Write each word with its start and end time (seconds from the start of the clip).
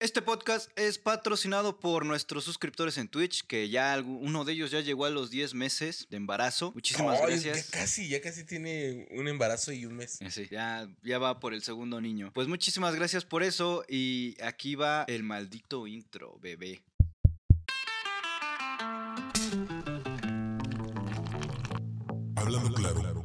Este 0.00 0.22
podcast 0.22 0.70
es 0.78 0.96
patrocinado 0.96 1.78
por 1.78 2.06
nuestros 2.06 2.42
suscriptores 2.44 2.96
en 2.96 3.06
Twitch, 3.06 3.46
que 3.46 3.68
ya 3.68 4.02
uno 4.02 4.46
de 4.46 4.54
ellos 4.54 4.70
ya 4.70 4.80
llegó 4.80 5.04
a 5.04 5.10
los 5.10 5.28
10 5.28 5.52
meses 5.52 6.06
de 6.08 6.16
embarazo. 6.16 6.72
Muchísimas 6.72 7.20
Ay, 7.20 7.26
gracias. 7.26 7.70
Ya 7.70 7.78
casi, 7.80 8.08
ya 8.08 8.22
casi 8.22 8.44
tiene 8.44 9.06
un 9.10 9.28
embarazo 9.28 9.72
y 9.72 9.84
un 9.84 9.96
mes. 9.96 10.18
Eh, 10.22 10.30
Sí, 10.30 10.48
ya, 10.50 10.88
ya 11.02 11.18
va 11.18 11.38
por 11.38 11.52
el 11.52 11.62
segundo 11.62 12.00
niño. 12.00 12.30
Pues 12.32 12.48
muchísimas 12.48 12.94
gracias 12.94 13.26
por 13.26 13.42
eso 13.42 13.84
y 13.90 14.38
aquí 14.42 14.74
va 14.74 15.04
el 15.06 15.22
maldito 15.22 15.86
intro, 15.86 16.38
bebé. 16.40 16.80
Hablando 22.36 22.72
claro. 22.72 23.19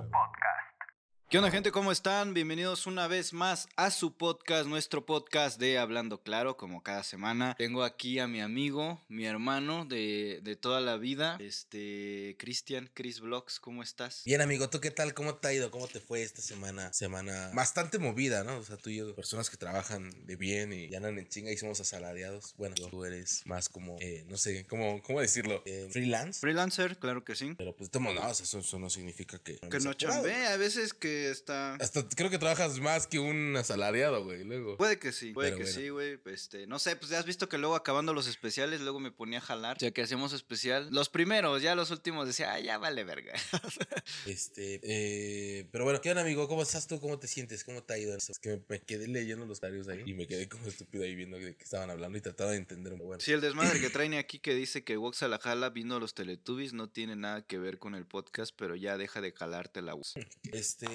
¿Qué 1.27 1.39
onda 1.39 1.49
gente? 1.49 1.71
¿Cómo 1.71 1.91
están? 1.91 2.35
Bienvenidos 2.35 2.85
una 2.85 3.07
vez 3.07 3.33
más 3.33 3.67
a 3.77 3.89
su 3.89 4.15
podcast, 4.15 4.67
nuestro 4.67 5.07
podcast 5.07 5.59
de 5.59 5.79
Hablando 5.79 6.21
Claro, 6.21 6.55
como 6.55 6.83
cada 6.83 7.01
semana. 7.01 7.55
Tengo 7.57 7.83
aquí 7.83 8.19
a 8.19 8.27
mi 8.27 8.41
amigo, 8.41 9.03
mi 9.07 9.25
hermano 9.25 9.85
de, 9.85 10.39
de 10.43 10.55
toda 10.55 10.81
la 10.81 10.97
vida, 10.97 11.37
este, 11.41 12.35
Cristian, 12.37 12.91
Chris 12.93 13.21
Vlogs, 13.21 13.59
¿cómo 13.59 13.81
estás? 13.81 14.21
Bien, 14.23 14.39
amigo, 14.39 14.69
¿tú 14.69 14.79
qué 14.79 14.91
tal? 14.91 15.15
¿Cómo 15.15 15.33
te 15.35 15.47
ha 15.47 15.53
ido? 15.53 15.71
¿Cómo 15.71 15.87
te 15.87 15.99
fue 15.99 16.21
esta 16.21 16.43
semana? 16.43 16.93
Semana 16.93 17.49
bastante 17.55 17.97
movida, 17.97 18.43
¿no? 18.43 18.57
O 18.57 18.63
sea, 18.63 18.77
tú 18.77 18.91
y 18.91 18.97
yo, 18.97 19.15
personas 19.15 19.49
que 19.49 19.57
trabajan 19.57 20.27
de 20.27 20.35
bien 20.35 20.73
y 20.73 20.89
ya 20.89 20.97
andan 20.97 21.17
en 21.17 21.27
chinga 21.27 21.51
y 21.51 21.57
somos 21.57 21.79
asalariados. 21.79 22.53
Bueno, 22.55 22.75
tú 22.75 23.03
eres 23.03 23.41
más 23.45 23.67
como, 23.67 23.97
eh, 23.99 24.23
no 24.27 24.37
sé, 24.37 24.67
¿cómo, 24.67 25.01
cómo 25.01 25.21
decirlo? 25.21 25.63
Eh, 25.65 25.89
freelance. 25.91 26.39
Freelancer, 26.39 26.99
claro 26.99 27.25
que 27.25 27.35
sí. 27.35 27.55
Pero 27.57 27.75
pues, 27.75 27.89
de 27.89 27.99
todos 27.99 28.13
modos, 28.13 28.41
eso, 28.41 28.59
eso 28.59 28.77
no 28.77 28.91
significa 28.91 29.39
que... 29.39 29.57
Que 29.57 29.79
no 29.79 29.93
chambea, 29.93 30.53
a 30.53 30.57
veces 30.57 30.93
que 30.93 31.14
está... 31.23 31.75
Hasta 31.75 32.07
creo 32.09 32.29
que 32.29 32.37
trabajas 32.37 32.79
más 32.79 33.07
que 33.07 33.19
un 33.19 33.55
asalariado, 33.57 34.23
güey, 34.23 34.43
luego. 34.43 34.77
Puede 34.77 34.97
que 34.99 35.11
sí, 35.11 35.33
puede 35.33 35.49
Pero 35.49 35.57
que 35.57 35.63
bueno. 35.63 35.79
sí, 35.79 35.89
güey. 35.89 36.19
Este, 36.25 36.67
no 36.67 36.79
sé, 36.79 36.95
pues 36.95 37.11
ya 37.11 37.19
has 37.19 37.25
visto 37.25 37.49
que 37.49 37.57
luego 37.57 37.75
acabando 37.75 38.13
los 38.13 38.27
especiales, 38.27 38.81
luego 38.81 38.99
me 38.99 39.11
ponía 39.11 39.39
a 39.39 39.41
jalar. 39.41 39.77
O 39.77 39.79
sea, 39.79 39.91
que 39.91 40.01
hacíamos 40.01 40.33
especial. 40.33 40.87
Los 40.91 41.09
primeros, 41.09 41.61
ya 41.61 41.75
los 41.75 41.91
últimos 41.91 42.27
decía, 42.27 42.53
ah, 42.53 42.59
ya 42.59 42.77
vale 42.77 43.03
verga. 43.03 43.33
Este, 44.25 44.79
eh, 44.83 45.67
pero 45.71 45.83
bueno, 45.83 46.01
¿qué 46.01 46.09
onda, 46.09 46.21
amigo? 46.21 46.47
¿Cómo 46.47 46.63
estás 46.63 46.87
tú? 46.87 46.99
¿Cómo 46.99 47.19
te 47.19 47.27
sientes? 47.27 47.63
¿Cómo 47.63 47.83
te 47.83 47.93
ha 47.93 47.97
ido? 47.97 48.15
Es 48.15 48.39
que 48.39 48.49
me, 48.49 48.61
me 48.67 48.79
quedé 48.81 49.07
leyendo 49.07 49.45
los 49.45 49.59
comentarios 49.59 49.87
ahí 49.87 50.03
y 50.09 50.13
me 50.13 50.27
quedé 50.27 50.47
como 50.47 50.67
estúpido 50.67 51.03
ahí 51.03 51.15
viendo 51.15 51.37
de 51.37 51.55
qué 51.55 51.63
estaban 51.63 51.89
hablando 51.89 52.17
y 52.17 52.21
trataba 52.21 52.51
de 52.51 52.57
entender. 52.57 52.95
Bueno, 52.95 53.19
Sí, 53.19 53.31
el 53.31 53.41
desmadre 53.41 53.79
que 53.79 53.89
traen 53.89 54.13
aquí 54.15 54.39
que 54.39 54.53
dice 54.53 54.83
que 54.83 54.97
Wox 54.97 55.23
a 55.23 55.27
la 55.27 55.39
jala 55.39 55.69
vino 55.69 55.95
a 55.95 55.99
los 55.99 56.13
Teletubbies 56.13 56.73
no 56.73 56.89
tiene 56.89 57.15
nada 57.15 57.41
que 57.45 57.57
ver 57.57 57.79
con 57.79 57.95
el 57.95 58.05
podcast, 58.05 58.53
pero 58.55 58.75
ya 58.75 58.97
deja 58.97 59.21
de 59.21 59.31
jalarte 59.31 59.81
la 59.81 59.93
voz. 59.95 60.15
Este, 60.51 60.85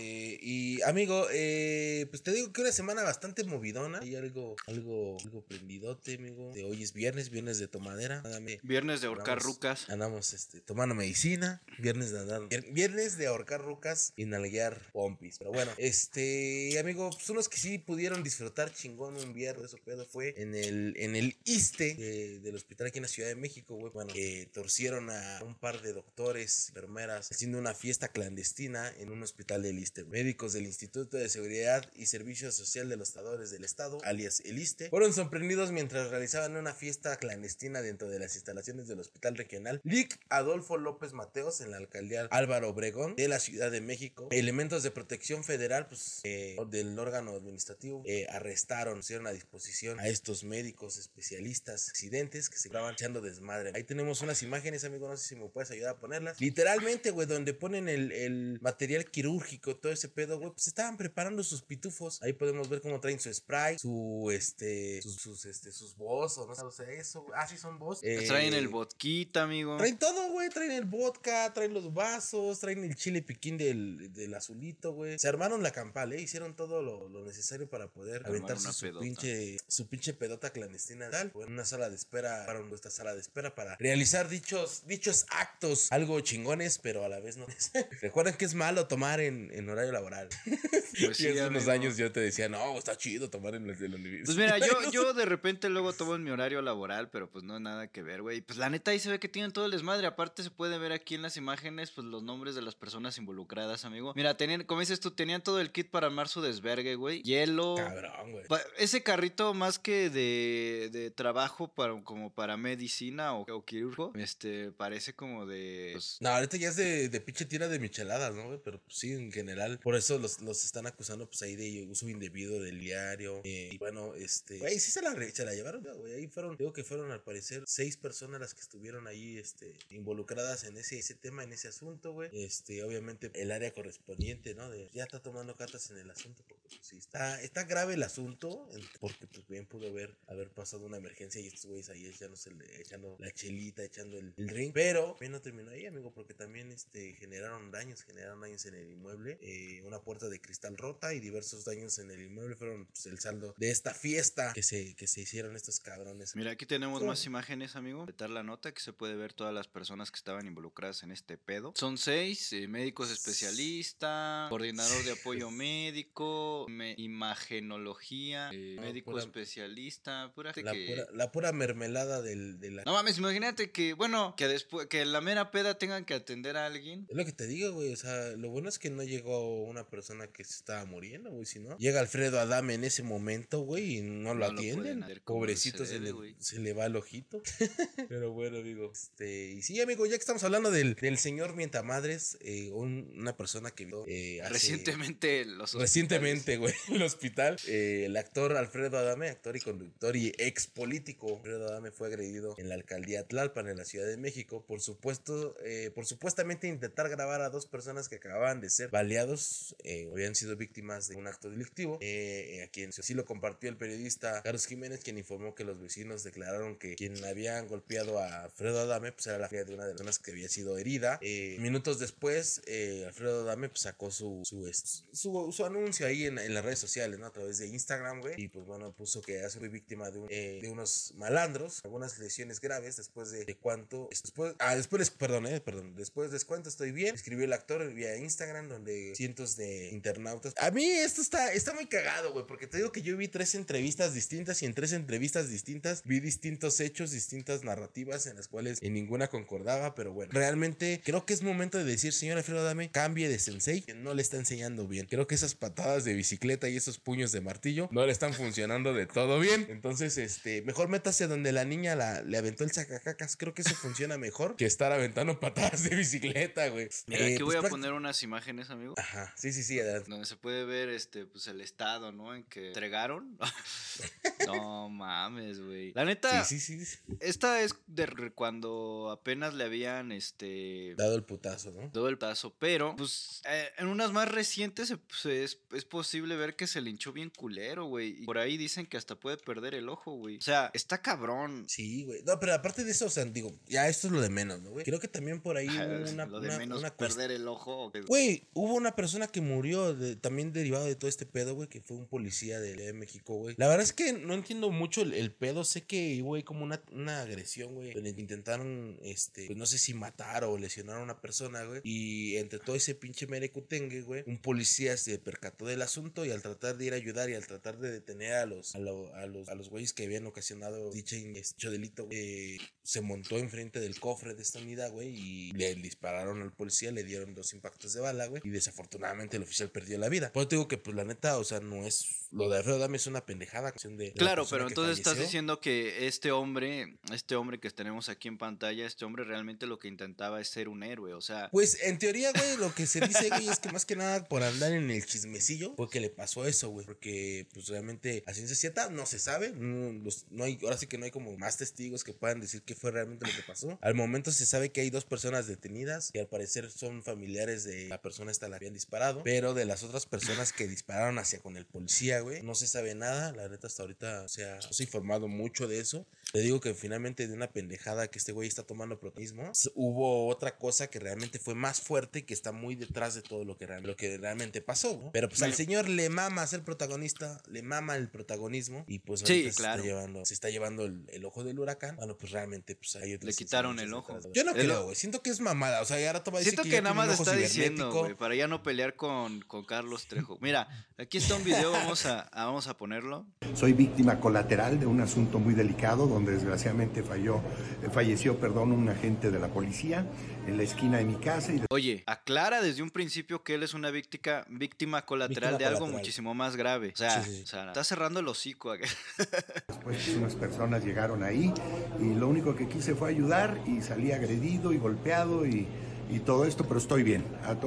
y 0.41 0.83
amigo, 0.83 1.27
eh, 1.33 2.07
pues 2.11 2.23
te 2.23 2.33
digo 2.33 2.53
que 2.53 2.61
una 2.63 2.73
semana 2.73 3.03
bastante 3.03 3.45
movidona. 3.45 3.99
Hay 4.01 4.17
algo, 4.17 4.57
algo, 4.67 5.17
algo 5.23 5.43
prendidote, 5.45 6.15
amigo. 6.15 6.53
De 6.53 6.65
hoy 6.65 6.83
es 6.83 6.93
viernes, 6.93 7.31
viernes 7.31 7.59
de 7.59 7.69
tomadera. 7.69 8.23
Viernes 8.63 9.01
de 9.01 9.07
ahorcar 9.09 9.41
rucas. 9.41 9.89
Andamos 9.91 10.33
este, 10.33 10.61
tomando 10.61 10.95
medicina. 10.95 11.63
Viernes 11.79 12.11
de 12.13 12.21
andar. 12.21 12.43
vier- 12.49 12.73
Viernes 12.73 13.17
de 13.19 13.27
ahorcar 13.27 13.63
rucas 13.63 14.13
y 14.17 14.25
nalguear 14.25 14.81
pompis. 14.93 15.39
Pero 15.39 15.53
bueno, 15.53 15.71
este, 15.79 16.79
amigo, 16.79 17.11
pues 17.11 17.29
unos 17.31 17.49
que 17.49 17.57
sí 17.59 17.79
pudieron 17.79 18.23
disfrutar 18.23 18.73
chingón 18.73 19.17
un 19.17 19.33
viernes. 19.33 19.67
Eso 19.67 19.79
pedo 19.85 20.05
fue 20.07 20.35
en 20.37 20.55
el, 20.55 20.95
en 20.97 21.17
el 21.17 21.37
ISTE 21.45 21.95
de- 21.95 22.41
del 22.41 22.55
hospital 22.57 22.89
aquí 22.89 22.99
en 22.99 23.03
la 23.03 23.09
Ciudad 23.09 23.29
de 23.29 23.37
México, 23.37 23.75
güey. 23.77 23.93
Bueno, 23.93 24.13
que 24.13 24.49
torcieron 24.53 25.11
a 25.11 25.41
un 25.45 25.55
par 25.55 25.81
de 25.83 25.93
doctores, 25.93 26.69
enfermeras, 26.69 27.31
haciendo 27.31 27.59
una 27.59 27.75
fiesta 27.75 28.09
clandestina 28.09 28.93
en 28.99 29.11
un 29.11 29.23
hospital 29.23 29.63
del 29.63 29.79
ISTE. 29.79 30.00
Médicos 30.05 30.53
del 30.53 30.67
Instituto 30.67 31.17
de 31.17 31.29
Seguridad 31.29 31.91
y 31.95 32.07
Servicio 32.07 32.53
Social 32.53 32.89
de 32.89 32.97
los 32.97 33.13
Trabajadores 33.13 33.51
del 33.51 33.65
Estado, 33.65 33.99
alias 34.05 34.43
el 34.45 34.59
ISTE, 34.59 34.89
fueron 34.91 35.13
sorprendidos 35.13 35.73
mientras 35.73 36.11
realizaban 36.11 36.57
una 36.57 36.75
fiesta 36.75 37.17
clandestina 37.17 37.83
dentro 37.83 38.09
de 38.09 38.19
las 38.19 38.35
instalaciones 38.35 38.89
del 38.89 39.01
Hospital 39.01 39.37
Regional 39.37 39.81
LIC 39.85 40.19
Adolfo 40.29 40.77
López 40.77 41.13
Mateos 41.13 41.61
en 41.61 41.71
la 41.71 41.77
alcaldía 41.77 42.29
Álvaro 42.31 42.71
Obregón 42.71 43.17
de 43.17 43.29
la 43.29 43.41
Ciudad 43.41 43.71
de 43.71 43.81
México. 43.81 44.29
Elementos 44.31 44.83
de 44.83 44.91
protección 44.91 45.45
federal, 45.45 45.87
pues, 45.87 46.21
eh, 46.25 46.57
del 46.69 46.99
órgano 46.99 47.33
administrativo, 47.33 48.03
eh, 48.07 48.27
arrestaron, 48.31 48.99
pusieron 48.99 49.27
a 49.27 49.33
disposición 49.33 50.01
a 50.01 50.09
estos 50.09 50.45
médicos 50.45 50.99
especialistas, 50.99 51.89
accidentes 51.89 52.49
que 52.51 52.59
se 52.59 52.69
estaban 52.69 52.93
echando 52.93 53.21
desmadre. 53.21 53.73
Ahí 53.75 53.85
tenemos 53.85 54.21
unas 54.23 54.43
imágenes, 54.43 54.85
amigo, 54.85 55.09
no 55.09 55.17
sé 55.17 55.29
si 55.29 55.37
me 55.37 55.49
puedes 55.49 55.71
ayudar 55.71 55.97
a 55.97 56.01
ponerlas. 56.01 56.41
Literalmente, 56.41 57.11
güey, 57.11 57.27
donde 57.27 57.55
ponen 57.55 57.89
el, 57.89 58.13
el 58.13 58.59
material 58.61 59.05
quirúrgico, 59.11 59.77
todo 59.77 59.90
ese 59.93 60.09
pedo, 60.09 60.39
güey, 60.39 60.53
pues 60.53 60.67
estaban 60.69 60.97
preparando 60.97 61.43
sus 61.43 61.63
pitufos. 61.63 62.23
Ahí 62.23 62.33
podemos 62.33 62.69
ver 62.69 62.81
cómo 62.81 63.01
traen 63.01 63.19
su 63.21 63.33
spray, 63.33 63.79
su, 63.79 64.31
este, 64.33 65.01
sus, 65.03 65.17
sus, 65.17 65.45
este, 65.47 65.73
sus 65.73 65.97
boss, 65.97 66.39
o 66.39 66.47
no 66.47 66.55
sé, 66.55 66.63
o 66.63 66.71
sea, 66.71 66.91
eso, 66.91 67.23
güey. 67.23 67.33
ah, 67.37 67.47
sí 67.47 67.57
son 67.57 67.79
boss. 67.79 68.01
Pues 68.01 68.29
Traen 68.29 68.55
el 68.55 68.65
Eh, 68.65 68.69
vodquita, 68.69 69.43
amigo. 69.43 69.77
Traen 69.77 69.99
todo, 69.99 70.31
güey. 70.31 70.49
Traen 70.51 70.73
el 70.73 70.85
vodka, 70.85 71.53
traen 71.53 71.75
los 71.75 71.93
vasos, 71.93 72.61
traen 72.61 72.85
el 72.85 72.95
chile 72.97 73.23
piquín 73.23 73.57
del, 73.57 74.13
del 74.13 74.35
azulito, 74.35 74.93
güey. 74.93 75.19
Se 75.19 75.29
armaron 75.29 75.63
la 75.63 75.71
campal, 75.73 76.13
¿eh? 76.13 76.21
Hicieron 76.21 76.55
todo 76.55 76.83
lo, 76.83 77.09
lo 77.09 77.25
necesario 77.25 77.69
para 77.69 77.89
poder 77.89 78.27
aventarse 78.27 78.65
una 78.65 78.73
su 78.73 78.87
pedota. 78.87 79.01
pinche, 79.03 79.57
su 79.67 79.87
pinche 79.89 80.15
pedota 80.15 80.51
clandestina. 80.51 81.11
Tal. 81.11 81.33
En 81.35 81.53
una 81.53 81.65
sala 81.65 81.89
de 81.91 81.97
espera, 81.97 82.45
pararon 82.47 82.73
esta 82.75 82.91
sala 82.91 83.15
de 83.15 83.21
espera 83.21 83.55
para 83.55 83.77
realizar 83.77 84.29
dichos, 84.29 84.83
dichos 84.87 85.27
actos 85.31 85.91
algo 85.91 86.21
chingones, 86.21 86.79
pero 86.79 87.05
a 87.05 87.09
la 87.09 87.21
vez 87.21 87.37
no. 87.37 87.47
Recuerden 88.01 88.35
que 88.35 88.45
es 88.45 88.55
malo 88.55 88.87
tomar 88.87 89.21
en, 89.21 89.51
en 89.53 89.69
horario 89.69 89.80
laboral. 89.89 90.29
Pues 91.03 91.17
sí, 91.17 91.29
y 91.29 91.31
hace 91.31 91.47
unos 91.47 91.69
años 91.69 91.97
yo 91.97 92.13
te 92.13 92.21
decía, 92.21 92.49
no, 92.49 92.77
está 92.77 92.97
chido 92.97 93.31
tomar 93.31 93.55
en 93.55 93.71
el 93.71 93.79
de 93.79 93.89
la 93.89 93.97
universidad. 93.97 94.27
Pues 94.27 94.37
mira, 94.37 94.59
yo, 94.67 94.91
yo 94.91 95.15
de 95.15 95.25
repente 95.25 95.69
luego 95.71 95.93
tomo 95.93 96.15
en 96.17 96.25
mi 96.25 96.31
horario 96.31 96.61
laboral, 96.61 97.09
pero 97.09 97.31
pues 97.31 97.43
no 97.45 97.59
nada 97.59 97.87
que 97.87 98.03
ver, 98.03 98.21
güey. 98.21 98.41
Pues 98.43 98.59
la 98.59 98.69
neta 98.69 98.91
ahí 98.91 98.99
se 98.99 99.09
ve 99.09 99.19
que 99.19 99.29
tienen 99.29 99.53
todo 99.53 99.65
el 99.67 99.71
desmadre. 99.71 100.07
Aparte 100.07 100.43
se 100.43 100.51
puede 100.51 100.79
ver 100.79 100.93
aquí 100.93 101.15
en 101.15 101.23
las 101.23 101.37
imágenes, 101.37 101.91
pues 101.93 102.07
los 102.07 102.23
nombres 102.23 102.55
de 102.55 102.63
las 102.63 102.75
personas 102.75 103.17
involucradas, 103.19 103.85
amigo. 103.85 104.13
Mira, 104.17 104.37
tenían, 104.37 104.65
como 104.65 104.81
dices 104.81 105.01
tú, 105.01 105.13
tenían 105.13 105.43
todo 105.43 105.61
el 105.61 105.71
kit 105.71 105.89
para 105.91 106.09
armar 106.09 106.29
su 106.29 106.43
desvergue, 106.43 106.97
güey. 106.97 107.23
Hielo. 107.23 107.77
Cabrón, 107.77 108.33
güey. 108.33 108.45
Ese 108.77 109.03
carrito 109.03 109.55
más 109.55 109.79
que 109.79 110.11
de, 110.11 110.91
de 110.93 111.11
trabajo 111.11 111.73
para, 111.73 112.03
como 112.03 112.35
para 112.35 112.57
medicina 112.57 113.35
o, 113.35 113.43
o 113.49 113.65
quirúrgico, 113.65 114.13
este, 114.17 114.73
parece 114.73 115.15
como 115.15 115.47
de... 115.47 115.91
pues, 115.93 116.19
No, 116.21 116.31
ahorita 116.31 116.57
ya 116.57 116.69
es 116.69 116.77
de, 116.77 117.09
de 117.09 117.21
pinche 117.21 117.45
tira 117.45 117.69
de 117.69 117.79
micheladas, 117.79 118.35
¿no, 118.35 118.47
güey? 118.49 118.61
Pero 118.63 118.81
pues, 118.81 118.97
sí, 118.97 119.13
en 119.13 119.31
general. 119.31 119.70
Por 119.79 119.97
eso 119.97 120.19
los, 120.19 120.41
los 120.41 120.65
están 120.65 120.87
acusando, 120.87 121.27
pues 121.27 121.43
ahí 121.43 121.57
de 121.57 121.87
uso 121.87 122.09
indebido 122.09 122.61
del 122.61 122.81
diario. 122.81 123.41
eh, 123.45 123.71
y 123.73 123.79
bueno, 123.79 124.15
este. 124.15 124.59
Güey, 124.59 124.79
sí 124.79 124.91
se 124.91 125.03
la, 125.03 125.15
se 125.31 125.45
la 125.45 125.55
llevaron, 125.55 125.83
güey. 125.83 126.15
Ahí 126.15 126.27
fueron, 126.29 126.57
digo 126.57 126.73
que 126.73 126.85
fueron 126.85 127.11
al 127.11 127.23
parecer 127.23 127.65
seis 127.67 127.97
personas 127.97 128.41
las 128.41 128.55
que 128.55 128.61
estuvieron 128.61 129.07
ahí, 129.07 129.39
este, 129.39 129.75
involucradas 129.91 130.65
en 130.65 130.77
ese, 130.77 130.99
ese 130.99 131.15
tema, 131.15 131.45
en 131.45 131.53
ese 131.53 131.69
asunto, 131.69 132.13
güey. 132.13 132.31
Este, 132.33 132.83
obviamente, 132.83 133.31
el 133.35 133.51
área 133.53 133.73
correspondiente, 133.73 134.55
¿no? 134.55 134.69
De, 134.71 134.89
ya 134.93 135.05
está 135.05 135.23
tomando 135.23 135.55
cartas 135.57 135.91
en 135.91 135.99
el 135.99 136.11
asunto, 136.11 136.43
porque 136.49 136.69
pues 136.69 136.81
sí, 136.87 136.97
está, 136.97 137.41
está 137.43 137.65
grave 137.65 137.95
el 137.95 138.03
asunto, 138.03 138.69
porque 139.01 139.27
pues 139.27 139.47
bien 139.49 139.67
pudo 139.67 139.89
haber, 139.89 140.17
haber 140.27 140.51
pasado 140.51 140.87
una 140.87 140.97
emergencia 140.97 141.41
y 141.41 141.47
estos 141.47 141.67
güeyes 141.67 141.89
ahí 141.91 142.07
echándose, 142.07 142.51
echando 142.79 143.17
la 143.19 143.31
chelita, 143.33 143.85
echando 143.85 144.19
el, 144.19 144.35
el 144.37 144.49
ring. 144.49 144.73
Pero 144.73 145.13
también 145.13 145.33
no 145.33 145.41
terminó 145.41 145.71
ahí, 145.71 145.87
amigo, 145.87 146.13
porque 146.13 146.35
también 146.35 146.71
este, 146.71 147.15
generaron 147.15 147.71
daños, 147.71 148.03
generaron 148.03 148.41
daños 148.41 148.65
en 148.67 148.75
el 148.75 148.91
inmueble. 148.91 149.39
eh, 149.41 149.60
una 149.85 150.01
puerta 150.03 150.29
de 150.29 150.41
cristal 150.41 150.77
rota 150.77 151.15
y 151.15 151.21
diversos 151.21 151.65
daños 151.65 151.99
en 151.99 152.11
el 152.11 152.21
inmueble 152.23 152.57
fueron 152.57 152.87
pues, 152.87 153.07
el 153.07 153.19
saldo 153.19 153.55
de 153.57 153.71
esta 153.71 153.95
fiesta 153.95 154.53
que 154.55 154.63
se, 154.63 154.95
que 154.97 155.07
se 155.07 155.21
hicieron 155.23 155.57
estos 155.57 155.81
cabrones. 155.81 156.35
Mira, 156.37 156.53
aquí 156.53 156.67
tenemos 156.67 157.01
Sí. 157.01 157.07
más 157.07 157.27
imágenes, 157.27 157.77
amigo. 157.77 158.03
Apretar 158.03 158.31
la 158.31 158.43
nota 158.43 158.73
que 158.73 158.81
se 158.81 158.93
puede 158.93 159.15
ver 159.17 159.33
todas 159.33 159.55
las 159.55 159.69
personas 159.69 160.11
que 160.11 160.17
estaban 160.17 160.47
involucradas 160.47 161.03
en 161.03 161.11
este 161.13 161.39
pedo. 161.39 161.73
Son 161.77 161.97
seis, 161.99 162.53
eh, 162.53 162.69
médicos 162.69 163.11
especialistas, 163.11 164.49
coordinador 164.49 165.05
de 165.05 165.13
apoyo 165.13 165.51
médico, 165.51 166.67
me- 166.69 166.95
imagenología, 166.99 168.51
eh, 168.53 168.75
No, 168.77 168.83
médico 168.83 169.13
pura- 169.13 169.23
especialista, 169.23 170.33
pura 170.35 170.53
La, 170.63 170.73
que... 170.73 170.87
pura, 170.89 171.07
la 171.13 171.33
pura 171.33 171.53
mermelada 171.53 172.23
del, 172.23 172.59
de 172.61 172.71
la... 172.71 172.85
No 172.85 172.93
mames, 172.93 173.19
imagínate 173.19 173.71
que, 173.71 173.95
bueno, 173.95 174.35
que 174.37 174.49
después, 174.49 174.87
que 174.87 175.05
la 175.05 175.21
mera 175.21 175.51
peda 175.51 175.79
tengan 175.79 176.05
que 176.05 176.15
atender 176.15 176.57
a 176.57 176.67
alguien. 176.67 177.07
Es 177.11 177.17
lo 177.17 177.25
que 177.25 177.33
te 177.33 177.47
digo, 177.47 177.73
güey. 177.73 177.93
O 177.93 177.97
sea, 177.97 178.31
lo 178.37 178.51
bueno 178.51 178.69
es 178.69 178.79
que 178.79 178.91
no 178.91 179.03
llegó 179.03 179.50
una 179.55 179.89
persona 179.89 180.27
que 180.29 180.45
se 180.45 180.55
estaba 180.55 180.85
muriendo, 180.85 181.31
güey. 181.31 181.47
Si 181.47 181.59
no, 181.61 181.77
llega 181.79 182.01
Alfredo 182.01 182.39
Adame 182.41 182.75
en 182.75 182.85
ese 182.85 183.03
momento, 183.03 183.61
güey, 183.61 183.99
y 183.99 184.01
no 184.03 184.35
lo 184.35 184.41
No 184.41 184.53
lo 184.53 184.59
atienden. 184.59 185.01
como 185.25 185.41
Pobrecito, 185.41 185.85
se 185.87 186.01
le, 186.01 186.13
güey. 186.13 186.35
se 186.39 186.59
le 186.59 186.73
va 186.73 186.87
el 186.87 186.97
ojito. 186.97 187.43
Pero 188.09 188.33
bueno, 188.33 188.59
amigo. 188.59 188.91
Este, 188.93 189.51
y 189.53 189.63
sí, 189.63 189.81
amigo, 189.81 190.07
ya 190.07 190.13
que 190.13 190.21
estamos 190.21 190.43
hablando 190.45 190.71
del, 190.71 190.95
del 190.95 191.19
señor 191.19 191.55
Mientamadres, 191.55 192.39
eh, 192.41 192.71
un- 192.73 193.13
una 193.17 193.37
persona 193.37 193.71
que 193.71 193.85
vio 193.87 194.05
eh, 194.07 194.41
hace- 194.43 194.53
Recientemente 194.53 195.45
los 195.45 195.75
Recientemente, 195.75 196.57
güey, 196.57 196.75
en 196.89 196.95
el 196.97 197.03
hospital, 197.03 197.57
eh, 197.67 198.05
el 198.07 198.17
actor 198.17 198.57
Alfredo 198.57 198.99
Adame, 198.99 199.29
actor 199.29 199.57
y 199.57 199.61
conductor 199.61 200.17
y 200.17 200.33
ex 200.39 200.67
político, 200.67 201.37
Alfredo 201.37 201.67
Adame 201.69 201.91
fue 201.91 202.09
agredido 202.09 202.55
en 202.59 202.69
la 202.69 202.75
alcaldía 202.75 203.27
Tlalpan, 203.27 203.69
en 203.69 203.77
la 203.77 203.85
Ciudad 203.85 204.07
de 204.07 204.17
México, 204.17 204.65
por 204.67 204.81
supuesto, 204.81 205.57
por 205.95 206.07
supuestamente 206.07 206.69
intentar 206.69 207.09
grabar 207.09 207.41
a 207.43 207.51
dos 207.51 207.67
personas 207.67 208.09
que 208.09 208.17
acababan 208.17 208.61
de 208.61 208.71
ser 208.71 208.91
baleados 208.91 209.40
eh, 209.85 210.09
habían 210.13 210.35
sido 210.35 210.57
víctimas 210.57 211.09
de 211.09 211.17
un 211.17 211.27
acto 211.27 211.51
delictivo, 211.51 211.99
eh, 212.01 212.63
a 212.65 212.69
quien 212.71 212.93
sí 212.93 213.15
lo 213.15 213.25
compartió 213.25 213.69
el 213.71 213.77
periodista 213.77 214.43
Carlos 214.43 214.67
Jiménez, 214.67 215.01
quien 215.03 215.19
informó 215.19 215.55
que 215.55 215.65
los 215.65 215.81
vecinos 215.81 216.23
declararon 216.25 216.77
que 216.79 216.95
quien 216.97 217.25
habían 217.25 217.67
golpeado 217.69 218.19
a 218.19 218.45
Alfredo 218.45 218.81
Adame 218.81 219.13
pues 219.13 219.27
era 219.27 219.39
la 219.39 219.49
familia 219.49 219.65
de 219.65 219.75
una 219.75 219.85
de 219.85 219.91
las 219.91 219.97
personas 219.99 220.19
que 220.19 220.31
había 220.33 220.49
sido 220.49 220.79
herida. 220.79 221.19
Eh, 221.23 221.57
minutos 221.61 221.99
después, 221.99 222.63
eh, 222.67 223.05
Alfredo 223.07 223.43
Adame 223.43 223.69
pues, 223.69 223.83
sacó 223.83 224.11
su, 224.11 224.41
su, 224.45 224.71
su, 225.13 225.53
su 225.53 225.65
anuncio 225.65 226.07
ahí 226.07 226.27
en, 226.27 226.39
en 226.39 226.55
las 226.55 226.65
redes 226.65 226.79
sociales, 226.79 227.19
¿no? 227.19 227.27
A 227.27 227.33
través 227.33 227.59
de 227.59 227.67
Instagram, 227.69 228.21
güey. 228.21 228.35
Y 228.37 228.49
pues 228.49 228.65
bueno, 228.67 228.93
puso 228.93 229.21
que 229.21 229.43
ha 229.43 229.51
sido 229.51 229.69
víctima 229.71 230.11
de, 230.11 230.19
un- 230.19 230.29
eh, 230.31 230.59
de 230.63 230.69
unos 230.69 231.13
malandros, 231.17 231.81
algunas 231.85 232.19
lesiones 232.19 232.61
graves 232.61 232.97
después 232.97 233.31
de, 233.31 233.45
de 233.45 233.57
cuánto. 233.57 234.09
Después, 234.11 234.55
ah, 234.59 234.77
después, 234.77 235.11
perdón, 235.11 235.47
eh, 235.47 235.61
perdón. 235.61 235.95
Después 235.97 236.31
les 236.33 236.45
cuento, 236.45 236.69
estoy 236.69 236.93
bien. 236.93 237.15
Escribió 237.15 237.45
el 237.45 237.53
actor 237.53 237.93
vía 237.93 238.17
Instagram, 238.17 238.69
donde 238.69 239.15
cientos 239.21 239.55
de 239.55 239.91
internautas. 239.91 240.55
A 240.57 240.71
mí 240.71 240.83
esto 240.83 241.21
está, 241.21 241.53
está 241.53 241.75
muy 241.75 241.85
cagado, 241.85 242.33
güey, 242.33 242.47
porque 242.47 242.67
te 242.67 242.79
digo 242.79 242.91
que 242.91 243.03
yo 243.03 243.15
vi 243.19 243.29
tres 243.29 243.55
entrevistas 243.55 244.15
distintas 244.15 244.63
y 244.63 244.65
en 244.65 244.73
tres 244.73 244.93
entrevistas 244.93 245.51
distintas 245.51 246.03
vi 246.07 246.21
distintos 246.21 246.81
hechos, 246.81 247.11
distintas 247.11 247.63
narrativas 247.63 248.27
en 248.27 248.37
las 248.37 248.49
cuales 248.49 248.79
en 248.81 248.95
ninguna 248.95 249.29
concordaba, 249.29 249.95
pero 249.95 250.15
bueno, 250.15 250.33
realmente 250.33 251.03
creo 251.05 251.27
que 251.27 251.35
es 251.35 251.43
momento 251.43 251.77
de 251.77 251.85
decir, 251.85 252.15
señor 252.15 252.39
Alfredo 252.39 252.65
Dame, 252.65 252.91
cambie 252.91 253.29
de 253.29 253.39
sensei, 253.39 253.83
que 253.83 253.93
no 253.93 254.15
le 254.15 254.23
está 254.23 254.39
enseñando 254.39 254.89
bien. 254.89 255.05
Creo 255.07 255.27
que 255.27 255.35
esas 255.35 255.55
patadas 255.55 256.05
de 256.05 256.15
bicicleta 256.15 256.71
y 256.71 256.77
esos 256.79 256.99
puños 256.99 257.31
de 257.31 257.43
martillo 257.43 257.91
no 257.93 258.07
le 258.07 258.13
están 258.13 258.33
funcionando 258.33 258.95
de 258.95 259.05
todo 259.05 259.39
bien. 259.39 259.67
Entonces, 259.69 260.17
este, 260.17 260.63
mejor 260.63 260.89
métase 260.89 261.27
donde 261.27 261.53
la 261.53 261.67
niña 261.67 261.95
la, 261.95 262.23
le 262.23 262.39
aventó 262.39 262.65
el 262.65 262.73
sacacacas. 262.73 263.37
Creo 263.37 263.53
que 263.53 263.61
eso 263.61 263.75
funciona 263.75 264.17
mejor 264.17 264.57
que 264.57 264.65
estar 264.65 264.93
aventando 264.93 265.39
patadas 265.41 265.85
de 265.85 265.95
bicicleta, 265.95 266.69
güey. 266.69 266.89
Mira, 267.07 267.21
Eh, 267.21 267.35
aquí 267.35 267.45
pues, 267.45 267.59
voy 267.59 267.67
a 267.67 267.69
poner 267.69 267.93
unas 267.93 268.23
imágenes, 268.23 268.71
amigo. 268.71 268.95
Ajá, 269.13 269.35
sí, 269.37 269.53
sí, 269.53 269.65
sí, 269.65 269.81
adelante. 269.81 270.09
Donde 270.09 270.25
se 270.27 270.37
puede 270.37 270.65
ver 270.65 270.89
este, 270.89 271.27
pues 271.27 271.49
el 271.49 271.61
estado, 271.61 272.13
¿no? 272.13 272.33
En 272.33 272.45
que 272.45 272.69
entregaron. 272.69 273.37
no 274.47 274.89
mames, 274.89 275.61
güey. 275.61 275.93
La 275.95 276.05
neta, 276.05 276.45
Sí, 276.45 276.61
sí, 276.61 276.85
sí. 276.85 276.97
esta 277.19 277.61
es 277.63 277.75
de 277.89 278.07
cuando 278.35 279.11
apenas 279.11 279.55
le 279.55 279.65
habían 279.65 280.13
este 280.13 280.95
Dado 280.97 281.15
el 281.17 281.25
putazo, 281.25 281.73
¿no? 281.73 281.91
todo 281.91 282.09
el 282.09 282.19
paso, 282.19 282.55
pero 282.59 282.95
pues 282.97 283.43
eh, 283.49 283.69
en 283.79 283.89
unas 283.89 284.13
más 284.13 284.29
recientes 284.29 284.93
pues, 285.09 285.27
es, 285.27 285.59
es 285.73 285.85
posible 285.85 286.37
ver 286.37 286.55
que 286.57 286.67
se 286.67 286.81
linchó 286.81 287.13
bien 287.13 287.31
culero, 287.31 287.87
güey. 287.87 288.23
Y 288.23 288.27
por 288.27 288.39
ahí 288.39 288.57
dicen 288.57 288.87
que 288.87 288.97
hasta 288.97 289.17
puede 289.19 289.37
perder 289.39 289.75
el 289.75 289.89
ojo, 289.89 290.13
güey. 290.13 290.39
O 290.39 290.43
sea, 290.43 290.71
está 290.73 291.03
cabrón. 291.03 291.65
Sí, 291.69 292.05
güey. 292.05 292.23
No, 292.23 292.39
pero 292.39 292.55
aparte 292.55 292.85
de 292.85 292.93
eso, 292.93 293.07
o 293.07 293.11
sea, 293.11 293.25
digo, 293.25 293.53
ya 293.67 293.89
esto 293.89 294.07
es 294.07 294.13
lo 294.13 294.21
de 294.21 294.31
menos, 294.31 294.63
¿no, 294.63 294.71
güey? 294.71 294.85
Creo 294.85 295.01
que 295.01 295.09
también 295.09 295.41
por 295.41 295.57
ahí 295.57 295.69
hubo 295.69 296.11
una. 296.13 296.27
Lo 296.27 296.41
de 296.41 296.49
una- 296.49 296.59
menos 296.59 296.79
una 296.79 296.95
perder 296.97 297.31
el 297.33 297.49
ojo. 297.49 297.91
Güey, 298.07 298.49
hubo 298.53 298.75
una 298.75 298.95
persona 299.01 299.29
que 299.29 299.41
murió 299.41 299.97
también 300.19 300.53
derivado 300.53 300.85
de 300.85 300.95
todo 300.95 301.09
este 301.09 301.25
pedo, 301.25 301.55
güey, 301.55 301.69
que 301.69 301.81
fue 301.81 301.97
un 301.97 302.07
policía 302.07 302.61
de, 302.61 302.93
México, 302.93 303.35
güey. 303.37 303.55
La 303.57 303.67
verdad 303.67 303.83
es 303.83 303.95
que 303.95 304.13
no 304.13 304.35
entiendo 304.35 304.71
mucho 304.71 305.01
el, 305.01 305.33
pedo. 305.33 305.65
Sé 305.65 305.85
que, 305.85 306.21
güey, 306.21 306.43
como 306.43 306.65
una, 306.65 306.83
una 306.93 307.23
agresión, 307.23 307.75
güey. 307.75 307.93
Intentaron, 307.97 308.99
este, 309.03 309.47
pues 309.47 309.59
no 309.59 309.65
sé 309.65 309.79
si 309.79 309.95
matar 309.95 310.45
o 310.45 310.59
lesionar 310.59 310.99
a 310.99 311.03
una 311.03 311.23
persona, 311.23 311.65
güey. 311.65 311.81
Y 311.83 312.37
entre 312.37 312.59
todo 312.59 312.77
ese 312.77 312.95
pinche 312.95 313.27
merecutengue, 313.27 314.03
güey, 314.03 314.23
un 314.27 314.39
policía 314.39 314.99
se 314.99 315.19
percató 315.19 315.65
del 315.65 315.81
asunto 315.81 316.27
y 316.27 316.31
al 316.31 316.43
tratar 316.43 316.77
de 316.77 316.85
ir 316.85 316.93
a 316.93 316.97
ayudar 316.97 317.31
y 317.31 317.35
al 317.35 317.47
tratar 317.47 317.79
de 317.79 317.91
detener 317.91 318.35
a 318.35 318.45
los, 318.47 318.75
a, 318.75 318.81
lo- 318.81 319.15
a 319.15 319.25
los, 319.27 319.49
a 319.49 319.55
los 319.55 319.71
güeyes 319.71 319.95
que 319.95 320.05
habían 320.05 320.27
ocasionado 320.27 320.91
dicho, 320.91 321.17
dicho 321.17 321.71
delito, 321.71 322.07
eh, 322.11 322.59
se 322.83 323.01
montó 323.01 323.39
enfrente 323.39 323.81
del 323.81 323.99
cofre 323.99 324.35
de 324.35 324.43
esta 324.43 324.59
unidad, 324.59 324.91
güey, 324.93 325.09
y 325.09 325.53
le 325.53 325.75
dispararon 325.77 326.43
al 326.43 326.53
policía, 326.53 326.93
le 326.93 327.05
dieron 327.05 327.35
dos 327.35 327.55
impactos 327.55 327.95
de 327.95 328.01
bala, 328.01 328.27
güey, 328.27 328.43
y 328.45 328.51
desafortunadamente 328.51 328.90
el 328.93 329.43
oficial 329.43 329.71
perdió 329.71 329.99
la 329.99 330.09
vida. 330.09 330.33
Por 330.33 330.43
eso 330.43 330.49
te 330.49 330.57
digo 330.57 330.69
que, 330.69 330.79
pues, 330.79 330.97
la 330.97 331.05
neta, 331.05 331.39
o 331.39 331.45
sea, 331.45 331.61
no 331.61 331.87
es, 331.87 332.27
lo 332.33 332.49
de 332.49 332.59
Alfredo 332.59 332.79
Dame 332.79 332.97
es 332.97 333.07
una 333.07 333.25
pendejada. 333.25 333.73
de- 333.83 333.97
de 333.97 334.07
la 334.09 334.13
Claro, 334.15 334.47
pero 334.49 334.69
entonces 334.69 334.99
estás 334.99 335.19
diciendo 335.19 335.61
que 335.61 336.07
este 336.07 336.33
hombre, 336.33 336.97
este 337.13 337.35
hombre 337.37 337.61
que 337.61 337.71
tenemos 337.71 338.09
aquí 338.09 338.29
en 338.29 338.39
pantalla, 338.39 338.87
este 338.87 339.05
hombre 339.05 339.25
realmente 339.25 339.67
lo 339.67 339.79
que 339.79 339.89
intentaba 339.89 340.41
es 340.41 340.49
ser 340.49 340.69
un 340.69 340.83
héroe, 340.83 341.13
o 341.15 341.21
sea, 341.21 341.49
Pues 341.51 341.79
en 341.83 341.99
teoría, 341.99 342.33
güey, 342.33 342.57
lo 342.57 342.75
que 342.75 342.87
se 342.87 343.01
dice, 343.01 343.29
güey, 343.29 343.49
es 343.49 343.59
que 343.59 343.71
más 343.73 343.85
que 343.87 343.97
nada 343.97 344.25
por 344.25 344.43
andar 344.43 344.73
en 344.73 344.91
el 344.91 345.05
chismecillo 345.07 345.75
fue 345.77 345.89
que 345.91 346.01
le 346.01 346.11
pasó 346.11 346.47
eso, 346.47 346.69
güey. 346.71 346.87
Porque, 346.87 347.47
pues 347.53 347.69
realmente, 347.69 348.23
a 348.27 348.35
ciencia 348.35 348.57
cierta, 348.57 348.89
no 348.91 349.07
se 349.07 349.19
sabe. 349.19 349.53
No, 349.53 349.93
los- 350.05 350.27
no 350.31 350.45
hay, 350.45 350.59
ahora 350.63 350.77
sí 350.77 350.87
que 350.87 350.99
no 350.99 351.05
hay 351.05 351.11
como 351.11 351.37
más 351.37 351.57
testigos 351.57 352.05
que 352.05 352.13
puedan 352.13 352.41
decir 352.41 352.63
qué 352.63 352.75
fue 352.75 352.91
realmente 352.91 353.27
lo 353.27 353.33
que 353.35 353.43
pasó. 353.43 353.79
Al 353.83 353.95
momento 353.95 354.31
se 354.33 354.47
sabe 354.47 354.71
que 354.73 354.81
hay 354.81 354.91
dos 354.91 355.05
personas 355.05 355.47
detenidas 355.47 356.11
que 356.13 356.21
al 356.21 356.29
parecer 356.29 356.71
son 356.71 357.03
familiares 357.03 357.65
de 357.65 357.89
la 357.89 358.01
persona 358.01 358.31
esta 358.31 358.49
la 358.49 358.57
habían 358.57 358.75
disparado. 358.81 359.23
Pero 359.23 359.55
de 359.55 359.65
las 359.65 359.83
otras 359.83 360.07
personas 360.07 360.53
que 360.53 360.67
dispararon 360.67 361.19
hacia 361.19 361.41
con 361.41 361.57
el 361.57 361.67
policía, 361.67 362.21
güey, 362.21 362.43
no 362.43 362.55
se 362.55 362.67
sabe 362.67 362.95
nada. 362.95 363.33
La 363.33 363.49
neta, 363.49 363.67
hasta 363.67 363.83
ahorita, 363.83 364.23
o 364.23 364.29
sea, 364.29 364.57
no 364.57 364.73
se 364.73 364.83
ha 364.83 364.87
informado 364.87 365.29
mucho 365.29 365.69
de 365.69 365.81
eso. 365.81 366.07
Te 366.33 366.41
digo 366.41 366.61
que 366.61 366.75
finalmente 366.75 367.27
de 367.27 367.35
una 367.35 367.51
pendejada 367.51 368.09
que 368.09 368.19
este 368.19 368.33
güey 368.33 368.49
está 368.49 368.63
tomando 368.63 368.99
protagonismo, 368.99 369.51
hubo 369.75 370.29
otra 370.29 370.57
cosa 370.59 370.89
que 370.89 370.99
realmente 371.01 371.39
fue 371.39 371.55
más 371.55 371.81
fuerte 371.81 372.21
y 372.21 372.23
que 372.23 372.35
está 372.35 372.53
muy 372.53 372.75
detrás 372.77 373.15
de 373.15 373.23
todo 373.23 373.45
lo 373.45 373.57
que, 373.57 373.67
lo 373.67 373.97
que 373.97 374.17
realmente 374.17 374.61
pasó. 374.61 374.99
¿no? 375.03 375.11
Pero 375.13 375.29
pues 375.29 375.43
al 375.43 375.55
señor 375.55 375.89
le 375.89 376.09
mama 376.09 376.47
ser 376.47 376.63
protagonista, 376.63 377.41
le 377.49 377.63
mama 377.63 377.97
el 377.97 378.09
protagonismo 378.09 378.85
y 378.87 379.01
pues 379.01 379.21
Sí, 379.21 379.33
ahorita 379.33 379.51
se, 379.53 379.57
claro. 379.57 379.83
está 379.83 379.93
llevando, 379.93 380.25
se 380.25 380.35
está 380.35 380.51
llevando 380.51 380.85
el, 380.87 381.05
el 381.09 381.25
ojo 381.25 381.45
del 381.45 381.59
huracán. 381.59 381.97
Bueno, 381.97 382.17
pues 382.17 382.33
realmente 382.33 382.77
pues 382.77 382.97
otras 383.15 383.27
Le 383.27 383.35
quitaron 383.35 383.79
el 383.81 383.93
ojo. 383.93 384.15
detrás, 384.15 384.33
Yo 384.33 384.45
no 384.45 384.53
El 384.55 384.67
creo, 384.67 384.85
güey. 384.85 384.97
Siento 384.97 385.23
que 385.23 385.31
es 385.31 385.41
mamada. 385.41 385.81
O 385.83 385.85
sea, 385.85 385.97
ahora 386.07 386.23
te 386.23 386.31
va 386.31 386.39
a 386.39 386.41
decir 386.41 386.53
siento 386.53 386.63
que, 386.63 386.77
que 386.77 386.83
nada 386.83 386.95
más 386.95 387.19
está 387.19 387.35
diciendo, 387.35 387.93
güey, 387.93 388.15
para 388.15 388.35
ya 388.35 388.47
no 388.47 388.63
pelear 388.71 388.95
con, 388.95 389.41
con 389.41 389.65
Carlos 389.65 390.07
Trejo. 390.07 390.39
Mira, 390.41 390.69
aquí 390.97 391.19
está 391.19 391.35
un 391.35 391.43
video, 391.43 391.73
vamos 391.73 392.07
a, 392.07 392.21
a- 392.21 392.45
vamos 392.45 392.69
a 392.69 392.77
ponerlo. 392.77 393.27
Soy 393.55 393.73
víctima 393.73 394.21
colateral 394.21 394.79
de 394.79 394.87
un 394.87 395.01
asunto 395.01 395.41
muy 395.41 395.55
delicado 395.55 396.07
donde 396.07 396.31
desgraciadamente 396.31 397.03
falló, 397.03 397.39
eh, 397.83 397.89
falleció 397.93 398.39
perdón, 398.39 398.71
un 398.71 398.89
agente 398.89 399.33
de 399.33 399.41
la 399.41 399.49
policía 399.49 400.07
en 400.47 400.57
la 400.57 400.63
esquina 400.63 400.99
de 400.99 401.05
mi 401.05 401.17
casa 401.17 401.53
y 401.53 401.63
Oye, 401.69 402.05
aclara 402.07 402.63
desde 402.63 402.81
un 402.85 402.91
principio 402.91 403.43
que 403.43 403.55
él 403.55 403.65
es 403.65 403.75
una 403.75 403.91
víctima, 403.91 404.45
víctima 404.49 405.05
colateral 405.05 405.55
Víctima 405.55 405.59
de 405.59 405.65
algo 405.65 405.79
colateral. 405.81 406.01
muchísimo 406.01 406.35
más 406.35 406.55
grave. 406.55 406.93
O 406.95 406.97
sea, 406.97 407.25
Sí, 407.25 407.29
sí, 407.29 407.37
sí. 407.39 407.43
o 407.43 407.47
sea, 407.49 407.67
está 407.67 407.83
cerrando 407.83 408.21
el 408.21 408.29
hocico. 408.29 408.71
después 408.71 408.97
pues, 409.83 410.09
unas 410.17 410.37
personas 410.37 410.85
llegaron 410.85 411.25
ahí 411.25 411.53
y 412.01 412.15
lo 412.15 412.29
único 412.29 412.55
que 412.55 412.69
quise 412.69 412.95
fue 412.95 413.09
ayudar 413.11 413.61
y 413.67 413.81
salí 413.83 414.13
agredido 414.13 414.73
y 414.73 414.79
golpeado 414.79 415.45
y, 415.45 415.67
y 416.13 416.19
todo 416.21 416.45
esto, 416.45 416.65
pero 416.67 416.79
estoy 416.79 417.03
bien. 417.03 417.25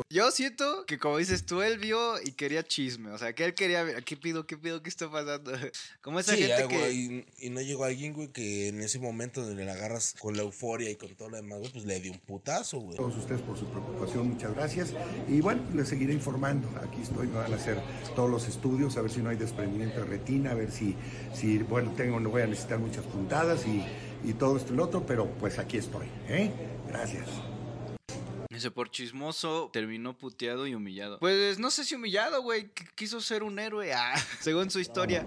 Yo 0.09 0.31
siento 0.31 0.85
que 0.85 0.97
como 0.99 1.17
dices 1.17 1.45
tú, 1.45 1.61
él 1.61 1.77
vio 1.77 2.21
y 2.21 2.31
quería 2.33 2.63
chisme. 2.63 3.11
O 3.11 3.17
sea, 3.17 3.33
que 3.33 3.45
él 3.45 3.53
quería 3.53 3.83
ver, 3.83 4.03
¿qué 4.03 4.17
pido, 4.17 4.45
qué 4.45 4.57
pido, 4.57 4.81
qué 4.83 4.89
está 4.89 5.09
pasando? 5.09 5.51
Como 6.01 6.19
esa 6.19 6.33
Sí, 6.35 6.43
gente 6.43 6.57
ya, 6.61 6.67
que... 6.67 7.25
y 7.39 7.49
no 7.49 7.61
llegó 7.61 7.85
alguien, 7.85 8.13
güey, 8.13 8.27
que 8.29 8.67
en 8.67 8.81
ese 8.81 8.99
momento 8.99 9.41
donde 9.45 9.65
le 9.65 9.71
agarras 9.71 10.15
con 10.19 10.35
la 10.35 10.43
euforia 10.43 10.89
y 10.89 10.95
con 10.95 11.15
todo 11.15 11.29
lo 11.29 11.37
demás, 11.37 11.59
güey, 11.59 11.71
pues 11.71 11.85
le 11.85 11.99
dio 11.99 12.11
un 12.11 12.19
putazo, 12.19 12.79
güey. 12.79 12.97
todos 12.97 13.15
ustedes 13.17 13.41
por 13.41 13.57
su 13.57 13.65
preocupación, 13.65 14.29
muchas 14.29 14.53
gracias. 14.53 14.93
Y 15.27 15.41
bueno, 15.41 15.61
les 15.73 15.87
seguiré 15.87 16.13
informando. 16.13 16.67
Aquí 16.81 17.01
estoy, 17.01 17.27
me 17.27 17.37
van 17.37 17.53
a 17.53 17.55
hacer 17.55 17.79
todos 18.15 18.29
los 18.29 18.47
estudios, 18.47 18.97
a 18.97 19.01
ver 19.01 19.11
si 19.11 19.21
no 19.21 19.29
hay 19.29 19.37
desprendimiento 19.37 19.99
de 19.99 20.05
retina, 20.05 20.51
a 20.51 20.55
ver 20.55 20.71
si, 20.71 20.95
si 21.33 21.59
bueno, 21.59 21.93
tengo, 21.95 22.19
no 22.19 22.29
voy 22.29 22.41
a 22.41 22.47
necesitar 22.47 22.79
muchas 22.79 23.05
puntadas 23.05 23.65
y, 23.65 23.83
y 24.27 24.33
todo 24.33 24.57
esto 24.57 24.73
y 24.73 24.77
lo 24.77 24.83
otro, 24.85 25.05
pero 25.05 25.27
pues 25.39 25.59
aquí 25.59 25.77
estoy. 25.77 26.07
¿eh? 26.27 26.51
Gracias. 26.87 27.27
Ese 28.53 28.69
por 28.71 28.91
chismoso 28.91 29.69
terminó 29.73 30.17
puteado 30.17 30.67
y 30.67 30.75
humillado. 30.75 31.19
Pues 31.19 31.57
no 31.59 31.71
sé 31.71 31.83
si 31.85 31.95
humillado, 31.95 32.41
güey. 32.41 32.65
qu- 32.73 32.87
Quiso 32.95 33.19
ser 33.21 33.43
un 33.43 33.57
héroe, 33.59 33.93
ah, 33.93 34.13
según 34.41 34.69
su 34.69 34.79
historia. 34.79 35.25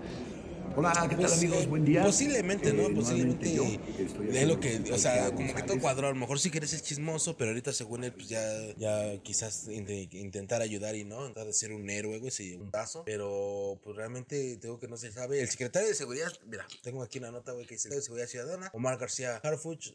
Hola, 0.78 0.92
¿qué 1.09 1.16
tal 1.16 1.25
Pues, 1.25 1.33
amigos? 1.38 1.66
Buen 1.68 1.87
día. 1.87 2.02
Posiblemente, 2.04 2.71
¿no? 2.75 2.83
Eh, 2.88 2.95
Posiblemente 2.95 3.54
yo 3.54 3.64
es 3.64 4.47
lo 4.47 4.61
que, 4.61 4.83
o 4.92 4.99
sea, 4.99 5.30
como 5.35 5.54
que 5.54 5.62
todo 5.62 5.80
cuadró. 5.80 6.09
A 6.09 6.11
lo 6.11 6.16
mejor 6.16 6.38
sí 6.38 6.50
quieres 6.50 6.68
ser 6.71 6.83
chismoso, 6.83 7.35
pero 7.38 7.50
ahorita 7.50 7.73
según 7.73 8.04
él, 8.04 8.12
pues 8.12 8.28
ya, 8.28 8.47
ya 8.76 9.16
quizás 9.23 9.68
inte- 9.68 10.06
intentar 10.12 10.61
ayudar 10.61 10.95
y 10.95 11.04
no, 11.04 11.26
intentar 11.26 11.50
ser 11.54 11.73
un 11.73 11.88
héroe, 11.88 12.18
güey, 12.18 12.30
sí, 12.30 12.54
un 12.56 12.71
paso. 12.71 13.04
Pero 13.06 13.80
pues 13.83 13.97
realmente 13.97 14.59
tengo 14.59 14.78
que 14.78 14.87
no 14.87 14.99
se 14.99 15.11
sabe. 15.12 15.40
El 15.40 15.49
secretario 15.49 15.88
de 15.88 15.95
Seguridad, 15.95 16.30
mira, 16.47 16.66
tengo 16.83 17.02
aquí 17.02 17.18
una 17.21 17.30
nota, 17.30 17.52
güey, 17.52 17.64
que 17.66 17.76
dice, 17.76 17.85
secretario 17.85 18.00
de 18.00 18.04
Seguridad 18.04 18.26
Ciudadana, 18.28 18.71
Omar 18.75 18.99
García 18.99 19.37
Harfuch, 19.42 19.95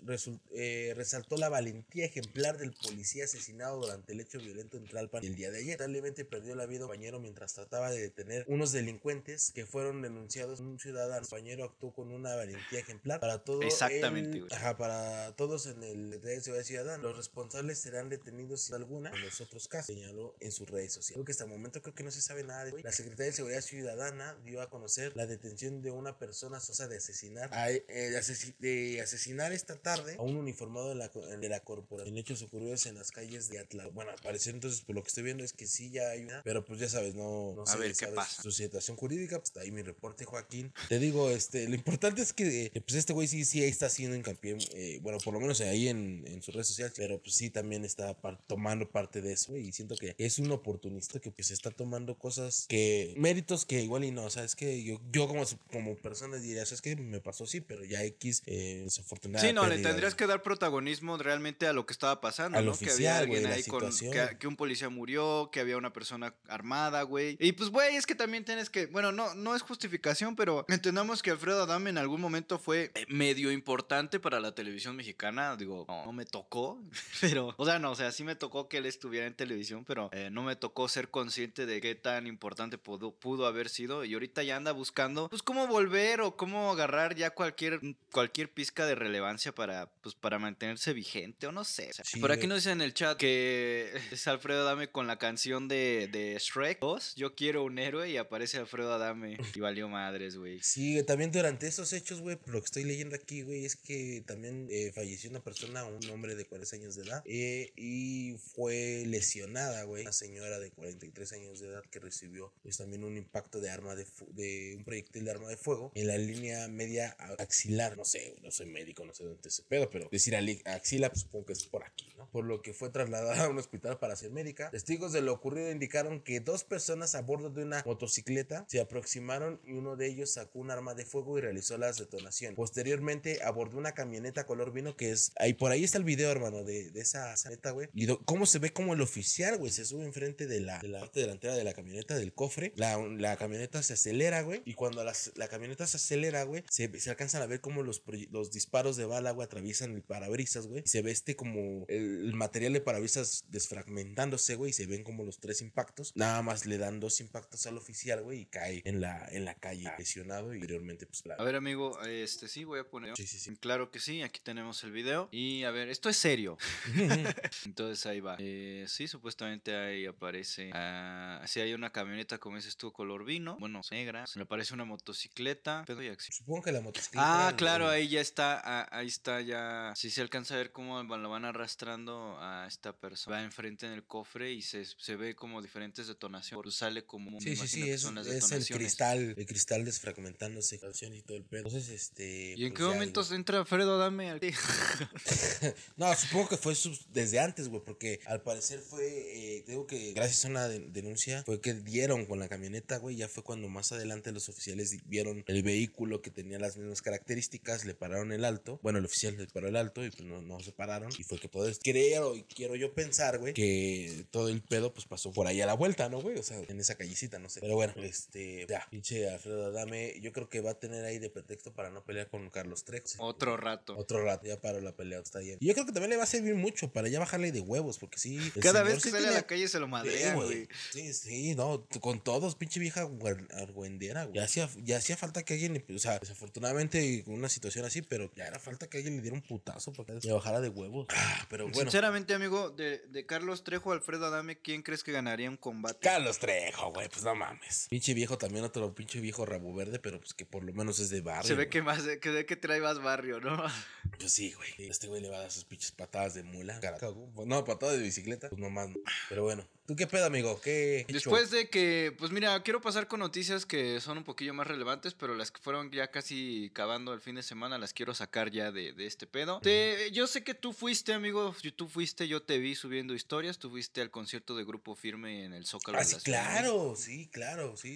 eh, 0.56 0.94
resaltó 0.98 1.38
la 1.38 1.50
valentía 1.50 2.06
ejemplar 2.06 2.58
del 2.58 2.72
policía 2.74 3.26
asesinado 3.26 3.80
durante 3.82 4.14
el 4.14 4.20
hecho 4.22 4.40
violento 4.40 4.78
en 4.78 4.86
Tlalpan 4.86 5.24
el 5.26 5.36
día 5.36 5.52
de 5.52 5.60
ayer. 5.60 5.80
Lamentablemente 5.80 6.26
perdió 6.26 6.56
la 6.56 6.66
vida 6.66 6.82
un 6.86 6.88
compañero 6.88 7.20
mientras 7.20 7.54
trataba 7.54 7.92
de 7.92 8.02
detener 8.02 8.46
unos 8.48 8.72
delincuentes 8.72 9.52
que 9.54 9.66
fueron 9.68 10.02
denunciados 10.02 10.60
en 10.60 10.71
un 10.72 10.80
ciudadano 10.80 11.22
español 11.22 11.62
actuó 11.62 11.94
con 11.94 12.12
una 12.12 12.36
valentía 12.36 12.80
ejemplar 12.80 13.20
para 13.20 13.44
todos. 13.44 13.64
Exactamente. 13.66 14.42
Ajá, 14.52 14.78
para 14.78 15.36
todos 15.36 15.66
en 15.68 15.84
el 15.84 16.22
de 16.22 16.42
Seguridad 16.42 16.66
Ciudadana. 16.66 17.04
Los 17.04 17.18
responsables 17.18 17.80
serán 17.80 18.10
detenidos 18.10 18.62
sin 18.62 18.76
alguna 18.76 19.12
en 19.12 19.22
los 19.22 19.42
otros 19.42 19.68
casos, 19.68 19.88
señaló 19.88 20.36
en 20.40 20.52
sus 20.52 20.70
redes 20.70 20.94
sociales. 20.94 21.14
Creo 21.16 21.26
que 21.26 21.32
hasta 21.32 21.44
el 21.44 21.50
momento 21.50 21.82
creo 21.82 21.94
que 21.96 22.04
no 22.04 22.12
se 22.12 22.22
sabe 22.22 22.44
nada 22.44 22.66
de 22.66 22.72
güey. 22.72 22.84
La 22.84 22.92
Secretaría 22.92 23.26
de 23.28 23.34
Seguridad 23.34 23.62
Ciudadana 23.62 24.36
dio 24.44 24.62
a 24.62 24.70
conocer 24.70 25.16
la 25.16 25.28
detención 25.28 25.82
de 25.82 25.92
una 25.92 26.18
persona 26.18 26.60
sosa 26.60 26.88
de 26.88 26.98
asesinar 26.98 27.50
a- 27.54 27.72
eh, 27.72 27.84
de, 27.88 28.18
asesi- 28.18 28.56
de 28.60 29.02
asesinar 29.02 29.52
esta 29.52 29.76
tarde 29.76 30.16
a 30.18 30.22
un 30.22 30.36
uniformado 30.36 30.90
de 30.90 30.96
la, 30.96 31.08
de 31.10 31.50
la 31.50 31.60
corporación. 31.62 32.14
En 32.14 32.18
hechos 32.20 32.42
ocurridos 32.42 32.86
en 32.86 32.96
las 32.96 33.12
calles 33.12 33.50
de 33.50 33.60
Atla. 33.60 33.88
Bueno, 33.88 34.12
al 34.12 34.20
parecer 34.22 34.54
entonces 34.54 34.82
por 34.82 34.96
lo 34.96 35.04
que 35.04 35.08
estoy 35.10 35.24
viendo 35.24 35.44
es 35.44 35.54
que 35.54 35.68
sí 35.68 35.92
ya 35.92 36.10
hay 36.10 36.24
una, 36.24 36.42
pero 36.44 36.64
pues 36.66 36.80
ya 36.80 36.90
sabes, 36.90 37.16
no, 37.16 37.54
no 37.56 37.64
A 37.64 37.68
sé, 37.68 37.78
ver, 37.78 37.88
¿qué 37.90 37.96
sabes 37.96 38.16
pasa? 38.16 38.42
su 38.44 38.52
situación 38.52 38.98
jurídica, 38.98 39.38
pues 39.38 39.50
está 39.50 39.62
ahí 39.62 39.72
mi 39.72 39.82
reporte, 39.82 40.26
Joaquín. 40.26 40.61
Te 40.90 41.00
digo, 41.00 41.30
este, 41.30 41.68
lo 41.68 41.76
importante 41.76 42.22
es 42.22 42.34
que 42.34 42.72
eh, 42.74 42.82
pues 42.82 42.96
este 42.96 43.14
güey 43.14 43.28
sí, 43.28 43.46
sí 43.46 43.64
está 43.64 43.88
haciendo 43.88 44.16
hincapié, 44.16 44.58
eh, 44.74 45.00
bueno, 45.02 45.18
por 45.24 45.34
lo 45.34 45.40
menos 45.40 45.62
ahí 45.62 45.88
en, 45.88 46.24
en 46.28 46.42
sus 46.42 46.54
redes 46.54 46.68
sociales, 46.68 46.94
pero 46.96 47.20
pues 47.22 47.36
sí 47.36 47.50
también 47.50 47.86
está 47.86 48.20
par- 48.20 48.40
tomando 48.48 48.90
parte 48.90 49.22
de 49.22 49.34
eso, 49.34 49.52
güey, 49.54 49.68
y 49.68 49.72
siento 49.72 49.96
que 49.96 50.16
es 50.18 50.40
un 50.40 50.52
oportunista 50.52 51.20
que 51.20 51.32
pues 51.32 51.52
está 51.52 51.72
tomando 51.72 52.16
cosas 52.18 52.66
que, 52.68 53.14
méritos 53.18 53.66
que 53.66 53.82
igual 53.82 54.04
y 54.04 54.12
no, 54.12 54.26
o 54.26 54.30
sea, 54.30 54.44
es 54.44 54.56
que 54.56 54.84
yo, 54.84 55.00
yo 55.12 55.28
como, 55.28 55.44
como 55.72 55.96
persona 55.98 56.38
diría, 56.38 56.64
es 56.64 56.82
que 56.82 56.96
me 56.96 57.20
pasó 57.22 57.46
sí, 57.46 57.62
pero 57.62 57.84
ya 57.86 58.04
X, 58.04 58.44
eh, 58.46 58.82
desafortunada 58.84 59.46
Sí, 59.46 59.54
no, 59.54 59.64
le 59.64 59.70
pérdida 59.76 59.90
tendrías 59.90 60.14
de- 60.14 60.18
que 60.18 60.28
dar 60.28 60.42
protagonismo 60.44 61.18
realmente 61.18 61.68
a 61.68 61.74
lo 61.74 61.86
que 61.86 61.94
estaba 61.94 62.22
pasando, 62.22 62.58
Al 62.58 62.66
¿no? 62.66 62.72
que 62.74 62.86
había 62.86 62.94
oficial, 62.94 63.18
alguien 63.24 63.42
güey, 63.44 63.54
ahí 63.54 63.64
con 63.64 63.90
que, 63.98 64.38
que 64.40 64.48
un 64.48 64.56
policía 64.56 64.90
murió, 64.90 65.50
que 65.52 65.60
había 65.60 65.78
una 65.78 65.94
persona 65.94 66.36
armada, 66.48 67.02
güey. 67.04 67.38
Y 67.40 67.52
pues, 67.54 67.70
güey, 67.70 67.96
es 67.96 68.06
que 68.06 68.16
también 68.16 68.44
tienes 68.46 68.70
que, 68.70 68.88
bueno, 68.88 69.12
no, 69.12 69.34
no 69.36 69.56
es 69.56 69.62
justificación, 69.62 70.36
pero 70.36 70.51
entendamos 70.68 71.22
que 71.22 71.32
Alfredo 71.32 71.64
Adame 71.64 71.90
en 71.90 71.98
algún 71.98 72.22
momento 72.22 72.60
fue 72.60 72.92
eh, 72.96 73.06
medio 73.08 73.52
importante 73.52 74.20
para 74.20 74.40
la 74.40 74.54
televisión 74.54 74.96
mexicana. 74.96 75.56
Digo, 75.56 75.86
no, 75.88 76.06
no 76.06 76.14
me 76.14 76.26
tocó, 76.26 76.82
pero, 77.22 77.54
o 77.58 77.66
sea, 77.66 77.80
no, 77.80 77.92
o 77.92 77.96
sea, 77.96 78.12
sí 78.12 78.24
me 78.24 78.36
tocó 78.36 78.68
que 78.68 78.78
él 78.78 78.86
estuviera 78.86 79.28
en 79.28 79.34
televisión, 79.34 79.86
pero 79.86 80.10
eh, 80.14 80.30
no 80.32 80.44
me 80.44 80.56
tocó 80.56 80.88
ser 80.88 81.10
consciente 81.10 81.66
de 81.66 81.82
qué 81.82 81.96
tan 81.96 82.28
importante 82.28 82.78
pudo, 82.78 83.12
pudo 83.12 83.46
haber 83.46 83.70
sido. 83.70 84.04
Y 84.06 84.14
ahorita 84.14 84.44
ya 84.44 84.56
anda 84.56 84.72
buscando, 84.72 85.30
pues, 85.30 85.44
cómo 85.44 85.68
volver 85.68 86.22
o 86.22 86.36
cómo 86.36 86.72
agarrar 86.72 87.16
ya 87.16 87.32
cualquier, 87.32 87.80
cualquier 88.12 88.52
pizca 88.52 88.86
de 88.86 88.96
relevancia 88.96 89.54
para, 89.54 89.92
pues, 90.02 90.16
para 90.16 90.40
mantenerse 90.40 90.94
vigente 90.94 91.48
o 91.48 91.52
no 91.52 91.64
sé. 91.64 91.90
O 91.90 91.94
sea, 91.94 92.06
Sí, 92.06 92.20
por 92.20 92.32
aquí 92.32 92.48
nos 92.48 92.58
dice 92.58 92.72
en 92.72 92.82
el 92.82 92.94
chat 92.94 93.18
que 93.18 93.92
es 94.12 94.28
Alfredo 94.28 94.62
Adame 94.62 94.90
con 94.90 95.08
la 95.08 95.18
canción 95.18 95.68
de, 95.68 96.10
de 96.12 96.38
Shrek 96.40 96.80
2, 96.80 97.16
Yo 97.16 97.36
quiero 97.36 97.64
un 97.64 97.80
héroe, 97.80 98.10
y 98.10 98.18
aparece 98.18 98.58
Alfredo 98.58 98.94
Adame. 98.94 99.38
Y 99.56 99.60
valió 99.60 99.88
madres, 99.88 100.38
güey. 100.38 100.41
Sí, 100.62 100.94
güey, 100.94 101.06
también 101.06 101.32
durante 101.32 101.68
estos 101.68 101.94
hechos, 101.94 102.22
güey, 102.22 102.38
lo 102.46 102.60
que 102.60 102.66
estoy 102.66 102.84
leyendo 102.84 103.16
aquí, 103.16 103.42
güey, 103.44 103.66
es 103.66 103.76
que 103.76 104.24
también 104.26 104.68
eh, 104.70 104.92
falleció 104.94 105.30
una 105.30 105.44
persona, 105.44 105.86
un 105.86 106.10
hombre 106.10 106.36
de 106.36 106.46
40 106.46 106.76
años 106.76 106.96
de 106.96 107.04
edad, 107.04 107.24
eh, 107.26 107.72
y 107.76 108.38
fue 108.56 109.04
lesionada, 109.06 109.84
güey, 109.84 110.04
una 110.04 110.14
señora 110.14 110.60
de 110.60 110.72
43 110.72 111.34
años 111.34 111.60
de 111.60 111.68
edad 111.68 111.84
que 111.90 112.00
recibió, 112.00 112.54
pues, 112.64 112.78
también 112.78 113.04
un 113.04 113.18
impacto 113.18 113.60
de 113.60 113.70
arma 113.70 113.96
de, 113.96 114.06
de 114.34 114.76
un 114.78 114.84
proyectil 114.84 115.26
de 115.26 115.32
arma 115.32 115.50
de 115.50 115.58
fuego 115.58 115.92
en 115.96 116.08
la 116.08 116.18
línea 116.18 116.68
media 116.68 117.12
axilar, 117.40 117.98
no 117.98 118.06
sé, 118.06 118.36
no 118.42 118.52
soy 118.52 118.68
médico, 118.68 119.06
no 119.06 119.14
sé 119.14 119.24
dónde 119.24 119.50
se 119.50 119.64
pedo, 119.64 119.90
pero 119.90 120.10
decir 120.12 120.36
axila, 120.66 121.10
pues 121.10 121.22
supongo 121.22 121.46
que 121.48 121.54
es 121.54 121.66
por 121.66 121.84
aquí, 121.84 122.08
¿no? 122.18 122.30
Por 122.32 122.46
lo 122.46 122.62
que 122.62 122.74
fue 122.74 122.90
trasladada 122.90 123.46
a 123.46 123.50
un 123.50 123.58
hospital 123.58 124.00
para 124.00 124.16
ser 124.16 124.32
médica. 124.32 124.70
Testigos 124.72 125.14
de 125.14 125.22
lo 125.22 125.34
ocurrido 125.34 125.72
indicaron 125.72 126.22
que 126.22 126.40
dos 126.40 126.64
personas 126.64 127.16
a 127.16 127.22
bordo 127.22 127.50
de 127.50 127.64
una 127.64 127.84
motocicleta 127.86 128.66
se 128.68 128.80
aproximaron 128.80 129.60
y 129.64 129.74
uno 129.74 129.96
de 129.96 130.08
ellos 130.08 130.21
sacó 130.26 130.60
un 130.60 130.72
arma 130.72 130.94
de 130.94 131.06
fuego 131.06 131.38
y 131.38 131.42
realizó 131.42 131.78
las 131.78 131.98
detonaciones. 131.98 132.56
Posteriormente 132.56 133.40
abordó 133.44 133.78
una 133.78 133.94
camioneta 133.94 134.46
color 134.46 134.72
vino 134.74 134.96
que 134.96 135.12
es 135.12 135.32
ahí 135.38 135.54
por 135.54 135.72
ahí 135.72 135.84
está 135.84 135.98
el 135.98 136.04
video, 136.04 136.32
hermano, 136.32 136.64
de, 136.64 136.92
de 136.92 137.02
esa 137.02 137.36
camioneta, 137.36 137.72
güey. 137.72 137.90
Y 137.94 138.08
cómo 138.26 138.46
se 138.46 138.60
ve 138.60 138.72
como 138.74 138.94
el 138.94 139.02
oficial, 139.02 139.58
güey, 139.58 139.72
se 139.72 139.86
sube 139.86 140.06
enfrente 140.06 140.48
de 140.48 140.60
la, 140.62 140.80
de 140.80 140.88
la 140.88 141.00
parte 141.02 141.20
delantera 141.22 141.56
de 141.56 141.64
la 141.64 141.74
camioneta 141.74 142.16
del 142.16 142.34
cofre. 142.34 142.74
La, 142.76 142.98
la 142.98 143.38
camioneta 143.38 143.82
se 143.84 143.94
acelera, 143.94 144.42
güey, 144.42 144.62
y 144.66 144.74
cuando 144.74 145.04
las- 145.04 145.32
la 145.36 145.48
camioneta 145.48 145.86
se 145.88 145.98
acelera, 145.98 146.44
güey, 146.44 146.64
se, 146.70 147.00
se 147.00 147.10
alcanzan 147.10 147.42
a 147.42 147.46
ver 147.46 147.62
como 147.62 147.84
los, 147.84 148.04
los 148.30 148.52
disparos 148.52 148.98
de 148.98 149.06
bala, 149.06 149.32
güey, 149.32 149.46
atraviesan 149.46 149.94
el 149.94 150.04
parabrisas, 150.04 150.68
güey. 150.68 150.84
Se 150.86 151.02
ve 151.02 151.12
este 151.12 151.36
como 151.36 151.86
el, 151.88 152.34
material 152.34 152.74
de 152.74 152.82
parabrisas 152.82 153.44
desfragmentándose, 153.86 154.56
güey, 154.56 154.72
y 154.72 154.74
se 154.74 154.86
ven 154.86 155.04
como 155.04 155.24
los 155.24 155.40
tres 155.40 155.62
impactos. 155.62 156.12
Nada 156.16 156.42
más 156.42 156.66
le 156.66 156.78
dan 156.78 157.00
dos 157.00 157.20
impactos 157.20 157.66
al 157.68 157.78
oficial, 157.78 158.22
güey, 158.24 158.42
y 158.42 158.46
cae 158.46 158.82
en 158.86 159.02
la, 159.02 159.28
en 159.32 159.46
la 159.46 159.56
calle 159.56 159.88
lesionado 160.12 160.52
y 160.54 160.56
anteriormente, 160.56 161.06
pues, 161.06 161.24
A 161.38 161.44
ver, 161.44 161.56
amigo, 161.56 162.00
este 162.04 162.48
sí, 162.48 162.64
voy 162.64 162.80
a 162.80 162.84
poner. 162.84 163.16
Sí, 163.16 163.26
sí, 163.26 163.40
sí. 163.40 163.56
Claro 163.58 163.92
que 163.92 164.00
sí, 164.00 164.22
aquí 164.22 164.40
tenemos 164.44 164.84
el 164.84 164.92
video. 164.92 165.30
Y 165.32 165.64
a 165.64 165.72
ver, 165.72 165.90
esto 165.90 166.10
es 166.10 166.18
serio. 166.18 166.58
Entonces 167.66 168.06
ahí 168.06 168.20
va. 168.20 168.36
Eh, 168.40 168.86
sí, 168.88 169.08
supuestamente 169.08 169.76
ahí 169.76 170.06
aparece. 170.06 170.72
ah, 170.74 171.44
sí, 171.48 171.60
hay 171.62 171.74
una 171.74 171.92
camioneta, 171.92 172.38
como 172.38 172.58
dices 172.58 172.76
tú, 172.78 172.92
color 172.92 173.26
vino. 173.26 173.58
Bueno, 173.60 173.82
negra. 173.92 174.28
Se 174.28 174.40
le 174.40 174.44
aparece 174.44 174.74
una 174.74 174.86
motocicleta. 174.86 175.84
Pedo 175.86 176.04
y 176.04 176.08
acción. 176.08 176.34
Supongo 176.34 176.64
que 176.64 176.72
la 176.72 176.82
motocicleta. 176.82 177.48
Ah, 177.48 177.56
claro, 177.56 177.88
ahí 177.90 178.08
ya 178.08 178.22
está, 178.22 178.62
ah, 178.64 178.88
ahí 178.92 179.08
está 179.08 179.42
ya. 179.42 179.94
Sí 179.96 180.10
se 180.10 180.22
alcanza 180.22 180.56
a 180.56 180.58
ver 180.58 180.72
cómo 180.72 181.02
lo 181.04 181.30
van 181.30 181.46
arrastrando 181.46 182.38
a 182.40 182.68
esta 182.68 182.94
persona. 182.94 183.38
Va 183.38 183.44
enfrente 183.44 183.86
en 183.86 183.94
el 183.94 184.04
cofre 184.04 184.52
y 184.52 184.62
se, 184.62 184.86
se 184.86 185.16
ve 185.16 185.36
como 185.36 185.62
diferentes 185.62 186.08
detonaciones. 186.08 186.76
Sale 186.76 187.06
como 187.06 187.40
Sí, 187.40 187.56
sí, 187.56 187.68
sí, 187.68 187.90
es, 187.90 188.02
son 188.02 188.16
las 188.16 188.28
es 188.28 188.52
el 188.52 188.66
cristal, 188.66 189.36
el 189.38 189.46
cristal 189.46 189.86
desfragmentándose, 190.02 190.80
canción 190.80 191.14
y 191.14 191.22
todo 191.22 191.38
el 191.38 191.44
pedo. 191.44 191.68
Entonces, 191.68 191.90
este. 191.90 192.56
¿Y 192.58 192.66
en 192.66 192.74
pues 192.74 192.80
qué 192.80 192.94
momentos 192.94 193.32
entra 193.32 193.60
Alfredo 193.60 193.96
Adame 193.96 194.30
al 194.32 194.42
No, 195.98 196.14
supongo 196.16 196.50
que 196.50 196.58
fue 196.58 196.74
desde 197.14 197.40
antes, 197.40 197.70
güey, 197.70 197.84
porque 197.84 198.20
al 198.26 198.42
parecer 198.42 198.80
fue, 198.80 199.06
eh, 199.08 199.64
digo 199.68 199.86
que 199.86 200.14
gracias 200.14 200.46
a 200.46 200.48
una 200.50 200.68
de- 200.68 200.80
denuncia 200.80 201.44
fue 201.44 201.62
que 201.62 201.74
dieron 201.74 202.26
con 202.26 202.40
la 202.40 202.50
camioneta, 202.50 202.98
güey, 202.98 203.16
ya 203.16 203.28
fue 203.28 203.44
cuando 203.44 203.68
más 203.70 203.92
adelante 203.92 204.32
los 204.32 204.50
oficiales 204.50 204.98
vieron 205.06 205.44
el 205.48 205.64
vehículo 205.64 206.22
que 206.22 206.32
tenía 206.32 206.58
las 206.60 206.78
mismas 206.78 207.02
características, 207.02 207.86
le 207.86 207.94
pararon 207.94 208.32
el 208.32 208.46
alto, 208.46 208.80
bueno, 208.82 209.00
el 209.00 209.06
oficial 209.06 209.38
le 209.38 209.48
paró 209.48 209.68
el 209.68 209.76
alto 209.76 210.04
y 210.04 210.10
pues 210.10 210.24
no, 210.24 210.42
no 210.42 210.60
se 210.62 210.72
pararon 210.72 211.12
y 211.18 211.24
fue 211.24 211.40
que 211.40 211.48
todo 211.48 211.68
esto, 211.68 211.82
creo 211.84 212.36
y 212.36 212.44
quiero 212.44 212.76
yo 212.76 212.94
pensar, 212.94 213.38
güey, 213.38 213.54
que 213.54 214.26
todo 214.32 214.50
el 214.50 214.62
pedo 214.62 214.94
pues 214.94 215.06
pasó 215.06 215.32
por 215.32 215.48
ahí 215.48 215.62
a 215.62 215.66
la 215.66 215.74
vuelta, 215.74 216.10
¿no, 216.10 216.22
güey? 216.22 216.38
O 216.38 216.44
sea, 216.44 216.58
en 216.68 216.80
esa 216.80 216.96
callecita, 216.96 217.40
no 217.40 217.50
sé. 217.50 217.60
Pero 217.62 217.76
bueno, 217.76 217.94
este, 217.98 218.66
ya, 218.68 218.88
pinche 218.90 219.30
Alfredo 219.30 219.68
Adame, 219.68 219.91
yo 220.22 220.32
creo 220.32 220.50
que 220.50 220.62
va 220.62 220.72
a 220.72 220.80
tener 220.80 221.06
ahí 221.06 221.20
de 221.20 221.30
pretexto 221.30 221.74
para 221.74 221.90
no 221.90 222.04
pelear 222.04 222.30
con 222.30 222.50
Carlos 222.50 222.84
Trejo. 222.84 223.08
Otro 223.20 223.58
rato. 223.58 223.98
Otro 223.98 224.24
rato, 224.24 224.48
ya 224.48 224.60
para 224.60 224.82
la 224.82 224.96
pelea, 224.96 225.20
está 225.20 225.40
bien. 225.40 225.58
Y 225.60 225.68
yo 225.68 225.74
creo 225.74 225.86
que 225.86 225.92
también 225.92 226.12
le 226.12 226.18
va 226.18 226.24
a 226.24 226.28
servir 226.28 226.56
mucho 226.56 226.92
para 226.92 227.08
ya 227.08 227.20
bajarle 227.20 227.52
de 227.52 227.62
huevos, 227.62 227.98
porque 227.98 228.18
sí. 228.18 228.40
Cada 228.62 228.84
vez 228.84 228.96
que 228.96 229.02
sí 229.02 229.10
sale 229.12 229.28
a 229.28 229.32
la 229.32 229.44
calle 229.44 229.68
se 229.68 229.80
lo 229.80 229.88
Sí, 229.88 229.92
madrean, 229.92 230.36
güey. 230.36 230.68
Sí, 230.92 231.14
sí, 231.14 231.56
no, 231.56 231.86
con 232.00 232.22
todos, 232.22 232.56
pinche 232.56 232.80
vieja 232.80 233.10
argüendera, 233.58 234.26
güey. 234.26 234.36
Ya 234.36 234.44
hacía, 234.46 234.70
ya 234.84 234.98
hacía 234.98 235.18
falta 235.18 235.44
que 235.44 235.54
alguien, 235.54 235.84
o 235.94 236.00
sea, 236.00 236.20
desafortunadamente 236.20 237.24
con 237.24 237.34
una 237.34 237.50
situación 237.50 237.86
así, 237.86 238.02
pero 238.02 238.32
ya 238.36 238.48
era 238.48 238.60
falta 238.60 238.88
que 238.90 238.98
alguien 238.98 239.18
le 239.18 239.22
diera 239.22 239.36
un 239.36 239.42
putazo 239.42 239.92
para 239.92 240.20
que 240.20 240.28
le 240.28 240.34
bajara 240.34 240.62
de 240.62 240.70
huevos. 240.70 241.08
Ah, 241.10 241.46
pero 241.50 241.66
bueno. 241.66 241.80
Sinceramente, 241.82 242.34
amigo, 242.34 242.70
de, 242.70 243.00
de 243.00 243.26
Carlos 243.26 243.64
Trejo 243.64 243.92
Alfredo 243.92 244.28
Adame, 244.28 244.60
¿quién 244.60 244.82
crees 244.82 245.04
que 245.04 245.12
ganaría 245.12 245.50
un 245.50 245.58
combate? 245.58 246.00
Carlos 246.02 246.40
Trejo, 246.40 246.92
güey, 246.94 247.10
pues 247.10 247.24
no 247.24 247.36
mames. 247.36 247.88
Pinche 247.90 248.14
viejo 248.14 248.38
también, 248.38 248.64
otro 248.64 248.94
pinche 248.94 249.20
viejo 249.20 249.46
rabo 249.46 249.74
verde, 249.86 250.00
pero 250.00 250.20
pues 250.20 250.34
que 250.34 250.46
por 250.46 250.64
lo 250.64 250.74
menos 250.74 251.00
es 251.00 251.10
de 251.10 251.22
barrio. 251.22 251.48
Se 251.48 251.54
ve 251.54 251.64
güey. 251.64 251.70
que 251.70 251.82
más, 251.82 252.04
que 252.04 252.30
ve 252.30 252.46
que 252.46 252.56
trae 252.56 252.82
más 252.82 253.02
barrio, 253.02 253.40
¿no? 253.40 253.58
Pues 254.20 254.34
sí, 254.34 254.54
güey. 254.54 254.90
Este 254.90 255.08
güey 255.08 255.22
le 255.22 255.30
va 255.30 255.38
a 255.38 255.42
dar 255.42 255.52
sus 255.52 255.64
pinches 255.66 255.92
patadas 255.92 256.36
de 256.36 256.44
mula. 256.44 256.80
Carajo. 256.80 257.32
No, 257.46 257.64
patadas 257.64 257.98
de 257.98 258.04
bicicleta. 258.04 258.50
Pues 258.50 258.62
nomás. 258.62 258.90
no. 258.90 258.96
Pero 259.30 259.44
bueno. 259.44 259.68
¿Tú 259.92 259.98
qué 259.98 260.08
pedo, 260.08 260.26
amigo? 260.26 260.62
¿Qué? 260.62 261.06
Después 261.10 261.52
de 261.52 261.70
que, 261.70 262.16
pues 262.18 262.32
mira, 262.32 262.64
quiero 262.64 262.80
pasar 262.80 263.10
con 263.10 263.20
noticias 263.20 263.66
que 263.66 264.00
son 264.00 264.20
un 264.20 264.24
poquillo 264.24 264.54
más 264.54 264.66
relevantes, 264.66 265.14
pero 265.14 265.36
las 265.36 265.52
que 265.52 265.60
fueron 265.60 265.92
ya 265.92 266.08
casi 266.10 266.68
acabando 266.72 267.14
el 267.14 267.20
fin 267.20 267.36
de 267.36 267.44
semana, 267.44 267.78
las 267.78 267.92
quiero 267.92 268.14
sacar 268.14 268.52
ya 268.52 268.72
de, 268.72 268.94
de 268.94 269.06
este 269.06 269.28
pedo. 269.28 269.60
Te- 269.60 270.10
yo 270.14 270.28
sé 270.28 270.46
que 270.46 270.54
tú 270.54 270.72
fuiste, 270.72 271.12
amigo, 271.12 271.54
tú 271.76 271.90
fuiste, 271.90 272.30
yo 272.30 272.42
te 272.42 272.58
vi 272.58 272.74
subiendo 272.74 273.14
historias, 273.14 273.60
tú 273.60 273.70
fuiste 273.70 274.00
al 274.00 274.12
concierto 274.12 274.56
de 274.56 274.64
Grupo 274.64 274.96
Firme 274.96 275.44
en 275.44 275.52
el 275.52 275.66
Zócalo. 275.66 275.98
Ah, 275.98 276.06
sí, 276.06 276.16
claro, 276.24 276.96
sí, 276.96 277.28
claro, 277.30 277.76
sí. 277.82 277.94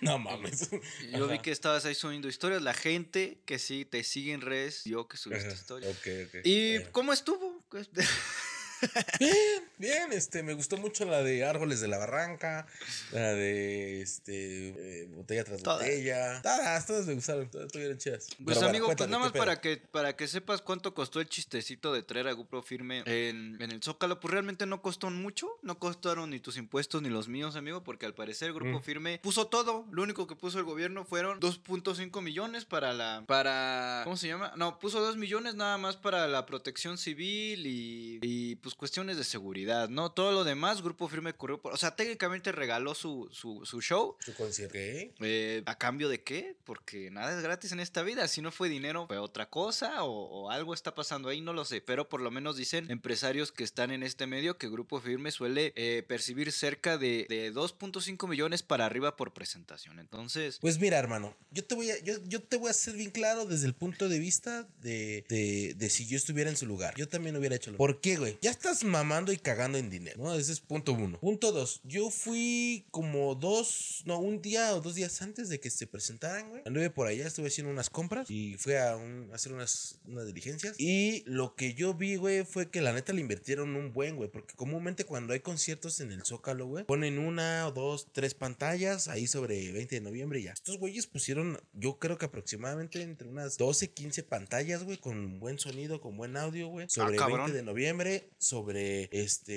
no 0.00 0.18
mames. 0.18 0.70
Yo 1.12 1.28
vi 1.28 1.38
que 1.38 1.52
estabas 1.52 1.84
ahí 1.84 1.94
subiendo 1.94 2.26
historias, 2.26 2.62
la 2.62 2.74
gente 2.74 3.38
que 3.46 3.60
sí 3.60 3.84
te 3.84 4.02
sigue 4.02 4.32
en 4.32 4.40
redes, 4.40 4.82
vio 4.86 5.06
que 5.06 5.16
subiste 5.16 5.46
Ajá, 5.46 5.56
historias. 5.56 5.92
Ok, 5.96 6.08
ok. 6.26 6.40
¿Y 6.42 6.82
cómo 6.90 7.12
estuvo? 7.12 7.64
Bien, 9.20 9.67
bien, 9.78 10.12
este, 10.12 10.42
me 10.42 10.54
gustó 10.54 10.76
mucho 10.76 11.04
la 11.04 11.22
de 11.22 11.44
Árboles 11.44 11.80
de 11.80 11.88
la 11.88 11.98
Barranca, 11.98 12.66
la 13.12 13.34
de, 13.34 14.00
este, 14.00 14.68
eh, 15.02 15.08
Botella 15.10 15.44
tras 15.44 15.62
Todas. 15.62 15.80
Botella. 15.80 16.40
Todas, 16.42 16.86
todas 16.86 17.06
me 17.06 17.14
gustaron, 17.14 17.50
todas 17.50 17.66
estuvieron 17.66 17.98
chidas. 17.98 18.26
Pues 18.28 18.38
Pero 18.38 18.54
bueno, 18.54 18.68
amigo, 18.68 18.86
pues 18.96 19.08
nada 19.08 19.24
más 19.24 19.32
para 19.32 19.60
que, 19.60 19.76
para 19.76 20.16
que 20.16 20.28
sepas 20.28 20.62
cuánto 20.62 20.94
costó 20.94 21.20
el 21.20 21.28
chistecito 21.28 21.92
de 21.92 22.02
traer 22.02 22.28
a 22.28 22.32
GoPro 22.32 22.62
firme 22.62 23.02
en, 23.06 23.60
en 23.60 23.70
el 23.70 23.82
Zócalo, 23.82 24.20
pues 24.20 24.32
realmente 24.32 24.66
no 24.66 24.82
costó 24.82 25.10
mucho, 25.10 25.48
no 25.62 25.78
costaron 25.78 26.30
ni 26.30 26.40
tus 26.40 26.56
impuestos 26.56 27.02
ni 27.02 27.08
los 27.08 27.28
míos, 27.28 27.56
amigo, 27.56 27.82
porque 27.82 28.06
al 28.06 28.14
parecer 28.14 28.52
Grupo 28.52 28.68
Mm. 28.78 28.82
Firme 28.82 29.18
puso 29.22 29.46
todo, 29.46 29.86
lo 29.90 30.02
único 30.02 30.26
que 30.26 30.36
puso 30.36 30.58
el 30.58 30.64
gobierno 30.64 31.04
fueron 31.04 31.40
2.5 31.40 32.22
millones 32.22 32.64
para 32.64 32.92
la, 32.92 33.24
para, 33.26 34.02
¿cómo 34.04 34.16
se 34.16 34.28
llama? 34.28 34.52
No, 34.56 34.78
puso 34.78 35.00
2 35.00 35.16
millones 35.16 35.54
nada 35.54 35.78
más 35.78 35.96
para 35.96 36.26
la 36.28 36.46
protección 36.46 36.98
civil 36.98 37.66
y, 37.66 38.18
y 38.22 38.56
pues 38.56 38.74
cuestiones 38.74 39.16
de 39.16 39.24
seguridad, 39.24 39.67
¿no? 39.88 40.10
Todo 40.12 40.32
lo 40.32 40.44
demás, 40.44 40.82
Grupo 40.82 41.08
Firme 41.08 41.32
corrió 41.34 41.60
por, 41.60 41.72
o 41.72 41.76
sea, 41.76 41.94
técnicamente 41.96 42.52
regaló 42.52 42.94
su, 42.94 43.28
su, 43.32 43.64
su 43.64 43.80
show, 43.80 44.16
Su 44.20 44.34
concierto. 44.34 44.72
¿Qué? 44.72 45.12
eh, 45.20 45.62
¿A 45.66 45.76
cambio 45.78 46.08
de 46.08 46.22
qué? 46.22 46.56
Porque 46.64 47.10
nada 47.10 47.36
es 47.36 47.42
gratis 47.42 47.72
en 47.72 47.80
esta 47.80 48.02
vida. 48.02 48.26
Si 48.28 48.40
no 48.42 48.50
fue 48.50 48.68
dinero, 48.68 49.06
fue 49.06 49.18
otra 49.18 49.48
cosa 49.50 50.02
o, 50.04 50.10
o 50.44 50.50
algo 50.50 50.74
está 50.74 50.94
pasando 50.94 51.28
ahí, 51.28 51.40
no 51.40 51.52
lo 51.52 51.64
sé. 51.64 51.80
Pero 51.80 52.08
por 52.08 52.20
lo 52.20 52.30
menos 52.30 52.56
dicen 52.56 52.90
empresarios 52.90 53.52
que 53.52 53.64
están 53.64 53.90
en 53.90 54.02
este 54.02 54.26
medio 54.26 54.56
que 54.58 54.68
Grupo 54.68 55.00
Firme 55.00 55.30
suele 55.30 55.72
eh, 55.76 56.02
percibir 56.06 56.52
cerca 56.52 56.96
de, 56.98 57.26
de 57.28 57.52
2.5 57.52 58.28
millones 58.28 58.62
para 58.62 58.86
arriba 58.86 59.16
por 59.16 59.32
presentación. 59.32 59.98
Entonces, 59.98 60.58
Pues 60.60 60.78
mira, 60.78 60.98
hermano, 60.98 61.36
yo 61.50 61.64
te 61.64 61.74
voy 61.74 61.90
a, 61.90 61.98
yo, 62.02 62.14
yo 62.24 62.42
te 62.42 62.56
voy 62.56 62.70
a 62.70 62.72
ser 62.72 62.94
bien 62.94 63.10
claro 63.10 63.44
desde 63.44 63.66
el 63.66 63.74
punto 63.74 64.08
de 64.08 64.18
vista 64.18 64.66
de, 64.80 65.24
de, 65.28 65.74
de 65.76 65.90
si 65.90 66.06
yo 66.06 66.16
estuviera 66.16 66.50
en 66.50 66.56
su 66.56 66.66
lugar. 66.66 66.94
Yo 66.96 67.08
también 67.08 67.36
hubiera 67.36 67.56
hecho 67.56 67.70
lo 67.70 67.76
¿Por 67.76 68.00
qué, 68.00 68.16
güey? 68.16 68.38
Ya 68.40 68.50
estás 68.50 68.84
mamando 68.84 69.32
y 69.32 69.36
cagando 69.38 69.57
en 69.58 69.90
dinero, 69.90 70.22
¿no? 70.22 70.34
Ese 70.34 70.52
es 70.52 70.60
punto 70.60 70.92
uno. 70.92 71.18
Punto 71.20 71.52
dos, 71.52 71.80
yo 71.84 72.10
fui 72.10 72.86
como 72.90 73.34
dos, 73.34 74.02
no, 74.06 74.18
un 74.20 74.40
día 74.40 74.74
o 74.74 74.80
dos 74.80 74.94
días 74.94 75.20
antes 75.22 75.48
de 75.48 75.58
que 75.60 75.70
se 75.70 75.86
presentaran, 75.86 76.48
güey. 76.50 76.62
Anduve 76.66 76.90
por 76.90 77.06
allá, 77.08 77.26
estuve 77.26 77.48
haciendo 77.48 77.72
unas 77.72 77.90
compras 77.90 78.30
y 78.30 78.54
fui 78.54 78.74
a, 78.74 78.96
un- 78.96 79.28
a 79.32 79.34
hacer 79.34 79.52
unas, 79.52 79.98
unas 80.06 80.26
diligencias. 80.26 80.76
Y 80.78 81.22
lo 81.26 81.54
que 81.56 81.74
yo 81.74 81.94
vi, 81.94 82.16
güey, 82.16 82.44
fue 82.44 82.70
que 82.70 82.80
la 82.80 82.92
neta 82.92 83.12
le 83.12 83.20
invirtieron 83.20 83.74
un 83.76 83.92
buen, 83.92 84.16
güey. 84.16 84.30
Porque 84.30 84.54
comúnmente 84.54 85.04
cuando 85.04 85.32
hay 85.32 85.40
conciertos 85.40 86.00
en 86.00 86.12
el 86.12 86.24
Zócalo, 86.24 86.66
güey, 86.66 86.84
ponen 86.84 87.18
una 87.18 87.66
o 87.66 87.72
dos, 87.72 88.08
tres 88.12 88.34
pantallas 88.34 89.08
ahí 89.08 89.26
sobre 89.26 89.72
20 89.72 89.96
de 89.96 90.00
noviembre 90.00 90.40
y 90.40 90.44
ya. 90.44 90.52
Estos 90.52 90.78
güeyes 90.78 91.06
pusieron, 91.06 91.60
yo 91.72 91.98
creo 91.98 92.18
que 92.18 92.26
aproximadamente 92.26 93.02
entre 93.02 93.28
unas 93.28 93.56
12, 93.58 93.90
15 93.90 94.22
pantallas, 94.22 94.84
güey, 94.84 94.98
con 94.98 95.40
buen 95.40 95.58
sonido, 95.58 96.00
con 96.00 96.16
buen 96.16 96.36
audio, 96.36 96.68
güey. 96.68 96.86
Sobre 96.88 97.16
cabrón. 97.16 97.38
20 97.46 97.52
de 97.56 97.62
noviembre, 97.62 98.28
sobre 98.38 99.08
este 99.12 99.47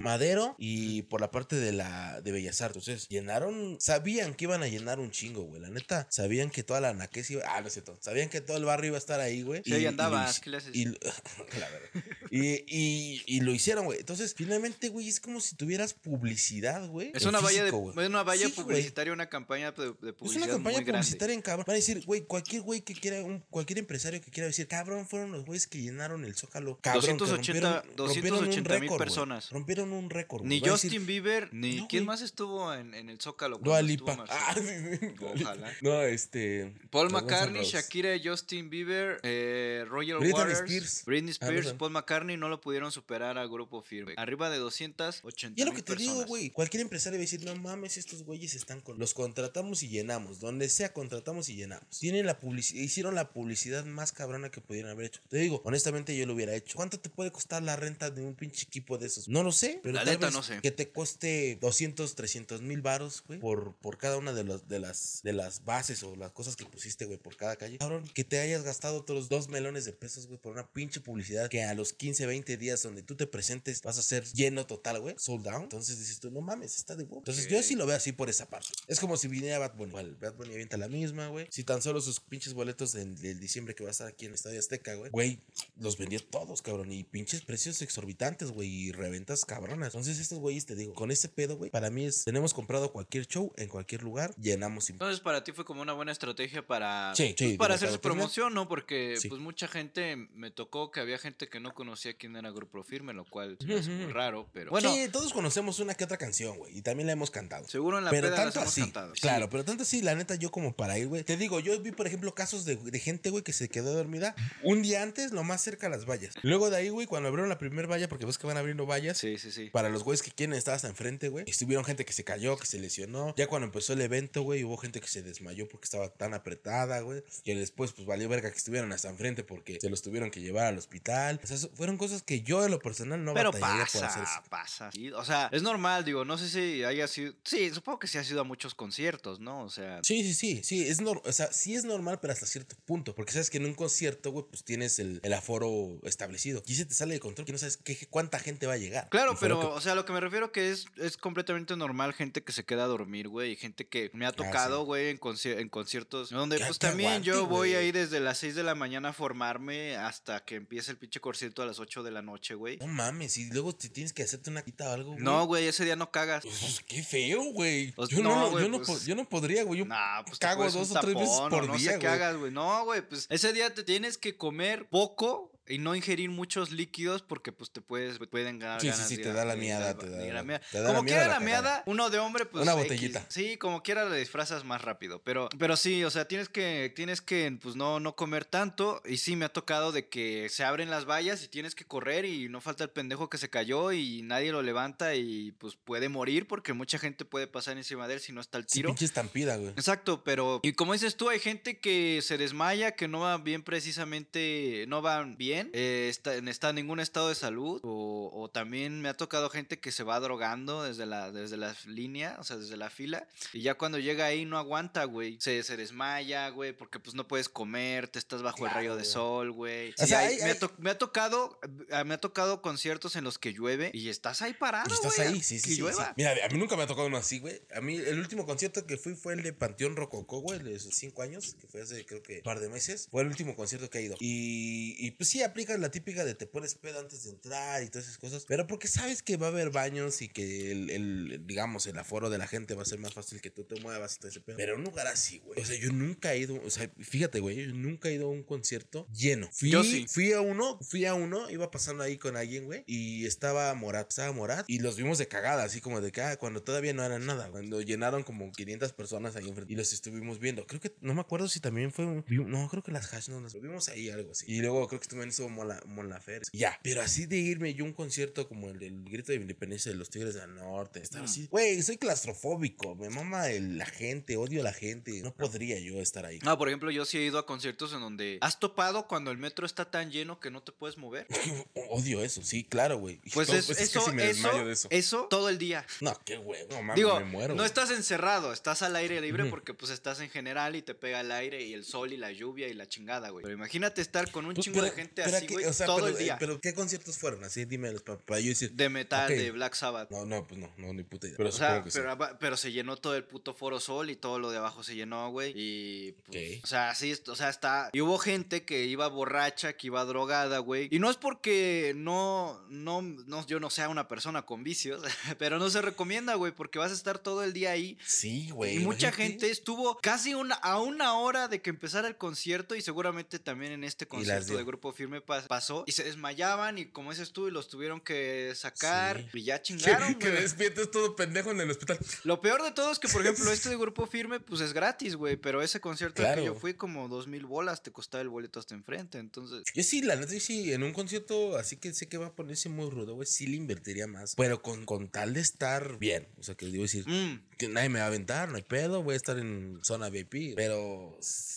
Madero 0.00 0.54
y 0.58 1.02
por 1.02 1.20
la 1.20 1.30
parte 1.30 1.56
de 1.56 1.72
la 1.72 2.20
de 2.20 2.32
Bellas 2.32 2.60
Artes. 2.60 2.86
Entonces, 2.88 3.08
llenaron, 3.08 3.76
sabían 3.80 4.34
que 4.34 4.44
iban 4.44 4.62
a 4.62 4.68
llenar 4.68 4.98
un 5.00 5.10
chingo, 5.10 5.42
güey. 5.42 5.60
La 5.60 5.70
neta, 5.70 6.06
sabían 6.10 6.50
que 6.50 6.62
toda 6.62 6.80
la 6.80 6.92
naquez 6.94 7.30
iba, 7.30 7.42
ah, 7.46 7.60
no 7.60 7.66
es 7.68 7.72
cierto, 7.74 7.96
sabían 8.00 8.28
que 8.28 8.40
todo 8.40 8.56
el 8.56 8.64
barrio 8.64 8.88
iba 8.88 8.96
a 8.96 8.98
estar 8.98 9.20
ahí, 9.20 9.42
güey. 9.42 9.62
ahí 9.66 9.72
y- 9.74 9.80
lo 9.82 9.88
andabas, 9.88 10.40
¿qué 10.40 10.50
le 10.50 10.56
haces? 10.58 10.74
y, 10.74 10.84
la 11.58 11.68
verdad. 11.70 12.04
Y, 12.30 12.64
y- 12.66 13.22
y 13.26 13.40
lo 13.40 13.52
hicieron, 13.54 13.84
güey. 13.84 14.00
Entonces, 14.00 14.34
finalmente, 14.36 14.88
güey, 14.88 15.08
es 15.08 15.20
como 15.20 15.40
si 15.40 15.54
tuvieras 15.56 15.94
publicidad, 15.94 16.86
güey. 16.88 17.12
es 17.14 17.24
una 17.24 17.40
valla, 17.40 17.62
de, 17.64 17.70
es 17.70 17.74
una 18.08 18.22
valla 18.22 18.46
Sí, 18.46 18.52
publicitaria, 18.52 19.12
una 19.12 19.28
campaña 19.28 19.72
de, 19.72 19.86
de 20.00 20.10
Es 20.10 20.14
publicidad 20.14 20.44
una 20.44 20.52
campaña 20.54 20.76
muy 20.78 20.84
grande. 20.84 20.92
publicitaria 21.04 21.34
en 21.34 21.42
cabrón. 21.42 21.64
Van 21.66 21.74
a 21.74 21.76
decir, 21.76 22.04
güey, 22.04 22.22
cualquier 22.22 22.62
güey 22.62 22.80
que 22.82 22.94
quiera, 22.94 23.22
un, 23.22 23.40
cualquier 23.50 23.78
empresario 23.78 24.20
que 24.20 24.30
quiera 24.30 24.46
decir, 24.46 24.66
cabrón, 24.68 25.06
fueron 25.06 25.32
los 25.32 25.44
güeyes 25.44 25.66
que 25.66 25.80
llenaron 25.80 26.24
el 26.24 26.34
Zócalo. 26.34 26.78
Cabrón, 26.80 27.02
que 27.04 27.24
280 27.24 27.82
rompieron- 27.82 27.96
rompieron 27.96 28.38
un 28.38 28.44
280 28.46 28.72
mil 28.74 28.80
récord, 28.82 28.98
güey. 28.98 29.08
Personas. 29.36 29.50
Rompieron 29.50 29.92
un 29.92 30.10
récord. 30.10 30.42
Ni 30.44 30.60
decir, 30.60 30.70
Justin 30.72 31.06
Bieber, 31.06 31.48
ni 31.52 31.76
No, 31.76 31.88
quién 31.88 32.04
güey. 32.04 32.06
más 32.06 32.22
estuvo 32.22 32.72
en, 32.74 32.94
en 32.94 33.08
el 33.10 33.20
Zócalo. 33.20 33.58
Dua 33.58 33.82
Lipa. 33.82 34.16
Ah, 34.28 34.54
sí, 34.56 34.60
sí, 34.62 35.06
Dua 35.18 35.34
Lipa. 35.34 35.50
Ojalá. 35.50 35.72
No, 35.82 36.02
este. 36.02 36.74
Paul 36.90 37.10
McCartney. 37.10 37.64
Shakira, 37.64 38.16
Justin 38.22 38.70
Bieber, 38.70 39.20
eh, 39.22 39.84
Roger 39.88 40.16
Britney 40.18 40.32
Waters, 40.40 40.58
Spears. 40.60 41.02
Britney 41.06 41.34
Ah, 41.40 41.46
Spears. 41.46 41.72
Paul 41.74 41.90
McCartney 41.92 42.36
no 42.36 42.48
lo 42.48 42.60
pudieron 42.60 42.92
superar 42.92 43.38
al 43.38 43.48
grupo 43.48 43.82
firme. 43.82 44.14
Arriba 44.16 44.50
de 44.50 44.58
280 44.58 45.58
Y 45.58 45.62
es 45.62 45.66
lo 45.68 45.74
que 45.74 45.82
te 45.82 45.96
digo, 45.96 46.24
güey. 46.26 46.50
Cualquier 46.50 46.80
empresario 46.82 47.18
va 47.18 47.20
a 47.20 47.26
decir, 47.26 47.44
no 47.44 47.54
mames, 47.56 47.96
estos 47.96 48.22
güeyes 48.24 48.54
están 48.54 48.80
con. 48.80 48.98
Los 48.98 49.14
contratamos 49.14 49.82
y 49.82 49.88
llenamos. 49.88 50.40
Donde 50.40 50.68
sea, 50.68 50.92
contratamos 50.92 51.48
y 51.48 51.56
llenamos. 51.56 51.86
Tienen 51.98 52.26
la 52.26 52.38
publicidad. 52.38 52.80
Hicieron 52.82 53.14
la 53.14 53.30
publicidad 53.32 53.84
más 53.84 54.12
cabrona 54.12 54.50
que 54.50 54.60
pudieran 54.60 54.90
haber 54.92 55.06
hecho. 55.06 55.20
Te 55.28 55.38
digo, 55.38 55.60
honestamente, 55.64 56.16
yo 56.16 56.26
lo 56.26 56.34
hubiera 56.34 56.54
hecho. 56.54 56.76
¿Cuánto 56.76 56.98
te 56.98 57.10
puede 57.10 57.30
costar 57.30 57.62
la 57.62 57.76
renta 57.76 58.10
de 58.10 58.22
un 58.22 58.34
pinche 58.34 58.64
equipo 58.64 58.98
de 58.98 59.06
esos? 59.06 59.25
No 59.28 59.42
lo 59.42 59.52
sé, 59.52 59.80
pero 59.82 59.94
La 59.94 60.04
tal 60.04 60.14
neta, 60.14 60.26
vez 60.26 60.34
no 60.34 60.42
sé. 60.42 60.60
Que 60.60 60.70
te 60.70 60.88
cueste 60.88 61.58
200, 61.60 62.14
300 62.14 62.62
mil 62.62 62.82
varos, 62.82 63.22
güey. 63.26 63.38
Por, 63.40 63.74
por 63.76 63.98
cada 63.98 64.16
una 64.16 64.32
de, 64.32 64.44
los, 64.44 64.68
de, 64.68 64.78
las, 64.78 65.20
de 65.22 65.32
las 65.32 65.64
bases 65.64 66.02
o 66.02 66.16
las 66.16 66.32
cosas 66.32 66.56
que 66.56 66.64
pusiste, 66.64 67.04
güey, 67.04 67.18
por 67.18 67.36
cada 67.36 67.56
calle. 67.56 67.78
Cabrón, 67.78 68.08
que 68.14 68.24
te 68.24 68.38
hayas 68.38 68.62
gastado 68.62 68.98
otros 68.98 69.28
2 69.28 69.48
melones 69.48 69.84
de 69.84 69.92
pesos, 69.92 70.26
güey, 70.26 70.38
por 70.38 70.52
una 70.52 70.66
pinche 70.72 71.00
publicidad 71.00 71.48
que 71.48 71.62
a 71.62 71.74
los 71.74 71.92
15, 71.92 72.26
20 72.26 72.56
días 72.56 72.82
donde 72.82 73.02
tú 73.02 73.16
te 73.16 73.26
presentes 73.26 73.82
vas 73.82 73.98
a 73.98 74.02
ser 74.02 74.24
lleno 74.32 74.66
total, 74.66 75.00
güey, 75.00 75.14
sold 75.18 75.48
out. 75.48 75.62
Entonces 75.62 75.98
dices 75.98 76.20
tú, 76.20 76.30
no 76.30 76.40
mames, 76.40 76.76
está 76.76 76.94
de 76.96 77.04
huevo. 77.04 77.18
Entonces 77.18 77.48
yo 77.48 77.62
sí 77.62 77.74
lo 77.74 77.86
veo 77.86 77.96
así 77.96 78.12
por 78.12 78.30
esa 78.30 78.48
parte. 78.48 78.68
Es 78.86 79.00
como 79.00 79.16
si 79.16 79.28
viniera 79.28 79.58
Bad 79.58 79.74
Bunny. 79.74 79.90
Igual, 79.90 80.16
Bad 80.16 80.34
Bunny 80.34 80.54
avienta 80.54 80.76
la 80.76 80.88
misma, 80.88 81.28
güey. 81.28 81.46
Si 81.50 81.64
tan 81.64 81.82
solo 81.82 82.00
sus 82.00 82.20
pinches 82.20 82.54
boletos 82.54 82.92
del, 82.92 83.16
del 83.16 83.40
diciembre 83.40 83.74
que 83.74 83.84
va 83.84 83.90
a 83.90 83.92
estar 83.92 84.06
aquí 84.06 84.26
en 84.26 84.30
el 84.30 84.34
Estadio 84.34 84.58
Azteca, 84.58 84.94
güey, 84.94 85.10
güey, 85.10 85.40
los 85.78 85.96
vendió 85.96 86.22
todos, 86.22 86.62
cabrón. 86.62 86.92
Y 86.92 87.04
pinches 87.04 87.42
precios 87.42 87.82
exorbitantes, 87.82 88.50
güey, 88.50 88.68
y 88.68 88.92
reventas 89.16 89.44
cabronas. 89.44 89.88
Entonces 89.88 90.18
estos 90.18 90.38
güeyes, 90.38 90.66
te 90.66 90.74
digo, 90.74 90.92
con 90.94 91.10
este 91.10 91.28
pedo, 91.28 91.56
güey, 91.56 91.70
para 91.70 91.90
mí 91.90 92.04
es, 92.04 92.24
tenemos 92.24 92.52
comprado 92.52 92.92
cualquier 92.92 93.26
show 93.26 93.52
en 93.56 93.68
cualquier 93.68 94.02
lugar, 94.02 94.34
llenamos 94.36 94.90
Entonces 94.90 95.20
para 95.20 95.42
ti 95.42 95.52
fue 95.52 95.64
como 95.64 95.80
una 95.82 95.92
buena 95.94 96.12
estrategia 96.12 96.66
para, 96.66 97.14
Sí, 97.14 97.34
pues, 97.36 97.50
sí, 97.50 97.56
para 97.56 97.74
hacer 97.74 97.90
su 97.90 98.00
promoción, 98.00 98.52
¿no? 98.54 98.68
Porque 98.68 99.16
Sí. 99.16 99.28
pues 99.28 99.40
mucha 99.40 99.68
gente 99.68 100.16
me 100.34 100.50
tocó 100.50 100.90
que 100.90 101.00
había 101.00 101.18
gente 101.18 101.48
que 101.48 101.60
no 101.60 101.72
conocía 101.74 102.14
quién 102.14 102.36
era 102.36 102.50
Grupo 102.50 102.82
Firme, 102.82 103.14
lo 103.14 103.24
cual 103.24 103.56
se 103.60 103.66
me 103.66 103.74
hace 103.76 103.90
muy 103.90 104.12
raro, 104.12 104.48
pero 104.52 104.70
bueno, 104.70 104.92
sí, 104.92 105.08
todos 105.10 105.32
conocemos 105.32 105.80
una 105.80 105.94
que 105.94 106.04
otra 106.04 106.18
canción, 106.18 106.58
güey, 106.58 106.76
y 106.78 106.82
también 106.82 107.06
la 107.06 107.12
hemos 107.14 107.30
cantado. 107.30 107.66
seguro 107.68 107.98
en 107.98 108.04
la 108.04 108.10
pero 108.10 108.28
peda 108.28 108.36
las 108.36 108.44
tanto 108.44 108.60
hemos 108.60 108.72
así, 108.72 108.80
cantado. 108.82 109.14
Sí. 109.14 109.20
claro, 109.22 109.48
pero 109.48 109.64
tanto 109.64 109.84
así, 109.84 110.02
la 110.02 110.14
neta, 110.14 110.34
yo 110.34 110.50
como 110.50 110.74
para 110.74 110.98
ir, 110.98 111.08
güey. 111.08 111.24
Te 111.24 111.36
digo, 111.36 111.60
yo 111.60 111.80
vi, 111.80 111.92
por 111.92 112.06
ejemplo, 112.06 112.34
casos 112.34 112.64
de, 112.64 112.76
de 112.76 112.98
gente, 112.98 113.30
güey, 113.30 113.42
que 113.42 113.52
se 113.52 113.68
quedó 113.68 113.94
dormida 113.94 114.34
un 114.62 114.82
día 114.82 115.02
antes, 115.02 115.32
lo 115.32 115.42
más 115.44 115.62
cerca 115.62 115.86
a 115.86 115.90
las 115.90 116.04
vallas. 116.04 116.34
Luego 116.42 116.68
de 116.70 116.76
ahí, 116.76 116.88
güey, 116.90 117.06
cuando 117.06 117.28
abrieron 117.28 117.48
la 117.48 117.58
primera 117.58 117.88
valla, 117.88 118.08
porque 118.08 118.26
ves 118.26 118.38
que 118.38 118.46
van 118.46 118.56
abriendo 118.56 118.84
vallas. 118.86 118.95
Sí, 119.14 119.38
sí, 119.38 119.50
sí. 119.50 119.70
Para 119.70 119.88
los 119.88 120.04
güeyes 120.04 120.22
que 120.22 120.30
quieren 120.30 120.54
estar 120.56 120.74
hasta 120.74 120.88
enfrente, 120.88 121.28
güey. 121.28 121.44
Estuvieron 121.48 121.84
gente 121.84 122.04
que 122.04 122.12
se 122.12 122.24
cayó, 122.24 122.56
que 122.56 122.66
se 122.66 122.78
lesionó. 122.78 123.34
Ya 123.36 123.46
cuando 123.46 123.66
empezó 123.66 123.92
el 123.92 124.00
evento, 124.00 124.42
güey, 124.42 124.64
hubo 124.64 124.76
gente 124.76 125.00
que 125.00 125.08
se 125.08 125.22
desmayó 125.22 125.68
porque 125.68 125.84
estaba 125.84 126.08
tan 126.08 126.34
apretada, 126.34 127.00
güey. 127.00 127.22
Que 127.44 127.54
después, 127.54 127.92
pues 127.92 128.06
valió 128.06 128.28
verga 128.28 128.50
que 128.50 128.56
estuvieran 128.56 128.92
hasta 128.92 129.08
enfrente 129.08 129.44
porque 129.44 129.78
se 129.80 129.90
los 129.90 130.02
tuvieron 130.02 130.30
que 130.30 130.40
llevar 130.40 130.66
al 130.66 130.78
hospital. 130.78 131.40
O 131.42 131.46
sea, 131.46 131.56
fueron 131.74 131.96
cosas 131.96 132.22
que 132.22 132.42
yo, 132.42 132.64
en 132.64 132.70
lo 132.70 132.78
personal, 132.80 133.24
no 133.24 133.34
Pero 133.34 133.52
batallaría 133.52 133.86
por 133.92 134.04
hacer 134.04 134.22
pasa, 134.22 134.44
pasa. 134.48 134.90
sí, 134.92 135.10
o 135.10 135.24
sea, 135.24 135.48
es 135.52 135.62
normal, 135.62 136.04
digo, 136.04 136.24
no 136.24 136.38
sé 136.38 136.48
si 136.48 136.84
haya 136.84 137.08
sido. 137.08 137.34
Sí, 137.44 137.70
supongo 137.70 137.98
que 137.98 138.08
sí 138.08 138.18
ha 138.18 138.24
sido 138.24 138.40
a 138.40 138.44
muchos 138.44 138.74
conciertos, 138.74 139.40
¿no? 139.40 139.62
O 139.62 139.70
sea. 139.70 140.00
Sí, 140.02 140.22
sí, 140.22 140.34
sí, 140.34 140.60
sí, 140.62 140.88
es 140.88 141.00
normal, 141.00 141.22
o 141.26 141.32
sea, 141.32 141.52
sí 141.52 141.74
es 141.74 141.84
normal, 141.84 142.18
pero 142.20 142.32
hasta 142.32 142.46
cierto 142.46 142.76
punto, 142.84 143.14
porque 143.14 143.32
sabes 143.32 143.50
que 143.50 143.58
en 143.58 143.66
un 143.66 143.74
concierto, 143.74 144.30
güey, 144.30 144.46
pues 144.48 144.64
tienes 144.64 144.98
el, 144.98 145.20
el 145.22 145.32
aforo 145.32 145.98
establecido. 146.04 146.62
Y 146.66 146.74
se 146.74 146.84
te 146.84 146.94
sale 146.94 147.14
de 147.14 147.20
control, 147.20 147.46
que 147.46 147.52
no 147.52 147.58
sabes 147.58 147.76
qué, 147.76 148.06
cuánta 148.08 148.38
gente 148.38 148.66
va 148.66 148.74
a 148.74 148.78
llegar. 148.78 148.85
Claro, 149.10 149.36
pero, 149.40 149.60
que- 149.60 149.66
o 149.66 149.80
sea, 149.80 149.94
lo 149.94 150.04
que 150.04 150.12
me 150.12 150.20
refiero 150.20 150.52
que 150.52 150.70
es, 150.70 150.86
es 150.96 151.16
completamente 151.16 151.76
normal 151.76 152.12
gente 152.14 152.42
que 152.42 152.52
se 152.52 152.64
queda 152.64 152.84
a 152.84 152.86
dormir, 152.86 153.28
güey, 153.28 153.52
y 153.52 153.56
gente 153.56 153.86
que 153.86 154.10
me 154.14 154.26
ha 154.26 154.32
tocado, 154.32 154.76
Ah, 154.76 154.80
sí. 154.80 154.84
güey, 154.86 155.08
en, 155.10 155.18
conci- 155.20 155.58
en 155.58 155.68
conciertos 155.68 156.30
donde, 156.30 156.58
pues, 156.58 156.78
también 156.78 157.22
yo 157.22 157.46
voy 157.46 157.70
güey. 157.70 157.74
ahí 157.74 157.92
desde 157.92 158.20
las 158.20 158.38
6 158.38 158.54
de 158.54 158.62
la 158.62 158.74
mañana 158.74 159.10
a 159.10 159.12
formarme 159.12 159.96
hasta 159.96 160.44
que 160.44 160.56
empiece 160.56 160.90
el 160.90 160.98
pinche 160.98 161.20
concierto 161.20 161.62
a 161.62 161.66
las 161.66 161.78
8 161.78 162.02
de 162.02 162.10
la 162.10 162.22
noche, 162.22 162.54
güey. 162.54 162.76
No 162.78 162.86
mames, 162.86 163.36
y 163.36 163.50
luego 163.50 163.74
te 163.74 163.88
tienes 163.88 164.12
que 164.12 164.22
hacerte 164.22 164.50
una 164.50 164.62
quita 164.62 164.88
o 164.90 164.92
algo, 164.92 165.12
güey. 165.12 165.22
No, 165.24 165.44
güey, 165.46 165.66
ese 165.66 165.84
día 165.84 165.96
no 165.96 166.10
cagas. 166.10 166.42
Pues, 166.44 166.82
qué 166.86 167.02
feo, 167.02 167.42
güey. 167.52 167.92
Pues, 167.92 168.08
yo, 168.10 168.22
no, 168.22 168.34
no, 168.36 168.50
güey, 168.50 168.64
yo, 168.64 168.70
no, 168.70 168.82
pues- 168.82 169.04
yo 169.06 169.14
no 169.14 169.28
podría, 169.28 169.64
güey. 169.64 169.80
Yo 169.80 169.84
Nah, 169.86 170.22
pues 170.24 170.38
cago 170.38 170.64
dos 170.70 170.90
o 170.90 171.00
tres 171.00 171.14
veces 171.14 171.40
por 171.50 171.66
no 171.66 171.76
día, 171.76 171.92
sé 171.92 171.98
qué 171.98 172.08
hagas, 172.08 172.36
güey. 172.36 172.50
No, 172.52 172.84
güey, 172.84 173.02
pues 173.06 173.26
ese 173.30 173.52
día 173.52 173.72
te 173.74 173.82
tienes 173.82 174.18
que 174.18 174.36
comer 174.36 174.88
poco 174.88 175.52
y 175.68 175.78
no 175.78 175.94
ingerir 175.96 176.30
muchos 176.30 176.70
líquidos 176.70 177.22
porque 177.22 177.52
pues 177.52 177.70
te 177.70 177.80
puedes 177.80 178.18
pueden 178.30 178.58
ganar 178.58 178.80
Sí, 178.80 178.86
sí, 178.86 178.92
ganas 178.92 179.08
sí, 179.08 179.16
de 179.16 179.22
te 179.24 179.32
da 179.32 179.44
la 179.44 179.56
miada, 179.56 179.96
te 179.96 180.08
da 180.08 180.18
la- 180.42 180.62
Como 180.86 181.02
miada 181.02 181.02
quiera 181.04 181.28
la 181.28 181.40
meada, 181.40 181.82
uno 181.86 182.08
de 182.10 182.18
hombre 182.18 182.46
pues 182.46 182.62
Una 182.62 182.72
X. 182.72 182.82
botellita. 182.84 183.26
Sí, 183.28 183.56
como 183.56 183.82
quiera 183.82 184.08
le 184.08 184.18
disfrazas 184.18 184.64
más 184.64 184.82
rápido, 184.82 185.22
pero 185.22 185.48
pero 185.58 185.76
sí, 185.76 186.04
o 186.04 186.10
sea, 186.10 186.26
tienes 186.28 186.48
que 186.48 186.92
tienes 186.94 187.20
que 187.20 187.56
pues 187.60 187.76
no 187.76 187.98
no 188.00 188.14
comer 188.16 188.44
tanto 188.44 189.02
y 189.04 189.16
sí 189.18 189.36
me 189.36 189.44
ha 189.44 189.48
tocado 189.48 189.92
de 189.92 190.08
que 190.08 190.48
se 190.50 190.64
abren 190.64 190.90
las 190.90 191.04
vallas 191.04 191.42
y 191.42 191.48
tienes 191.48 191.74
que 191.74 191.84
correr 191.84 192.24
y 192.24 192.48
no 192.48 192.60
falta 192.60 192.84
el 192.84 192.90
pendejo 192.90 193.28
que 193.28 193.38
se 193.38 193.50
cayó 193.50 193.92
y 193.92 194.22
nadie 194.22 194.52
lo 194.52 194.62
levanta 194.62 195.14
y 195.14 195.52
pues 195.52 195.76
puede 195.76 196.08
morir 196.08 196.46
porque 196.46 196.72
mucha 196.72 196.98
gente 196.98 197.24
puede 197.24 197.46
pasar 197.46 197.76
encima 197.76 198.06
de 198.08 198.14
él 198.14 198.20
si 198.20 198.32
no 198.32 198.40
está 198.40 198.58
Sí, 198.60 198.66
tiro. 198.66 198.88
pinche 198.90 199.04
estampida, 199.04 199.56
güey. 199.56 199.70
Exacto, 199.70 200.22
pero 200.24 200.60
y 200.62 200.72
como 200.72 200.92
dices 200.92 201.16
tú, 201.16 201.28
hay 201.28 201.38
gente 201.40 201.78
que 201.80 202.20
se 202.22 202.38
desmaya, 202.38 202.92
que 202.92 203.08
no 203.08 203.20
va 203.20 203.36
bien 203.38 203.62
precisamente, 203.62 204.84
no 204.88 205.02
van 205.02 205.36
bien 205.36 205.55
bien, 205.56 205.70
eh, 205.72 206.08
está, 206.10 206.34
en 206.36 206.48
está 206.48 206.70
en 206.70 206.76
ningún 206.76 207.00
estado 207.00 207.28
de 207.28 207.34
salud, 207.34 207.80
o, 207.82 208.30
o 208.32 208.48
también 208.50 209.00
me 209.00 209.08
ha 209.08 209.14
tocado 209.16 209.48
gente 209.50 209.78
que 209.80 209.92
se 209.92 210.02
va 210.04 210.20
drogando 210.20 210.82
desde 210.82 211.06
la, 211.06 211.32
desde 211.32 211.56
la 211.56 211.74
línea, 211.86 212.36
o 212.38 212.44
sea, 212.44 212.56
desde 212.56 212.76
la 212.76 212.90
fila, 212.90 213.26
y 213.52 213.62
ya 213.62 213.74
cuando 213.74 213.98
llega 213.98 214.26
ahí 214.26 214.44
no 214.44 214.58
aguanta, 214.58 215.04
güey. 215.04 215.38
Se, 215.40 215.62
se 215.62 215.76
desmaya, 215.76 216.48
güey, 216.50 216.72
porque 216.72 216.98
pues 216.98 217.14
no 217.14 217.26
puedes 217.28 217.48
comer, 217.48 218.08
te 218.08 218.18
estás 218.18 218.42
bajo 218.42 218.66
el 218.66 218.72
rayo 218.72 218.96
de 218.96 219.04
sol, 219.04 219.50
güey. 219.52 219.90
O 219.90 220.02
Sí, 220.02 220.06
sea, 220.08 220.20
hay- 220.20 220.34
hay- 220.34 220.36
me, 220.38 220.44
ha 220.44 220.52
hay- 220.52 220.58
to- 220.58 220.72
me 220.78 220.90
ha 220.90 220.98
tocado, 220.98 221.58
eh, 221.90 222.04
me 222.04 222.14
ha 222.14 222.18
tocado 222.18 222.62
conciertos 222.62 223.16
en 223.16 223.24
los 223.24 223.38
que 223.38 223.52
llueve 223.52 223.90
y 223.94 224.08
estás 224.08 224.42
ahí 224.42 224.52
parado, 224.54 224.90
Y 224.90 224.94
estás 224.94 225.16
güey, 225.16 225.28
ahí, 225.28 225.42
sí, 225.42 225.58
sí, 225.58 225.76
que 225.82 225.92
sí. 225.92 225.98
Mira, 226.16 226.34
a 226.44 226.48
mí 226.48 226.58
nunca 226.58 226.76
me 226.76 226.82
ha 226.82 226.86
tocado 226.86 227.06
uno 227.06 227.16
así, 227.16 227.38
güey. 227.38 227.60
A 227.74 227.80
mí 227.80 227.96
el 227.96 228.18
último 228.18 228.44
concierto 228.46 228.86
que 228.86 228.96
fui 228.96 229.14
fue 229.14 229.34
el 229.34 229.42
de 229.42 229.52
Panteón 229.52 229.96
Rococó, 229.96 230.40
güey, 230.40 230.58
de 230.62 230.74
esos 230.74 230.94
cinco 230.94 231.22
años, 231.22 231.54
que 231.60 231.66
fue 231.66 231.82
hace 231.82 232.04
creo 232.04 232.22
que 232.22 232.36
un 232.38 232.42
par 232.42 232.60
de 232.60 232.68
meses. 232.68 233.08
Fue 233.10 233.22
el 233.22 233.28
último 233.28 233.54
concierto 233.56 233.88
que 233.90 233.98
he 233.98 234.02
ido. 234.02 234.16
Y, 234.20 234.96
y 234.98 235.10
pues 235.12 235.28
sí, 235.28 235.42
aplicas 235.46 235.78
la 235.80 235.90
típica 235.90 236.24
de 236.24 236.34
te 236.34 236.46
pones 236.46 236.74
pedo 236.74 237.00
antes 237.00 237.24
de 237.24 237.30
entrar 237.30 237.82
y 237.82 237.88
todas 237.88 238.06
esas 238.06 238.18
cosas. 238.18 238.44
Pero 238.46 238.66
porque 238.66 238.88
sabes 238.88 239.22
que 239.22 239.36
va 239.36 239.46
a 239.46 239.50
haber 239.50 239.70
baños 239.70 240.22
y 240.22 240.28
que 240.28 240.72
el, 240.72 240.90
el, 240.90 241.46
digamos, 241.46 241.86
el 241.86 241.98
aforo 241.98 242.30
de 242.30 242.38
la 242.38 242.46
gente 242.46 242.74
va 242.74 242.82
a 242.82 242.86
ser 242.86 242.98
más 242.98 243.14
fácil 243.14 243.40
que 243.40 243.50
tú 243.50 243.64
te 243.64 243.80
muevas 243.80 244.16
y 244.16 244.18
todo 244.18 244.28
ese 244.28 244.40
pedo. 244.40 244.56
Pero 244.56 244.74
en 244.74 244.80
un 244.80 244.84
lugar 244.84 245.06
así, 245.06 245.38
güey. 245.40 245.60
O 245.60 245.64
sea, 245.64 245.76
yo 245.78 245.92
nunca 245.92 246.34
he 246.34 246.38
ido, 246.38 246.60
o 246.62 246.70
sea, 246.70 246.90
fíjate, 247.00 247.40
güey, 247.40 247.66
yo 247.66 247.74
nunca 247.74 248.08
he 248.08 248.14
ido 248.14 248.26
a 248.26 248.30
un 248.30 248.42
concierto 248.42 249.06
lleno. 249.12 249.48
Fui, 249.52 249.70
Yo 249.70 249.82
sí. 249.82 250.06
Fui 250.08 250.32
a 250.32 250.40
uno, 250.40 250.78
fui 250.82 251.04
a 251.04 251.14
uno, 251.14 251.50
iba 251.50 251.70
pasando 251.70 252.02
ahí 252.02 252.18
con 252.18 252.36
alguien, 252.36 252.64
güey, 252.66 252.84
y 252.86 253.26
estaba 253.26 253.74
Morat, 253.74 254.08
estaba 254.08 254.32
Morat, 254.32 254.64
y 254.68 254.78
los 254.78 254.96
vimos 254.96 255.18
de 255.18 255.28
cagada, 255.28 255.64
así 255.64 255.80
como 255.80 256.00
de 256.00 256.12
que, 256.12 256.22
ah, 256.22 256.36
cuando 256.36 256.62
todavía 256.62 256.92
no 256.92 257.04
eran 257.04 257.26
nada, 257.26 257.50
cuando 257.50 257.80
llenaron 257.80 258.22
como 258.22 258.50
500 258.50 258.92
personas 258.92 259.36
ahí 259.36 259.48
enfrente, 259.48 259.72
y 259.72 259.76
los 259.76 259.92
estuvimos 259.92 260.38
viendo. 260.38 260.66
Creo 260.66 260.80
que, 260.80 260.94
no 261.00 261.14
me 261.14 261.20
acuerdo 261.20 261.48
si 261.48 261.60
también 261.60 261.92
fue, 261.92 262.24
no, 262.28 262.68
creo 262.68 262.82
que 262.82 262.92
las 262.92 263.12
hash 263.12 263.28
no, 263.28 263.40
las 263.40 263.54
vimos 263.54 263.88
ahí, 263.88 264.10
algo 264.10 264.32
así. 264.32 264.46
Y 264.48 264.60
luego 264.60 264.86
creo 264.88 265.00
que 265.00 265.08
también 265.08 265.32
Mola, 265.48 265.80
Molafer. 265.86 266.42
Ya, 266.52 266.78
pero 266.82 267.02
así 267.02 267.26
de 267.26 267.36
irme 267.36 267.74
yo 267.74 267.84
a 267.84 267.88
un 267.88 267.92
concierto 267.92 268.48
como 268.48 268.68
el 268.70 268.78
del 268.78 269.04
grito 269.04 269.32
de 269.32 269.36
independencia 269.38 269.92
de 269.92 269.98
los 269.98 270.10
Tigres 270.10 270.34
del 270.34 270.54
Norte, 270.54 271.00
estar 271.00 271.20
Mm. 271.22 271.24
así, 271.24 271.46
güey, 271.50 271.82
soy 271.82 271.98
claustrofóbico, 271.98 272.94
me 272.94 273.10
mama 273.10 273.48
el- 273.50 273.78
la 273.78 273.86
gente, 273.86 274.36
odio 274.36 274.60
a 274.60 274.64
la 274.64 274.72
gente, 274.72 275.20
no 275.22 275.34
podría 275.34 275.78
yo 275.78 276.00
estar 276.00 276.24
ahí. 276.26 276.38
No, 276.42 276.56
por 276.58 276.68
ejemplo, 276.68 276.90
yo 276.90 277.04
sí 277.04 277.18
he 277.18 277.22
ido 277.24 277.38
a 277.38 277.46
conciertos 277.46 277.92
en 277.92 278.00
donde 278.00 278.38
has 278.40 278.58
topado 278.58 279.06
cuando 279.06 279.30
el 279.30 279.38
metro 279.38 279.66
está 279.66 279.90
tan 279.90 280.10
lleno 280.10 280.40
que 280.40 280.50
no 280.50 280.62
te 280.62 280.72
puedes 280.72 280.96
mover. 280.98 281.26
Odio 281.90 282.22
eso, 282.22 282.42
sí, 282.42 282.64
claro, 282.64 282.98
güey. 282.98 283.20
Pues 283.34 283.48
todo- 283.48 283.56
es, 283.58 283.66
que 283.66 283.82
eso, 283.82 284.00
sí 284.00 284.12
me 284.12 284.30
eso, 284.30 284.42
desmayo 284.48 284.66
de 284.66 284.72
eso. 284.72 284.88
eso 284.90 285.26
todo 285.30 285.48
el 285.48 285.58
día. 285.58 285.84
No, 286.00 286.18
qué 286.24 286.36
güey, 286.36 286.62
no 286.70 286.76
mames, 286.82 286.96
Digo, 286.96 287.18
me 287.20 287.26
muero. 287.26 287.54
no 287.54 287.64
estás 287.64 287.90
encerrado, 287.90 288.52
estás 288.52 288.82
al 288.82 288.96
aire 288.96 289.20
libre 289.20 289.44
porque 289.46 289.74
pues 289.74 289.90
estás 289.92 290.20
en 290.20 290.30
general 290.30 290.76
y 290.76 290.82
te 290.82 290.94
pega 290.94 291.20
el 291.20 291.30
aire 291.32 291.62
y 291.64 291.74
el 291.74 291.84
sol 291.84 292.12
y 292.12 292.16
la 292.16 292.32
lluvia 292.32 292.68
y 292.68 292.74
la 292.74 292.88
chingada, 292.88 293.30
güey. 293.30 293.42
Pero 293.42 293.54
imagínate 293.54 294.00
estar 294.00 294.30
con 294.30 294.46
un 294.46 294.54
Pues, 294.54 294.64
chingo 294.64 294.82
de 294.82 294.90
gente 294.90 295.22
pero 295.26 295.36
así, 295.36 295.44
aquí, 295.44 295.54
güey, 295.54 295.66
o 295.66 295.72
sea, 295.72 295.86
todo 295.86 295.96
pero, 295.96 296.08
el 296.08 296.16
eh, 296.16 296.24
día. 296.24 296.36
Pero, 296.38 296.60
¿qué 296.60 296.74
conciertos 296.74 297.18
fueron? 297.18 297.44
Así, 297.44 297.64
dímelos 297.64 298.02
para, 298.02 298.18
para 298.18 298.40
yo 298.40 298.48
decir. 298.48 298.72
de 298.72 298.88
metal, 298.88 299.28
de 299.28 299.50
Black 299.50 299.74
Sabbath. 299.74 300.10
No, 300.10 300.24
no, 300.24 300.46
pues 300.46 300.60
no, 300.60 300.72
no, 300.76 300.92
ni 300.92 301.02
puta 301.02 301.26
idea. 301.26 301.36
Pero 301.36 301.48
O 301.48 301.52
sea, 301.52 301.82
que 301.82 301.90
sí. 301.90 301.98
pero, 302.00 302.16
pero 302.38 302.56
se 302.56 302.72
llenó 302.72 302.96
todo 302.96 303.16
el 303.16 303.24
puto 303.24 303.54
foro 303.54 303.80
sol 303.80 304.10
y 304.10 304.16
todo 304.16 304.38
lo 304.38 304.50
de 304.50 304.58
abajo 304.58 304.82
se 304.82 304.94
llenó, 304.94 305.30
güey. 305.30 305.52
Y 305.54 306.12
pues, 306.26 306.64
o 306.64 306.66
sea, 306.66 306.94
sí, 306.94 307.14
o 307.26 307.36
sea, 307.36 307.48
está. 307.48 307.90
Y 307.92 308.00
hubo 308.00 308.18
gente 308.18 308.64
que 308.64 308.84
iba 308.84 309.08
borracha, 309.08 309.74
que 309.74 309.88
iba 309.88 310.04
drogada, 310.04 310.58
güey. 310.58 310.88
Y 310.90 310.98
no 310.98 311.10
es 311.10 311.16
porque 311.16 311.92
no, 311.96 312.64
no, 312.68 313.02
no, 313.02 313.46
yo 313.46 313.60
no 313.60 313.70
sea 313.70 313.88
una 313.88 314.08
persona 314.08 314.42
con 314.42 314.64
vicios, 314.64 315.02
pero 315.38 315.58
no 315.58 315.70
se 315.70 315.82
recomienda, 315.82 316.34
güey, 316.34 316.52
porque 316.52 316.78
vas 316.78 316.90
a 316.90 316.94
estar 316.94 317.18
todo 317.18 317.42
el 317.42 317.52
día 317.52 317.72
ahí. 317.72 317.98
Sí, 318.06 318.50
güey. 318.50 318.76
y 318.76 318.78
mucha 318.80 319.08
imagínate. 319.08 319.32
gente 319.32 319.50
estuvo 319.50 319.98
casi 319.98 320.34
una, 320.34 320.54
a 320.56 320.80
una 320.80 321.14
hora 321.18 321.48
de 321.48 321.60
que 321.62 321.70
empezara 321.70 322.08
el 322.08 322.16
concierto 322.16 322.74
y 322.74 322.82
seguramente 322.82 323.38
también 323.38 323.72
en 323.72 323.84
este 323.84 324.06
concierto 324.06 324.56
de 324.56 324.64
Grupo 324.64 324.92
Firme 324.92 325.15
pas- 325.24 325.46
pasó 325.46 325.84
y 325.86 325.92
se 325.92 326.04
desmayaban 326.04 326.78
y 326.78 326.86
como 326.86 327.10
dices 327.10 327.32
tú 327.32 327.48
y 327.48 327.50
los 327.50 327.68
tuvieron 327.68 328.00
que 328.00 328.52
sacar 328.54 329.18
Sí. 329.32 329.38
y 329.40 329.44
ya 329.44 329.62
chingaron, 329.62 330.14
que 330.18 330.30
despiertes 330.30 330.90
todo 330.90 331.16
pendejo 331.16 331.50
en 331.50 331.60
el 331.60 331.70
hospital. 331.70 331.98
Lo 332.24 332.40
peor 332.40 332.62
de 332.62 332.72
todo 332.72 332.90
es 332.92 332.98
que, 332.98 333.08
por 333.08 333.20
ejemplo, 333.26 333.50
este 333.52 333.68
de 333.68 333.76
Grupo 333.76 334.06
Firme, 334.06 334.40
pues 334.40 334.60
es 334.60 334.72
gratis, 334.72 335.16
güey. 335.16 335.36
Pero 335.36 335.62
ese 335.62 335.80
concierto 335.80 336.26
al 336.26 336.34
que 336.36 336.44
yo 336.44 336.54
fui, 336.54 336.74
como 336.74 337.08
dos 337.08 337.26
mil 337.28 337.46
bolas, 337.46 337.82
te 337.82 337.90
costaba 337.92 338.22
el 338.22 338.28
boleto 338.28 338.58
hasta 338.60 338.74
enfrente. 338.74 339.18
Entonces, 339.18 339.62
Yo 339.74 339.82
sí, 339.82 340.02
la 340.02 340.16
neta, 340.16 340.32
yo 340.32 340.40
sí, 340.40 340.72
en 340.72 340.82
un 340.82 340.92
concierto 340.92 341.56
así 341.56 341.76
que 341.76 341.92
sé 341.92 342.08
que 342.08 342.18
va 342.18 342.26
a 342.26 342.32
ponerse 342.34 342.68
muy 342.68 342.90
rudo, 342.90 343.14
güey, 343.14 343.26
sí 343.26 343.46
le 343.46 343.56
invertiría 343.56 344.06
más. 344.06 344.34
Pero 344.36 344.62
con, 344.62 344.84
con 344.84 345.08
tal 345.08 345.34
de 345.34 345.40
estar 345.40 345.98
bien. 345.98 346.28
O 346.38 346.42
sea, 346.42 346.54
que 346.54 346.66
digo 346.66 346.82
decir, 346.82 347.08
mm, 347.08 347.56
que 347.58 347.68
nadie 347.68 347.88
me 347.88 347.98
va 347.98 348.06
a 348.06 348.08
aventar, 348.08 348.48
no 348.48 348.56
hay 348.56 348.62
pedo, 348.62 349.02
voy 349.02 349.14
a 349.14 349.16
estar 349.16 349.38
en 349.38 349.78
zona 349.82 350.08
VIP. 350.10 350.54
Pero 350.56 351.16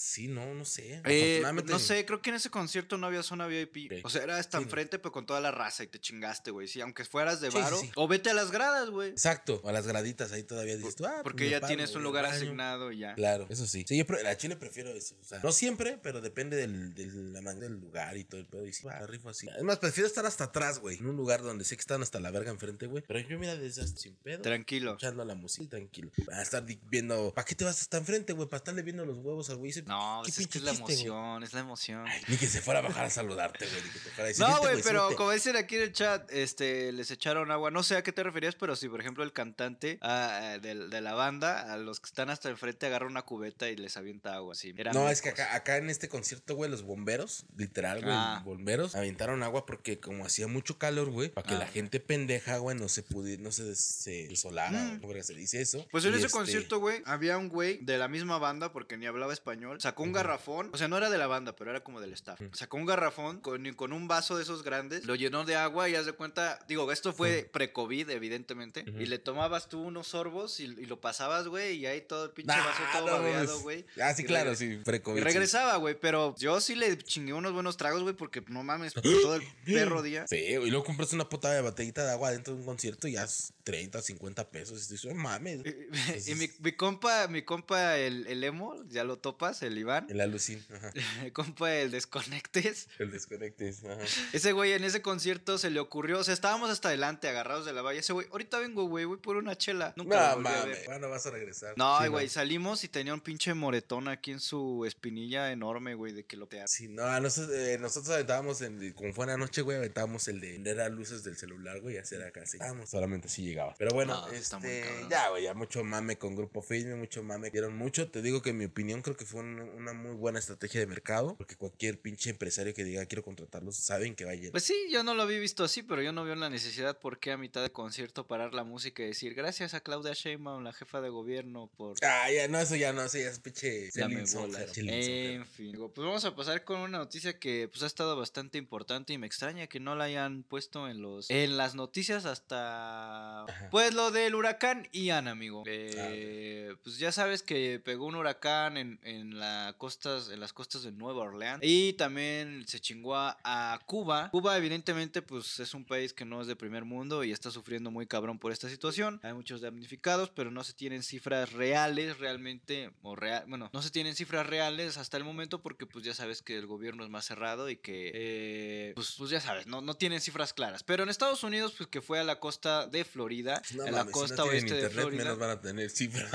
sí, 0.09 0.27
no, 0.27 0.53
no 0.53 0.65
sé. 0.65 1.01
eh, 1.05 1.43
no 1.65 1.79
sé, 1.79 2.05
creo 2.05 2.21
que 2.21 2.29
en 2.29 2.35
ese 2.37 2.49
concierto 2.49 2.97
no 2.97 3.07
había 3.07 3.23
zona 3.23 3.47
VIP. 3.47 4.03
O 4.03 4.09
sea, 4.09 4.23
era 4.23 4.37
hasta 4.37 4.57
Sí, 4.57 4.63
no. 4.63 4.67
enfrente, 4.69 4.99
pero 4.99 5.11
con 5.11 5.25
toda 5.25 5.39
la 5.39 5.51
raza 5.51 5.83
y 5.83 5.87
te 5.87 5.99
chingaste, 5.99 6.51
güey. 6.51 6.67
Sí, 6.67 6.81
aunque 6.81 7.05
fueras 7.05 7.41
de 7.41 7.51
sí, 7.51 7.57
varo. 7.57 7.77
sí. 7.79 7.89
O 7.95 8.07
vete 8.07 8.29
a 8.29 8.33
las 8.33 8.51
gradas, 8.51 8.89
güey. 8.89 9.09
Exacto, 9.09 9.61
a 9.65 9.71
las 9.71 9.85
graditas 9.87 10.31
ahí 10.31 10.43
todavía 10.43 10.75
dices 10.77 10.95
tú, 10.95 11.05
ah, 11.05 11.21
Porque 11.23 11.49
ya 11.49 11.59
paro, 11.59 11.67
tienes 11.67 11.95
un 11.95 12.03
lugar 12.03 12.25
asignado 12.25 12.91
y 12.91 12.99
ya. 12.99 13.15
Claro, 13.15 13.47
eso 13.49 13.65
sí. 13.67 13.85
Sí, 13.87 13.97
yo 13.97 14.05
pre- 14.05 14.27
a 14.27 14.37
Chile 14.37 14.55
prefiero 14.55 14.89
eso. 14.91 15.15
O 15.21 15.23
sea, 15.23 15.39
no 15.43 15.51
siempre, 15.51 15.97
pero 16.01 16.21
depende 16.21 16.57
del, 16.57 16.93
del, 16.93 17.33
la 17.33 17.53
del 17.53 17.73
lugar 17.73 18.17
y 18.17 18.23
todo 18.23 18.39
el 18.41 18.47
pedo. 18.47 18.65
Y 18.67 18.73
sí, 18.73 18.85
va, 18.85 18.99
rifo 19.07 19.29
así. 19.29 19.47
Es 19.55 19.63
más, 19.63 19.79
prefiero 19.79 20.07
estar 20.07 20.25
hasta 20.25 20.45
atrás, 20.45 20.79
güey. 20.79 20.97
En 20.97 21.07
un 21.07 21.15
lugar 21.15 21.41
donde 21.41 21.63
sé 21.65 21.75
que 21.75 21.81
están 21.81 22.01
hasta 22.01 22.19
la 22.19 22.31
verga 22.31 22.51
enfrente, 22.51 22.85
güey. 22.87 23.03
Pero 23.07 23.19
yo, 23.19 23.37
mira, 23.39 23.55
desde 23.55 23.81
hasta 23.83 23.99
sin 23.99 24.15
pedo. 24.15 24.41
Tranquilo. 24.41 24.91
Escuchando 24.91 25.23
la 25.25 25.35
música, 25.35 25.69
tranquilo. 25.69 26.11
Para 26.25 26.41
estar 26.41 26.65
viendo. 26.89 27.33
¿Para 27.33 27.45
qué 27.45 27.55
te 27.55 27.63
vas 27.65 27.81
hasta 27.81 27.97
enfrente, 27.97 28.33
güey? 28.33 28.47
Para 28.49 28.57
estarle 28.59 28.81
viendo 28.81 29.05
los 29.05 29.17
huevos 29.17 29.49
al 29.49 29.57
güey. 29.57 29.69
Dice, 29.69 29.83
No, 29.99 30.21
¿qué 30.23 30.31
pues 30.31 30.39
es 30.39 30.47
que 30.47 30.57
es 30.59 30.63
la 30.63 30.71
güey? 30.71 30.81
emoción, 30.81 31.43
es 31.43 31.53
la 31.53 31.59
emoción. 31.59 32.05
Ay, 32.07 32.21
ni 32.27 32.37
que 32.37 32.47
se 32.47 32.61
fuera 32.61 32.79
a 32.79 32.83
bajar 32.83 33.05
a 33.05 33.09
saludarte, 33.09 33.65
güey. 33.67 33.81
Ni 33.83 33.89
que 33.89 33.99
te 33.99 34.09
fuera 34.09 34.23
a 34.23 34.27
decir, 34.27 34.41
No, 34.45 34.53
"Vente, 34.53 34.67
güey, 34.71 34.83
pero 34.83 34.99
súbete". 35.01 35.15
como 35.17 35.31
dicen 35.31 35.55
aquí 35.57 35.75
en 35.75 35.81
el 35.83 35.93
chat, 35.93 36.31
este, 36.31 36.91
les 36.91 37.11
echaron 37.11 37.51
agua. 37.51 37.71
No 37.71 37.83
sé 37.83 37.95
a 37.97 38.03
qué 38.03 38.11
te 38.11 38.23
referías, 38.23 38.55
pero 38.55 38.75
si, 38.75 38.87
por 38.89 39.01
ejemplo, 39.01 39.23
el 39.23 39.33
cantante 39.33 39.97
ah, 40.01 40.57
de, 40.61 40.75
de 40.87 41.01
la 41.01 41.13
banda, 41.13 41.73
a 41.73 41.77
los 41.77 41.99
que 41.99 42.07
están 42.07 42.29
hasta 42.29 42.49
enfrente, 42.49 42.85
agarra 42.85 43.07
una 43.07 43.23
cubeta 43.23 43.69
y 43.69 43.75
les 43.75 43.97
avienta 43.97 44.33
agua. 44.35 44.55
Sí, 44.55 44.73
eran 44.77 44.93
No, 44.93 45.09
es 45.09 45.21
que 45.21 45.29
acá, 45.29 45.53
acá 45.55 45.77
en 45.77 45.89
este 45.89 46.07
concierto, 46.09 46.55
güey, 46.55 46.69
los 46.71 46.83
bomberos, 46.83 47.45
literal, 47.55 48.01
güey, 48.01 48.13
Ah. 48.15 48.41
bomberos, 48.45 48.95
aventaron 48.95 49.43
agua 49.43 49.65
porque 49.65 49.99
como 49.99 50.25
hacía 50.25 50.47
mucho 50.47 50.77
calor, 50.77 51.09
güey, 51.09 51.29
para 51.29 51.47
que 51.47 51.55
Ah. 51.55 51.59
la 51.59 51.67
gente 51.67 51.99
pendeja, 51.99 52.57
güey, 52.57 52.77
no 52.77 52.89
se 52.89 53.03
pudiera, 53.03 53.41
no 53.41 53.51
se, 53.51 53.63
des- 53.63 53.79
se 53.79 54.27
desolara, 54.27 54.79
Mm. 54.79 54.95
¿cómo 54.99 55.09
verga 55.09 55.23
se 55.23 55.33
dice 55.33 55.61
eso? 55.61 55.85
Pues 55.91 56.05
en 56.05 56.13
Y 56.13 56.17
ese 56.17 56.27
este, 56.27 56.37
concierto, 56.37 56.79
güey, 56.79 57.01
había 57.05 57.37
un 57.37 57.49
güey 57.49 57.77
de 57.81 57.97
la 57.97 58.07
misma 58.07 58.37
banda, 58.37 58.71
porque 58.71 58.97
ni 58.97 59.05
hablaba 59.05 59.33
español, 59.33 59.79
sacó 59.89 60.03
un 60.03 60.11
garrafón, 60.13 60.69
o 60.71 60.77
sea, 60.77 60.87
no 60.87 60.97
era 60.97 61.09
de 61.09 61.17
la 61.17 61.25
banda, 61.27 61.55
pero 61.55 61.71
era 61.71 61.79
como 61.83 61.99
del 61.99 62.13
staff. 62.13 62.39
Sacó 62.53 62.77
un 62.77 62.85
garrafón 62.85 63.39
con, 63.39 63.73
con 63.73 63.91
un 63.93 64.07
vaso 64.07 64.37
de 64.37 64.43
esos 64.43 64.63
grandes, 64.63 65.05
lo 65.05 65.15
llenó 65.15 65.45
de 65.45 65.55
agua 65.55 65.89
y 65.89 65.95
haz 65.95 66.05
de 66.05 66.13
cuenta, 66.13 66.59
digo, 66.67 66.91
esto 66.91 67.11
fue 67.13 67.49
pre-COVID, 67.51 68.09
evidentemente, 68.11 68.85
y 68.99 69.05
le 69.07 69.17
tomabas 69.19 69.67
tú 69.69 69.81
unos 69.81 70.07
sorbos 70.07 70.59
y, 70.59 70.65
y 70.65 70.85
lo 70.85 71.01
pasabas, 71.01 71.47
güey, 71.47 71.77
y 71.77 71.85
ahí 71.87 72.01
todo 72.01 72.25
el 72.25 72.31
pinche 72.31 72.55
Nah, 72.55 72.63
vaso 72.65 72.81
todo 72.93 73.05
no 73.07 73.11
babeado, 73.13 73.59
güey. 73.61 73.85
Ah, 74.01 74.13
sí, 74.13 74.23
Y 74.23 74.25
claro, 74.25 74.55
sí, 74.55 74.65
Y 74.73 74.77
pre-COVID, 74.77 75.17
sí. 75.19 75.23
regresaba, 75.23 75.75
güey, 75.77 75.99
pero 75.99 76.35
yo 76.37 76.61
sí 76.61 76.75
le 76.75 76.97
chingué 76.99 77.33
unos 77.33 77.53
buenos 77.53 77.77
tragos, 77.77 78.03
güey, 78.03 78.15
porque 78.15 78.43
no 78.47 78.63
mames, 78.63 78.93
todo 78.93 79.35
el 79.35 79.43
perro 79.65 80.01
día. 80.03 80.27
Sí, 80.27 80.37
y 80.37 80.69
luego 80.69 80.83
compras 80.83 81.13
una 81.13 81.27
puta 81.27 81.51
de 81.51 81.61
botellita 81.61 82.05
de 82.05 82.11
agua 82.11 82.31
dentro 82.31 82.53
de 82.53 82.59
un 82.59 82.65
concierto 82.65 83.07
y 83.07 83.13
ya 83.13 83.23
es 83.23 83.53
30, 83.63 84.01
50 84.01 84.49
pesos. 84.51 84.87
Y 84.89 84.91
dices, 84.93 85.05
"Oh, 85.11 85.15
mames. 85.15 85.61
Y, 85.65 85.69
y 86.31 86.35
mi, 86.35 86.49
mi 86.59 86.71
compa, 86.73 87.27
mi 87.27 87.41
compa, 87.43 87.97
el, 87.97 88.27
el 88.27 88.43
emo, 88.43 88.75
ya 88.89 89.03
lo 89.03 89.17
topas, 89.17 89.61
el 89.63 89.77
Iván. 89.79 90.05
El 90.09 90.21
alucín, 90.21 90.63
ajá. 90.73 90.91
Compa, 91.33 91.73
el 91.75 91.91
Desconectes. 91.91 92.87
El 92.99 93.11
desconectes, 93.11 93.83
ajá. 93.83 93.97
Ese 94.33 94.51
güey 94.51 94.73
en 94.73 94.83
ese 94.83 95.01
concierto 95.01 95.57
se 95.57 95.69
le 95.71 95.79
ocurrió, 95.79 96.19
o 96.19 96.23
sea, 96.23 96.33
estábamos 96.33 96.69
hasta 96.69 96.89
adelante 96.89 97.27
agarrados 97.27 97.65
de 97.65 97.73
la 97.73 97.81
valla. 97.81 97.99
Ese 97.99 98.13
güey, 98.13 98.27
ahorita 98.31 98.59
vengo, 98.59 98.83
güey, 98.85 99.05
voy 99.05 99.17
por 99.17 99.37
una 99.37 99.57
chela. 99.57 99.93
Nunca 99.95 100.17
No 100.17 100.25
a 100.25 100.35
mames, 100.37 100.85
bueno, 100.85 101.09
vas 101.09 101.25
a 101.25 101.31
regresar. 101.31 101.73
No, 101.77 101.99
Sí, 102.01 102.07
güey, 102.07 102.29
salimos 102.29 102.83
y 102.83 102.87
tenía 102.87 103.13
un 103.13 103.21
pinche 103.21 103.53
moretón 103.53 104.07
aquí 104.07 104.31
en 104.31 104.39
su 104.39 104.85
espinilla 104.85 105.51
enorme, 105.51 105.95
güey, 105.95 106.13
de 106.13 106.25
que 106.25 106.37
lo 106.37 106.47
te 106.47 106.59
Sí, 106.67 106.87
no, 106.87 107.03
a 107.05 107.19
nosotros, 107.19 107.55
eh, 107.57 107.77
nosotros 107.79 108.13
aventábamos, 108.13 108.61
en, 108.61 108.93
como 108.93 109.13
fue 109.13 109.25
en 109.25 109.31
la 109.31 109.37
noche, 109.37 109.61
güey, 109.61 109.77
aventábamos 109.77 110.27
el 110.27 110.39
de 110.39 110.49
prender 110.59 110.77
las 110.77 110.91
luces 110.91 111.23
del 111.23 111.37
celular, 111.37 111.79
güey, 111.79 111.95
y 111.95 111.97
hacer 111.97 112.21
acá 112.23 112.41
así. 112.43 112.57
Vamos, 112.57 112.89
solamente 112.89 113.27
así 113.27 113.43
llegaba. 113.43 113.75
Pero 113.77 113.91
bueno, 113.93 114.13
No, 114.13 114.27
está 114.33 114.59
muy 114.59 114.69
este, 114.69 115.05
ya, 115.09 115.29
güey, 115.29 115.43
ya 115.43 115.53
mucho 115.53 115.83
mame 115.83 116.17
con 116.17 116.35
Grupo 116.35 116.61
Filme, 116.61 116.95
mucho 116.95 117.23
mame. 117.23 117.49
Dieron 117.49 117.75
mucho. 117.77 118.09
Te 118.11 118.21
digo 118.21 118.41
que 118.41 118.49
en 118.49 118.57
mi 118.57 118.65
opinión 118.65 119.01
creo 119.01 119.15
que 119.15 119.25
fue 119.25 119.39
un- 119.41 119.59
una 119.75 119.93
muy 119.93 120.15
buena 120.15 120.39
estrategia 120.39 120.79
de 120.79 120.87
mercado, 120.87 121.35
porque 121.37 121.55
cualquier 121.55 121.99
pinche 122.01 122.29
empresario 122.29 122.73
que 122.73 122.83
diga 122.83 123.05
quiero 123.05 123.23
contratarlos, 123.23 123.75
saben 123.75 124.15
que 124.15 124.25
va 124.25 124.31
a 124.31 124.35
llenar. 124.35 124.51
Pues 124.51 124.63
sí, 124.63 124.75
yo 124.91 125.03
no 125.03 125.13
lo 125.13 125.23
había 125.23 125.39
visto 125.39 125.63
así, 125.63 125.83
pero 125.83 126.01
yo 126.01 126.11
no 126.11 126.23
veo 126.23 126.35
la 126.35 126.49
necesidad 126.49 126.97
por 126.99 127.19
qué 127.19 127.31
a 127.31 127.37
mitad 127.37 127.61
de 127.63 127.71
concierto 127.71 128.27
parar 128.27 128.53
la 128.53 128.63
música 128.63 129.03
y 129.03 129.07
decir 129.07 129.33
gracias 129.33 129.73
a 129.73 129.81
Claudia 129.81 130.13
Sheinbaum, 130.13 130.63
la 130.63 130.73
jefa 130.73 131.01
de 131.01 131.09
gobierno, 131.09 131.69
por 131.77 131.95
Ah, 132.03 132.31
ya, 132.31 132.47
no, 132.47 132.59
eso 132.59 132.75
ya 132.75 132.93
no, 132.93 133.03
eso 133.03 133.17
ya 133.17 133.29
es 133.29 133.39
pinche. 133.39 133.89
Ya 133.93 134.07
me 134.07 134.15
linzonjero. 134.15 134.71
En 134.75 135.45
fin, 135.45 135.71
digo, 135.71 135.91
pues 135.93 136.05
vamos 136.05 136.25
a 136.25 136.35
pasar 136.35 136.63
con 136.63 136.79
una 136.79 136.97
noticia 136.97 137.37
que 137.39 137.67
pues 137.69 137.83
ha 137.83 137.87
estado 137.87 138.15
bastante 138.17 138.57
importante 138.57 139.13
y 139.13 139.17
me 139.17 139.27
extraña 139.27 139.67
que 139.67 139.79
no 139.79 139.95
la 139.95 140.05
hayan 140.05 140.43
puesto 140.43 140.87
en 140.89 141.01
los 141.01 141.29
en 141.29 141.57
las 141.57 141.75
noticias 141.75 142.25
hasta 142.25 143.45
pues 143.71 143.93
lo 143.93 144.11
del 144.11 144.35
huracán 144.35 144.87
Ian, 144.91 145.27
amigo. 145.27 145.63
Eh, 145.67 146.75
Pues 146.83 146.97
ya 146.97 147.11
sabes 147.11 147.43
que 147.43 147.79
pegó 147.83 148.05
un 148.05 148.15
huracán 148.15 148.77
en, 148.77 148.99
en 149.03 149.39
la 149.39 149.58
costas 149.77 150.29
en 150.29 150.39
las 150.39 150.53
costas 150.53 150.83
de 150.83 150.91
Nueva 150.91 151.21
Orleans 151.23 151.59
y 151.63 151.93
también 151.93 152.63
se 152.67 152.79
chingó 152.79 153.15
a, 153.15 153.37
a 153.43 153.79
Cuba. 153.85 154.29
Cuba 154.31 154.57
evidentemente 154.57 155.21
pues 155.21 155.59
es 155.59 155.73
un 155.73 155.85
país 155.85 156.13
que 156.13 156.25
no 156.25 156.41
es 156.41 156.47
de 156.47 156.55
primer 156.55 156.85
mundo 156.85 157.23
y 157.23 157.31
está 157.31 157.51
sufriendo 157.51 157.91
muy 157.91 158.07
cabrón 158.07 158.39
por 158.39 158.51
esta 158.51 158.69
situación. 158.69 159.19
Hay 159.23 159.33
muchos 159.33 159.61
damnificados, 159.61 160.29
pero 160.29 160.51
no 160.51 160.63
se 160.63 160.73
tienen 160.73 161.03
cifras 161.03 161.51
reales 161.53 162.19
realmente, 162.19 162.91
o 163.01 163.15
real, 163.15 163.43
bueno, 163.47 163.69
no 163.73 163.81
se 163.81 163.89
tienen 163.91 164.15
cifras 164.15 164.45
reales 164.47 164.97
hasta 164.97 165.17
el 165.17 165.23
momento 165.23 165.61
porque 165.61 165.85
pues 165.85 166.05
ya 166.05 166.13
sabes 166.13 166.41
que 166.41 166.57
el 166.57 166.67
gobierno 166.67 167.03
es 167.03 167.09
más 167.09 167.25
cerrado 167.25 167.69
y 167.69 167.77
que 167.77 168.11
eh, 168.13 168.91
pues, 168.95 169.15
pues 169.17 169.29
ya 169.29 169.41
sabes, 169.41 169.67
no, 169.67 169.81
no 169.81 169.93
tienen 169.95 170.21
cifras 170.21 170.53
claras. 170.53 170.83
Pero 170.83 171.03
en 171.03 171.09
Estados 171.09 171.43
Unidos 171.43 171.73
pues 171.77 171.87
que 171.89 172.01
fue 172.01 172.19
a 172.19 172.23
la 172.23 172.39
costa 172.39 172.87
de 172.87 173.03
Florida, 173.05 173.61
No 173.75 173.85
en 173.85 173.91
la 173.93 173.99
mames, 173.99 174.13
si 174.13 174.19
costa 174.19 174.35
no 174.37 174.43
oeste 174.45 174.73
de 174.75 174.89
Florida. 174.89 175.23
menos 175.23 175.39
van 175.39 175.49
a 175.51 175.61
tener 175.61 175.89
cifras. 175.89 176.29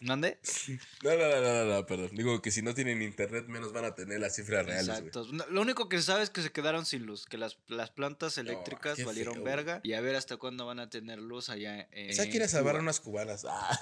¿Mande? 0.00 0.38
No, 1.02 1.10
no, 1.16 1.28
no, 1.28 1.40
no, 1.40 1.64
no, 1.64 1.86
perdón. 1.86 2.10
Digo 2.12 2.39
que 2.42 2.50
si 2.50 2.62
no 2.62 2.74
tienen 2.74 3.02
internet, 3.02 3.46
menos 3.48 3.72
van 3.72 3.84
a 3.84 3.94
tener 3.94 4.20
las 4.20 4.34
cifras 4.36 4.66
reales. 4.66 4.88
Exacto. 4.88 5.26
Lo 5.50 5.60
único 5.60 5.88
que 5.88 5.98
se 5.98 6.04
sabe 6.04 6.22
es 6.22 6.30
que 6.30 6.42
se 6.42 6.50
quedaron 6.52 6.86
sin 6.86 7.04
luz, 7.06 7.26
que 7.26 7.36
las, 7.38 7.58
las 7.68 7.90
plantas 7.90 8.38
eléctricas 8.38 8.96
qué 8.96 9.04
valieron 9.04 9.34
feo, 9.34 9.44
verga 9.44 9.80
y 9.82 9.92
a 9.94 10.00
ver 10.00 10.16
hasta 10.16 10.36
cuándo 10.36 10.66
van 10.66 10.80
a 10.80 10.88
tener 10.90 11.18
luz 11.18 11.48
allá 11.50 11.88
en 11.92 12.10
O 12.10 12.12
sea, 12.12 12.28
quiere 12.30 12.48
salvar 12.48 12.76
a 12.76 12.80
unas 12.80 13.00
cubanas. 13.00 13.44
Ah. 13.52 13.78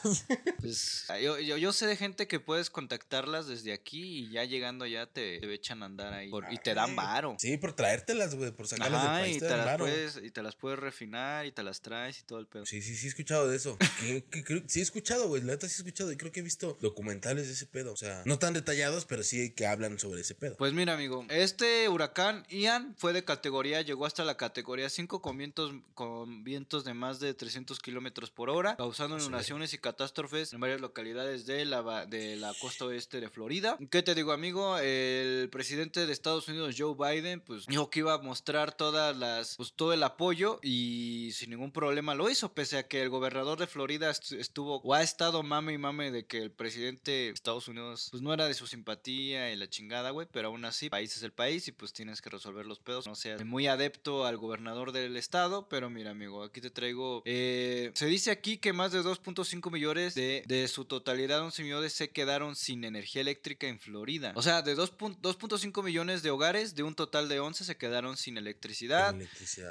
Pues, 0.60 1.06
yo, 1.22 1.38
yo, 1.38 1.56
yo 1.56 1.72
sé 1.72 1.86
de 1.86 1.96
gente 1.96 2.26
que 2.26 2.40
puedes 2.40 2.70
contactarlas 2.70 3.46
desde 3.46 3.72
aquí 3.72 4.18
y 4.20 4.30
ya 4.30 4.44
llegando 4.44 4.84
allá 4.84 5.06
te, 5.06 5.38
te 5.38 5.52
echan 5.52 5.82
a 5.82 5.86
andar 5.86 6.12
ahí 6.12 6.30
por- 6.30 6.46
y 6.52 6.58
te 6.58 6.74
dan 6.74 6.96
varo. 6.96 7.36
Sí, 7.38 7.56
por 7.56 7.74
traértelas, 7.74 8.34
güey, 8.34 8.50
por 8.52 8.66
sacarlas 8.66 9.02
del 9.02 9.10
país. 9.22 9.36
y 9.36 9.40
te 9.40 9.46
te, 9.48 9.56
las 9.56 9.66
varo. 9.66 9.84
puedes, 9.84 10.16
y 10.22 10.30
te 10.30 10.42
las 10.42 10.56
puedes 10.56 10.78
refinar 10.78 11.46
y 11.46 11.52
te 11.52 11.62
las 11.62 11.80
traes 11.80 12.20
y 12.20 12.22
todo 12.24 12.38
el 12.38 12.46
pedo. 12.46 12.66
Sí, 12.66 12.82
sí, 12.82 12.96
sí 12.96 13.06
he 13.06 13.08
escuchado 13.08 13.48
de 13.48 13.56
eso. 13.56 13.76
Sí 14.68 14.80
he 14.80 14.82
escuchado, 14.82 15.28
güey. 15.28 15.42
La 15.42 15.52
neta 15.52 15.68
sí 15.68 15.74
he 15.74 15.78
escuchado. 15.78 16.10
Y 16.12 16.16
creo 16.16 16.32
que 16.32 16.40
he 16.40 16.42
visto 16.42 16.76
documentales 16.80 17.46
de 17.46 17.52
ese 17.52 17.66
pedo. 17.66 17.92
O 17.92 17.96
sea, 17.96 18.22
no 18.24 18.38
tan 18.38 18.47
detallados, 18.54 19.04
pero 19.04 19.22
sí 19.22 19.50
que 19.50 19.66
hablan 19.66 19.98
sobre 19.98 20.20
ese 20.22 20.34
pedo. 20.34 20.56
Pues 20.56 20.72
mira, 20.72 20.94
amigo, 20.94 21.24
este 21.28 21.88
huracán 21.88 22.44
Ian 22.48 22.94
fue 22.96 23.12
de 23.12 23.24
categoría, 23.24 23.82
llegó 23.82 24.06
hasta 24.06 24.24
la 24.24 24.36
categoría 24.36 24.88
5 24.88 25.20
con 25.22 25.36
vientos, 25.38 25.72
con 25.94 26.44
vientos 26.44 26.84
de 26.84 26.94
más 26.94 27.20
de 27.20 27.34
300 27.34 27.78
kilómetros 27.80 28.30
por 28.30 28.50
hora, 28.50 28.76
causando 28.76 29.18
Sí. 29.18 29.26
inundaciones 29.26 29.72
y 29.74 29.78
catástrofes 29.78 30.52
en 30.52 30.60
varias 30.60 30.80
localidades 30.80 31.46
de 31.46 31.64
la, 31.64 32.06
de 32.06 32.36
la 32.36 32.52
costa 32.60 32.84
oeste 32.86 33.20
de 33.20 33.28
Florida. 33.30 33.76
¿Qué 33.90 34.02
te 34.02 34.14
digo, 34.14 34.32
amigo? 34.32 34.78
El 34.78 35.48
presidente 35.50 36.06
de 36.06 36.12
Estados 36.12 36.48
Unidos, 36.48 36.74
Joe 36.78 36.94
Biden, 36.94 37.40
pues 37.40 37.66
dijo 37.66 37.90
que 37.90 38.00
iba 38.00 38.14
a 38.14 38.18
mostrar 38.18 38.72
todas 38.76 39.16
las, 39.16 39.56
pues 39.56 39.72
todo 39.74 39.92
el 39.92 40.02
apoyo 40.02 40.58
y 40.62 41.30
sin 41.32 41.50
ningún 41.50 41.72
problema 41.72 42.14
lo 42.14 42.28
hizo, 42.30 42.52
pese 42.52 42.78
a 42.78 42.86
que 42.88 43.02
el 43.02 43.08
gobernador 43.08 43.58
de 43.58 43.66
Florida 43.66 44.10
est- 44.10 44.32
estuvo 44.32 44.76
o 44.82 44.94
ha 44.94 45.02
estado 45.02 45.42
mame 45.42 45.72
y 45.72 45.78
mame 45.78 46.10
de 46.10 46.26
que 46.26 46.38
el 46.38 46.50
presidente 46.50 47.10
de 47.10 47.28
Estados 47.30 47.68
Unidos 47.68 48.08
pues 48.10 48.22
no 48.28 48.34
era 48.34 48.46
de 48.46 48.54
su 48.54 48.66
simpatía 48.66 49.50
y 49.52 49.56
la 49.56 49.68
chingada, 49.68 50.10
güey, 50.10 50.28
pero 50.30 50.48
aún 50.48 50.64
así, 50.64 50.88
país 50.90 51.16
es 51.16 51.22
el 51.22 51.32
país 51.32 51.66
y 51.68 51.72
pues 51.72 51.92
tienes 51.92 52.20
que 52.22 52.30
resolver 52.30 52.66
los 52.66 52.78
pedos. 52.78 53.06
No 53.06 53.14
seas 53.14 53.44
muy 53.44 53.66
adepto 53.66 54.26
al 54.26 54.36
gobernador 54.36 54.92
del 54.92 55.16
estado, 55.16 55.68
pero 55.68 55.88
mira, 55.90 56.10
amigo, 56.10 56.42
aquí 56.44 56.60
te 56.60 56.70
traigo. 56.70 57.22
eh, 57.24 57.90
se 57.94 58.06
dice 58.06 58.30
aquí 58.30 58.58
que 58.58 58.72
más 58.72 58.92
de 58.92 59.00
2.5 59.02 59.70
millones 59.72 60.14
de, 60.14 60.42
de 60.46 60.68
su 60.68 60.84
totalidad, 60.84 61.40
11 61.42 61.62
millones, 61.62 61.92
se 61.92 62.10
quedaron 62.10 62.54
sin 62.54 62.84
energía 62.84 63.22
eléctrica 63.22 63.66
en 63.66 63.78
Florida. 63.80 64.32
O 64.36 64.42
sea, 64.42 64.62
de 64.62 64.74
2 64.74 64.96
pun- 64.96 65.18
2.5 65.20 65.82
millones 65.82 66.22
de 66.22 66.30
hogares, 66.30 66.74
de 66.74 66.82
un 66.82 66.94
total 66.94 67.28
de 67.28 67.40
11 67.40 67.64
se 67.64 67.76
quedaron 67.76 68.16
sin 68.16 68.36
electricidad. 68.36 69.14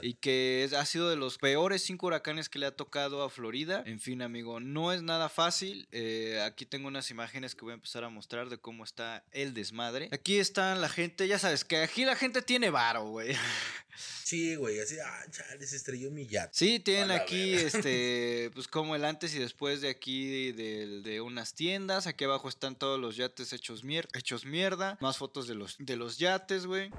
Y 0.02 0.16
que 0.16 0.64
es- 0.64 0.74
ha 0.74 0.86
sido 0.86 1.10
de 1.10 1.16
los 1.16 1.38
peores 1.38 1.84
cinco 1.84 2.08
huracanes 2.08 2.50
que 2.50 2.60
le 2.60 2.66
ha 2.66 2.76
tocado 2.76 3.24
a 3.24 3.30
Florida. 3.30 3.84
En 3.86 4.00
fin, 4.00 4.22
amigo, 4.22 4.60
no 4.60 4.92
es 4.94 5.02
nada 5.04 5.30
fácil. 5.30 5.88
Eh, 5.92 6.42
aquí 6.46 6.66
tengo 6.66 6.88
unas 6.88 7.12
imágenes 7.12 7.54
que 7.56 7.62
voy 7.62 7.72
a 7.72 7.76
empezar 7.76 8.04
a 8.04 8.10
mostrar 8.10 8.47
de 8.50 8.58
cómo 8.58 8.84
está 8.84 9.24
el 9.32 9.54
desmadre. 9.54 10.10
Aquí 10.12 10.38
están 10.40 10.82
la 10.82 10.90
gente, 10.90 11.28
ya 11.28 11.40
sabes 11.40 11.64
que 11.64 11.78
aquí 11.78 12.06
la 12.06 12.16
gente 12.16 12.42
tiene 12.42 12.70
varo, 12.70 13.06
güey. 13.10 13.36
Sí, 14.24 14.56
güey, 14.56 14.80
así, 14.80 14.98
ah, 15.00 15.26
chale, 15.32 15.66
se 15.66 15.76
estrelló 15.76 16.12
mi 16.12 16.28
yate. 16.28 16.52
Sí, 16.52 16.80
tienen 16.80 17.12
aquí, 17.12 17.54
este, 17.54 18.52
pues 18.54 18.68
como 18.68 18.96
el 18.96 19.06
antes 19.06 19.34
y 19.34 19.40
después 19.40 19.82
de 19.82 19.90
aquí 19.90 20.52
de, 20.52 21.02
de 21.02 21.22
unas 21.22 21.56
tiendas. 21.56 22.08
Aquí 22.08 22.26
abajo 22.26 22.50
están 22.50 22.76
todos 22.76 23.00
los 23.00 23.16
yates 23.16 23.54
hechos, 23.54 23.84
mier 23.84 24.08
hechos 24.14 24.46
mierda. 24.46 24.98
Más 25.00 25.18
fotos 25.18 25.48
de 25.48 25.56
los, 25.56 25.78
de 25.80 25.96
los 25.96 26.18
yates, 26.18 26.66
güey. 26.66 26.92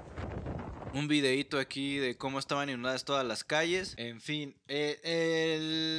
Un 0.93 1.07
videíto 1.07 1.59
aquí 1.59 1.97
de 1.97 2.17
cómo 2.17 2.39
estaban 2.39 2.69
inundadas 2.69 3.05
todas 3.05 3.25
las 3.25 3.43
calles. 3.43 3.93
En 3.97 4.19
fin, 4.21 4.55
eh, 4.67 4.99
el... 5.03 5.98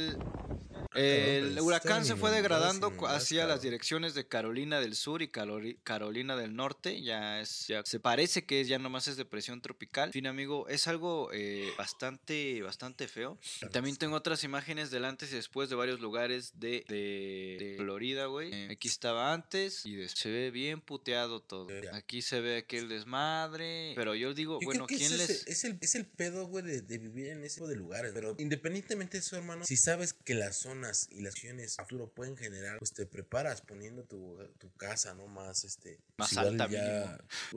El 1.71 1.77
huracán 1.77 2.05
se 2.05 2.15
fue 2.15 2.31
degradando 2.31 2.91
hacia 3.07 3.45
las 3.45 3.61
direcciones 3.61 4.13
de 4.13 4.27
Carolina 4.27 4.79
del 4.81 4.95
Sur 4.95 5.21
y 5.21 5.29
Carolina 5.29 6.35
del 6.35 6.55
Norte. 6.55 7.01
Ya 7.01 7.39
es, 7.41 7.67
ya 7.67 7.81
se 7.85 7.99
parece 7.99 8.45
que 8.45 8.61
es, 8.61 8.67
ya 8.67 8.77
nomás 8.79 9.07
es 9.07 9.17
depresión 9.17 9.61
tropical. 9.61 10.09
En 10.09 10.13
fin, 10.13 10.27
amigo, 10.27 10.67
es 10.67 10.87
algo 10.87 11.29
eh, 11.33 11.71
bastante, 11.77 12.61
bastante 12.61 13.07
feo. 13.07 13.37
También 13.71 13.95
tengo 13.95 14.15
otras 14.15 14.43
imágenes 14.43 14.91
del 14.91 15.05
antes 15.05 15.31
y 15.31 15.35
después 15.35 15.69
de 15.69 15.75
varios 15.75 15.99
lugares 15.99 16.59
de, 16.59 16.83
de, 16.89 17.57
de 17.59 17.75
Florida, 17.77 18.25
güey. 18.25 18.51
Eh, 18.53 18.67
aquí 18.71 18.87
estaba 18.87 19.33
antes 19.33 19.85
y 19.85 19.95
des- 19.95 20.11
se 20.11 20.29
ve 20.29 20.51
bien 20.51 20.81
puteado 20.81 21.41
todo. 21.41 21.67
Aquí 21.93 22.21
se 22.21 22.41
ve 22.41 22.57
aquel 22.57 22.89
desmadre. 22.89 23.93
Pero 23.95 24.15
yo 24.15 24.33
digo, 24.33 24.59
Yo 24.61 24.65
bueno, 24.65 24.87
¿quién 24.87 25.17
les...? 25.17 25.29
es, 25.29 25.43
el, 25.45 25.51
es, 25.53 25.63
el, 25.63 25.77
es 25.81 25.95
el 25.95 26.05
pedo, 26.05 26.47
güey, 26.47 26.63
de, 26.65 26.81
de 26.81 26.97
vivir 26.97 27.27
en 27.27 27.43
ese 27.43 27.55
tipo 27.55 27.67
de 27.67 27.75
lugares. 27.75 28.11
Pero 28.13 28.35
independientemente 28.39 29.17
de 29.17 29.19
eso, 29.19 29.35
hermano, 29.35 29.65
si 29.65 29.77
sabes 29.77 30.13
que 30.13 30.33
las 30.33 30.57
zonas 30.57 31.07
y 31.11 31.21
las 31.21 31.33
acciones 31.33 31.60
a 31.65 31.83
futuro 31.83 32.09
pueden 32.09 32.37
generar, 32.37 32.79
pues 32.79 32.93
te 32.93 33.05
preparas 33.05 33.61
poniendo 33.61 34.03
tu, 34.03 34.37
tu 34.57 34.71
casa, 34.73 35.13
¿no? 35.13 35.27
Más, 35.27 35.63
este... 35.63 35.99
Más 36.17 36.33
pues, 36.33 36.37
alta 36.37 36.67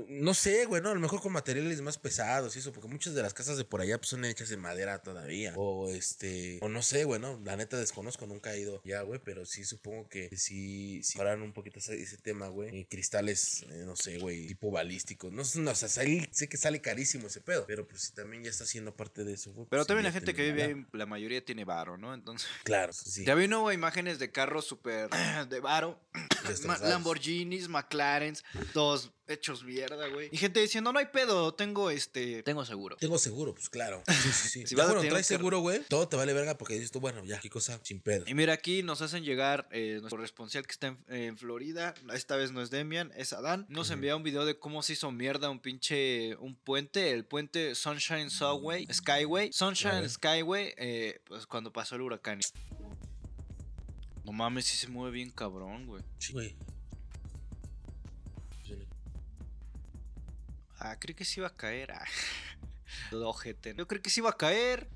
No 0.09 0.35
sé, 0.35 0.65
güey, 0.67 0.83
¿no? 0.83 0.91
A 0.91 0.95
lo 0.95 1.01
mejor 1.01 1.21
con 1.21 1.33
materiales 1.33 1.81
más 1.81 1.99
pesados 1.99 2.57
y 2.57 2.59
eso, 2.59 2.73
porque 2.73 2.89
muchas 2.89 3.15
de 3.15 3.23
las 3.23 3.35
casas 3.35 3.57
de 3.57 3.65
por 3.65 3.81
allá 3.81 3.99
pues, 3.99 4.09
son 4.09 4.25
hechas 4.25 4.49
de 4.49 4.57
madera 4.57 5.03
todavía. 5.03 5.55
O 5.57 5.91
este... 5.91 6.59
O 6.63 6.69
no 6.69 6.83
sé, 6.83 7.05
güey, 7.05 7.21
¿no? 7.21 7.41
La 7.45 7.57
neta 7.57 7.79
desconozco, 7.79 8.27
nunca 8.27 8.55
he 8.55 8.61
ido 8.61 8.83
ya, 8.85 9.03
güey, 9.03 9.21
pero 9.25 9.45
sí 9.47 9.65
supongo 9.65 10.09
que 10.09 10.31
sí, 10.37 11.03
si 11.03 11.19
paran 11.19 11.43
un 11.43 11.53
poquito 11.53 11.79
ese, 11.79 12.01
ese 12.01 12.19
tema, 12.19 12.49
güey. 12.49 12.81
eh, 12.81 12.87
cristales, 12.89 13.63
eh, 13.71 13.85
no 13.85 13.97
sé, 13.97 14.19
güey, 14.19 14.47
tipo 14.47 14.71
balísticos. 14.71 15.33
No, 15.33 15.45
sé, 15.45 15.61
no, 15.61 15.71
o 15.71 15.75
sea, 15.75 15.89
sale- 15.89 16.29
sé 16.33 16.49
que 16.49 16.57
sale 16.57 16.81
carísimo 16.81 17.27
ese 17.29 17.41
pedo, 17.41 17.65
pero 17.67 17.87
pues 17.87 18.13
también 18.13 18.45
ya 18.45 18.51
está 18.51 18.67
siendo 18.67 18.95
parte 18.95 19.25
de 19.25 19.35
eso, 19.35 19.53
güey. 19.53 19.67
Pero 19.71 19.81
pues, 19.81 19.87
también 19.89 20.05
sí, 20.05 20.09
la 20.09 20.11
ya 20.11 20.21
gente 20.21 20.35
que 20.35 20.43
vive 20.53 20.63
ahí, 20.65 20.87
la 20.93 21.07
mayoría 21.07 21.45
tiene 21.45 21.65
varo, 21.65 21.97
¿no? 21.97 22.15
Entonces... 22.15 22.49
Claro, 22.65 22.93
sí. 22.93 23.25
Ya 23.25 23.35
vino 23.35 23.71
imágenes 23.95 24.19
de 24.19 24.31
carros 24.33 24.67
súper 24.67 25.09
de 25.49 25.61
varo. 25.61 25.99
Ma-. 26.67 26.79
Lamborghinis, 26.79 27.69
McLarens, 27.69 28.45
todos 28.73 29.11
hechos 29.27 29.65
mierda, 29.65 30.09
güey. 30.09 30.29
Y 30.33 30.37
gente 30.37 30.61
diciendo, 30.61 30.93
no 30.93 30.99
hay 30.99 31.07
pedo, 31.07 31.55
tengo 31.55 31.91
este. 31.91 32.43
Tengo 32.43 32.65
seguro. 32.67 32.97
Tengo 32.97 33.19
seguro, 33.19 33.55
pues 33.55 33.71
claro. 33.71 34.03
Sí, 34.07 34.15
sí, 34.33 34.49
sí. 34.49 34.65
Si 34.67 34.75
Ya 34.75 34.83
vas 34.83 34.85
a 34.85 34.89
cuando 34.89 35.01
tener 35.01 35.13
traes 35.13 35.27
seguro, 35.27 35.61
güey, 35.61 35.81
todo 35.89 36.09
te 36.09 36.17
vale 36.17 36.33
verga 36.35 36.59
porque 36.59 36.75
dices 36.75 36.91
tú, 36.91 37.01
bueno, 37.01 37.25
ya, 37.25 37.39
qué 37.41 37.49
cosa, 37.49 37.81
sin 37.83 38.01
pedo. 38.01 38.25
Y 38.27 38.35
mira, 38.35 38.53
aquí 38.53 38.83
nos 38.83 39.01
hacen 39.01 39.25
llegar 39.25 39.69
eh, 39.71 39.93
nuestro 40.01 40.11
corresponsal 40.19 40.67
que 40.67 40.73
está 40.73 40.89
en, 40.89 40.99
en 41.09 41.39
Florida. 41.39 41.95
Esta 42.13 42.37
vez 42.37 42.51
no 42.53 42.61
es 42.63 42.71
Demian, 42.71 43.13
es 43.17 43.33
Adán. 43.33 43.65
Nos 43.69 43.87
Ujú. 43.89 43.95
envía 43.95 44.17
un 44.17 44.23
video 44.25 44.45
de 44.45 44.59
cómo 44.59 44.83
se 44.83 44.95
hizo 44.95 45.11
mierda 45.13 45.49
un 45.51 45.61
pinche. 45.61 46.37
Un 46.37 46.57
puente, 46.57 47.13
el 47.13 47.25
puente 47.25 47.75
Sunshine 47.75 48.29
Subway, 48.31 48.87
Skyway. 48.93 49.53
Sunshine. 49.53 50.09
Skyway, 50.09 50.75
eh, 50.77 51.21
pues 51.25 51.47
cuando 51.47 51.73
pasó 51.73 51.95
el 51.95 52.03
huracán. 52.03 52.41
No 54.25 54.33
mames, 54.33 54.65
sí 54.65 54.77
se 54.77 54.89
mueve 54.89 55.13
bien 55.13 55.31
cabrón, 55.31 55.87
güey. 55.87 56.03
Sí, 56.19 56.33
güey. 56.33 56.57
Ah, 60.79 60.99
creí 60.99 61.15
que 61.15 61.25
sí 61.25 61.41
iba 61.41 61.49
a 61.49 61.55
caer. 61.55 61.93
Ah. 61.93 62.05
Yo 63.77 63.87
creo 63.89 64.03
que 64.03 64.11
sí 64.11 64.21
iba 64.21 64.31
a 64.31 64.37
caer. 64.37 64.89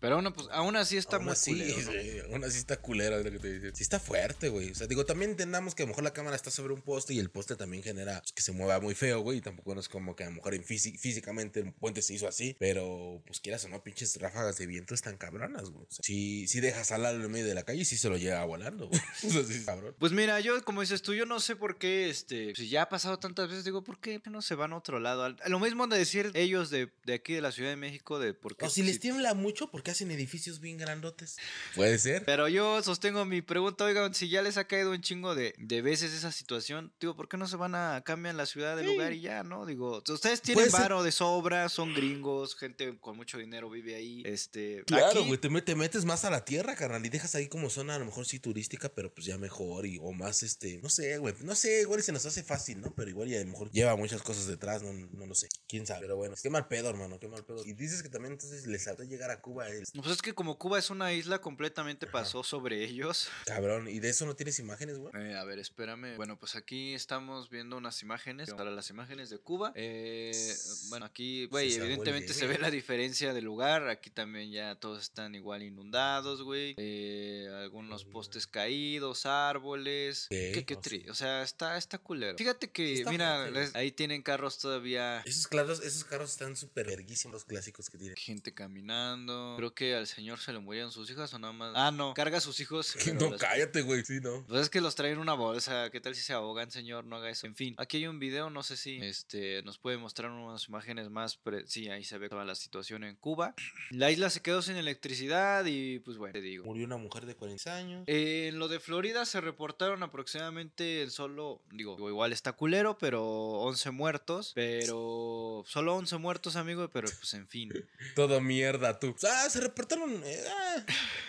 Pero 0.00 0.16
aún, 0.16 0.32
pues, 0.32 0.48
aún 0.50 0.76
así 0.76 0.96
está 0.96 1.16
aún 1.16 1.26
muy 1.26 1.32
así, 1.32 1.50
culero, 1.52 1.76
¿no? 1.76 1.92
sí, 1.92 2.18
aún 2.32 2.44
así 2.44 2.58
está 2.58 2.76
culera, 2.78 3.18
es 3.18 3.24
lo 3.24 3.30
que 3.30 3.38
te 3.38 3.52
dice. 3.52 3.70
Sí 3.74 3.82
está 3.82 4.00
fuerte, 4.00 4.48
güey. 4.48 4.70
O 4.70 4.74
sea, 4.74 4.86
digo, 4.86 5.04
también 5.04 5.32
entendamos 5.32 5.74
que 5.74 5.82
a 5.82 5.86
lo 5.86 5.88
mejor 5.90 6.04
la 6.04 6.12
cámara 6.12 6.36
está 6.36 6.50
sobre 6.50 6.72
un 6.72 6.80
poste 6.82 7.12
y 7.14 7.18
el 7.18 7.30
poste 7.30 7.56
también 7.56 7.82
genera 7.82 8.20
pues, 8.20 8.32
que 8.32 8.42
se 8.42 8.52
mueva 8.52 8.80
muy 8.80 8.94
feo, 8.94 9.20
güey. 9.20 9.38
Y 9.38 9.40
tampoco 9.40 9.74
no 9.74 9.80
es 9.80 9.88
como 9.88 10.16
que 10.16 10.24
a 10.24 10.30
lo 10.30 10.36
mejor 10.36 10.54
en 10.54 10.64
físi- 10.64 10.98
físicamente 10.98 11.60
el 11.60 11.72
puente 11.72 12.02
se 12.02 12.14
hizo 12.14 12.26
así. 12.26 12.56
Pero, 12.58 13.22
pues 13.26 13.40
quieras 13.40 13.64
o 13.64 13.68
no, 13.68 13.82
pinches 13.82 14.16
ráfagas 14.16 14.56
de 14.58 14.66
viento 14.66 14.94
están 14.94 15.16
cabronas, 15.18 15.70
güey. 15.70 15.84
O 15.84 15.90
sea, 15.90 16.02
si, 16.02 16.46
si 16.48 16.60
dejas 16.60 16.90
al 16.92 17.00
en 17.00 17.30
medio 17.30 17.46
de 17.46 17.54
la 17.54 17.62
calle, 17.64 17.84
sí 17.84 17.96
se 17.96 18.08
lo 18.08 18.16
lleva 18.16 18.44
volando, 18.44 18.88
güey. 18.88 19.00
O 19.26 19.30
sea, 19.30 19.44
sí, 19.44 19.64
cabrón. 19.64 19.94
Pues 19.98 20.12
mira, 20.12 20.40
yo, 20.40 20.62
como 20.64 20.80
dices 20.80 21.02
tú, 21.02 21.14
yo 21.14 21.26
no 21.26 21.40
sé 21.40 21.56
por 21.56 21.78
qué, 21.78 22.08
este, 22.10 22.54
si 22.54 22.68
ya 22.68 22.82
ha 22.82 22.88
pasado 22.88 23.18
tantas 23.18 23.48
veces, 23.48 23.64
digo, 23.64 23.82
¿por 23.84 23.98
qué 24.00 24.20
no 24.30 24.42
se 24.42 24.54
van 24.54 24.72
a 24.72 24.76
otro 24.76 24.98
lado? 25.00 25.24
Al- 25.24 25.36
Lo 25.46 25.58
mismo 25.60 25.84
han 25.84 25.90
de 25.90 25.98
decir 25.98 26.30
ellos 26.34 26.70
de, 26.70 26.90
de 27.04 27.14
aquí 27.14 27.32
de 27.34 27.40
la 27.40 27.52
Ciudad 27.52 27.70
de 27.70 27.76
México, 27.76 28.18
de 28.18 28.34
por 28.34 28.56
qué. 28.56 28.66
O 28.66 28.70
si 28.70 28.82
les 28.82 29.00
tiembla 29.00 29.34
mucho, 29.34 29.70
¿por 29.70 29.82
qué 29.82 29.89
hacen 29.90 30.10
edificios 30.10 30.60
bien 30.60 30.78
grandotes. 30.78 31.36
Puede 31.74 31.98
ser. 31.98 32.24
Pero 32.24 32.48
yo 32.48 32.82
sostengo 32.82 33.24
mi 33.24 33.42
pregunta, 33.42 33.84
oigan, 33.84 34.14
si 34.14 34.28
ya 34.28 34.42
les 34.42 34.56
ha 34.56 34.64
caído 34.66 34.90
un 34.90 35.00
chingo 35.00 35.34
de, 35.34 35.54
de 35.58 35.82
veces 35.82 36.12
esa 36.12 36.32
situación, 36.32 36.92
digo, 37.00 37.16
¿por 37.16 37.28
qué 37.28 37.36
no 37.36 37.46
se 37.46 37.56
van 37.56 37.74
a 37.74 38.02
cambiar 38.04 38.34
la 38.34 38.46
ciudad 38.46 38.76
de 38.76 38.84
lugar 38.84 39.12
y 39.12 39.20
ya, 39.20 39.42
no? 39.42 39.66
Digo, 39.66 40.02
ustedes 40.08 40.40
tienen 40.42 40.70
varo 40.70 41.02
de 41.02 41.12
sobra, 41.12 41.68
son 41.68 41.94
gringos, 41.94 42.56
gente 42.56 42.98
con 43.00 43.16
mucho 43.16 43.38
dinero 43.38 43.70
vive 43.70 43.94
ahí, 43.94 44.22
este... 44.24 44.84
Claro, 44.86 45.20
aquí- 45.20 45.26
güey, 45.26 45.38
te, 45.38 45.48
te 45.62 45.74
metes 45.74 46.04
más 46.04 46.24
a 46.24 46.30
la 46.30 46.44
tierra, 46.44 46.74
carnal, 46.76 47.04
y 47.04 47.08
dejas 47.08 47.34
ahí 47.34 47.48
como 47.48 47.70
zona 47.70 47.94
a 47.96 47.98
lo 47.98 48.04
mejor 48.04 48.26
sí 48.26 48.38
turística, 48.38 48.88
pero 48.88 49.12
pues 49.12 49.26
ya 49.26 49.38
mejor 49.38 49.86
y 49.86 49.98
o 50.00 50.12
más 50.12 50.42
este, 50.42 50.78
no 50.82 50.88
sé, 50.88 51.18
güey, 51.18 51.34
no 51.42 51.54
sé, 51.54 51.82
igual 51.82 52.02
se 52.02 52.12
nos 52.12 52.26
hace 52.26 52.42
fácil, 52.42 52.80
¿no? 52.80 52.94
Pero 52.94 53.10
igual 53.10 53.28
ya 53.28 53.38
a 53.40 53.44
lo 53.44 53.50
mejor 53.50 53.70
lleva 53.70 53.96
muchas 53.96 54.22
cosas 54.22 54.46
detrás, 54.46 54.82
no, 54.82 54.92
no 54.92 55.26
lo 55.26 55.34
sé, 55.34 55.48
quién 55.68 55.86
sabe, 55.86 56.02
pero 56.02 56.16
bueno, 56.16 56.34
qué 56.42 56.50
mal 56.50 56.66
pedo, 56.68 56.88
hermano, 56.90 57.18
qué 57.18 57.28
mal 57.28 57.44
pedo. 57.44 57.64
Y 57.64 57.72
dices 57.72 58.02
que 58.02 58.08
también 58.08 58.32
entonces 58.32 58.66
les 58.66 58.84
faltó 58.84 59.02
llegar 59.04 59.30
a 59.30 59.40
Cuba 59.40 59.66
el 59.80 60.00
Pues 60.00 60.12
es 60.16 60.22
que 60.22 60.34
como 60.34 60.58
Cuba 60.58 60.78
es 60.78 60.90
una 60.90 61.12
isla, 61.12 61.40
completamente 61.40 62.06
pasó 62.06 62.42
sobre 62.42 62.84
ellos. 62.84 63.28
cabrón, 63.46 63.88
y 63.88 63.98
de 64.00 64.10
eso 64.10 64.26
no 64.26 64.34
tienes 64.36 64.58
imágenes, 64.58 64.98
güey. 64.98 65.12
Eh, 65.14 65.36
a 65.36 65.44
ver, 65.44 65.58
espérame. 65.58 66.16
Bueno, 66.16 66.38
pues 66.38 66.56
aquí 66.56 66.94
estamos 66.94 67.50
viendo 67.50 67.76
unas 67.76 68.02
imágenes. 68.02 68.50
Para 68.54 68.70
las 68.70 68.90
imágenes 68.90 69.30
de 69.30 69.38
Cuba. 69.38 69.72
Eh, 69.74 70.54
bueno, 70.88 71.06
aquí, 71.06 71.46
güey, 71.46 71.70
Se 71.70 71.82
evidentemente 71.82 72.32
se 72.34 72.46
ve 72.46 72.58
la 72.58 72.70
diferencia 72.70 73.32
del 73.32 73.44
lugar. 73.44 73.88
Aquí 73.88 74.10
también 74.10 74.50
ya 74.50 74.74
todos 74.74 75.02
están 75.02 75.34
igual 75.34 75.62
inundados, 75.62 76.42
güey. 76.42 76.74
Eh, 76.78 77.48
algunos 77.62 78.04
postes 78.04 78.46
caídos, 78.46 79.26
árboles. 79.26 80.26
Qué, 80.30 80.64
qué 80.66 80.76
tri- 80.78 81.08
O 81.10 81.14
sea, 81.14 81.42
está, 81.42 81.76
está 81.76 81.98
culero. 81.98 82.36
Fíjate 82.36 82.70
que, 82.70 82.94
está 82.94 83.10
mira, 83.10 83.50
les- 83.50 83.74
ahí 83.74 83.92
tienen 83.92 84.22
carros 84.22 84.58
todavía. 84.58 85.20
Esos 85.26 85.46
carros, 85.46 85.80
esos 85.82 86.04
carros 86.04 86.30
están 86.30 86.56
súper 86.56 86.86
verguísimos 86.86 87.32
los 87.32 87.44
clásicos 87.44 87.90
que 87.90 87.98
tienen. 87.98 88.16
Gente 88.16 88.52
caminando. 88.52 89.54
Creo 89.56 89.69
que 89.74 89.94
al 89.94 90.06
señor 90.06 90.38
se 90.38 90.52
le 90.52 90.58
murieron 90.58 90.90
sus 90.92 91.10
hijas 91.10 91.32
o 91.34 91.38
nada 91.38 91.52
más. 91.52 91.72
Ah, 91.76 91.90
no, 91.90 92.14
carga 92.14 92.38
a 92.38 92.40
sus 92.40 92.58
hijos. 92.60 92.94
No, 93.20 93.36
cállate, 93.36 93.82
güey, 93.82 94.04
sí, 94.04 94.18
no. 94.22 94.44
Pues 94.46 94.62
es 94.62 94.70
que 94.70 94.80
los 94.80 94.94
traen 94.94 95.14
en 95.14 95.18
una 95.20 95.34
bolsa. 95.34 95.90
¿Qué 95.90 96.00
tal 96.00 96.14
si 96.14 96.22
se 96.22 96.32
ahogan, 96.32 96.70
señor? 96.70 97.04
No 97.04 97.16
haga 97.16 97.30
eso. 97.30 97.46
En 97.46 97.54
fin, 97.56 97.74
aquí 97.78 97.98
hay 97.98 98.06
un 98.06 98.18
video. 98.18 98.50
No 98.50 98.62
sé 98.62 98.76
si 98.76 98.98
este 99.02 99.62
nos 99.62 99.78
puede 99.78 99.96
mostrar 99.98 100.30
unas 100.30 100.68
imágenes 100.68 101.10
más. 101.10 101.36
pre- 101.36 101.66
Sí, 101.66 101.88
ahí 101.90 102.04
se 102.04 102.18
ve 102.18 102.28
toda 102.28 102.44
la 102.44 102.54
situación 102.54 103.04
en 103.04 103.16
Cuba. 103.16 103.54
La 103.90 104.10
isla 104.10 104.30
se 104.30 104.40
quedó 104.40 104.62
sin 104.62 104.76
electricidad 104.76 105.64
y 105.66 105.98
pues 106.00 106.16
bueno, 106.16 106.32
te 106.32 106.40
digo. 106.40 106.64
Murió 106.64 106.86
una 106.86 106.96
mujer 106.96 107.26
de 107.26 107.34
40 107.34 107.76
años. 107.76 108.04
En 108.06 108.58
lo 108.58 108.68
de 108.68 108.80
Florida 108.80 109.26
se 109.26 109.40
reportaron 109.40 110.02
aproximadamente 110.02 111.02
en 111.02 111.10
solo, 111.10 111.60
digo, 111.72 111.96
igual 112.08 112.32
está 112.32 112.52
culero, 112.52 112.96
pero 112.98 113.22
11 113.24 113.90
muertos. 113.90 114.52
Pero 114.54 115.62
solo 115.66 115.94
11 115.96 116.16
muertos, 116.18 116.56
amigo, 116.56 116.88
pero 116.92 117.08
pues 117.18 117.34
en 117.34 117.46
fin. 117.48 117.70
Todo 118.14 118.40
mierda, 118.40 118.98
tú. 118.98 119.14
Ah, 119.22 119.48
se 119.50 119.59
reportaron 119.60 120.22
eh, 120.24 120.42
ah, 120.48 120.84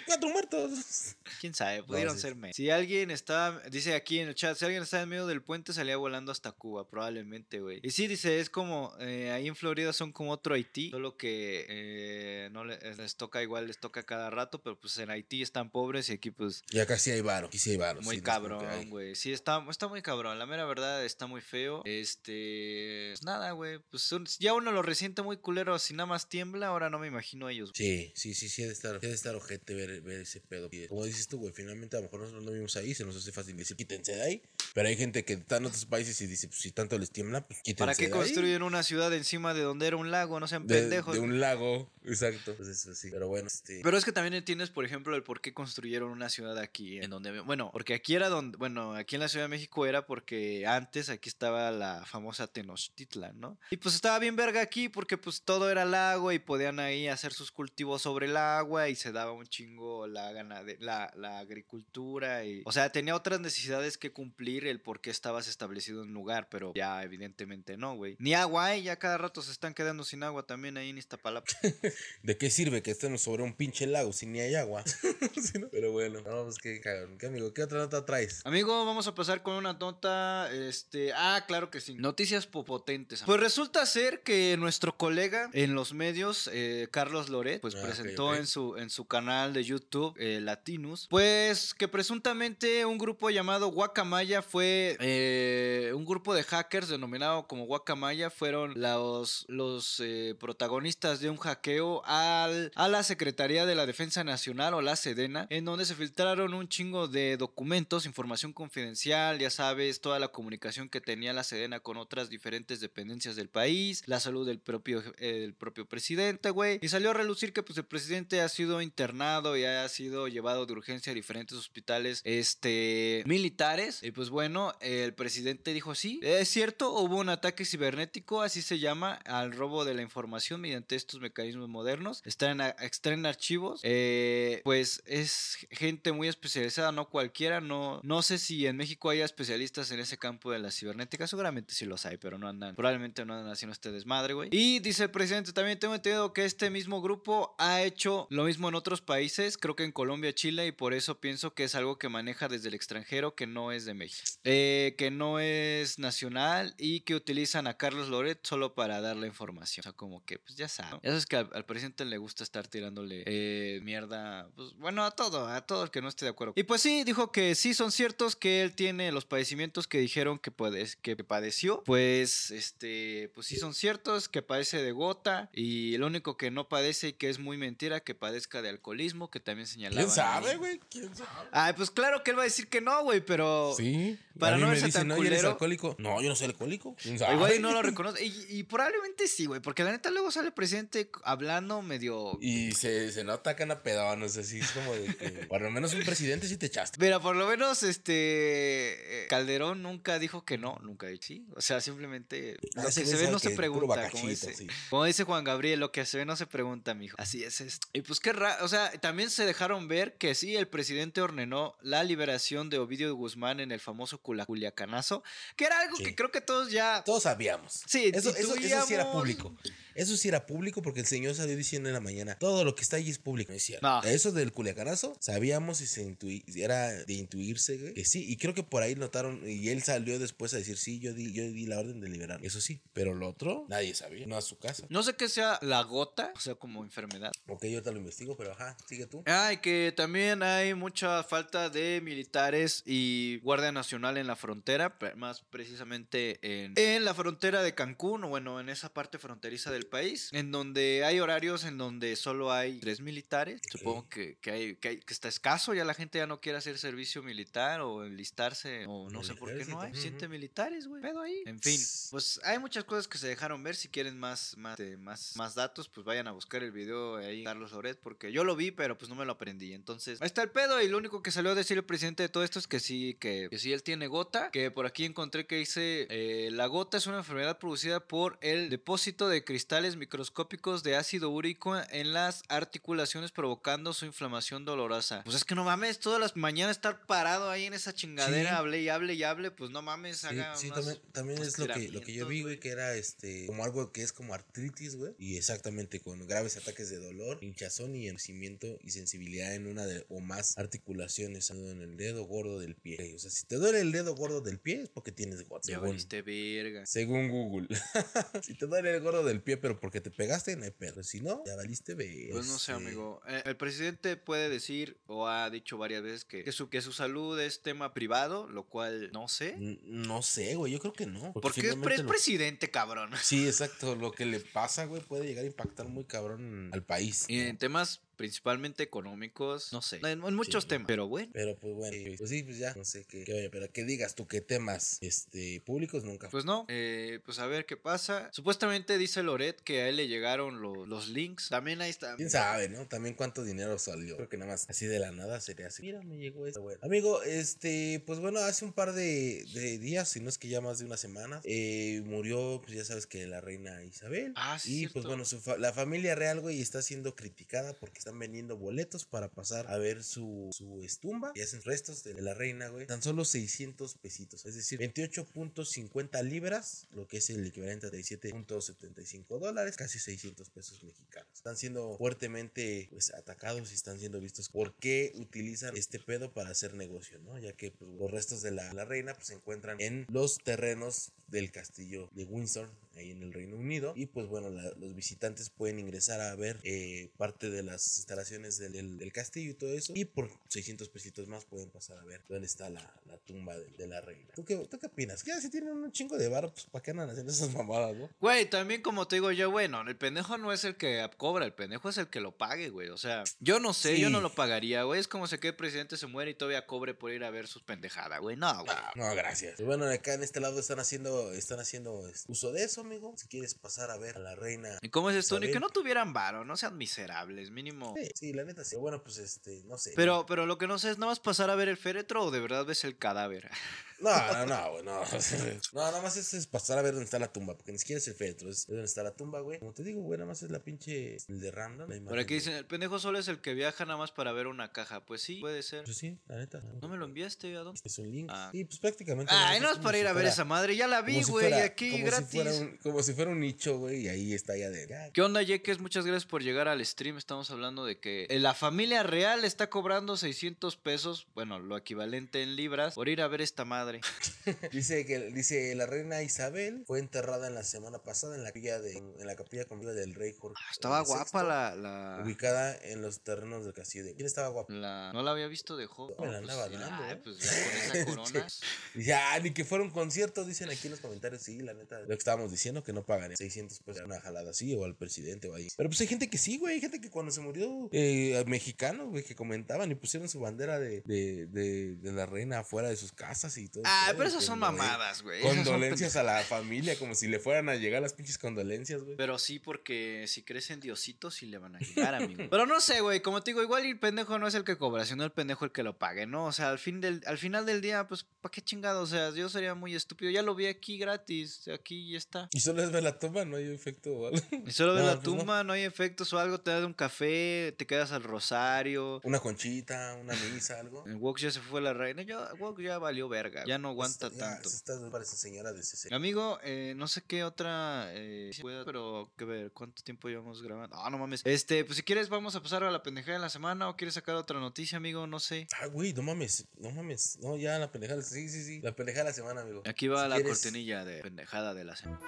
cuatro 0.06 0.30
muertos. 0.30 1.16
Quién 1.40 1.54
sabe, 1.54 1.84
pudieron 1.84 2.16
sí. 2.16 2.22
ser 2.22 2.36
menos. 2.36 2.56
Si 2.56 2.70
alguien 2.70 3.12
está, 3.12 3.60
dice 3.70 3.94
aquí 3.96 4.20
en 4.20 4.30
el 4.30 4.36
chat, 4.36 4.58
si 4.58 4.66
alguien 4.66 4.84
está 4.84 5.02
en 5.02 5.10
medio 5.10 5.28
del 5.28 5.42
puente, 5.42 5.74
salía 5.74 5.98
volando 5.98 6.32
hasta 6.32 6.52
Cuba, 6.52 6.88
probablemente, 6.90 7.60
güey. 7.60 7.80
Y 7.84 7.92
sí, 7.92 8.08
dice, 8.08 8.40
es 8.40 8.50
como, 8.50 8.94
eh, 9.00 9.32
ahí 9.32 9.48
en 9.48 9.56
Florida 9.56 9.94
son 9.94 10.12
como 10.12 10.32
otro 10.32 10.56
Haití, 10.56 10.90
solo 10.92 11.18
que 11.18 11.66
eh, 11.70 12.50
no 12.52 12.64
le- 12.66 12.80
les 12.96 13.16
toca 13.16 13.42
igual, 13.42 13.68
les 13.68 13.80
toca 13.80 14.04
cada 14.04 14.30
rato, 14.30 14.62
pero 14.62 14.80
pues 14.80 14.98
en 14.98 15.10
Haití 15.10 15.42
están 15.42 15.70
pobres 15.72 16.10
y 16.10 16.14
aquí 16.14 16.32
pues 16.32 16.64
Y 16.72 16.80
acá 16.80 16.98
sí 16.98 17.12
hay 17.12 17.22
varo, 17.22 17.48
aquí 17.48 17.58
sí 17.58 17.72
hay 17.72 17.78
varo. 17.78 18.02
muy 18.02 18.16
sí, 18.16 18.22
no 18.22 18.26
cabrón, 18.26 18.90
güey. 18.90 19.16
Sí, 19.16 19.32
está, 19.34 19.64
está 19.70 19.88
muy 19.88 20.02
cabrón. 20.02 20.38
La 20.40 20.46
mera 20.46 20.66
verdad 20.66 21.04
está 21.06 21.28
muy 21.28 21.42
feo. 21.42 21.82
Este. 21.86 23.10
Pues 23.12 23.24
nada, 23.24 23.52
güey. 23.52 23.80
Pues 23.90 24.12
un- 24.12 24.26
ya 24.40 24.54
uno 24.54 24.72
lo 24.72 24.82
resiente 24.82 25.22
muy 25.22 25.38
culero. 25.38 25.78
Si 25.80 25.94
nada 25.94 26.06
más 26.08 26.30
tiembla, 26.30 26.68
ahora 26.68 26.90
no 26.90 27.00
me 27.00 27.08
imagino 27.08 27.48
a 27.48 27.52
ellos. 27.52 27.72
Sí, 27.74 28.11
sí, 28.14 28.34
sí, 28.34 28.50
sí, 28.50 28.64
ha 28.64 28.68
de 28.68 28.74
estar, 28.74 28.96
ha 28.96 29.00
de 29.00 29.12
estar 29.14 29.36
ojete 29.36 29.74
ver, 29.74 30.02
ver 30.02 30.22
ese 30.22 30.42
pedo. 30.42 30.70
Y 30.72 30.88
como 30.88 31.06
dices 31.06 31.28
tú, 31.28 31.38
güey, 31.40 31.54
finalmente 31.54 31.98
a 31.98 32.00
lo 32.00 32.06
mejor 32.06 32.22
nosotros 32.22 32.44
no 32.44 32.52
vivimos 32.52 32.76
ahí, 32.76 32.94
se 32.94 33.06
nos 33.06 33.16
hace 33.16 33.32
fácil 33.32 33.56
decir, 33.58 33.78
quítense 33.78 34.16
de 34.16 34.22
ahí. 34.22 34.42
Pero 34.74 34.88
hay 34.88 34.96
gente 34.96 35.26
que 35.26 35.34
está 35.34 35.58
en 35.58 35.66
otros 35.66 35.86
países 35.86 36.20
y 36.22 36.28
dice, 36.28 36.48
pues 36.48 36.62
si 36.62 36.72
tanto 36.72 36.98
les 36.98 37.12
tiembla, 37.12 37.46
pues 37.48 37.60
quítense 37.60 37.80
¿Para 37.80 37.96
qué 37.96 38.08
de 38.08 38.14
ahí. 38.14 38.20
construyen 38.20 38.64
una 38.64 38.84
ciudad 38.84 39.14
encima 39.14 39.54
de 39.54 39.62
donde 39.62 39.88
era 39.88 39.98
un 39.98 40.12
lago? 40.12 40.40
No 40.40 40.48
sean 40.48 40.66
De, 40.68 40.82
pendejos. 40.82 41.14
de 41.14 41.20
un 41.20 41.40
lago, 41.40 41.92
exacto. 42.06 42.56
Pues 42.56 42.70
eso 42.70 42.96
sí. 42.96 43.10
Pero 43.12 43.28
bueno, 43.28 43.48
este. 43.48 43.82
Pero 43.84 43.98
es 43.98 44.06
que 44.06 44.12
también 44.12 44.34
entiendes, 44.34 44.70
por 44.70 44.86
ejemplo, 44.86 45.16
el 45.16 45.24
por 45.24 45.42
qué 45.42 45.54
construyeron 45.54 46.10
una 46.12 46.30
ciudad 46.30 46.58
aquí, 46.58 47.00
en 47.00 47.10
donde, 47.10 47.42
bueno, 47.42 47.70
porque 47.74 47.94
aquí 47.94 48.16
era 48.16 48.30
donde, 48.30 48.58
bueno, 48.58 48.96
aquí 48.96 49.16
en 49.16 49.22
la 49.22 49.30
Ciudad 49.30 49.46
de 49.46 49.50
México 49.50 49.86
era 49.86 50.06
porque 50.06 50.66
antes 50.66 51.10
aquí 51.10 51.30
estaba 51.30 51.72
la 51.72 52.06
famosa 52.06 52.48
Tenochtitlan, 52.48 53.40
¿no? 53.40 53.60
Y 53.70 53.78
pues 53.78 53.96
estaba 53.96 54.20
bien 54.20 54.36
verga 54.36 54.62
aquí 54.62 54.90
porque 54.90 55.18
pues 55.18 55.42
todo 55.42 55.70
era 55.70 55.86
lago 55.86 56.32
y 56.32 56.40
podían 56.40 56.80
ahí 56.80 57.08
hacer 57.08 57.34
sus 57.34 57.52
cultivos 57.52 58.01
sobre 58.02 58.26
el 58.26 58.38
agua 58.38 58.90
y 58.90 58.96
se 58.96 59.12
daba 59.12 59.32
un 59.32 59.46
chingo 59.48 60.08
la 60.08 60.32
ganade 60.32 60.78
la, 60.80 61.12
la 61.16 61.40
agricultura 61.40 62.44
y, 62.46 62.62
o 62.66 62.72
sea, 62.72 62.92
tenía 62.92 63.16
otras 63.16 63.40
necesidades 63.40 63.98
que 63.98 64.12
cumplir 64.12 64.66
el 64.68 64.82
por 64.82 65.02
qué 65.02 65.10
estabas 65.10 65.48
establecido 65.48 66.02
en 66.02 66.10
un 66.10 66.14
lugar, 66.14 66.48
pero 66.50 66.74
ya 66.76 67.04
evidentemente 67.04 67.78
no, 67.78 67.96
güey. 67.96 68.16
Ni 68.20 68.34
agua 68.34 68.66
hay, 68.66 68.84
ya 68.84 68.98
cada 68.98 69.18
rato 69.18 69.42
se 69.42 69.52
están 69.52 69.74
quedando 69.74 70.04
sin 70.04 70.24
agua 70.24 70.46
también 70.46 70.78
ahí 70.78 70.90
en 70.90 70.98
Iztapalapa. 70.98 71.52
¿De 72.24 72.38
qué 72.38 72.50
sirve 72.50 72.82
que 72.82 72.92
estemos 72.92 73.22
sobre 73.22 73.44
un 73.44 73.54
pinche 73.54 73.86
lago 73.88 74.14
si 74.14 74.26
ni 74.26 74.40
hay 74.40 74.56
agua? 74.56 74.84
Sí, 75.42 75.58
¿no? 75.60 75.70
Pero 75.72 75.92
bueno, 75.92 76.22
no, 76.22 76.44
pues 76.44 76.58
qué 76.58 76.80
cabrón. 76.82 77.18
¿Qué 77.18 77.28
amigo? 77.28 77.54
¿Qué 77.54 77.64
otra 77.64 77.80
nota 77.80 78.06
traes? 78.06 78.46
Amigo, 78.46 78.86
vamos 78.86 79.08
a 79.08 79.16
pasar 79.16 79.42
con 79.42 79.56
una 79.56 79.74
nota, 79.74 80.52
este, 80.54 81.14
ah, 81.14 81.44
claro 81.48 81.72
que 81.72 81.82
sí, 81.82 81.96
noticias 81.96 82.46
popotentes. 82.46 83.24
Pues 83.26 83.40
resulta 83.40 83.86
ser 83.86 84.22
que 84.22 84.56
nuestro 84.58 84.98
colega 84.98 85.50
en 85.54 85.74
los 85.74 85.94
medios, 85.94 86.50
eh, 86.54 86.88
Carlos 86.92 87.30
Loret, 87.30 87.62
pues 87.62 87.76
Ah, 87.76 87.82
presentó 87.92 88.36
en 88.36 88.48
su 88.48 88.78
en 88.78 88.90
su 88.90 89.06
canal 89.06 89.54
de 89.54 89.64
YouTube, 89.64 90.16
eh, 90.18 90.40
Latinus, 90.42 91.08
pues 91.10 91.74
que 91.74 91.88
presuntamente 91.88 92.86
un 92.86 92.98
grupo 92.98 93.30
llamado 93.30 93.68
Guacamaya 93.68 94.42
fue 94.42 94.98
eh, 95.00 95.92
un 95.96 96.06
grupo 96.06 96.34
de 96.34 96.44
hackers 96.44 96.90
denominado 96.90 97.48
como 97.48 97.66
Guacamaya 97.66 98.30
fueron 98.30 98.80
los 98.80 99.46
los 99.48 100.00
eh, 100.00 100.36
protagonistas 100.40 101.20
de 101.20 101.30
un 101.30 101.38
hackeo 101.38 102.04
al 102.06 102.72
a 102.76 102.88
la 102.88 103.04
Secretaría 103.04 103.66
de 103.66 103.76
la 103.76 103.86
Defensa 103.86 104.24
Nacional 104.24 104.74
o 104.74 104.82
la 104.82 104.96
Sedena, 104.96 105.48
en 105.50 105.66
donde 105.66 105.86
se 105.86 105.96
filtraron 105.96 106.54
un 106.54 106.68
chingo 106.68 107.08
de 107.08 107.38
documentos, 107.38 108.06
información 108.06 108.54
confidencial, 108.54 109.40
ya 109.40 109.50
sabes, 109.50 110.02
toda 110.02 110.20
la 110.20 110.30
comunicación 110.30 110.90
que 110.90 111.02
tenía 111.02 111.34
la 111.34 111.44
Sedena 111.44 111.80
con 111.80 111.98
otras 111.98 112.30
diferentes 112.30 112.80
dependencias 112.80 113.36
del 113.36 113.50
país, 113.50 114.04
la 114.06 114.20
salud 114.20 114.46
del 114.46 114.60
propio, 114.60 115.04
eh, 115.18 115.40
del 115.42 115.54
propio 115.54 115.86
presidente, 115.86 116.50
güey. 116.50 116.80
Y 116.82 116.90
salió 116.90 117.12
a 117.12 117.14
relucir 117.14 117.54
que 117.54 117.64
pues 117.64 117.76
el 117.82 117.88
presidente 117.88 118.42
ha 118.42 118.50
sido 118.50 118.82
internado 118.82 119.58
y 119.58 119.66
ha 119.66 119.88
sido 119.90 120.28
llevado 120.28 120.66
de 120.66 120.74
urgencia 120.74 121.12
a 121.12 121.16
diferentes 121.16 121.58
hospitales 121.58 122.22
este, 122.24 123.24
militares. 123.26 124.02
Y 124.04 124.12
pues 124.12 124.30
bueno, 124.30 124.74
el 124.82 125.14
presidente 125.14 125.74
dijo, 125.74 125.96
sí, 125.96 126.20
es 126.24 126.48
cierto, 126.50 126.92
hubo 126.94 127.18
un 127.18 127.30
ataque 127.30 127.66
cibernético, 127.66 128.42
así 128.42 128.62
se 128.62 128.80
llama, 128.80 129.14
al 129.26 129.52
robo 129.52 129.84
de 129.86 129.94
la 129.94 130.02
información 130.02 130.62
mediante 130.62 130.96
estos 130.96 131.20
mecanismos 131.22 131.70
modernos. 131.70 132.22
Está 132.26 132.52
en 132.52 133.26
archivos. 133.26 133.82
Eh, 133.84 134.62
pues 134.64 135.02
es 135.06 135.58
gente 135.72 136.12
muy 136.12 136.28
especializada, 136.28 136.92
no 136.92 137.10
cualquiera. 137.10 137.62
No, 137.62 138.00
no 138.04 138.22
sé 138.22 138.38
si 138.38 138.68
en 138.68 138.78
México 138.78 139.10
haya 139.10 139.26
especialistas 139.26 139.92
en 139.92 140.00
ese 140.00 140.18
campo 140.18 140.52
de 140.52 140.60
la 140.60 140.72
cibernética. 140.72 141.28
Seguramente 141.28 141.74
sí 141.74 141.86
los 141.86 142.06
hay, 142.06 142.18
pero 142.18 142.38
no 142.38 142.48
andan. 142.48 142.76
Probablemente 142.76 143.26
no 143.26 143.34
andan 143.34 143.52
haciendo 143.52 143.74
este 143.74 143.92
desmadre, 143.92 144.34
güey. 144.34 144.50
Y 144.52 144.80
dice 144.80 145.04
el 145.04 145.12
presidente, 145.12 145.54
también 145.54 145.80
tengo 145.80 145.96
entendido 145.96 146.34
que 146.34 146.46
este 146.46 146.70
mismo 146.70 147.02
grupo 147.02 147.56
ha 147.58 147.71
hecho 147.80 148.28
lo 148.30 148.44
mismo 148.44 148.68
en 148.68 148.76
otros 148.76 149.02
países. 149.02 149.58
Creo 149.58 149.76
que 149.76 149.84
en 149.84 149.92
Colombia, 149.92 150.34
Chile, 150.34 150.68
y 150.68 150.72
por 150.72 150.94
eso 150.94 151.22
pienso 151.22 151.54
que 151.54 151.64
es 151.64 151.76
algo 151.76 151.98
que 151.98 152.10
maneja 152.10 152.48
desde 152.50 152.68
el 152.68 152.74
extranjero, 152.74 153.36
que 153.36 153.48
no 153.48 153.72
es 153.72 153.86
de 153.86 153.94
México. 153.94 154.28
Eh, 154.44 154.96
que 154.98 155.12
no 155.12 155.40
es 155.40 156.00
nacional 156.00 156.76
y 156.78 157.02
que 157.02 157.16
utilizan 157.16 157.68
a 157.68 157.78
Carlos 157.78 158.10
Loret 158.10 158.46
solo 158.46 158.76
para 158.76 159.00
dar 159.00 159.16
la 159.16 159.28
información. 159.28 159.82
O 159.82 159.84
sea, 159.84 159.94
como 159.94 160.26
que, 160.26 160.40
pues 160.40 160.58
ya 160.58 160.68
saben. 160.68 161.00
Eso 161.04 161.16
es 161.16 161.26
que 161.26 161.38
al, 161.38 161.50
al 161.54 161.66
presidente 161.66 162.04
le 162.04 162.18
gusta 162.18 162.44
estar 162.44 162.68
tirándole 162.68 163.24
eh, 163.26 163.80
mierda, 163.84 164.50
pues 164.56 164.74
bueno, 164.74 165.06
a 165.06 165.12
todo, 165.12 165.48
a 165.48 165.62
todo 165.62 165.84
el 165.84 165.92
que 165.92 166.02
no 166.02 166.10
esté 166.10 166.26
de 166.26 166.32
acuerdo. 166.32 166.54
Y 166.56 166.64
pues 166.64 166.82
sí, 166.82 167.04
dijo 167.04 167.32
que 167.32 167.56
sí 167.56 167.74
son 167.74 167.92
ciertos 167.92 168.36
que 168.36 168.62
él 168.62 168.74
tiene 168.74 169.12
los 169.12 169.26
padecimientos 169.26 169.88
que 169.88 170.00
dijeron 170.00 170.40
que, 170.40 170.52
puede, 170.52 170.86
que 171.02 171.16
padeció. 171.24 171.84
Pues, 171.86 172.52
este, 172.52 173.30
pues 173.34 173.48
sí 173.48 173.58
son 173.58 173.74
ciertos, 173.74 174.30
que 174.30 174.42
padece 174.42 174.82
de 174.82 174.92
gota 174.92 175.50
y 175.54 175.98
lo 175.98 176.08
único 176.08 176.38
que 176.38 176.52
no 176.52 176.68
padece 176.68 177.10
y 177.10 177.14
que 177.14 177.30
es 177.30 177.40
muy 177.40 177.58
mentira, 177.62 178.02
que 178.02 178.14
padezca 178.16 178.62
de 178.62 178.70
alcoholismo, 178.70 179.30
que 179.32 179.40
también 179.40 179.68
señalaba. 179.68 180.02
¿Quién 180.02 180.10
sabe, 180.14 180.56
güey? 180.58 180.80
¿Quién 180.90 181.16
sabe? 181.16 181.30
Ay, 181.52 181.74
pues 181.74 181.90
claro 181.92 182.24
que 182.24 182.32
él 182.32 182.38
va 182.38 182.42
a 182.42 182.46
decir 182.46 182.68
que 182.68 182.82
no, 182.82 183.04
güey, 183.04 183.22
pero... 183.22 183.74
Sí. 183.78 184.18
Para 184.40 184.56
a 184.56 184.58
mí 184.58 184.64
no 184.64 184.70
verse 184.70 184.90
tan 184.92 185.12
"Oye, 185.12 185.28
¿eres 185.28 185.40
culero". 185.40 185.50
alcohólico? 185.52 185.96
No, 186.00 186.22
yo 186.22 186.30
no 186.30 186.36
soy 186.36 186.48
alcohólico. 186.48 186.96
¿Quién 187.02 187.20
sabe? 187.20 187.36
Igual 187.36 187.56
y 187.56 187.60
no 187.60 187.72
lo 187.72 187.82
reconoce. 187.92 188.26
Y, 188.26 188.46
y 188.50 188.64
probablemente 188.64 189.28
sí, 189.28 189.46
güey. 189.46 189.62
Porque 189.62 189.84
la 189.84 189.92
neta 189.92 190.10
luego 190.10 190.32
sale 190.32 190.52
presidente 190.52 191.10
hablando 191.24 191.82
medio. 191.82 192.38
Y 192.42 192.72
se, 192.74 193.12
se 193.12 193.24
nota 193.24 193.56
que 193.56 193.64
anda 193.64 193.84
pedón, 193.84 194.20
no 194.22 194.30
sé 194.30 194.44
si 194.44 194.60
es 194.60 194.72
como 194.72 194.94
de 194.94 195.16
que 195.16 195.30
por 195.48 195.62
lo 195.62 195.70
menos 195.70 195.94
un 195.94 196.04
presidente 196.04 196.48
sí 196.48 196.58
te 196.58 196.66
echaste. 196.68 196.98
Pero 196.98 197.22
por 197.22 197.36
lo 197.36 197.46
menos, 197.48 197.84
este. 197.84 199.24
eh, 199.24 199.28
Calderón 199.28 199.84
nunca 199.84 200.18
dijo 200.20 200.44
que 200.46 200.58
no, 200.58 200.78
nunca 200.82 201.08
dijo 201.08 201.22
sí. 201.24 201.46
O 201.56 201.62
sea, 201.62 201.82
simplemente. 201.82 202.58
Ah, 202.76 202.84
Lo 202.84 202.90
que 202.90 203.04
güey 203.04 203.06
se 203.06 203.16
ve 203.26 203.32
no 203.32 203.38
se 203.40 203.52
pregunta. 203.52 204.10
Como 204.10 204.28
dice, 204.30 204.54
sí. 204.56 204.68
como 204.90 205.04
dice 205.06 205.24
Juan 205.24 205.44
Gabriel, 205.44 205.80
lo 205.80 205.92
que 205.92 206.06
se 206.06 206.18
ve 206.18 206.26
no 206.26 206.36
se 206.36 206.48
pregunta, 206.48 206.94
mijo. 206.94 207.16
Así 207.20 207.44
es. 207.44 207.51
Y 207.94 208.02
pues 208.02 208.20
qué 208.20 208.34
raro, 208.34 208.64
o 208.64 208.68
sea, 208.68 208.92
también 209.00 209.30
se 209.30 209.46
dejaron 209.46 209.88
ver 209.88 210.18
que 210.18 210.36
sí, 210.36 210.56
el 210.56 210.68
presidente 210.68 211.22
ordenó 211.22 211.76
la 211.82 212.04
liberación 212.04 212.70
de 212.70 212.78
Ovidio 212.80 213.14
Guzmán 213.16 213.60
en 213.60 213.72
el 213.72 213.80
famoso 213.80 214.20
Culiacanazo, 214.22 215.24
que 215.56 215.66
era 215.66 215.80
algo 215.80 215.98
Sí. 215.98 216.04
que 216.04 216.16
creo 216.16 216.32
que 216.32 216.42
todos 216.42 216.72
ya... 216.72 217.04
Todos 217.04 217.24
sabíamos. 217.24 217.82
Sí, 217.88 218.12
eso, 218.14 218.30
eso, 218.36 218.56
eso 218.56 218.86
sí 218.88 218.94
era 218.94 219.12
público. 219.12 219.56
Eso 219.94 220.16
sí 220.16 220.30
era 220.30 220.46
público 220.46 220.82
porque 220.82 221.02
el 221.02 221.06
señor 221.06 221.36
salió 221.36 221.56
diciendo 221.58 221.90
en 221.90 221.94
la 221.94 222.00
mañana, 222.00 222.36
todo 222.40 222.64
lo 222.64 222.76
que 222.76 222.82
está 222.82 222.96
ahí 222.96 223.10
es 223.10 223.20
público. 223.20 223.52
No 223.52 223.58
es 223.58 223.64
cierto. 223.64 223.86
No. 223.86 224.02
Eso 224.04 224.32
del 224.32 224.54
culiacanazo, 224.54 225.18
sabíamos 225.20 225.82
y 225.82 225.88
se 225.88 226.06
intui- 226.06 226.44
era 226.56 226.90
de 226.92 227.14
intuirse 227.14 227.94
que 227.94 228.06
sí. 228.06 228.24
Y 228.32 228.38
creo 228.38 228.54
que 228.54 228.64
por 228.64 228.84
ahí 228.84 228.96
notaron, 228.96 229.42
y 229.46 229.68
él 229.70 229.84
salió 229.84 230.18
después 230.18 230.54
a 230.54 230.58
decir, 230.58 230.78
sí, 230.78 231.00
yo 231.00 231.14
di, 231.14 231.34
yo 231.34 231.44
di 231.44 231.66
la 231.66 231.80
orden 231.80 232.00
de 232.00 232.08
liberar. 232.08 232.40
Eso 232.44 232.62
sí, 232.62 232.82
pero 232.94 233.14
lo 233.14 233.28
otro, 233.30 233.66
nadie 233.68 233.94
sabía. 233.94 234.26
No 234.28 234.38
a 234.38 234.42
su 234.42 234.58
casa. 234.58 234.86
No 234.90 235.04
sé 235.04 235.16
qué 235.16 235.28
sea 235.28 235.60
la 235.62 235.82
gota, 235.84 236.32
o 236.36 236.40
sea, 236.40 236.56
como 236.56 236.84
enfermedad. 236.84 237.32
Ok, 237.48 237.66
yo 237.66 237.82
te 237.84 237.92
lo 237.92 237.98
investigo, 237.98 238.38
pero 238.38 238.52
ajá, 238.54 238.78
sigue 238.88 239.08
tú. 239.08 239.24
Ah, 239.26 239.52
y 239.54 239.58
que 239.58 239.94
también 239.96 240.42
hay 240.44 240.74
mucha 240.74 241.24
falta 241.24 241.70
de 241.70 242.00
militares 242.02 242.84
y 242.86 243.40
Guardia 243.40 243.72
Nacional 243.72 244.18
en 244.18 244.28
la 244.28 244.36
frontera, 244.36 244.98
más 245.16 245.42
precisamente 245.42 246.40
en, 246.42 246.74
en 246.78 247.04
la 247.04 247.14
frontera 247.14 247.64
de 247.64 247.74
Cancún, 247.76 248.24
o 248.24 248.30
bueno, 248.30 248.60
en 248.60 248.70
esa 248.70 248.94
parte 248.94 249.18
fronteriza 249.18 249.72
del 249.72 249.86
país, 249.88 250.30
en 250.34 250.52
donde 250.52 251.04
hay 251.04 251.20
horarios 251.20 251.66
en 251.66 251.78
donde 251.78 252.16
solo 252.16 252.52
hay 252.52 252.80
tres 252.80 253.02
militares. 253.02 253.62
Supongo 253.70 254.08
que, 254.08 254.38
que, 254.40 254.52
hay, 254.52 254.76
que, 254.76 254.88
hay- 254.90 255.00
que 255.00 255.14
está 255.14 255.28
escaso, 255.28 255.74
ya 255.74 255.84
la 255.84 255.94
gente 255.94 256.20
ya 256.20 256.28
no 256.28 256.40
quiere 256.42 256.58
hacer 256.58 256.78
servicio 256.78 257.24
militar 257.24 257.82
o 257.82 258.06
enlistarse, 258.06 258.86
o 258.88 259.10
no 259.10 259.24
sé 259.24 259.36
por 259.36 259.56
qué 259.58 259.66
no 259.66 259.82
hay. 259.82 259.92
Ujú. 259.92 260.30
militares, 260.30 260.88
güey. 260.88 261.02
Pedo 261.02 261.22
ahí. 261.22 261.44
En 261.46 261.60
fin, 261.60 261.80
pues 262.12 262.40
hay 262.44 262.60
muchas 262.60 262.84
cosas 262.84 263.08
que 263.08 263.18
se 263.18 263.28
dejaron 263.28 263.64
ver. 263.64 263.76
Si 263.76 263.90
quieren 263.90 264.18
más, 264.18 264.56
más, 264.58 264.80
este, 264.80 264.98
más, 264.98 265.36
más 265.36 265.56
datos, 265.56 265.90
pues 265.90 266.06
vayan 266.06 266.28
a 266.28 266.32
buscar 266.32 266.64
el 266.64 266.72
video 266.72 267.18
ahí, 267.18 267.31
Carlos 267.44 267.72
Loret, 267.72 268.00
porque 268.00 268.32
yo 268.32 268.44
lo 268.44 268.56
vi, 268.56 268.72
pero 268.72 268.98
pues 268.98 269.10
no 269.10 269.16
me 269.16 269.26
lo 269.26 269.34
aprendí. 269.34 269.74
Entonces, 269.74 270.22
ahí 270.22 270.26
está 270.28 270.42
el 270.44 270.50
pedo. 270.50 270.82
Y 270.82 270.88
lo 270.88 270.98
único 270.98 271.22
que 271.24 271.32
salió 271.32 271.52
a 271.52 271.56
decir 271.56 271.78
el 271.78 271.84
presidente 271.84 272.24
de 272.24 272.30
todo 272.30 272.44
esto 272.44 272.60
es 272.60 272.68
que 272.68 272.80
sí, 272.80 273.16
que, 273.20 273.48
que 273.50 273.58
sí 273.58 273.74
él 273.74 273.84
tiene 273.84 274.08
gota. 274.08 274.52
Que 274.52 274.72
por 274.72 274.86
aquí 274.86 275.06
encontré 275.06 275.46
que 275.48 275.56
dice: 275.56 276.08
eh, 276.10 276.50
La 276.52 276.66
gota 276.68 276.98
es 276.98 277.08
una 277.08 277.18
enfermedad 277.18 277.58
producida 277.60 278.00
por 278.08 278.38
el 278.42 278.70
depósito 278.70 279.28
de 279.30 279.44
cristales 279.44 279.96
microscópicos 279.96 280.84
de 280.84 280.96
ácido 280.96 281.30
úrico 281.30 281.76
en 281.90 282.14
las 282.14 282.44
articulaciones, 282.50 283.32
provocando 283.32 283.94
su 283.94 284.06
inflamación 284.06 284.66
dolorosa. 284.66 285.22
Pues 285.24 285.36
es 285.36 285.44
que 285.46 285.56
no 285.56 285.64
mames, 285.64 286.00
todas 286.00 286.20
las 286.20 286.36
mañanas 286.36 286.78
estar 286.78 287.06
parado 287.06 287.50
ahí 287.50 287.66
en 287.66 287.74
esa 287.74 287.94
chingadera, 287.94 288.50
Sí. 288.50 288.56
hable 288.56 288.82
y 288.82 288.90
hable 288.90 289.14
y 289.14 289.24
hable, 289.24 289.52
pues 289.52 289.72
no 289.72 289.82
mames, 289.82 290.18
Sí, 290.20 290.28
haga 290.28 290.56
sí, 290.56 290.70
también, 290.70 291.00
también 291.12 291.42
es 291.42 291.58
lo 291.58 291.68
que, 291.68 291.90
lo 291.90 292.02
que 292.02 292.14
yo 292.14 292.28
vi, 292.28 292.42
güey, 292.44 292.60
que 292.60 292.70
era 292.70 292.96
este, 292.96 293.46
como 293.46 293.64
algo 293.64 293.92
que 293.92 294.04
es 294.04 294.14
como 294.14 294.34
artritis, 294.34 294.96
güey. 294.96 295.14
Y 295.18 295.38
exactamente 295.38 296.00
con 296.00 296.26
graves 296.28 296.58
ataques 296.58 296.90
de 296.90 296.98
dolor, 296.98 297.11
hinchazón 297.42 297.96
y 297.96 298.08
enrojecimiento 298.08 298.78
y 298.82 298.92
sensibilidad 298.92 299.54
en 299.56 299.68
una 299.68 299.86
de, 299.86 300.06
o 300.10 300.20
más 300.20 300.58
articulaciones 300.58 301.50
en 301.50 301.82
el 301.82 301.98
dedo 301.98 302.24
gordo 302.26 302.60
del 302.60 302.76
pie. 302.76 303.14
O 303.16 303.20
sea, 303.20 303.30
si 303.32 303.46
te 303.46 303.56
duele 303.56 303.82
el 303.82 303.92
dedo 303.92 304.16
gordo 304.16 304.42
del 304.42 304.60
pie 304.60 304.82
es 304.84 304.90
porque 304.90 305.12
tienes 305.12 305.48
gota. 305.48 305.68
Ya 305.68 305.76
según- 305.76 305.90
valiste 305.90 306.22
verga. 306.22 306.86
Según 306.86 307.30
Google. 307.30 307.68
si 308.44 308.54
te 308.56 308.66
duele 308.68 308.96
el 308.96 309.02
gordo 309.02 309.24
del 309.24 309.42
pie, 309.42 309.58
pero 309.58 309.80
porque 309.80 310.02
te 310.02 310.12
pegaste, 310.12 310.56
no 310.56 310.64
hay 310.66 310.72
pedo. 310.72 311.04
Si 311.04 311.22
no, 311.22 311.44
ya 311.46 311.56
valiste 311.56 311.94
ver. 311.94 312.32
Pues 312.32 312.48
no 312.48 312.58
sé, 312.58 312.72
Este, 312.74 312.84
amigo. 312.86 313.22
Eh, 313.28 313.44
el 313.46 313.58
presidente 313.58 314.18
puede 314.18 314.50
decir, 314.50 314.98
o 315.08 315.28
ha 315.28 315.50
dicho 315.50 315.78
varias 315.78 316.04
veces, 316.04 316.26
que, 316.26 316.44
que 316.44 316.52
su, 316.52 316.70
que 316.70 316.82
su 316.82 316.92
salud 316.94 317.40
es 317.40 317.62
tema 317.62 317.94
privado, 317.94 318.48
lo 318.48 318.68
cual 318.68 319.12
no 319.14 319.28
sé. 319.28 319.50
n- 319.52 319.80
No 319.84 320.22
sé, 320.22 320.56
güey, 320.56 320.72
yo 320.74 320.80
creo 320.80 320.94
que 320.94 321.06
no. 321.06 321.34
Porque 321.34 321.62
es, 321.68 321.76
pre- 321.76 321.98
lo- 322.00 322.08
presidente, 322.08 322.70
cabrón. 322.72 323.12
Sí, 323.22 323.46
exacto. 323.48 323.96
Lo 323.96 324.12
que 324.12 324.26
le 324.26 324.40
pasa, 324.40 324.86
güey, 324.86 325.02
puede 325.02 325.26
llegar 325.26 325.44
a 325.44 325.48
impactar 325.48 325.88
muy 325.88 326.06
cabrón 326.06 326.70
al 326.74 326.84
país. 326.84 327.01
Y 327.02 327.38
¿no? 327.38 327.44
en 327.44 327.58
temas 327.58 328.02
principalmente 328.22 328.84
económicos, 328.84 329.72
no 329.74 329.82
sé. 329.82 329.98
En, 330.04 330.24
en 330.24 330.36
muchos 330.36 330.64
Sí. 330.64 330.70
temas. 330.70 330.88
Pero 330.88 331.08
bueno. 331.08 331.30
Pero 331.34 331.56
pues 331.58 331.74
bueno, 331.74 331.94
sí, 331.98 332.16
pues 332.18 332.30
sí, 332.30 332.44
pues 332.44 332.58
ya, 332.58 332.74
no 332.76 332.86
sé 332.86 333.06
qué, 333.06 333.24
qué 333.24 333.34
vaya, 333.34 333.50
pero 333.52 333.72
que 333.72 333.84
digas 333.84 334.16
tú 334.16 334.28
qué 334.28 334.42
temas 334.42 334.98
este 335.02 335.62
públicos 335.62 336.04
nunca. 336.04 336.30
Pues 336.30 336.46
no, 336.46 336.66
eh, 336.70 337.20
pues 337.26 337.40
a 337.40 337.48
ver 337.48 337.66
qué 337.66 337.78
pasa. 337.78 338.30
Supuestamente 338.32 338.98
dice 338.98 339.24
Loret 339.24 339.60
que 339.62 339.82
a 339.82 339.90
él 339.90 339.98
le 339.98 340.08
llegaron 340.08 340.62
lo- 340.62 340.86
los 340.86 341.10
links. 341.10 341.50
También 341.50 341.82
ahí 341.82 341.90
está. 341.90 342.16
Quién 342.16 342.30
sabe, 342.30 342.70
¿no? 342.70 342.88
También 342.88 343.16
cuánto 343.16 343.44
dinero 343.44 343.78
salió. 343.80 344.16
Creo 344.16 344.30
que 344.30 344.38
nada 344.38 344.52
más 344.52 344.70
así 344.70 344.86
de 344.86 345.00
la 345.00 345.12
nada 345.12 345.40
sería 345.42 345.68
así. 345.68 345.82
Mira, 345.84 346.02
me 346.04 346.18
llegó 346.18 346.48
esto. 346.48 346.62
Bueno. 346.62 346.80
Amigo, 346.84 347.22
este, 347.24 348.04
pues 348.06 348.20
bueno, 348.20 348.40
hace 348.40 348.66
un 348.66 348.74
par 348.74 348.94
de, 348.94 349.46
de 349.54 349.78
días, 349.80 350.10
si 350.10 350.20
no 350.20 350.30
es 350.30 350.38
que 350.38 350.48
ya 350.48 350.62
más 350.62 350.80
de 350.80 350.86
una 350.86 350.98
semana, 350.98 351.42
eh, 351.44 352.02
murió, 352.06 352.62
pues 352.64 352.76
ya 352.78 352.84
sabes 352.86 353.06
que 353.08 353.26
la 353.28 353.42
reina 353.42 353.84
Isabel. 353.84 354.34
Ah, 354.36 354.60
sí, 354.60 354.72
Y 354.74 354.78
cierto. 354.80 354.94
pues 354.94 355.06
bueno, 355.06 355.26
su 355.26 355.40
fa- 355.40 355.58
la 355.58 355.74
familia 355.74 356.16
real, 356.16 356.40
güey, 356.40 356.62
está 356.62 356.82
siendo 356.82 357.16
criticada 357.16 357.74
porque 357.74 357.98
están 358.12 358.20
vendiendo 358.20 358.58
boletos 358.58 359.06
para 359.06 359.30
pasar 359.30 359.68
a 359.72 359.78
ver 359.78 360.04
su, 360.04 360.50
su 360.52 360.82
estumba 360.84 361.32
y 361.34 361.42
hacen 361.42 361.62
restos 361.62 362.04
de 362.04 362.22
la 362.22 362.34
reina, 362.34 362.68
güey. 362.68 362.86
Tan 362.86 363.02
solo 363.02 363.24
600 363.24 363.96
pesitos, 363.96 364.46
es 364.46 364.56
decir, 364.56 364.80
28.50 364.80 366.24
libras, 366.24 366.88
lo 366.92 367.08
que 367.08 367.18
es 367.18 367.30
el 367.30 367.46
equivalente 367.46 367.88
a 367.88 367.92
17.75 367.92 369.40
dólares, 369.40 369.78
casi 369.78 369.98
600 370.00 370.50
pesos 370.50 370.84
mexicanos. 370.84 371.32
Están 371.34 371.56
siendo 371.56 371.98
fuertemente 371.98 372.90
pues, 372.92 373.14
atacados 373.14 373.72
y 373.72 373.76
están 373.76 373.98
siendo 373.98 374.20
vistos 374.20 374.50
por 374.50 374.76
qué 374.76 375.14
utilizan 375.16 375.78
este 375.78 376.00
pedo 376.00 376.34
para 376.34 376.50
hacer 376.50 376.74
negocio, 376.74 377.20
¿no? 377.20 377.40
Ya 377.40 377.54
que 377.54 377.72
pues, 377.72 377.90
los 377.92 378.12
restos 378.12 378.42
de 378.42 378.52
la, 378.52 378.74
la 378.74 378.84
reina 378.84 379.14
pues, 379.14 379.28
se 379.28 379.36
encuentran 379.36 379.80
en 379.80 380.06
los 380.10 380.38
terrenos 380.38 381.14
del 381.28 381.52
castillo 381.52 382.10
de 382.12 382.26
Windsor, 382.26 382.70
ahí 382.96 383.12
en 383.12 383.24
el 383.24 383.34
Reino 383.34 383.56
Unido. 383.58 383.94
Y 383.96 384.06
pues 384.08 384.28
bueno, 384.28 384.50
la- 384.50 384.72
los 384.78 384.96
visitantes 384.96 385.50
pueden 385.50 385.80
ingresar 385.80 386.20
a 386.22 386.36
ver 386.36 386.60
eh, 386.64 387.10
parte 387.18 387.50
de 387.50 387.64
las 387.64 387.98
instalaciones 387.98 388.58
del, 388.58 388.74
del- 388.74 388.98
del 388.98 389.12
castillo 389.12 389.52
y 389.52 389.54
todo 389.54 389.74
eso. 389.74 389.94
Y 389.96 390.06
por 390.06 390.30
600 390.50 390.90
pesitos 390.90 391.28
más 391.28 391.46
pueden 391.46 391.70
pasar 391.70 391.98
a 391.98 392.04
ver 392.04 392.22
dónde 392.28 392.46
está 392.48 392.70
la, 392.70 392.94
la 393.06 393.18
tumba 393.18 393.58
de, 393.58 393.70
de 393.72 393.88
la 393.88 394.02
reina. 394.02 394.32
¿Tú 394.36 394.44
qué, 394.46 394.56
¿Tú 394.70 394.78
qué 394.80 394.88
opinas? 394.88 395.24
Que 395.24 395.40
si 395.42 395.50
tienen 395.50 395.74
un 395.78 395.92
chingo 395.92 396.18
de 396.18 396.28
bar, 396.28 396.52
pues 396.52 396.66
¿para 396.66 396.84
qué 396.84 396.92
andan 396.92 397.10
haciendo 397.10 397.32
esas 397.32 397.54
mamadas, 397.54 397.96
no? 397.96 398.10
Güey, 398.20 398.50
también 398.50 398.82
como 398.82 399.08
te 399.08 399.16
digo 399.18 399.32
yo, 399.32 399.50
bueno, 399.52 399.82
el 399.82 399.96
pendejo 399.98 400.38
no 400.38 400.52
es 400.54 400.64
el 400.64 400.76
que 400.76 401.10
cobra, 401.18 401.46
el 401.46 401.54
pendejo 401.54 401.90
es 401.90 401.98
el 401.98 402.10
que 402.10 402.20
lo 402.20 402.38
pague, 402.38 402.70
güey. 402.70 402.90
O 402.90 402.98
sea, 402.98 403.24
yo 403.40 403.60
no 403.60 403.74
sé, 403.74 404.00
yo 404.00 404.10
no 404.10 404.22
lo 404.22 404.34
pagaría, 404.34 404.84
güey. 404.84 405.00
Es 405.00 405.08
como 405.08 405.28
si 405.28 405.38
que 405.38 405.50
el 405.50 405.56
presidente 405.56 405.98
se 405.98 406.08
muere 406.08 406.32
y 406.32 406.36
todavía 406.36 406.66
cobre 406.68 406.94
por 406.94 407.12
ir 407.12 407.24
a 407.24 407.30
ver 407.30 407.48
sus 407.48 407.64
pendejadas, 407.64 408.20
güey. 408.20 408.36
No, 408.36 408.64
güey. 408.64 408.76
No, 408.96 409.08
no, 409.08 409.16
gracias. 409.16 409.60
Bueno, 409.62 409.86
acá 409.86 410.14
en 410.14 410.24
este 410.24 410.40
lado 410.40 410.60
están 410.60 410.80
haciendo, 410.80 411.32
están 411.34 411.60
haciendo 411.60 412.08
este, 412.08 412.32
uso 412.32 412.52
de 412.52 412.64
eso, 412.64 412.84
amigo. 412.92 413.14
Si 413.18 413.28
quieres 413.28 413.56
pasar 413.56 413.90
a 413.90 413.98
ver 413.98 414.18
a 414.18 414.20
la 414.20 414.36
reina. 414.36 414.78
¿Y 414.82 414.90
cómo 414.90 415.10
es 415.10 415.16
esto? 415.16 415.40
Ni 415.40 415.50
que 415.50 415.60
no 415.60 415.70
tuvieran 415.70 416.14
varo, 416.14 416.44
no 416.44 416.58
sean 416.58 416.78
miserables, 416.78 417.50
mínimo. 417.52 417.96
Sí, 417.98 418.10
sí, 418.14 418.34
la 418.34 418.44
neta 418.44 418.64
sí. 418.64 418.76
Bueno, 418.76 419.02
pues 419.02 419.18
este, 419.18 419.64
no 419.66 419.78
sé. 419.78 419.94
Pero, 419.96 420.26
pero 420.26 420.46
lo 420.46 420.58
que 420.58 420.68
no 420.68 420.78
sé 420.78 420.92
es, 420.92 420.98
¿nada 420.98 421.12
más 421.12 421.20
pasar 421.20 421.50
a 421.50 421.56
ver 421.56 421.70
el 421.70 421.78
féretro 421.78 422.26
o 422.26 422.32
de 422.32 422.42
verdad 422.42 422.66
ves 422.66 422.84
el 422.84 422.98
cadáver? 422.98 423.50
No, 424.02 424.34
no, 424.34 424.46
no, 424.46 424.72
güey, 424.72 424.84
no. 424.84 425.02
No, 425.74 425.82
nada 425.82 426.02
más 426.02 426.18
es, 426.18 426.34
es 426.34 426.48
pasar 426.48 426.78
a 426.80 426.82
ver 426.82 426.94
dónde 426.94 427.06
está 427.06 427.20
la 427.20 427.32
tumba, 427.32 427.56
porque 427.56 427.72
ni 427.72 427.78
siquiera 427.78 428.00
es 428.00 428.08
el 428.08 428.16
féretro, 428.16 428.50
es 428.50 428.68
dónde 428.68 428.84
está 428.84 429.04
la 429.04 429.12
tumba, 429.12 429.40
güey. 429.42 429.60
Como 429.60 429.74
te 429.74 429.84
digo, 429.84 430.02
güey, 430.02 430.18
nada 430.18 430.28
más 430.28 430.42
es 430.44 430.52
la 430.52 430.60
pinche, 430.60 431.18
el 431.28 431.40
de 431.40 431.52
random. 431.52 432.06
Por 432.06 432.20
aquí 432.20 432.36
dicen, 432.36 432.54
el 432.54 432.66
pendejo 432.66 433.00
solo 433.00 433.20
es 433.20 433.28
el 433.28 433.42
que 433.42 433.54
viaja 433.54 433.86
nada 433.86 433.98
más 433.98 434.12
para 434.12 434.32
ver 434.32 434.48
una 434.48 434.72
caja. 434.72 435.06
Pues 435.06 435.22
sí, 435.22 435.38
puede 435.38 435.64
ser. 435.64 435.84
Pues 435.84 435.98
sí, 435.98 436.18
la 436.28 436.38
neta. 436.38 436.62
¿No 436.82 436.88
me 436.88 436.98
lo 436.98 437.06
enviaste, 437.06 437.56
¿a 437.56 437.62
dónde? 437.62 437.80
Es 437.84 437.98
un 438.00 438.12
link. 438.12 438.30
Ah. 438.32 438.50
Sí, 438.52 438.66
pues 438.66 438.80
prácticamente. 438.80 439.34
Es 439.56 439.62
no 439.62 439.72
es 439.72 439.78
para 439.78 439.98
ir 439.98 440.08
a 440.08 440.14
ver 440.14 440.26
esa 440.26 440.46
madre, 440.46 440.76
ya 440.76 440.88
la 440.88 441.02
vi, 441.02 441.22
güey, 441.24 441.54
aquí 441.54 442.02
gratis. 442.02 442.64
Como 442.82 443.04
si 443.04 443.14
fuera 443.14 443.32
un 443.32 443.40
nicho, 443.40 443.78
güey, 443.78 444.02
y 444.02 444.08
ahí 444.10 444.34
está 444.34 444.58
ya 444.58 444.70
de. 444.70 445.12
¿Qué 445.14 445.22
onda, 445.22 445.44
Jeques? 445.44 445.80
Muchas 445.80 446.06
gracias 446.06 446.26
por 446.26 446.44
llegar 446.44 446.68
al 446.68 446.86
stream. 446.86 447.18
Estamos 447.18 447.52
hablando 447.52 447.86
de 447.86 448.00
que 448.00 448.26
eh, 448.30 448.40
la 448.40 448.54
familia 448.54 449.04
real 449.04 449.46
está 449.46 449.70
cobrando 449.70 450.18
600 450.18 450.76
pesos, 450.78 451.28
bueno, 451.34 451.60
lo 451.60 451.78
equivalente 451.78 452.42
en 452.44 452.56
libras, 452.56 452.96
por 452.96 453.10
ir 453.10 453.22
a 453.22 453.28
ver 453.28 453.42
esta 453.42 453.66
madre. 453.66 453.91
Dice 454.72 455.06
que 455.06 455.20
dice 455.32 455.76
la 455.76 455.86
reina 455.86 456.22
Isabel 456.24 456.84
fue 456.88 457.00
enterrada 457.00 457.48
en 457.48 457.56
la 457.56 457.64
semana 457.64 458.00
pasada 458.00 458.36
en 458.36 458.44
la 458.44 458.50
capilla 458.50 458.80
de 458.80 458.98
en 458.98 459.26
la 459.28 459.36
capilla 459.36 459.66
conviva 459.66 459.94
del 459.94 460.14
rey 460.16 460.34
Jorge. 460.38 460.56
Ah, 460.66 460.72
Estaba 460.72 461.02
guapa 461.02 461.44
la, 461.44 461.76
la, 461.76 462.22
ubicada 462.24 462.76
en 462.84 463.02
los 463.02 463.22
terrenos 463.22 463.64
del 463.66 463.74
castillo 463.74 464.06
de. 464.06 464.16
¿Quién 464.16 464.26
estaba 464.26 464.48
guapa? 464.50 464.72
la- 464.74 465.12
No 465.14 465.24
la 465.24 465.32
había 465.32 465.48
visto 465.48 465.78
de 465.78 465.86
joven. 465.88 466.16
Me 466.20 466.28
la 466.32 466.38
andaba 466.40 466.68
pues, 466.68 466.80
dando, 466.80 467.06
¿eh? 467.12 467.22
pues 467.24 467.38
ya 467.40 467.50
con 467.50 467.78
esa 467.98 468.06
corona. 468.32 468.48
Dice, 468.96 469.14
ah, 469.14 469.40
ni 469.42 469.52
que 469.52 469.66
fuera 469.66 469.84
un 469.84 469.90
concierto, 469.92 470.44
dicen 470.46 470.70
aquí 470.70 470.88
en 470.88 470.92
los 470.92 471.00
comentarios. 471.00 471.42
Sí, 471.42 471.60
la 471.60 471.74
neta, 471.74 472.00
lo 472.02 472.08
que 472.08 472.14
estábamos 472.16 472.52
diciendo, 472.52 472.84
que 472.84 472.94
no 472.94 473.06
pagan 473.06 473.36
600 473.36 473.80
pesos 473.80 474.04
una 474.04 474.20
jalada 474.22 474.52
así 474.52 474.76
o 474.76 474.86
al 474.86 474.96
presidente 474.96 475.48
o 475.48 475.56
ahí. 475.56 475.68
Pero 475.78 475.90
pues 475.90 476.02
hay 476.02 476.08
gente 476.08 476.30
que 476.30 476.38
sí, 476.38 476.58
güey. 476.58 476.76
Hay 476.76 476.82
gente 476.82 477.00
que 477.02 477.10
cuando 477.10 477.32
se 477.32 477.42
murió, 477.42 477.90
eh, 477.92 478.44
mexicanos, 478.48 479.10
güey, 479.10 479.24
que 479.24 479.36
comentaban 479.36 479.92
y 479.92 479.96
pusieron 479.96 480.28
su 480.30 480.40
bandera 480.40 480.80
de, 480.80 481.02
de, 481.06 481.48
de, 481.48 481.96
de 481.96 482.12
la 482.12 482.26
reina 482.26 482.60
afuera 482.60 482.90
de 482.90 482.96
sus 482.96 483.12
casas 483.12 483.58
y 483.58 483.68
todo 483.70 483.81
todo. 483.82 483.92
Ah, 483.94 484.14
pero 484.16 484.30
esas 484.30 484.44
son 484.44 484.60
mamadas, 484.60 485.22
güey. 485.22 485.42
Condolencias 485.42 486.16
a 486.16 486.24
la 486.24 486.42
familia, 486.44 486.98
como 486.98 487.16
si 487.16 487.28
le 487.28 487.40
fueran 487.40 487.70
a 487.70 487.76
llegar 487.76 488.02
las 488.02 488.14
pinches 488.14 488.38
condolencias, 488.38 489.02
güey. 489.04 489.16
Pero 489.18 489.38
sí, 489.40 489.60
porque 489.60 490.26
si 490.28 490.44
crecen 490.44 490.80
diositos, 490.80 491.36
sí 491.36 491.46
le 491.48 491.58
van 491.58 491.76
a 491.76 491.80
llegar, 491.96 492.16
amigo. 492.16 492.44
Pero 492.50 492.66
no 492.66 492.80
sé, 492.80 493.02
güey. 493.02 493.22
Como 493.22 493.42
te 493.44 493.52
digo, 493.52 493.62
igual 493.64 493.86
el 493.86 494.00
pendejo 494.00 494.38
no 494.40 494.48
es 494.48 494.54
el 494.56 494.64
que 494.64 494.78
cobra, 494.78 495.06
sino 495.06 495.24
el 495.24 495.32
pendejo 495.32 495.66
el 495.66 495.72
que 495.72 495.84
lo 495.84 495.98
pague, 495.98 496.26
¿no? 496.26 496.46
O 496.46 496.52
sea, 496.52 496.70
al, 496.70 496.80
fin 496.80 497.02
del, 497.02 497.22
al 497.26 497.38
final 497.38 497.66
del 497.66 497.82
día, 497.82 498.08
pues, 498.08 498.26
¿para 498.42 498.52
qué 498.52 498.62
chingado? 498.62 499.02
O 499.02 499.08
sea, 499.08 499.32
yo 499.32 499.50
sería 499.50 499.76
muy 499.76 499.96
estúpido. 499.96 500.32
Ya 500.32 500.42
lo 500.42 500.56
vi 500.56 500.68
aquí 500.68 500.98
gratis. 500.98 501.68
Aquí 501.68 502.12
ya 502.12 502.18
está. 502.18 502.50
Y 502.54 502.60
solo 502.60 502.84
es 502.84 502.92
ver 502.92 503.04
la 503.04 503.18
toma, 503.20 503.46
no 503.46 503.58
hay 503.58 503.68
efecto 503.74 504.10
o 504.12 504.28
algo. 504.28 504.40
Y 504.68 504.72
solo 504.72 504.94
ves 504.94 505.04
No, 505.04 505.08
la 505.10 505.16
pues 505.20 505.28
no. 505.28 505.38
tumba, 505.38 505.64
no. 505.64 505.74
hay 505.74 505.84
efectos 505.84 506.32
o 506.34 506.40
algo. 506.40 506.60
Te 506.60 506.72
das 506.72 506.84
un 506.86 506.94
café, 506.94 507.74
te 507.78 507.86
quedas 507.88 508.12
al 508.12 508.24
rosario. 508.24 509.20
Una 509.24 509.40
conchita, 509.40 510.16
una 510.22 510.34
misa, 510.54 510.80
algo. 510.80 511.06
El 511.06 511.16
Wok 511.16 511.40
ya 511.40 511.52
se 511.52 511.60
fue 511.60 511.82
la 511.82 511.94
reina. 511.94 512.22
Ya, 512.24 512.54
Wok 512.60 512.80
ya 512.82 512.98
valió 512.98 513.28
verga. 513.30 513.64
Ya 513.72 513.78
no 513.78 513.90
aguanta 513.90 514.28
Esta- 514.28 514.38
ya, 514.38 514.54
tanto. 514.56 514.68
Esta 514.70 515.10
para 515.10 515.24
esa 515.24 515.38
señora 515.38 515.72
de 515.72 515.82
60. 515.82 516.14
Amigo, 516.16 516.60
eh, 516.64 516.94
no 516.98 517.08
sé 517.08 517.22
qué 517.22 517.44
otra 517.46 518.08
eh, 518.14 518.52
pueda- 518.62 518.84
pero 518.84 519.32
que 519.38 519.46
ver, 519.46 519.72
¿cuánto 519.72 520.04
tiempo 520.04 520.28
llevamos 520.28 520.62
grabando? 520.62 520.96
Ah, 520.98 521.10
no 521.10 521.18
mames. 521.18 521.42
Este, 521.46 521.86
pues 521.86 521.96
si 521.98 522.04
quieres 522.04 522.28
vamos 522.28 522.54
a 522.56 522.62
pasar 522.62 522.84
a 522.84 522.92
la 522.92 523.02
pendejada 523.02 523.34
de 523.38 523.40
la 523.42 523.50
semana 523.50 523.88
o 523.90 523.96
quieres 523.96 524.16
sacar 524.16 524.36
otra 524.36 524.60
noticia, 524.60 524.98
amigo, 524.98 525.26
no 525.26 525.40
sé. 525.40 525.68
Ah, 525.80 525.86
güey, 525.88 526.12
no 526.14 526.22
mames, 526.22 526.66
no 526.78 526.92
mames. 526.92 527.38
No, 527.42 527.56
ya 527.58 527.80
la 527.80 527.92
pendejada. 527.92 528.22
Sí, 528.22 528.50
sí, 528.50 528.64
sí. 528.64 528.82
La 528.82 528.94
pendejada 528.96 529.24
de 529.26 529.30
la 529.32 529.36
semana, 529.36 529.62
amigo. 529.62 529.84
Aquí 529.86 530.08
va 530.10 530.24
Si 530.24 530.30
la 530.30 530.36
quieres- 530.36 530.62
cortinilla 530.62 531.06
de 531.06 531.22
pendejada 531.22 531.74
de 531.74 531.84
la 531.86 531.96
semana. 531.96 532.20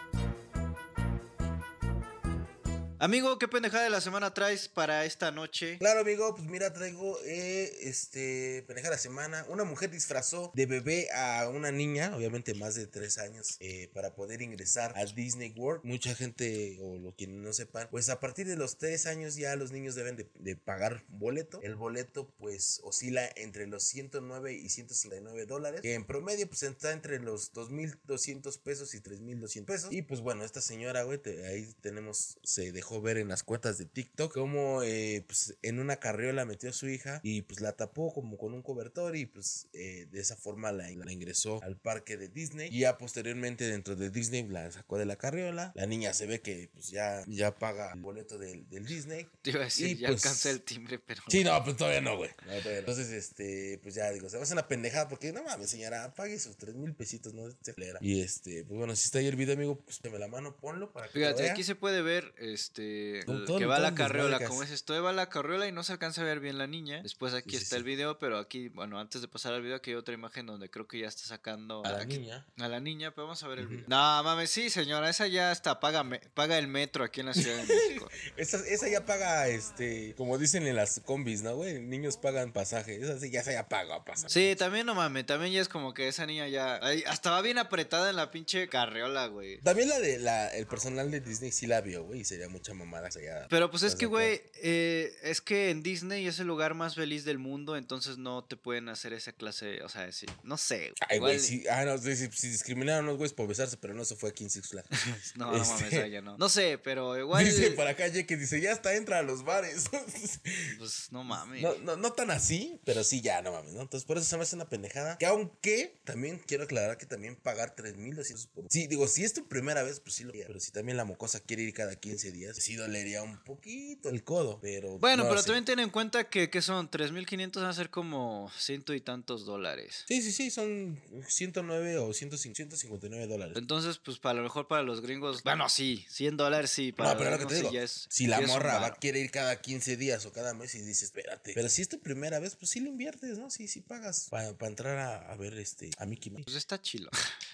Amigo, 3.04 3.38
¿qué 3.38 3.49
pendejada 3.49 3.84
de 3.84 3.89
la 3.89 3.99
semana 3.99 4.34
traes 4.34 4.70
para 4.70 5.04
esta 5.04 5.30
noche? 5.30 5.78
Claro, 5.78 5.99
amigo, 5.99 6.34
pues 6.36 6.47
mira, 6.47 6.72
traigo 6.72 7.20
eh, 7.26 7.70
este 7.82 8.64
pendejada 8.66 8.91
de 8.91 8.95
la 8.95 9.01
semana. 9.01 9.45
Una 9.49 9.66
mujer 9.66 9.91
disfrazó 9.91 10.54
de 10.56 10.66
bebé 10.68 11.12
a 11.12 11.49
una 11.49 11.74
niña, 11.74 12.16
obviamente 12.16 12.54
más 12.54 12.76
de 12.76 12.88
tres 12.88 13.18
años, 13.18 13.58
eh, 13.60 13.91
para 13.93 14.16
poder 14.16 14.41
ingresar 14.41 14.93
a 14.95 15.04
Disney 15.04 15.54
World. 15.58 15.84
Mucha 15.84 16.16
gente, 16.16 16.78
o 16.82 16.95
lo 16.95 17.14
quienes 17.14 17.36
no 17.41 17.51
sepan, 17.51 17.89
pues 17.91 18.08
a 18.08 18.22
partir 18.22 18.47
de 18.47 18.56
los 18.56 18.78
tres 18.78 19.06
años 19.06 19.36
ya 19.36 19.58
los 19.58 19.74
niños 19.74 19.95
deben 19.95 20.16
de, 20.16 20.56
pagar 20.56 21.04
boleto. 21.10 21.60
El 21.62 21.76
boleto, 21.76 22.34
pues, 22.38 22.80
oscila 22.86 23.30
entre 23.36 23.68
los 23.68 23.84
109 23.84 24.54
y 24.54 24.70
159 24.70 25.45
dólares, 25.45 25.82
que 25.82 25.95
en 25.95 26.06
promedio, 26.06 26.47
pues 26.47 26.64
está 26.64 26.93
entre 26.93 27.20
los 27.20 27.51
2.200 27.51 28.62
pesos 28.62 28.95
y 28.95 29.01
3.200 29.01 29.66
pesos. 29.66 29.91
Y 29.91 30.04
pues 30.04 30.22
bueno, 30.22 30.45
esta 30.45 30.62
señora, 30.62 31.04
güey, 31.04 31.20
ahí 31.45 31.76
tenemos, 31.82 32.39
se 32.43 32.72
dejó 32.72 32.93
ver 33.02 33.18
en 33.18 33.28
las 33.28 33.44
cuentas 33.44 33.78
de 33.78 33.86
TikTok 33.86 34.34
como 34.34 34.84
eh, 34.84 35.24
pues, 35.28 35.58
en 35.62 35.80
una 35.80 35.98
carriola 35.98 36.46
metió 36.46 36.70
a 36.70 36.74
su 36.74 36.88
hija 36.89 37.20
y 37.24 37.44
pues 37.44 37.62
la 37.62 37.74
tapó 37.74 38.14
como 38.14 38.38
con 38.38 38.54
un 38.54 38.62
cobertor 38.62 39.16
y 39.16 39.26
pues 39.26 39.68
eh, 39.74 40.08
de 40.12 40.20
esa 40.20 40.36
forma 40.36 40.72
la, 40.72 40.89
la 40.89 41.12
ingresó 41.12 41.62
al 41.64 41.78
parque 41.78 42.18
de 42.18 42.30
Disney 42.30 42.70
y 42.72 42.80
ya 42.80 42.98
posteriormente 42.98 43.66
dentro 43.66 43.96
de 43.96 44.10
Disney 44.10 44.48
la 44.48 44.72
sacó 44.72 44.98
de 44.98 45.06
la 45.06 45.16
carriola. 45.16 45.72
La 45.76 45.86
niña 45.86 46.14
se 46.14 46.26
ve 46.26 46.41
que 46.41 46.70
pues 46.74 46.89
ya, 46.89 47.24
ya 47.28 47.56
paga 47.56 47.91
el 47.94 48.00
boleto 48.00 48.38
del, 48.38 48.68
del 48.70 48.86
Disney. 48.86 49.28
Te 49.41 49.52
iba 49.52 49.62
a 49.62 49.66
decir, 49.66 49.88
Y, 49.89 49.98
ya 49.98 50.08
pues, 50.10 50.24
alcancé 50.24 50.52
el 50.52 50.62
timbre, 50.62 51.00
pero... 51.00 51.22
Sí, 51.28 51.44
no, 51.44 51.64
pues 51.64 51.78
todavía 51.78 52.02
no, 52.02 52.18
güey. 52.18 52.30
No, 52.46 52.46
todavía 52.46 52.72
no. 52.72 52.80
Entonces, 52.80 53.12
este, 53.12 53.80
pues 53.82 53.96
ya 53.96 54.10
digo, 54.12 54.30
se 54.30 54.38
va 54.38 54.41
a 54.41 54.44
hacer 54.44 54.56
una 54.56 54.68
pendejada 54.68 55.08
porque 55.08 55.32
no 55.32 55.44
mames, 55.44 55.70
señora, 55.70 56.14
pague 56.14 56.39
sus 56.39 56.58
tres 56.58 56.76
mil 56.76 56.94
pesitos, 56.94 57.34
no 57.34 57.50
se. 57.50 57.74
Y 58.02 58.22
este, 58.22 58.64
pues 58.66 58.78
bueno, 58.78 58.96
si 58.96 59.06
está 59.06 59.20
ahí 59.20 59.28
el 59.28 59.36
video, 59.36 59.56
amigo, 59.56 59.80
pues 59.80 60.00
me 60.04 60.20
la 60.20 60.28
mano, 60.28 60.56
ponlo 60.56 60.91
para 60.91 61.08
que 61.08 61.14
Fíjate, 61.14 61.50
aquí 61.50 61.64
se 61.64 61.76
puede 61.76 62.02
ver 62.02 62.34
este 62.38 62.83
Todo- 63.26 63.58
que 63.58 63.66
va 63.66 63.76
todo 63.78 63.84
la 63.90 63.96
carriola. 63.96 64.40
Como 64.46 64.64
es 64.64 64.72
esto, 64.72 65.02
va 65.04 65.12
la 65.14 65.30
carriola 65.30 65.68
y 65.68 65.72
no 65.72 65.84
se 65.84 65.94
alcanza 65.94 66.22
a 66.22 66.26
ver 66.26 66.40
bien 66.40 66.58
la 66.58 66.68
niña. 66.68 67.02
Después 67.04 67.34
aquí 67.34 67.52
Sí, 67.52 67.58
sí, 67.58 67.64
está 67.64 67.78
el 67.78 67.84
video, 67.84 68.20
pero 68.20 68.38
aquí, 68.38 68.70
bueno, 68.70 69.00
antes 69.00 69.22
de 69.22 69.28
pasar 69.28 69.54
al 69.54 69.62
video, 69.62 69.76
aquí 69.78 69.92
hay 69.92 69.96
otra 69.96 70.14
imagen 70.14 70.46
donde 70.46 70.70
creo 70.70 70.88
que 70.88 71.00
ya 71.00 71.08
está 71.08 71.24
sacando 71.24 71.84
a 71.86 71.92
la 71.92 71.98
aquí- 72.02 72.18
niña. 72.20 72.46
A 72.60 72.68
la 72.68 72.80
niña, 72.80 73.12
pero 73.12 73.28
vamos 73.28 73.44
a 73.44 73.48
ver 73.48 73.60
el 73.60 73.68
video. 73.68 73.86
No, 73.88 74.24
mames, 74.24 74.50
sí, 74.50 74.70
señora, 74.70 75.10
esa 75.10 75.28
ya 75.28 75.52
está, 75.52 75.80
paga, 75.80 76.04
me- 76.04 76.20
paga 76.34 76.58
el 76.58 76.68
metro 76.68 77.04
aquí 77.04 77.20
en 77.22 77.28
la 77.28 77.34
Ciudad 77.34 77.58
de 77.58 77.64
México. 77.74 78.10
Esa, 78.38 78.58
esa 78.68 78.88
ya 78.90 79.06
paga, 79.06 79.48
este, 79.48 80.14
como 80.16 80.38
dicen 80.38 80.66
en 80.68 80.76
las 80.76 81.00
combis, 81.06 81.42
¿no, 81.44 81.56
güey? 81.56 81.82
Niños 81.82 82.18
pagan 82.18 82.52
pasaje. 82.54 82.96
Esa 82.96 83.20
sí, 83.20 83.30
ya 83.30 83.42
esa 83.42 83.52
ya 83.52 83.68
paga 83.70 84.04
pasaje. 84.04 84.30
Sí, 84.34 84.56
también 84.58 84.86
no 84.86 84.96
mames, 84.96 85.26
también 85.26 85.52
ya 85.54 85.62
es 85.62 85.70
como 85.70 85.94
que 85.94 86.08
esa 86.08 86.26
niña 86.26 86.48
ya. 86.48 86.76
hasta 87.08 87.32
va 87.32 87.42
bien 87.42 87.58
apretada 87.58 88.10
en 88.10 88.16
la 88.16 88.32
pinche 88.32 88.68
carriola, 88.70 89.28
güey. 89.28 89.60
También 89.62 89.90
la 89.90 90.00
de 90.00 90.20
la, 90.20 90.48
el 90.50 90.66
personal 90.68 91.12
de 91.12 91.20
Disney 91.22 91.52
sí 91.52 91.68
la 91.68 91.82
vio, 91.82 92.04
güey, 92.04 92.22
y 92.22 92.26
sería 92.26 92.50
mucha 92.64 92.74
mamada. 92.74 93.09
ya- 93.09 93.47
Pero 93.49 93.70
pues 93.70 93.84
es 93.84 93.88
¿Estás 93.89 93.99
que, 93.99 94.05
güey, 94.05 94.41
eh, 94.61 95.14
es 95.24 95.41
que 95.41 95.70
en 95.70 95.84
Disney 95.84 96.26
es 96.28 96.39
el 96.39 96.47
lugar 96.47 96.74
más 96.74 96.95
feliz 96.95 97.26
del 97.26 97.38
mundo, 97.39 97.76
entonces 97.76 98.18
no 98.18 98.43
te 98.45 98.55
pueden 98.55 98.88
hacer 98.89 99.11
esa 99.14 99.34
clase, 99.34 99.82
o 99.84 99.89
sea, 99.89 100.09
sí, 100.11 100.26
no 100.43 100.57
sé. 100.57 100.93
Ay, 101.09 101.20
güey, 101.20 101.39
sí. 101.39 101.66
Ah, 101.70 101.84
no, 101.84 101.97
sí, 101.97 102.16
sí, 102.16 102.30
sí, 102.34 102.47
discriminaron 102.49 103.05
a 103.05 103.07
los 103.09 103.18
güeyes 103.18 103.34
por 103.34 103.47
besarse, 103.47 103.76
pero 103.78 103.93
no, 103.93 104.03
eso 104.03 104.16
fue 104.16 104.30
aquí 104.30 104.43
en 104.45 104.49
Six 104.49 104.70
Flags. 104.70 104.88
No, 105.36 105.51
no 105.51 105.57
mames, 105.66 105.82
Este- 105.93 106.09
ya 106.09 106.22
no. 106.22 106.38
No 106.38 106.47
sé, 106.49 106.78
pero 106.78 107.18
igual. 107.20 107.43
Dice 107.43 107.72
para 107.72 107.91
acá, 107.91 108.09
que 108.11 108.38
dice, 108.38 108.61
ya 108.61 108.72
hasta 108.72 108.95
entra 108.95 109.20
a 109.20 109.24
los 109.24 109.43
bares. 109.43 109.86
Pues 110.78 111.11
no 111.11 111.24
mames. 111.24 111.61
No, 111.61 111.76
no, 111.80 111.95
no 111.97 112.14
tan 112.14 112.32
así, 112.32 112.80
pero 112.86 113.03
sí 113.03 113.22
ya, 113.22 113.41
no 113.41 113.51
mames, 113.51 113.74
¿no? 113.74 113.82
Entonces 113.82 114.05
por 114.05 114.18
eso 114.18 114.26
se 114.26 114.38
me 114.38 114.43
hace 114.43 114.55
una 114.55 114.70
pendejada. 114.70 115.18
Que 115.18 115.26
aunque 115.26 115.99
también 116.03 116.39
quiero 116.39 116.64
aclarar 116.64 116.97
que 116.97 117.05
también 117.05 117.36
pagar 117.36 117.76
3.200 117.76 118.47
por... 118.49 118.66
Sí, 118.70 118.88
digo, 118.88 119.07
si 119.07 119.24
es 119.24 119.34
tu 119.34 119.47
primera 119.47 119.84
vez, 119.84 119.99
pues 119.99 120.16
sí 120.16 120.24
lo. 120.24 120.32
Pero 120.34 120.59
si 120.59 120.72
también 120.72 120.97
la 120.97 121.05
mocosa 121.05 121.39
quiere 121.39 121.64
ir 121.64 121.74
cada 121.74 121.95
15 121.95 122.32
días, 122.32 122.53
sí 122.62 122.76
dolería 122.76 123.24
un 123.24 123.38
poquito 123.43 124.10
el 124.10 124.24
codo. 124.24 124.60
Pero... 124.62 124.97
Bueno, 124.99 125.24
no 125.24 125.30
pero 125.30 125.43
también 125.43 125.66
ten 125.66 125.80
en 125.80 125.89
cuenta 125.89 126.30
que, 126.30 126.49
que 126.49 126.62
son 126.62 126.89
3.500 126.89 127.56
van 127.56 127.66
a 127.66 127.74
ser 127.74 127.89
como 127.89 128.51
ciento 128.58 128.93
y 128.93 129.01
tantos 129.01 129.45
dólares. 129.45 130.04
Sí, 130.08 130.22
sí, 130.22 130.32
sí, 130.32 130.49
son 130.51 130.99
109 131.28 131.97
o 131.97 132.14
105 132.14 132.56
159 132.56 133.28
dólares. 133.28 133.56
Entonces, 133.58 133.97
pues 133.97 134.20
para 134.20 134.36
lo 134.36 134.43
mejor 134.43 134.68
para 134.68 134.84
los 134.84 135.01
gringos, 135.01 135.43
bueno, 135.43 135.68
sí, 135.70 136.06
100 136.10 136.38
dólares 136.38 136.70
sí. 136.70 136.91
Para 136.91 137.12
No, 137.14 137.18
pero 137.18 137.32
lo 137.32 137.39
que 137.39 137.45
te 137.45 137.56
digo, 137.56 137.72
ya 137.72 137.84
es- 137.84 138.06
si 138.10 138.28
la 138.28 138.41
morra 138.41 138.80
va, 138.80 138.93
quiere 138.95 139.20
ir 139.20 139.32
cada 139.32 139.60
15 139.62 139.97
días 139.97 140.26
o 140.26 140.32
cada 140.32 140.54
mes 140.54 140.76
y 140.76 140.80
dices, 140.80 141.04
espérate. 141.04 141.54
Pero 141.54 141.70
si 141.70 141.82
es 141.82 141.89
tu 141.89 141.99
primera 141.99 142.39
vez, 142.39 142.56
pues 142.56 142.72
sí 142.72 142.80
lo 142.80 142.89
inviertes, 142.89 143.38
¿no? 143.38 143.49
Sí, 143.49 143.68
sí 143.68 143.82
pagas 143.82 144.28
para 144.30 144.49
entrar 144.68 144.97
a, 144.97 145.32
a 145.32 145.36
ver 145.36 145.58
este, 145.58 145.89
a 145.97 146.06
Mickey 146.06 146.32
Mouse. 146.32 146.45
Pues 146.45 146.58
está 146.58 146.82
chilo. 146.82 147.10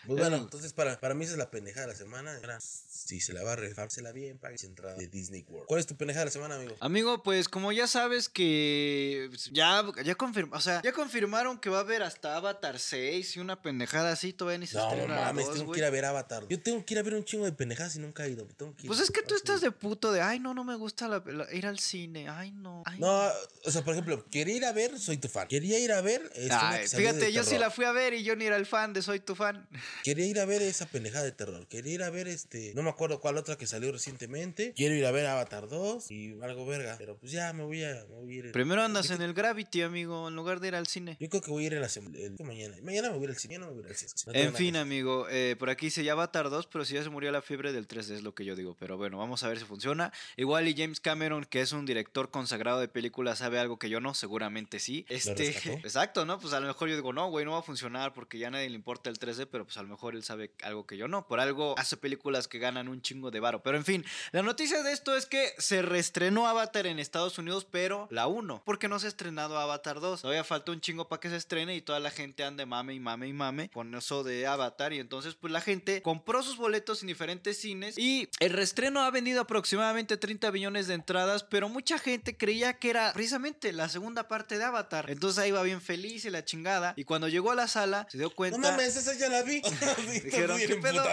Pues 0.05 0.19
bueno, 0.19 0.37
entonces 0.37 0.73
para, 0.73 0.99
para 0.99 1.13
mí 1.13 1.23
esa 1.25 1.33
es 1.33 1.39
la 1.39 1.51
pendejada 1.51 1.87
de 1.87 1.93
la 1.93 1.97
semana. 1.97 2.39
Si 2.59 3.19
se 3.21 3.33
la 3.33 3.43
va 3.43 3.53
a 3.53 3.55
rifársela 3.55 4.11
bien, 4.11 4.37
pague 4.37 4.57
su 4.57 4.65
de 4.95 5.07
Disney 5.07 5.45
World. 5.47 5.67
¿Cuál 5.67 5.79
es 5.79 5.87
tu 5.87 5.95
pendejada 5.95 6.21
de 6.21 6.25
la 6.25 6.31
semana, 6.31 6.55
amigo? 6.55 6.75
Amigo, 6.79 7.23
pues 7.23 7.47
como 7.49 7.71
ya 7.71 7.87
sabes 7.87 8.29
que 8.29 9.27
pues, 9.29 9.49
ya, 9.51 9.83
ya 10.03 10.15
confirma, 10.15 10.57
o 10.57 10.61
sea, 10.61 10.81
ya 10.81 10.91
confirmaron 10.91 11.59
que 11.59 11.69
va 11.69 11.77
a 11.77 11.81
haber 11.81 12.03
hasta 12.03 12.35
Avatar 12.35 12.79
6 12.79 13.37
y 13.37 13.39
una 13.39 13.61
pendejada 13.61 14.11
así, 14.11 14.33
todavía 14.33 14.57
ni 14.59 14.67
se 14.67 14.77
No 14.77 15.07
mames, 15.07 15.45
dos, 15.47 15.57
tengo 15.57 15.71
que 15.71 15.79
ir 15.79 15.85
a 15.85 15.89
ver 15.89 16.05
Avatar. 16.05 16.45
Yo 16.49 16.61
tengo 16.61 16.83
que 16.85 16.93
ir 16.93 16.99
a 16.99 17.03
ver 17.03 17.13
un 17.15 17.23
chingo 17.23 17.45
de 17.45 17.51
pendejadas 17.51 17.95
y 17.95 17.99
nunca 17.99 18.25
he 18.25 18.29
ido. 18.31 18.45
tengo 18.57 18.75
que 18.75 18.83
ir. 18.83 18.87
Pues 18.87 18.99
es 18.99 19.11
que 19.11 19.21
tú 19.21 19.35
estás 19.35 19.61
de 19.61 19.71
puto 19.71 20.11
de, 20.11 20.21
ay, 20.21 20.39
no, 20.39 20.53
no 20.53 20.63
me 20.63 20.75
gusta 20.75 21.07
la- 21.07 21.23
la- 21.25 21.53
ir 21.53 21.65
al 21.65 21.79
cine, 21.79 22.27
ay, 22.29 22.51
no. 22.51 22.83
ay, 22.85 22.99
No, 22.99 23.29
o 23.65 23.71
sea, 23.71 23.83
por 23.83 23.93
ejemplo, 23.93 24.25
quería 24.29 24.55
ir 24.55 24.65
a 24.65 24.71
ver, 24.71 24.97
soy 24.99 25.17
tu 25.17 25.27
fan. 25.27 25.47
Quería 25.47 25.79
ir 25.79 25.91
a 25.91 26.01
ver. 26.01 26.21
este, 26.35 26.49
Ay, 26.53 26.87
fíjate, 26.87 27.31
yo 27.31 27.43
sí 27.43 27.57
la 27.57 27.69
fui 27.71 27.85
a 27.85 27.91
ver 27.91 28.13
y 28.13 28.23
yo 28.23 28.35
ni 28.35 28.45
era 28.45 28.55
el 28.57 28.65
fan 28.65 28.93
de 28.93 29.01
Soy 29.01 29.19
tu 29.19 29.35
fan. 29.35 29.67
Quería 30.03 30.25
ir 30.25 30.39
a 30.39 30.45
ver 30.45 30.61
esa 30.61 30.85
pendejada 30.85 31.23
de 31.25 31.31
terror. 31.31 31.67
Quería 31.67 31.93
ir 31.93 32.03
a 32.03 32.09
ver 32.09 32.27
este. 32.27 32.73
No 32.75 32.83
me 32.83 32.89
acuerdo 32.89 33.19
cuál 33.19 33.37
otra 33.37 33.57
que 33.57 33.67
salió 33.67 33.91
recientemente. 33.91 34.73
Quiero 34.79 34.95
ir 34.95 35.05
a 35.05 35.11
ver 35.11 35.25
Avatar 35.25 35.67
2 35.67 36.09
y 36.09 36.39
algo 36.41 36.65
verga. 36.65 36.95
Pero 36.97 37.17
pues 37.17 37.33
ya 37.33 37.51
me 37.51 37.65
voy 37.65 37.83
a, 37.83 38.05
me 38.07 38.15
voy 38.15 38.33
a 38.33 38.37
ir. 38.37 38.51
Primero 38.53 38.81
andas 38.81 39.09
en 39.09 39.21
el 39.21 39.33
Gravity, 39.33 39.81
amigo, 39.81 40.29
en 40.29 40.37
lugar 40.37 40.61
de 40.61 40.69
ir 40.69 40.75
al 40.75 40.87
cine. 40.87 41.17
Yo 41.19 41.27
creo 41.27 41.41
que 41.41 41.51
voy 41.51 41.65
a 41.65 41.67
ir 41.67 41.73
en 41.73 41.81
la 41.81 41.89
semana. 41.89 42.17
Mañana. 42.45 42.77
Mañana 42.81 43.09
me 43.09 43.15
voy 43.15 43.23
a 43.23 43.25
ir 43.25 43.29
al 43.31 43.35
cine. 43.35 43.59
Mañana 43.59 43.73
me 43.73 43.81
voy 43.81 43.83
a 43.83 43.87
ir 43.87 43.91
al 43.91 43.97
cine. 43.97 44.23
No 44.25 44.39
En 44.39 44.55
fin, 44.55 44.77
amigo, 44.77 45.27
eh, 45.29 45.57
por 45.59 45.69
aquí 45.69 45.89
se 45.89 46.05
llama 46.05 46.21
Avatar 46.23 46.49
2, 46.49 46.67
pero 46.67 46.85
si 46.85 46.93
ya 46.93 47.03
se 47.03 47.09
murió 47.09 47.29
la 47.29 47.41
fiebre 47.41 47.73
del 47.73 47.89
3D 47.89 48.15
es 48.15 48.23
lo 48.23 48.33
que 48.33 48.45
yo 48.45 48.55
digo. 48.55 48.77
Pero 48.79 48.95
bueno, 48.95 49.17
vamos 49.17 49.43
a 49.43 49.49
ver 49.49 49.59
si 49.59 49.65
funciona. 49.65 50.13
Igual 50.37 50.69
y 50.69 50.73
James 50.73 51.01
Cameron, 51.01 51.43
que 51.43 51.59
es 51.59 51.73
un 51.73 51.85
director 51.85 52.31
consagrado 52.31 52.79
de 52.79 52.87
películas, 52.87 53.39
sabe 53.39 53.59
algo 53.59 53.79
que 53.79 53.89
yo 53.89 53.99
no, 53.99 54.13
seguramente 54.13 54.79
sí. 54.79 55.05
Este, 55.09 55.49
exacto, 55.83 56.25
¿no? 56.25 56.39
Pues 56.39 56.53
a 56.53 56.61
lo 56.61 56.67
mejor 56.67 56.87
yo 56.87 56.95
digo, 56.95 57.11
no, 57.11 57.29
güey, 57.29 57.43
no 57.43 57.51
va 57.51 57.59
a 57.59 57.63
funcionar 57.63 58.13
porque 58.13 58.39
ya 58.39 58.47
a 58.47 58.51
nadie 58.51 58.69
le 58.69 58.75
importa 58.75 59.09
el 59.09 59.19
3D, 59.19 59.49
pero 59.51 59.65
pues 59.65 59.75
a 59.75 59.81
lo 59.81 59.89
mejor 59.89 60.15
él 60.15 60.23
sabe 60.23 60.51
algo 60.63 60.87
que 60.87 60.95
yo 60.95 61.09
no. 61.09 61.27
Por 61.27 61.41
algo 61.41 61.77
hace 61.77 61.97
películas 61.97 62.47
que 62.47 62.59
ganan 62.59 62.87
un 62.87 63.01
chingo 63.01 63.29
de 63.29 63.41
varo. 63.41 63.61
Pero 63.61 63.75
en 63.75 63.83
fin, 63.83 64.05
la 64.31 64.41
noticia 64.41 64.68
de 64.77 64.91
esto 64.91 65.15
es 65.15 65.25
que 65.25 65.53
se 65.57 65.81
reestrenó 65.81 66.47
Avatar 66.47 66.85
en 66.87 66.99
Estados 66.99 67.37
Unidos, 67.37 67.65
pero 67.69 68.07
la 68.11 68.27
1, 68.27 68.61
porque 68.65 68.87
no 68.87 68.99
se 68.99 69.07
ha 69.07 69.09
estrenado 69.09 69.57
Avatar 69.57 69.99
2. 69.99 70.21
Todavía 70.21 70.43
falta 70.43 70.71
un 70.71 70.79
chingo 70.81 71.07
para 71.07 71.19
que 71.19 71.29
se 71.29 71.35
estrene 71.35 71.75
y 71.75 71.81
toda 71.81 71.99
la 71.99 72.11
gente 72.11 72.43
ande 72.43 72.65
mame 72.65 72.93
y 72.93 72.99
mame 72.99 73.27
y 73.27 73.33
mame 73.33 73.69
con 73.69 73.93
eso 73.95 74.23
de 74.23 74.45
Avatar. 74.47 74.93
Y 74.93 74.99
entonces, 74.99 75.35
pues 75.35 75.51
la 75.51 75.61
gente 75.61 76.01
compró 76.01 76.43
sus 76.43 76.57
boletos 76.57 77.01
en 77.01 77.07
diferentes 77.07 77.57
cines 77.59 77.97
y 77.97 78.29
el 78.39 78.53
reestreno 78.53 79.01
ha 79.01 79.11
vendido 79.11 79.41
aproximadamente 79.41 80.17
30 80.17 80.51
billones 80.51 80.87
de 80.87 80.93
entradas, 80.93 81.43
pero 81.43 81.67
mucha 81.69 81.97
gente 81.97 82.37
creía 82.37 82.73
que 82.79 82.89
era 82.91 83.11
precisamente 83.13 83.73
la 83.73 83.89
segunda 83.89 84.27
parte 84.27 84.57
de 84.57 84.63
Avatar. 84.63 85.09
Entonces 85.09 85.39
ahí 85.39 85.51
va 85.51 85.63
bien 85.63 85.81
feliz 85.81 86.25
y 86.25 86.29
la 86.29 86.45
chingada. 86.45 86.93
Y 86.95 87.03
cuando 87.03 87.27
llegó 87.27 87.51
a 87.51 87.55
la 87.55 87.67
sala, 87.67 88.07
se 88.09 88.17
dio 88.17 88.29
cuenta. 88.29 88.57
No 88.57 88.69
mames, 88.69 88.95
esa 88.95 89.13
ya 89.15 89.29
la 89.29 89.43
vi. 89.43 89.61
Dijeron, 90.23 90.59
¿qué 90.59 90.75
pedo? 90.75 91.03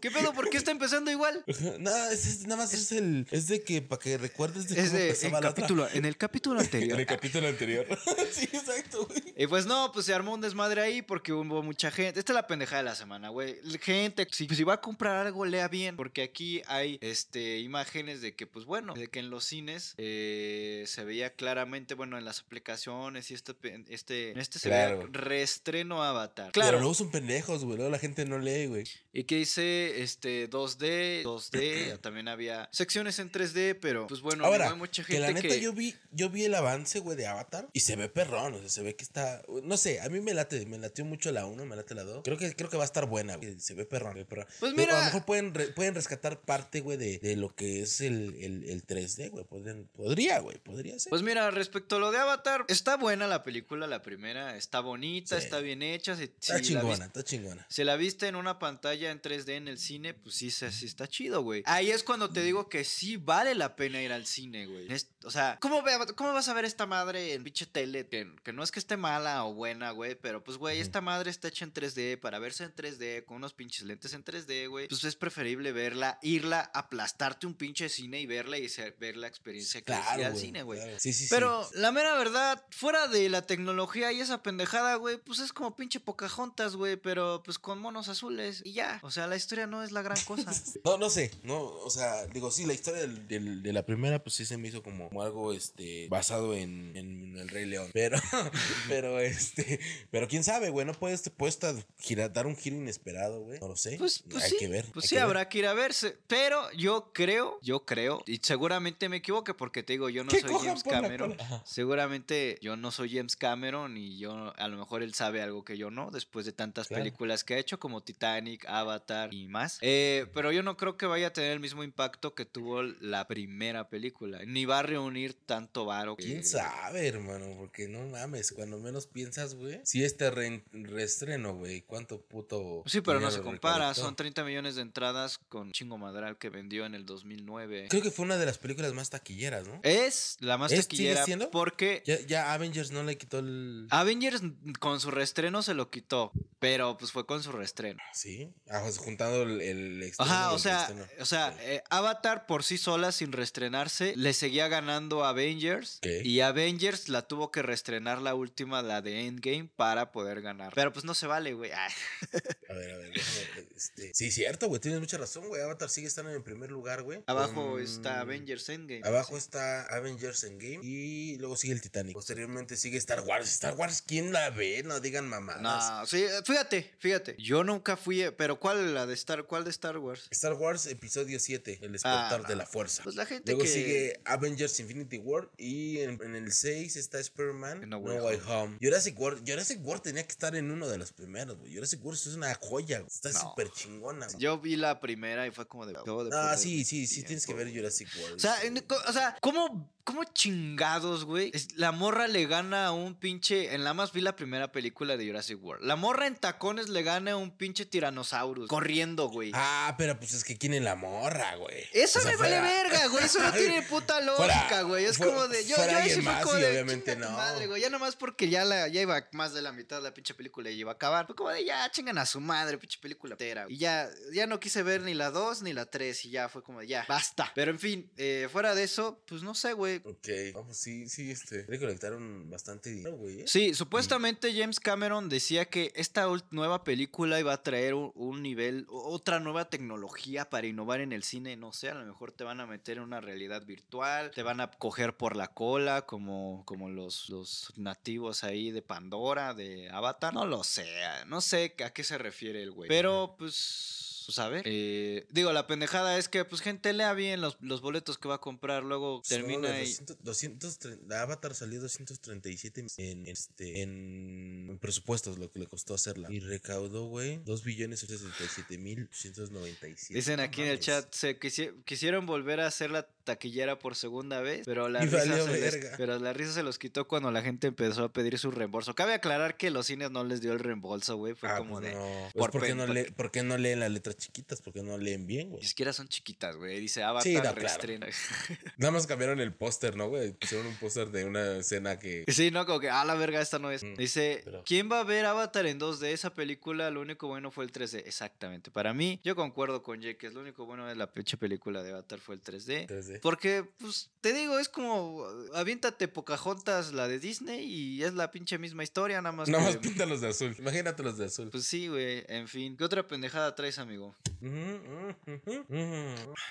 ¿Qué 0.00 0.10
pedo? 0.10 0.32
¿Por 0.32 0.50
qué 0.50 0.56
está 0.58 0.70
empezando 0.70 1.10
igual? 1.10 1.44
No, 1.78 1.90
es, 2.10 2.26
es- 2.26 2.42
nada 2.46 2.56
más 2.62 2.72
es 2.74 2.92
el. 2.94 3.26
Es 3.30 3.46
de 3.48 3.62
que 3.62 3.82
para 3.82 4.00
que 4.00 4.16
recuerdes 4.18 4.68
de 4.68 4.80
Es 4.80 4.86
cómo 4.88 4.98
de, 4.98 5.04
empezaba 5.08 5.26
en, 5.38 5.44
la 5.44 5.50
otra. 5.50 5.54
capítulo, 5.62 5.88
en 5.92 6.04
el 6.04 6.16
capítulo 6.16 6.60
anterior. 6.60 6.92
En 6.94 7.00
el 7.00 7.06
capítulo 7.06 7.48
anterior. 7.48 7.86
sí, 8.32 8.44
exacto, 8.52 9.06
güey. 9.06 9.22
Y 9.36 9.46
pues 9.46 9.66
no, 9.66 9.90
pues 9.92 10.06
se 10.06 10.14
armó 10.14 10.34
un 10.34 10.40
desmadre 10.40 10.80
ahí 10.80 11.02
porque 11.02 11.32
hubo 11.32 11.62
mucha 11.62 11.90
gente. 11.90 12.18
Esta 12.20 12.32
es 12.32 12.34
la 12.34 12.46
pendejada 12.46 12.78
de 12.82 12.88
la 12.90 12.94
semana, 12.94 13.28
güey. 13.28 13.56
Gente, 13.80 14.26
si, 14.30 14.46
si 14.48 14.64
va 14.64 14.74
a 14.74 14.80
comprar 14.80 15.26
algo, 15.26 15.44
lea 15.44 15.68
bien. 15.68 15.96
Porque 15.96 16.22
aquí 16.22 16.62
hay 16.66 16.98
este, 17.00 17.58
imágenes 17.60 18.20
de 18.20 18.34
que, 18.34 18.46
pues 18.46 18.64
bueno, 18.64 18.94
de 18.94 19.08
que 19.08 19.18
en 19.20 19.30
los 19.30 19.44
cines 19.44 19.94
eh, 19.98 20.84
se 20.86 21.04
veía 21.04 21.30
claramente, 21.34 21.94
bueno, 21.94 22.16
en 22.18 22.24
las 22.24 22.40
aplicaciones 22.40 23.30
y 23.30 23.34
este, 23.34 23.54
este, 23.88 24.30
en 24.30 24.38
este 24.38 24.58
se 24.58 24.68
Claro. 24.68 24.98
veía 24.98 25.08
reestreno 25.12 26.02
Avatar. 26.02 26.50
Pero 26.52 26.64
Claro. 26.64 26.78
luego 26.78 26.94
son 26.94 27.10
pendejos, 27.10 27.64
güey. 27.64 27.76
Luego 27.76 27.90
la 27.90 27.98
gente 27.98 28.24
no 28.24 28.38
lee, 28.38 28.66
güey. 28.66 28.84
Y 29.12 29.24
que 29.24 29.36
dice 29.36 30.02
este 30.02 30.48
2D, 30.50 31.22
2D, 31.22 31.98
también 32.00 32.28
había 32.28 32.68
secciones 32.84 33.18
en 33.18 33.30
3D, 33.32 33.78
pero 33.80 34.06
pues 34.06 34.20
bueno, 34.20 34.44
Ahora, 34.44 34.68
hay 34.70 34.76
mucha 34.76 35.02
que 35.04 35.14
gente 35.14 35.32
la 35.32 35.40
que, 35.40 35.48
neta 35.48 35.60
yo 35.60 35.72
vi, 35.72 35.94
yo 36.10 36.28
vi 36.30 36.44
el 36.44 36.54
avance, 36.54 36.98
güey, 37.00 37.16
de 37.16 37.26
Avatar 37.26 37.68
y 37.72 37.80
se 37.80 37.96
ve 37.96 38.08
perrón, 38.08 38.54
o 38.54 38.58
sea, 38.60 38.68
se 38.68 38.82
ve 38.82 38.94
que 38.94 39.02
está, 39.04 39.42
no 39.62 39.76
sé, 39.76 40.00
a 40.00 40.08
mí 40.08 40.20
me 40.20 40.34
late, 40.34 40.66
me 40.66 40.78
latió 40.78 41.04
mucho 41.04 41.32
la 41.32 41.46
1, 41.46 41.64
me 41.64 41.76
late 41.76 41.94
la 41.94 42.04
2. 42.04 42.22
Creo 42.24 42.36
que 42.36 42.54
creo 42.54 42.68
que 42.70 42.76
va 42.76 42.84
a 42.84 42.86
estar 42.86 43.06
buena, 43.06 43.36
güey. 43.36 43.58
Se 43.60 43.74
ve 43.74 43.84
perrón, 43.86 44.12
se 44.12 44.18
ve 44.20 44.24
perrón. 44.26 44.46
Pues 44.60 44.72
Digo, 44.76 44.82
a 44.82 44.86
mira- 44.86 44.98
lo 44.98 45.04
mejor 45.06 45.24
pueden 45.24 45.54
re- 45.54 45.68
pueden 45.68 45.94
rescatar 45.94 46.40
parte, 46.42 46.80
güey, 46.80 46.98
de, 46.98 47.18
de 47.18 47.36
lo 47.36 47.54
que 47.54 47.80
es 47.82 48.00
el, 48.00 48.34
el, 48.40 48.64
el 48.68 48.86
3D, 48.86 49.30
güey. 49.30 49.44
Podrían- 49.44 49.88
Podría, 49.94 50.38
güey, 50.40 50.58
podría 50.58 50.98
ser. 50.98 51.10
Pues 51.10 51.22
mira, 51.22 51.50
respecto 51.50 51.96
a 51.96 51.98
lo 51.98 52.10
de 52.12 52.18
Avatar, 52.18 52.64
está 52.68 52.96
buena 52.96 53.26
la 53.26 53.42
película, 53.44 53.86
la 53.86 54.02
primera, 54.02 54.56
está 54.56 54.80
bonita, 54.80 55.38
Sí. 55.38 55.44
está 55.44 55.60
bien 55.60 55.82
hecha, 55.82 56.12
está 56.12 56.34
si 56.40 56.52
la 56.52 56.60
chingona, 56.60 57.04
está 57.06 57.22
chingona. 57.24 57.66
si 57.68 57.84
la 57.84 57.96
viste 57.96 58.26
en 58.28 58.36
una 58.36 58.58
pantalla 58.58 59.10
en 59.10 59.20
3D 59.22 59.54
en 59.56 59.68
el 59.68 59.78
cine, 59.78 60.14
pues 60.14 60.34
sí, 60.34 60.50
sí, 60.50 60.70
sí 60.70 60.86
está 60.86 61.06
chido, 61.08 61.42
güey. 61.42 61.62
Ahí 61.66 61.90
es 61.90 62.02
cuando 62.02 62.30
te 62.30 62.42
digo 62.42 62.68
que 62.68 62.73
sí 62.82 63.16
vale 63.18 63.54
la 63.54 63.76
pena 63.76 64.02
ir 64.02 64.12
al 64.12 64.26
cine, 64.26 64.66
güey. 64.66 64.88
O 65.24 65.30
sea, 65.30 65.58
¿cómo, 65.60 65.82
ve- 65.82 66.12
¿cómo 66.16 66.32
vas 66.32 66.48
a 66.48 66.54
ver 66.54 66.64
esta 66.64 66.86
madre 66.86 67.34
en 67.34 67.44
pinche 67.44 67.66
tele? 67.66 68.08
Que, 68.08 68.34
que 68.42 68.52
no 68.52 68.62
es 68.64 68.72
que 68.72 68.78
esté 68.80 68.96
mala 68.96 69.44
o 69.44 69.54
buena, 69.54 69.90
güey, 69.92 70.14
pero 70.16 70.42
pues, 70.42 70.56
güey, 70.58 70.80
esta 70.80 71.00
madre 71.00 71.30
está 71.30 71.48
hecha 71.48 71.64
en 71.64 71.72
3D 71.72 72.18
para 72.18 72.38
verse 72.38 72.64
en 72.64 72.74
3D, 72.74 73.24
con 73.24 73.36
unos 73.36 73.54
pinches 73.54 73.82
lentes 73.84 74.12
en 74.14 74.24
3D, 74.24 74.68
güey. 74.68 74.88
Pues 74.88 75.04
es 75.04 75.14
preferible 75.16 75.72
verla, 75.72 76.18
irla, 76.22 76.70
aplastarte 76.74 77.46
un 77.46 77.54
pinche 77.54 77.88
cine 77.88 78.20
y 78.20 78.26
verla 78.26 78.58
y 78.58 78.68
ser- 78.68 78.96
ver 78.98 79.16
la 79.16 79.26
experiencia 79.28 79.80
que 79.80 79.84
Claro, 79.86 80.26
al 80.26 80.36
cine, 80.36 80.62
güey. 80.62 80.80
claro. 80.80 80.98
Sí, 80.98 81.12
sí, 81.12 81.24
sí. 81.24 81.30
Pero 81.30 81.68
la 81.74 81.92
mera 81.92 82.16
verdad, 82.16 82.64
fuera 82.70 83.06
de 83.08 83.28
la 83.28 83.46
tecnología 83.46 84.10
y 84.12 84.20
esa 84.20 84.42
pendejada, 84.42 84.94
güey, 84.96 85.18
pues 85.18 85.38
es 85.38 85.52
como 85.52 85.76
pinche 85.76 86.00
Pocahontas, 86.00 86.76
güey, 86.76 86.96
pero 86.96 87.42
pues 87.44 87.58
con 87.58 87.78
monos 87.78 88.08
azules 88.08 88.62
y 88.64 88.72
ya. 88.72 88.98
O 89.02 89.10
sea, 89.10 89.26
la 89.26 89.36
historia 89.36 89.66
no 89.66 89.82
es 89.82 89.92
la 89.92 90.02
gran 90.02 90.18
cosa. 90.24 90.52
No, 90.84 90.96
no 90.98 91.10
sé, 91.10 91.30
no, 91.42 91.60
o 91.62 91.90
sea, 91.90 92.26
digo, 92.26 92.50
sí, 92.50 92.63
la 92.66 92.72
historia 92.74 93.00
del- 93.02 93.28
del- 93.28 93.62
de 93.62 93.72
la 93.72 93.84
primera, 93.86 94.22
pues 94.22 94.34
sí 94.36 94.44
se 94.44 94.56
me 94.58 94.68
hizo 94.68 94.82
como, 94.82 95.08
como 95.08 95.22
algo, 95.22 95.52
este, 95.52 96.08
basado 96.08 96.54
en, 96.54 96.96
en 96.96 97.36
el 97.38 97.48
Rey 97.48 97.66
León, 97.66 97.90
pero, 97.92 98.18
pero, 98.88 99.20
este, 99.20 99.80
pero 100.10 100.28
quién 100.28 100.44
sabe, 100.44 100.70
güey, 100.70 100.86
no 100.86 100.92
puedes, 100.94 101.22
te 101.22 101.30
puedes 101.30 101.58
girar- 101.98 102.32
dar 102.32 102.46
un 102.46 102.56
giro 102.56 102.76
inesperado, 102.76 103.42
güey, 103.42 103.60
no 103.60 103.68
lo 103.68 103.76
sé, 103.76 103.96
Pues, 103.98 104.22
pues 104.30 104.44
hay 104.44 104.50
sí, 104.50 104.56
que 104.58 104.68
ver. 104.68 104.86
pues 104.92 105.04
sí 105.06 105.10
que 105.10 105.14
ver. 105.16 105.24
habrá 105.24 105.48
que 105.48 105.58
ir 105.58 105.66
a 105.66 105.74
verse. 105.74 106.16
Pero 106.26 106.70
yo 106.72 107.10
creo, 107.12 107.58
yo 107.62 107.84
creo, 107.84 108.22
y 108.26 108.38
seguramente 108.42 109.08
me 109.08 109.16
equivoque 109.18 109.54
porque 109.54 109.82
te 109.82 109.94
digo, 109.94 110.08
yo 110.08 110.24
no 110.24 110.30
soy 110.30 110.42
James 110.62 110.82
Cameron. 110.82 111.36
Seguramente 111.64 112.58
yo 112.62 112.76
no 112.76 112.90
soy 112.90 113.14
James 113.14 113.36
Cameron 113.36 113.96
y 113.96 114.16
yo, 114.18 114.52
a 114.56 114.68
lo 114.68 114.78
mejor 114.78 115.02
él 115.02 115.12
sabe 115.14 115.42
algo 115.42 115.64
que 115.64 115.76
yo 115.76 115.90
no, 115.90 116.10
después 116.10 116.46
de 116.46 116.52
tantas 116.52 116.88
Claro. 116.88 117.02
películas 117.02 117.44
que 117.44 117.54
ha 117.54 117.58
hecho 117.58 117.78
como 117.78 118.02
Titanic, 118.02 118.64
Avatar 118.66 119.32
y 119.34 119.48
más. 119.48 119.78
Eh, 119.82 120.26
pero 120.32 120.50
yo 120.52 120.62
no 120.62 120.76
creo 120.76 120.96
que 120.96 121.06
vaya 121.06 121.26
a 121.28 121.32
tener 121.32 121.52
el 121.52 121.60
mismo 121.60 121.84
impacto 121.84 122.34
que 122.34 122.43
tuvo 122.46 122.82
la 122.82 123.26
primera 123.26 123.88
película. 123.88 124.40
Ni 124.46 124.64
va 124.64 124.80
a 124.80 124.82
reunir 124.82 125.34
tanto 125.34 125.84
varo. 125.84 126.16
que- 126.16 126.24
¿Quién 126.24 126.44
sabe, 126.44 127.06
hermano? 127.08 127.46
Porque 127.58 127.88
no 127.88 128.06
mames, 128.08 128.52
cuando 128.52 128.78
menos 128.78 129.06
piensas, 129.06 129.54
güey. 129.54 129.80
Si 129.84 130.04
este 130.04 130.30
re- 130.30 130.64
reestreno, 130.72 131.54
güey, 131.54 131.82
¿cuánto 131.82 132.20
puto. 132.20 132.82
Sí, 132.86 133.00
pero 133.00 133.20
no 133.20 133.30
se 133.30 133.40
compara. 133.42 133.92
Son 133.94 134.16
30 134.16 134.44
millones 134.44 134.76
de 134.76 134.82
entradas 134.82 135.38
con 135.38 135.72
chingo 135.72 135.98
madral 135.98 136.38
que 136.38 136.48
vendió 136.50 136.86
en 136.86 136.94
el 136.94 137.04
2009. 137.06 137.86
Creo 137.90 138.02
que 138.02 138.10
fue 138.10 138.24
una 138.24 138.36
de 138.36 138.46
las 138.46 138.58
películas 138.58 138.92
más 138.92 139.10
taquilleras, 139.10 139.66
¿no? 139.66 139.80
Es 139.82 140.36
la 140.40 140.58
más 140.58 140.72
¿Es- 140.72 140.86
taquillera 140.86 141.24
porque 141.50 142.02
Ya, 142.06 142.20
ya 142.26 142.52
Avengers 142.52 142.90
no 142.90 143.02
le 143.02 143.16
quitó 143.18 143.38
el. 143.38 143.86
Avengers 143.90 144.42
con 144.80 145.00
su 145.00 145.10
reestreno 145.10 145.62
se 145.62 145.74
lo 145.74 145.90
quitó, 145.90 146.32
pero 146.58 146.96
pues 146.96 147.12
fue 147.12 147.26
con 147.26 147.42
su 147.42 147.52
reestreno. 147.52 148.00
Sí. 148.12 148.52
Ah, 148.68 148.80
pues 148.82 148.98
juntando 148.98 149.42
el, 149.42 149.60
el 149.60 150.12
Ajá, 150.18 150.52
o 150.52 150.58
sea, 150.58 150.88
o 151.20 151.24
sea, 151.24 151.54
eh, 151.60 151.82
Avatar 151.90 152.33
por 152.46 152.64
sí 152.64 152.78
sola 152.78 153.12
sin 153.12 153.32
reestrenarse 153.32 154.14
le 154.16 154.32
seguía 154.34 154.68
ganando 154.68 155.24
a 155.24 155.30
Avengers 155.30 155.98
Ok. 155.98 156.06
y 156.24 156.40
Avengers 156.40 157.08
la 157.08 157.22
tuvo 157.22 157.50
que 157.50 157.62
reestrenar 157.62 158.20
la 158.20 158.34
última, 158.34 158.82
la 158.82 159.02
de 159.02 159.26
Endgame 159.26 159.68
para 159.76 160.12
poder 160.12 160.42
ganar. 160.42 160.72
Pero 160.74 160.92
pues 160.92 161.04
no 161.04 161.14
se 161.14 161.26
vale, 161.26 161.54
güey. 161.54 161.70
Ay. 161.72 161.92
A 162.68 162.72
ver, 162.74 162.90
a 162.92 162.96
ver, 162.96 163.12
déjame. 163.12 163.68
Este... 163.76 164.12
Sí, 164.14 164.30
cierto, 164.32 164.66
güey. 164.68 164.80
Tienes 164.80 164.98
mucha 164.98 165.16
razón, 165.18 165.46
güey. 165.48 165.62
Avatar 165.62 165.88
sigue 165.88 166.06
estando 166.08 166.30
en 166.30 166.36
el 166.38 166.42
primer 166.42 166.70
lugar, 166.70 167.02
güey. 167.02 167.22
Abajo 167.26 167.72
con- 167.72 167.80
está 167.82 168.20
Avengers 168.20 168.68
Endgame. 168.68 169.02
Abajo 169.04 169.36
está 169.36 169.82
Avengers 169.94 170.42
Endgame 170.44 170.80
y 170.82 171.36
luego 171.38 171.56
sigue 171.56 171.74
el 171.74 171.80
Titanic. 171.80 172.14
Posteriormente 172.14 172.76
sigue 172.76 172.98
Star 172.98 173.20
Wars. 173.20 173.48
Star 173.52 173.74
Wars, 173.74 174.02
¿quién 174.02 174.32
la 174.32 174.50
ve? 174.50 174.82
No 174.84 174.98
digan 175.00 175.28
mamadas. 175.28 175.62
No, 175.62 176.06
sí, 176.06 176.24
fíjate, 176.44 176.94
fíjate. 176.98 177.36
Yo 177.38 177.62
nunca 177.62 177.96
fui, 177.96 178.24
pero 178.36 178.58
¿cuál 178.58 178.94
la 178.94 179.06
de 179.06 179.14
Star, 179.14 179.44
cuál 179.44 179.62
de 179.64 179.70
Star 179.70 179.98
Wars? 179.98 180.26
Star 180.30 180.54
Wars 180.54 180.86
Episodio 180.86 181.38
7, 181.38 181.78
El 181.82 181.94
Ah, 182.04 182.23
de 182.30 182.38
no. 182.54 182.54
la 182.56 182.66
fuerza. 182.66 183.02
Pues 183.02 183.16
la 183.16 183.26
gente 183.26 183.52
Luego 183.52 183.62
que 183.64 183.68
sigue 183.70 184.20
Avengers 184.24 184.78
Infinity 184.80 185.18
War 185.18 185.50
y 185.56 185.98
en, 186.00 186.20
en 186.22 186.34
el 186.34 186.52
6 186.52 186.96
está 186.96 187.18
Spider-Man 187.18 187.88
No 187.88 188.00
No, 188.00 188.14
Way 188.24 188.40
Home. 188.48 188.78
Jurassic 188.80 189.18
World, 189.18 189.48
Jurassic 189.48 189.84
World 189.84 190.02
tenía 190.02 190.22
que 190.24 190.32
estar 190.32 190.54
en 190.56 190.70
uno 190.70 190.88
de 190.88 190.98
los 190.98 191.12
primeros, 191.12 191.56
güey. 191.58 191.74
Jurassic 191.74 192.04
World 192.04 192.20
es 192.20 192.34
una 192.34 192.54
joya, 192.54 192.98
güey. 192.98 193.08
Está 193.10 193.30
No. 193.32 193.40
súper 193.40 193.70
chingona. 193.70 194.26
güey. 194.26 194.38
yo 194.38 194.58
vi 194.58 194.76
la 194.76 195.00
primera 195.00 195.46
y 195.46 195.50
fue 195.50 195.66
como 195.66 195.86
de 195.86 195.94
Ah, 196.32 196.56
sí, 196.56 196.84
sí, 196.84 197.06
sí, 197.06 197.22
tienes 197.22 197.46
que 197.46 197.54
ver. 197.54 197.72
Jurassic 197.74 198.08
World. 198.20 198.36
O 198.36 198.38
sea, 198.38 198.62
en- 198.62 198.84
o 199.08 199.12
sea, 199.12 199.36
¿cómo, 199.40 199.90
cómo 200.04 200.24
chingados, 200.24 201.24
güey? 201.24 201.52
La 201.76 201.92
morra 201.92 202.26
le 202.28 202.46
gana 202.46 202.86
a 202.86 202.92
un 202.92 203.14
pinche. 203.14 203.74
En 203.74 203.84
la 203.84 203.94
más 203.94 204.12
vi 204.12 204.20
la 204.20 204.36
primera 204.36 204.70
película 204.72 205.16
de 205.16 205.26
Jurassic 205.26 205.62
World. 205.62 205.84
La 205.84 205.96
morra 205.96 206.26
en 206.26 206.36
tacones 206.36 206.88
le 206.88 207.02
gana 207.02 207.32
a 207.32 207.36
un 207.36 207.50
pinche 207.56 207.84
tiranosaurus 207.86 208.68
corriendo, 208.68 209.28
güey. 209.28 209.50
Ah, 209.54 209.94
pero 209.98 210.18
pues 210.18 210.34
es 210.34 210.44
que 210.44 210.56
quién 210.58 210.74
es 210.74 210.82
la 210.82 210.94
morra, 210.94 211.56
güey. 211.56 211.84
Eso 211.92 212.13
O 212.18 212.22
sea, 212.22 212.30
me 212.32 212.36
vale 212.36 212.58
fuera- 212.60 212.62
verga, 212.82 213.06
güey. 213.08 213.24
Eso 213.24 213.40
no 213.40 213.52
tiene 213.52 213.82
puta 213.82 214.14
Fuera- 214.14 214.26
lógica, 214.54 214.82
güey. 214.82 215.04
Es 215.04 215.16
fu- 215.16 215.24
como 215.24 215.48
de. 215.48 215.64
Yo, 215.66 215.76
fuera 215.76 215.92
yo 215.92 215.98
ahí 215.98 216.10
sí 216.10 216.22
fue 216.22 216.32
como 216.42 216.54
de. 216.54 216.70
obviamente 216.70 217.12
"Chinga 217.12 217.26
tu 217.26 217.32
no". 217.32 217.36
madre, 217.38 217.66
güey. 217.66 217.82
Ya 217.82 217.90
nomás 217.90 218.16
porque 218.16 218.48
ya, 218.48 218.64
la, 218.64 218.88
ya 218.88 219.00
iba 219.02 219.26
más 219.32 219.52
de 219.54 219.62
la 219.62 219.72
mitad 219.72 219.96
de 219.96 220.02
la 220.02 220.14
pinche 220.14 220.34
película 220.34 220.70
y 220.70 220.78
iba 220.78 220.92
a 220.92 220.94
acabar. 220.94 221.26
Fue 221.26 221.34
como 221.34 221.50
de 221.50 221.64
ya 221.64 221.90
chingan 221.90 222.18
a 222.18 222.26
su 222.26 222.40
madre, 222.40 222.78
pinche 222.78 222.98
película 223.00 223.34
entera. 223.34 223.66
Y 223.68 223.78
ya, 223.78 224.08
ya 224.32 224.46
no 224.46 224.60
quise 224.60 224.82
ver 224.82 225.02
ni 225.02 225.14
la 225.14 225.30
2 225.30 225.62
ni 225.62 225.72
la 225.72 225.86
3. 225.86 226.24
Y 226.24 226.30
ya 226.30 226.48
fue 226.48 226.62
como 226.62 226.80
de 226.80 226.86
ya, 226.86 227.04
basta. 227.08 227.50
Pero 227.54 227.70
en 227.70 227.78
fin, 227.78 228.10
eh, 228.16 228.48
fuera 228.50 228.74
de 228.74 228.84
eso, 228.84 229.22
pues 229.26 229.42
no 229.42 229.54
sé, 229.54 229.72
güey. 229.72 230.00
Ok, 230.04 230.28
vamos, 230.54 230.76
sí, 230.76 231.08
sí, 231.08 231.30
este. 231.30 231.62
Recolectaron 231.64 232.50
bastante 232.50 232.90
dinero, 232.90 233.16
güey. 233.16 233.40
¿eh? 233.40 233.44
Sí, 233.46 233.74
supuestamente 233.74 234.52
James 234.54 234.80
Cameron 234.80 235.28
decía 235.28 235.64
que 235.66 235.92
esta 235.94 236.26
nueva 236.50 236.84
película 236.84 237.38
iba 237.40 237.52
a 237.52 237.62
traer 237.62 237.94
un, 237.94 238.12
un 238.14 238.42
nivel, 238.42 238.86
otra 238.88 239.40
nueva 239.40 239.68
tecnología 239.70 240.48
para 240.50 240.66
innovar 240.66 241.00
en 241.00 241.12
el 241.12 241.22
cine. 241.22 241.56
No 241.56 241.72
sé, 241.72 241.88
a 241.90 241.94
lo 241.94 242.03
mejor 242.04 242.32
te 242.32 242.44
van 242.44 242.60
a 242.60 242.66
meter 242.66 242.98
en 242.98 243.04
una 243.04 243.20
realidad 243.20 243.64
virtual, 243.64 244.30
te 244.30 244.42
van 244.42 244.60
a 244.60 244.70
coger 244.70 245.16
por 245.16 245.36
la 245.36 245.48
cola 245.48 246.06
como, 246.06 246.62
como 246.66 246.88
los, 246.88 247.28
los 247.28 247.72
nativos 247.76 248.44
ahí 248.44 248.70
de 248.70 248.82
Pandora, 248.82 249.54
de 249.54 249.90
Avatar. 249.90 250.32
No 250.34 250.46
lo 250.46 250.64
sé, 250.64 250.86
no 251.26 251.40
sé 251.40 251.74
a 251.84 251.90
qué 251.90 252.04
se 252.04 252.18
refiere 252.18 252.62
el 252.62 252.70
güey. 252.70 252.88
Pero 252.88 253.34
pues... 253.38 254.13
Ver, 254.50 254.62
eh, 254.66 255.26
digo, 255.30 255.52
la 255.52 255.66
pendejada 255.66 256.18
es 256.18 256.28
que, 256.28 256.44
pues, 256.44 256.60
gente 256.62 256.92
lea 256.92 257.12
bien 257.14 257.40
los, 257.40 257.56
los 257.60 257.80
boletos 257.80 258.18
que 258.18 258.28
va 258.28 258.36
a 258.36 258.40
comprar, 258.40 258.82
luego 258.84 259.22
termina 259.28 259.68
de 259.70 259.84
y... 259.84 259.92
200, 259.92 260.16
230 260.22 261.06
la 261.14 261.22
Avatar 261.22 261.54
salió 261.54 261.80
237 261.80 262.86
en, 262.98 263.26
este, 263.26 263.82
en 263.82 264.78
presupuestos, 264.80 265.38
lo 265.38 265.50
que 265.50 265.58
le 265.60 265.66
costó 265.66 265.94
hacerla. 265.94 266.28
Y 266.30 266.40
recaudó, 266.40 267.06
güey, 267.06 267.40
2 267.44 267.64
billones 267.64 268.02
867 268.02 268.78
mil 268.78 269.08
897. 269.10 270.14
Dicen 270.14 270.36
No 270.38 270.42
aquí 270.42 270.62
en 270.62 270.68
el 270.68 270.80
chat, 270.80 271.12
se 271.14 271.38
quisi- 271.38 271.72
quisieron 271.84 272.26
volver 272.26 272.60
a 272.60 272.66
hacer 272.66 272.90
la 272.90 273.06
taquillera 273.24 273.78
por 273.78 273.94
segunda 273.96 274.40
vez, 274.40 274.62
pero 274.66 274.88
la, 274.88 275.02
Y 275.02 275.06
risa 275.06 275.16
valió 275.18 275.46
se 275.46 275.60
les- 275.60 275.90
pero 275.96 276.18
la 276.18 276.32
risa 276.32 276.52
se 276.52 276.62
los 276.62 276.78
quitó 276.78 277.06
cuando 277.08 277.30
la 277.30 277.42
gente 277.42 277.68
empezó 277.68 278.04
a 278.04 278.12
pedir 278.12 278.38
su 278.38 278.50
reembolso. 278.50 278.94
Cabe 278.94 279.14
aclarar 279.14 279.56
que 279.56 279.70
los 279.70 279.86
cines 279.86 280.10
no 280.10 280.24
les 280.24 280.40
dio 280.40 280.52
el 280.52 280.58
reembolso, 280.58 281.16
güey. 281.16 281.34
Fue 281.34 281.48
Ah, 281.48 281.58
como 281.58 281.80
pues 281.80 281.86
de. 281.92 281.94
no. 281.94 282.04
Pues 282.04 282.32
por 282.34 282.50
¿por, 282.52 282.62
qué 282.64 282.74
no 282.74 282.86
lee- 282.86 283.10
por 283.16 283.30
qué 283.30 283.42
no 283.42 283.56
leen 283.56 283.80
las 283.80 283.90
letras 284.14 284.24
chiquitas? 284.26 284.60
¿Por 284.62 284.72
qué 284.72 284.82
no 284.82 284.96
leen 284.98 285.26
bien, 285.26 285.50
güey? 285.50 285.62
Ni 285.62 285.68
siquiera 285.68 285.92
son 285.92 286.08
chiquitas, 286.08 286.56
güey. 286.56 286.80
Dice 286.80 287.02
Avatar 287.02 287.22
Sí, 287.24 287.34
no, 287.34 287.40
claro. 287.42 287.60
reestrena. 287.60 288.06
Nada 288.78 288.92
más 288.92 289.06
cambiaron 289.06 289.40
el 289.40 289.52
póster, 289.54 289.96
¿no, 289.96 290.08
güey? 290.08 290.32
Pusieron 290.32 290.66
un 290.66 290.76
póster 290.76 291.08
de 291.10 291.24
una 291.24 291.58
escena 291.58 291.98
que... 291.98 292.24
Sí, 292.28 292.50
no, 292.50 292.64
como 292.66 292.80
que, 292.80 292.90
ah, 292.90 293.04
la 293.04 293.14
verga, 293.14 293.40
esta 293.40 293.58
no 293.58 293.70
es. 293.70 293.82
Mm, 293.82 293.94
Dice, 293.96 294.42
pero- 294.44 294.62
¿quién 294.64 294.90
va 294.90 295.00
a 295.00 295.04
ver 295.04 295.24
Avatar 295.26 295.66
en 295.66 295.78
2D? 295.78 296.06
Esa 296.08 296.34
película, 296.34 296.90
lo 296.90 297.00
único 297.00 297.28
bueno 297.28 297.50
fue 297.50 297.64
el 297.64 297.72
3D. 297.72 298.02
Exactamente. 298.06 298.70
Para 298.70 298.94
mí, 298.94 299.20
yo 299.24 299.34
concuerdo 299.36 299.82
con 299.82 300.00
Jake, 300.00 300.16
que 300.16 300.30
lo 300.30 300.40
único 300.40 300.64
bueno 300.66 300.86
de 300.86 300.94
la 300.94 301.12
pinche 301.12 301.36
película 301.36 301.82
de 301.82 301.90
Avatar 301.92 302.20
fue 302.20 302.34
el 302.34 302.42
3D. 302.42 302.86
3D. 302.86 303.20
Porque, 303.20 303.64
pues, 303.78 304.10
te 304.20 304.32
digo, 304.32 304.58
es 304.58 304.68
como, 304.68 305.24
aviéntate 305.54 306.08
Pocahontas, 306.08 306.92
la 306.92 307.08
de 307.08 307.18
Disney, 307.18 307.64
y 307.64 308.02
es 308.04 308.14
la 308.14 308.30
pinche 308.30 308.58
misma 308.58 308.82
historia, 308.82 309.20
nada 309.22 309.34
más. 309.34 309.48
Nada 309.48 309.64
más 309.64 309.76
que- 309.76 309.88
pinta 309.88 310.06
los 310.06 310.20
de 310.20 310.28
azul. 310.28 310.54
Imagínate 310.58 311.02
los 311.02 311.18
de 311.18 311.26
azul. 311.26 311.50
Pues 311.50 311.64
sí, 311.66 311.88
güey, 311.88 312.24
en 312.28 312.48
fin. 312.48 312.76
¿Qué 312.76 312.84
otra 312.84 313.06
pendejada 313.06 313.54
traes, 313.54 313.78
amigo? 313.78 314.03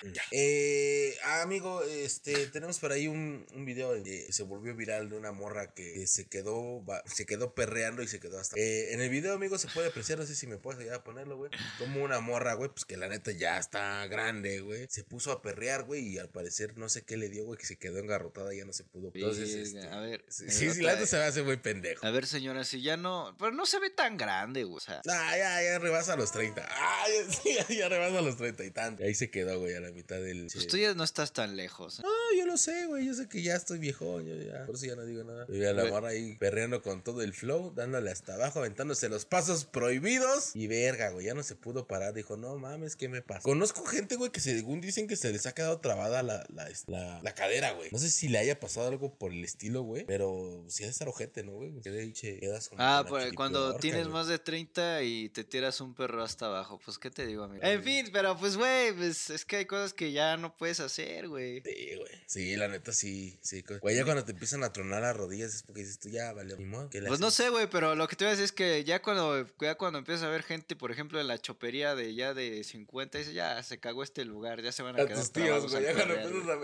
Ya. 0.02 0.22
Eh, 0.32 1.16
amigo, 1.42 1.82
este, 1.82 2.46
tenemos 2.48 2.78
por 2.78 2.92
ahí 2.92 3.06
un, 3.06 3.46
un 3.54 3.64
video 3.64 4.02
que 4.02 4.32
se 4.32 4.42
volvió 4.42 4.74
viral 4.74 5.10
de 5.10 5.16
una 5.16 5.32
morra 5.32 5.72
que 5.72 6.06
se 6.06 6.26
quedó, 6.26 6.84
se 7.06 7.26
quedó 7.26 7.54
perreando 7.54 8.02
y 8.02 8.08
se 8.08 8.20
quedó 8.20 8.38
hasta. 8.38 8.58
Eh, 8.58 8.92
en 8.92 9.00
el 9.00 9.10
video, 9.10 9.34
amigo, 9.34 9.58
se 9.58 9.68
puede 9.68 9.88
apreciar, 9.88 10.18
no 10.18 10.26
sé 10.26 10.34
si 10.34 10.46
me 10.46 10.58
puedes 10.58 10.80
ayudar 10.80 11.00
a 11.00 11.04
ponerlo, 11.04 11.36
güey. 11.36 11.50
Como 11.78 12.02
una 12.02 12.20
morra, 12.20 12.54
güey, 12.54 12.70
pues 12.70 12.84
que 12.84 12.96
la 12.96 13.08
neta 13.08 13.30
ya 13.32 13.58
está 13.58 14.06
grande, 14.06 14.60
güey. 14.60 14.86
Se 14.88 15.04
puso 15.04 15.32
a 15.32 15.42
perrear, 15.42 15.84
güey, 15.84 16.06
y 16.08 16.18
al 16.18 16.28
parecer 16.28 16.76
no 16.76 16.88
sé 16.88 17.04
qué 17.04 17.16
le 17.16 17.28
dio, 17.28 17.44
güey, 17.44 17.58
que 17.58 17.66
se 17.66 17.76
quedó 17.76 17.98
engarrotada 17.98 18.52
y 18.54 18.58
ya 18.58 18.64
no 18.64 18.72
se 18.72 18.84
pudo. 18.84 19.10
Entonces, 19.14 19.54
este, 19.54 19.86
a 19.88 20.00
ver, 20.00 20.24
Sí, 20.28 20.50
sí, 20.50 20.82
la 20.82 20.94
neta 20.94 21.06
se 21.06 21.16
me 21.16 21.24
hace 21.24 21.42
muy 21.42 21.56
pendejo. 21.56 22.06
A 22.06 22.10
ver, 22.10 22.26
señora, 22.26 22.64
si 22.64 22.82
ya 22.82 22.96
no. 22.96 23.34
Pero 23.38 23.52
no 23.52 23.66
se 23.66 23.78
ve 23.78 23.90
tan 23.90 24.16
grande, 24.16 24.64
güey. 24.64 24.76
O 24.76 24.80
sea. 24.80 25.00
Ah, 25.08 25.36
ya, 25.36 25.62
ya 25.62 25.78
rebasa 25.78 26.16
los 26.16 26.32
30. 26.32 26.66
Ah, 26.68 27.04
ya, 27.08 27.32
sí, 27.32 27.43
ya, 27.68 27.68
ya 27.74 27.88
rebasa 27.88 28.20
los 28.20 28.36
30 28.36 28.64
y 28.64 28.70
tanto. 28.70 29.02
Y 29.02 29.06
ahí 29.06 29.14
se 29.14 29.30
quedó, 29.30 29.58
güey, 29.60 29.74
a 29.74 29.80
la 29.80 29.90
mitad 29.90 30.16
del. 30.20 30.48
Pues 30.52 30.66
tú 30.66 30.76
ya 30.76 30.94
no 30.94 31.04
estás 31.04 31.32
tan 31.32 31.56
lejos. 31.56 31.98
¿eh? 32.00 32.02
No, 32.02 32.38
yo 32.38 32.46
lo 32.46 32.56
sé, 32.56 32.86
güey. 32.86 33.06
Yo 33.06 33.14
sé 33.14 33.28
que 33.28 33.42
ya 33.42 33.54
estoy 33.56 33.78
viejo. 33.78 34.20
Yo 34.20 34.34
ya. 34.36 34.66
Por 34.66 34.74
eso 34.76 34.86
ya 34.86 34.96
no 34.96 35.04
digo 35.04 35.24
nada. 35.24 35.46
Y 35.48 35.64
a 35.64 35.72
la 35.72 35.84
morra 35.86 36.08
ahí 36.08 36.36
perreando 36.38 36.82
con 36.82 37.02
todo 37.02 37.22
el 37.22 37.32
flow, 37.32 37.72
dándole 37.74 38.10
hasta 38.10 38.34
abajo, 38.34 38.60
aventándose 38.60 39.08
los 39.08 39.24
pasos 39.24 39.64
prohibidos. 39.64 40.54
Y 40.54 40.66
verga, 40.66 41.10
güey. 41.10 41.26
Ya 41.26 41.34
no 41.34 41.42
se 41.42 41.54
pudo 41.54 41.86
parar. 41.86 42.14
Dijo, 42.14 42.36
no 42.36 42.56
mames, 42.56 42.96
¿qué 42.96 43.08
me 43.08 43.22
pasa? 43.22 43.40
Conozco 43.42 43.84
gente, 43.84 44.16
güey, 44.16 44.30
que 44.30 44.40
según 44.40 44.80
dicen 44.80 45.06
que 45.08 45.16
se 45.16 45.32
les 45.32 45.46
ha 45.46 45.54
quedado 45.54 45.80
trabada 45.80 46.22
la, 46.22 46.46
la, 46.52 46.68
la, 46.86 47.20
la 47.22 47.34
cadera, 47.34 47.72
güey. 47.72 47.90
No 47.90 47.98
sé 47.98 48.10
si 48.10 48.28
le 48.28 48.38
haya 48.38 48.58
pasado 48.60 48.88
algo 48.88 49.14
por 49.14 49.32
el 49.32 49.44
estilo, 49.44 49.82
güey. 49.82 50.04
Pero 50.06 50.64
ha 50.64 50.82
de 50.82 50.88
estar 50.88 51.08
ojete, 51.08 51.42
¿no, 51.42 51.52
güey? 51.52 51.80
Que 51.80 51.90
de 51.90 52.02
ahí 52.02 52.12
che, 52.12 52.38
quedas 52.38 52.70
Ah, 52.76 53.04
con 53.04 53.18
la 53.18 53.24
pues 53.24 53.32
cuando 53.34 53.76
tienes 53.76 54.02
güey. 54.04 54.12
más 54.12 54.26
de 54.26 54.38
30 54.38 55.02
y 55.02 55.28
te 55.30 55.44
tiras 55.44 55.80
un 55.80 55.94
perro 55.94 56.22
hasta 56.22 56.46
abajo, 56.46 56.80
pues 56.84 56.98
qué 56.98 57.10
te 57.10 57.26
digo, 57.26 57.33
amigo. 57.42 57.64
En 57.64 57.82
fin, 57.82 58.08
pero 58.12 58.36
pues 58.36 58.56
güey, 58.56 58.92
pues 58.92 59.30
es 59.30 59.44
que 59.44 59.56
hay 59.56 59.64
cosas 59.66 59.92
que 59.92 60.12
ya 60.12 60.36
no 60.36 60.56
puedes 60.56 60.78
hacer, 60.78 61.26
güey. 61.28 61.62
Sí, 61.62 61.90
güey. 61.96 62.12
Sí, 62.26 62.56
la 62.56 62.68
neta 62.68 62.92
sí. 62.92 63.36
sí. 63.42 63.64
Güey, 63.80 63.96
ya 63.96 64.04
cuando 64.04 64.24
te 64.24 64.32
empiezan 64.32 64.62
a 64.62 64.72
tronar 64.72 65.02
las 65.02 65.16
rodillas 65.16 65.54
es 65.54 65.62
porque 65.62 65.80
dices 65.80 65.98
tú 65.98 66.08
ya, 66.10 66.32
vale, 66.32 66.56
ni 66.56 66.64
modo. 66.66 66.88
¿qué 66.90 67.00
le 67.00 67.08
Pues 67.08 67.18
no 67.18 67.30
sé, 67.32 67.48
güey, 67.48 67.66
pero 67.68 67.94
lo 67.96 68.06
que 68.06 68.14
te 68.14 68.24
voy 68.24 68.28
a 68.28 68.30
decir 68.32 68.44
es 68.44 68.52
que 68.52 68.84
ya 68.84 69.02
cuando 69.02 69.46
ya 69.60 69.74
cuando 69.74 69.98
empiezas 69.98 70.24
a 70.24 70.28
ver 70.28 70.42
gente, 70.44 70.76
por 70.76 70.92
ejemplo, 70.92 71.20
en 71.20 71.26
la 71.26 71.38
chopería 71.38 71.94
de 71.94 72.14
ya 72.14 72.34
de 72.34 72.62
50, 72.62 73.18
dice, 73.18 73.32
ya 73.32 73.62
se 73.62 73.80
cagó 73.80 74.02
este 74.02 74.24
lugar, 74.24 74.62
ya 74.62 74.70
se 74.70 74.82
van 74.82 74.98
a, 74.98 75.02
A 75.02 75.06
quedar 75.06 75.18
tus 75.20 75.32
tíos, 75.32 75.70
güey. 75.70 75.82
Ya 75.82 75.92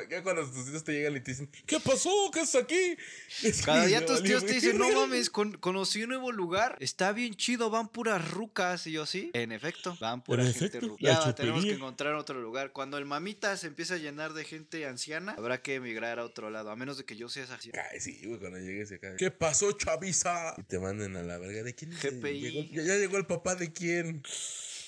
ya 0.08 0.22
cuando 0.22 0.48
tus 0.50 0.66
tíos 0.66 0.84
te 0.84 0.92
llegan 0.92 1.16
y 1.16 1.20
te 1.20 1.32
dicen, 1.32 1.50
¿qué 1.66 1.80
pasó? 1.80 2.10
¿Qué 2.32 2.40
es 2.40 2.54
aquí? 2.54 2.96
Es 3.42 3.64
ya 3.64 3.86
ya 3.88 4.04
tus 4.06 4.22
tíos 4.22 4.44
te 4.44 4.54
dicen, 4.54 4.76
no 4.78 4.86
verga". 4.86 5.00
mames, 5.00 5.30
con- 5.30 5.56
conocí 5.58 6.02
un 6.02 6.10
nuevo 6.10 6.32
lugar, 6.32 6.76
está 6.80 7.12
bien 7.12 7.34
chido, 7.34 7.70
van 7.70 7.88
puras 7.88 8.30
rucas. 8.30 8.86
Y 8.86 8.92
yo, 8.92 9.06
sí, 9.06 9.30
en 9.32 9.52
efecto, 9.52 9.96
van 10.00 10.22
pura 10.22 10.42
En 10.42 10.48
gente 10.60 10.80
Ya 11.00 11.34
tenemos 11.34 11.64
que 11.64 11.72
encontrar 11.72 12.14
otro 12.14 12.40
lugar. 12.40 12.72
Cuando 12.72 12.98
el 12.98 13.04
mamita 13.06 13.56
se 13.56 13.66
empieza 13.66 13.94
a 13.94 13.98
llenar 13.98 14.32
de 14.32 14.44
gente 14.44 14.86
anciana, 14.86 15.32
habrá 15.32 15.62
que 15.62 15.74
emigrar 15.76 16.18
a 16.18 16.24
otro 16.24 16.50
lado, 16.50 16.70
a 16.70 16.76
menos 16.76 16.96
de 16.98 17.04
que 17.04 17.16
yo 17.16 17.28
sea 17.28 17.44
esa. 17.44 17.58
Ay, 17.90 18.00
sí, 18.00 18.20
güey, 18.24 18.38
cuando 18.38 18.58
llegues 18.58 18.92
acá. 18.92 19.16
¿Qué 19.16 19.30
pasó, 19.30 19.72
chaviza? 19.72 20.54
Y 20.58 20.62
te 20.62 20.78
manden 20.78 21.16
a 21.16 21.22
la 21.22 21.38
verga. 21.38 21.62
¿De 21.62 21.74
quién? 21.74 21.90
GPI. 21.92 22.40
llegó- 22.40 22.68
ya, 22.72 22.82
ya 22.82 22.96
llegó 22.96 23.16
el 23.16 23.26
papá 23.26 23.54
de 23.54 23.72
quién. 23.72 24.22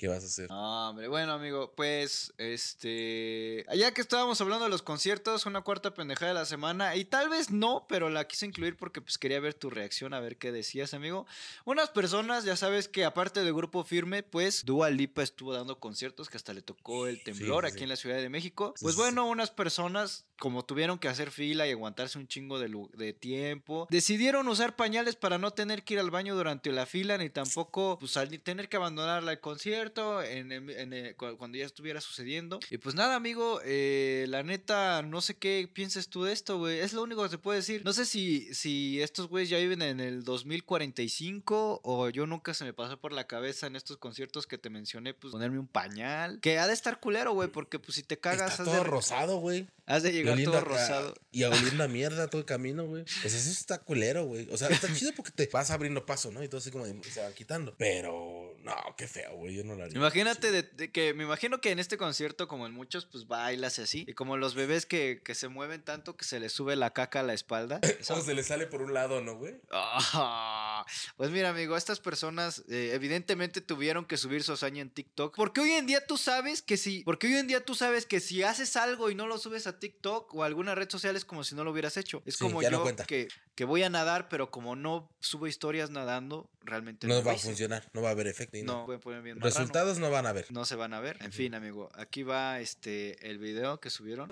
¿Qué 0.03 0.09
vas 0.09 0.25
a 0.25 0.27
hacer? 0.27 0.51
No, 0.51 0.91
hombre, 0.91 1.07
bueno, 1.07 1.33
amigo, 1.33 1.75
pues, 1.77 2.33
este. 2.37 3.65
Ya 3.73 3.95
que 3.95 4.01
estábamos 4.01 4.41
hablando 4.41 4.65
de 4.65 4.71
los 4.73 4.83
conciertos, 4.83 5.47
una 5.47 5.61
cuarta 5.61 5.95
pendejada 5.95 6.33
de 6.33 6.39
la 6.41 6.45
semana, 6.45 6.97
y 6.97 7.05
tal 7.05 7.29
vez 7.29 7.53
no, 7.53 7.87
pero 7.89 8.11
la 8.11 8.27
quise 8.27 8.47
incluir 8.47 8.77
porque 8.77 9.01
pues 9.01 9.17
quería 9.17 9.39
ver 9.39 9.55
tu 9.55 9.71
reacción, 9.71 10.13
a 10.13 10.19
ver 10.19 10.39
qué 10.39 10.51
decías, 10.51 10.93
amigo. 10.93 11.25
Unas 11.65 11.91
personas, 11.91 12.43
ya 12.43 12.57
sabes 12.57 12.89
que 12.89 13.05
aparte 13.05 13.45
del 13.45 13.55
grupo 13.55 13.85
firme, 13.85 14.25
pues, 14.25 14.65
Dua 14.65 14.91
Lipa 14.91 15.23
estuvo 15.23 15.53
dando 15.53 15.79
conciertos 15.79 16.29
que 16.29 16.37
hasta 16.37 16.53
le 16.53 16.63
tocó 16.63 17.07
el 17.07 17.23
temblor 17.23 17.63
sí, 17.63 17.69
aquí 17.69 17.79
sí. 17.79 17.83
en 17.85 17.89
la 17.91 17.97
Ciudad 17.97 18.17
de 18.17 18.29
México. 18.29 18.75
Pues 18.81 18.97
bueno, 18.97 19.27
unas 19.27 19.53
personas, 19.53 20.25
como 20.43 20.65
tuvieron 20.65 20.99
que 20.99 21.07
hacer 21.07 21.31
fila 21.31 21.69
y 21.69 21.71
aguantarse 21.71 22.19
un 22.19 22.27
chingo 22.27 22.59
de, 22.59 22.69
de 22.97 23.13
tiempo, 23.13 23.87
decidieron 23.93 24.49
usar 24.49 24.75
pañales 24.75 25.15
para 25.15 25.39
no 25.39 25.53
tener 25.53 25.85
que 25.85 25.95
ir 25.95 26.01
al 26.01 26.11
baño 26.11 26.35
durante 26.35 26.73
la 26.73 26.85
fila, 26.85 27.17
ni 27.17 27.31
tampoco, 27.31 27.97
pues, 28.01 28.19
tener 28.43 28.69
que 28.69 28.77
abandonar 28.77 29.23
el 29.23 29.39
concierto 29.39 30.21
en, 30.21 30.51
en- 30.51 30.69
en, 30.71 30.93
eh, 30.93 31.15
cu- 31.15 31.37
cuando 31.39 31.59
ya 31.59 31.65
estuviera 31.65 32.01
sucediendo. 32.01 32.59
Y 32.71 32.79
pues 32.79 32.97
nada, 32.97 33.15
amigo, 33.15 33.61
eh, 33.65 34.25
la 34.29 34.43
neta, 34.43 35.03
no 35.03 35.21
sé 35.21 35.37
qué 35.37 35.69
pienses 35.73 36.09
tú 36.09 36.25
de 36.25 36.33
esto, 36.33 36.59
güey. 36.59 36.81
Es 36.81 36.93
lo 36.93 37.05
único 37.05 37.23
que 37.23 37.29
se 37.29 37.39
puede 37.39 37.59
decir. 37.61 37.83
No 37.85 37.93
sé 37.93 38.05
si, 38.05 38.53
si 38.53 39.01
estos 39.01 39.29
güeyes 39.29 39.49
ya 39.49 39.59
viven 39.59 39.81
en 39.83 40.01
el 40.01 40.25
2045 40.25 41.81
o 41.85 42.09
yo 42.11 42.27
nunca 42.27 42.55
se 42.55 42.65
me 42.65 42.73
pasó 42.73 42.99
por 42.99 43.13
la 43.13 43.27
cabeza 43.27 43.67
en 43.67 43.77
estos 43.77 43.97
conciertos 43.97 44.47
que 44.47 44.59
te 44.59 44.71
mencioné, 44.71 45.15
pues 45.15 45.33
ponerme 45.33 45.59
un 45.59 45.69
pañal. 45.69 46.41
Que 46.41 46.59
ha 46.59 46.67
de 46.67 46.73
estar 46.73 46.99
culero, 47.01 47.33
güey, 47.33 47.49
porque 47.49 47.79
pues 47.79 47.95
si 47.97 48.03
te 48.03 48.19
cagas, 48.19 48.53
Está 48.53 48.63
has 48.65 48.69
todo 48.69 48.79
de, 48.83 48.85
rosado, 48.91 49.37
güey. 49.37 49.67
has 49.87 50.03
de 50.03 50.13
llegar 50.13 50.32
oliendo 50.33 50.53
todo 50.53 50.65
rosado. 50.65 51.15
Y 51.31 51.45
oliendo 51.45 51.85
a 51.85 51.89
mierda 51.89 52.29
todo 52.29 52.41
el 52.41 52.45
camino, 52.47 52.85
güey. 52.87 53.05
Pues 53.23 53.35
eso 53.35 53.51
está 53.51 53.79
culero, 53.79 54.25
güey. 54.27 54.49
O 54.51 54.57
sea, 54.57 54.69
está 54.69 54.93
chido 54.95 55.13
porque 55.17 55.31
te 55.31 55.47
vas 55.47 55.71
abriendo 55.71 56.05
paso, 56.07 56.31
¿no? 56.31 56.43
Y 56.43 56.49
todo 56.49 56.59
así 56.59 56.71
como 56.71 56.87
de- 56.87 57.03
se 57.05 57.21
van 57.23 57.33
quitando. 57.33 57.75
Pero, 57.79 58.55
no, 58.63 58.75
qué 58.97 59.09
feo, 59.09 59.37
güey. 59.37 59.55
Yo 59.55 59.65
no 59.65 59.75
lo 59.75 59.85
haría. 59.85 59.97
Imagínate 59.97 60.51
de, 60.51 60.63
de 60.63 60.91
que 60.93 61.15
me 61.15 61.25
imagino 61.25 61.61
que 61.61 61.71
en 61.71 61.79
este 61.79 61.97
concierto, 61.97 62.49
como 62.49 62.67
en 62.67 62.73
muchos, 62.73 63.07
pues 63.07 63.27
bailas 63.27 63.79
y 63.79 63.83
así. 63.83 64.05
Y 64.07 64.13
como 64.15 64.37
los 64.37 64.55
bebés 64.55 64.85
que, 64.87 65.23
que 65.25 65.35
se 65.35 65.49
mueven 65.49 65.83
tanto 65.83 66.17
que 66.17 66.25
se 66.25 66.39
les 66.41 66.53
sube 66.53 66.77
la 66.77 66.93
caca 66.93 67.21
a 67.21 67.23
la 67.23 67.33
espalda. 67.35 67.81
Eso 68.01 68.21
se 68.23 68.35
le 68.35 68.43
sale 68.43 68.67
por 68.67 68.83
un 68.83 68.93
lado, 68.95 69.21
¿no, 69.23 69.37
güey? 69.37 69.55
Ah, 69.71 70.85
pues 71.17 71.31
mira, 71.31 71.51
amigo, 71.51 71.77
estas 71.77 72.01
personas 72.01 72.63
eh, 72.69 72.91
evidentemente 72.95 73.61
tuvieron 73.61 74.05
que 74.05 74.17
subir 74.17 74.43
su 74.43 74.53
hazaña 74.53 74.83
en 74.83 74.91
TikTok. 74.91 75.35
Porque 75.37 75.61
hoy 75.61 75.73
en 75.73 75.87
día 75.87 76.07
tú 76.07 76.17
sabes 76.17 76.63
que 76.63 76.77
si. 76.77 77.03
Porque 77.05 77.27
hoy 77.27 77.35
en 77.35 77.47
día 77.47 77.65
tú 77.65 77.75
sabes 77.75 78.07
que 78.07 78.21
si 78.21 78.43
haces 78.43 78.77
algo 78.77 79.11
y 79.11 79.15
no 79.15 79.27
lo 79.27 79.39
subes 79.39 79.67
a 79.67 79.79
TikTok 79.79 80.22
o 80.31 80.45
alguna 80.45 80.75
red 80.75 80.89
social 80.89 81.17
es 81.17 81.25
como 81.25 81.45
si 81.45 81.55
no 81.55 81.65
lo 81.65 81.71
hubieras 81.73 81.97
hecho. 81.97 82.23
Es 82.27 82.35
Sí, 82.37 82.45
como 82.45 82.63
no 82.63 82.69
yo 82.69 82.97
que, 83.07 83.29
que 83.55 83.65
voy 83.65 83.83
a 83.83 83.91
nadar, 83.91 84.29
pero 84.29 84.51
como 84.51 84.77
no 84.77 85.09
subo 85.21 85.47
historias 85.47 85.91
nadando, 85.91 86.49
realmente 86.63 87.07
No 87.07 87.15
lo 87.15 87.25
va 87.25 87.33
a 87.33 87.37
funcionar, 87.39 87.89
no 87.93 88.03
va 88.03 88.09
a 88.09 88.13
haber 88.13 88.27
efecto. 88.27 88.57
y 88.57 88.63
No, 88.63 88.81
no. 88.81 88.87
pueden 88.87 89.01
poner 89.01 89.23
bien 89.23 89.39
marrano. 89.39 89.55
Resultados 89.55 89.99
no 89.99 90.11
van 90.11 90.27
a 90.27 90.33
ver. 90.33 90.47
No 90.51 90.65
se 90.65 90.77
van 90.77 90.95
a 90.95 91.01
ver. 91.01 91.17
En 91.21 91.33
fin, 91.33 91.55
amigo, 91.55 91.91
aquí 91.95 92.23
va 92.23 92.61
este 92.61 93.29
el 93.29 93.39
video 93.39 93.81
que 93.81 93.91
subieron. 93.91 94.31